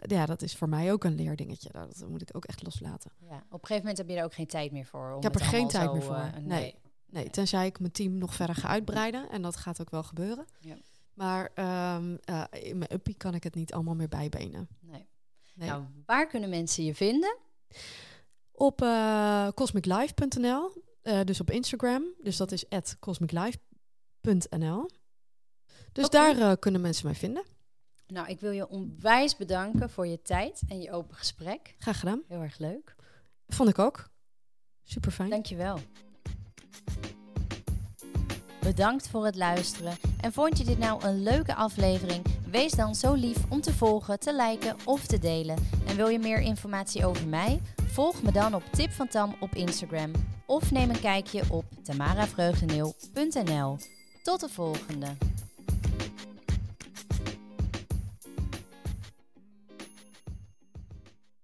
ja, 0.06 0.26
dat 0.26 0.42
is 0.42 0.56
voor 0.56 0.68
mij 0.68 0.92
ook 0.92 1.04
een 1.04 1.14
leerdingetje. 1.14 1.68
Dat 1.72 2.04
moet 2.08 2.22
ik 2.22 2.36
ook 2.36 2.44
echt 2.44 2.62
loslaten. 2.64 3.10
Ja, 3.18 3.36
op 3.36 3.42
een 3.52 3.66
gegeven 3.66 3.76
moment 3.76 3.98
heb 3.98 4.08
je 4.08 4.16
er 4.16 4.24
ook 4.24 4.34
geen 4.34 4.46
tijd 4.46 4.72
meer 4.72 4.86
voor. 4.86 5.10
Om 5.10 5.16
Ik 5.16 5.22
heb 5.22 5.34
er 5.34 5.40
geen 5.44 5.68
tijd 5.68 5.92
meer 5.92 6.02
voor. 6.02 6.14
eh, 6.14 6.32
Nee. 6.32 6.42
nee. 6.44 6.74
Nee, 7.10 7.30
tenzij 7.30 7.66
ik 7.66 7.80
mijn 7.80 7.92
team 7.92 8.18
nog 8.18 8.34
verder 8.34 8.54
ga 8.56 8.68
uitbreiden. 8.68 9.30
En 9.30 9.42
dat 9.42 9.56
gaat 9.56 9.80
ook 9.80 9.90
wel 9.90 10.02
gebeuren. 10.02 10.44
Ja. 10.60 10.76
Maar 11.14 11.50
ehm, 11.54 12.16
eh, 12.24 12.44
in 12.50 12.78
mijn 12.78 12.92
uppie 12.94 13.14
kan 13.16 13.34
ik 13.34 13.42
het 13.44 13.54
niet 13.54 13.72
allemaal 13.72 13.94
meer 13.94 14.08
bijbenen. 14.08 14.68
nee. 14.80 15.06
Nee. 15.54 15.68
Nou, 15.68 15.84
waar 16.06 16.26
kunnen 16.26 16.50
mensen 16.50 16.84
je 16.84 16.94
vinden? 16.94 17.36
Op 18.52 18.82
eh, 18.82 19.48
cosmiclife.nl, 19.54 20.82
eh, 21.02 21.20
dus 21.24 21.40
op 21.40 21.50
Instagram. 21.50 22.04
Dus 22.22 22.36
dat 22.36 22.52
is 22.52 22.64
cosmiclife.nl. 23.00 24.90
Dus 25.92 26.08
daar 26.08 26.38
eh, 26.38 26.52
kunnen 26.58 26.80
mensen 26.80 27.06
mij 27.06 27.14
vinden. 27.14 27.44
Nou, 28.06 28.28
ik 28.28 28.40
wil 28.40 28.50
je 28.50 28.68
onwijs 28.68 29.36
bedanken 29.36 29.90
voor 29.90 30.06
je 30.06 30.22
tijd 30.22 30.62
en 30.68 30.80
je 30.80 30.92
open 30.92 31.16
gesprek. 31.16 31.74
Graag 31.78 31.98
gedaan. 31.98 32.22
Heel 32.28 32.40
erg 32.40 32.58
leuk. 32.58 32.94
Vond 33.46 33.68
ik 33.68 33.78
ook. 33.78 34.08
Super 34.84 35.10
fijn. 35.10 35.30
Dankjewel. 35.30 35.78
Bedankt 38.68 39.08
voor 39.08 39.24
het 39.24 39.36
luisteren. 39.36 39.96
En 40.20 40.32
vond 40.32 40.58
je 40.58 40.64
dit 40.64 40.78
nou 40.78 41.04
een 41.04 41.22
leuke 41.22 41.54
aflevering? 41.54 42.24
Wees 42.50 42.72
dan 42.72 42.94
zo 42.94 43.14
lief 43.14 43.36
om 43.48 43.60
te 43.60 43.72
volgen, 43.72 44.20
te 44.20 44.36
liken 44.36 44.76
of 44.84 45.06
te 45.06 45.18
delen. 45.18 45.56
En 45.86 45.96
wil 45.96 46.08
je 46.08 46.18
meer 46.18 46.40
informatie 46.40 47.06
over 47.06 47.28
mij? 47.28 47.60
Volg 47.86 48.22
me 48.22 48.32
dan 48.32 48.54
op 48.54 48.62
Tip 48.72 48.90
van 48.92 49.08
Tam 49.08 49.34
op 49.40 49.54
Instagram. 49.54 50.10
Of 50.46 50.70
neem 50.70 50.90
een 50.90 51.00
kijkje 51.00 51.42
op 51.50 51.64
tamaravreugdeneel.nl. 51.82 53.76
Tot 54.22 54.40
de 54.40 54.48
volgende. 54.48 55.06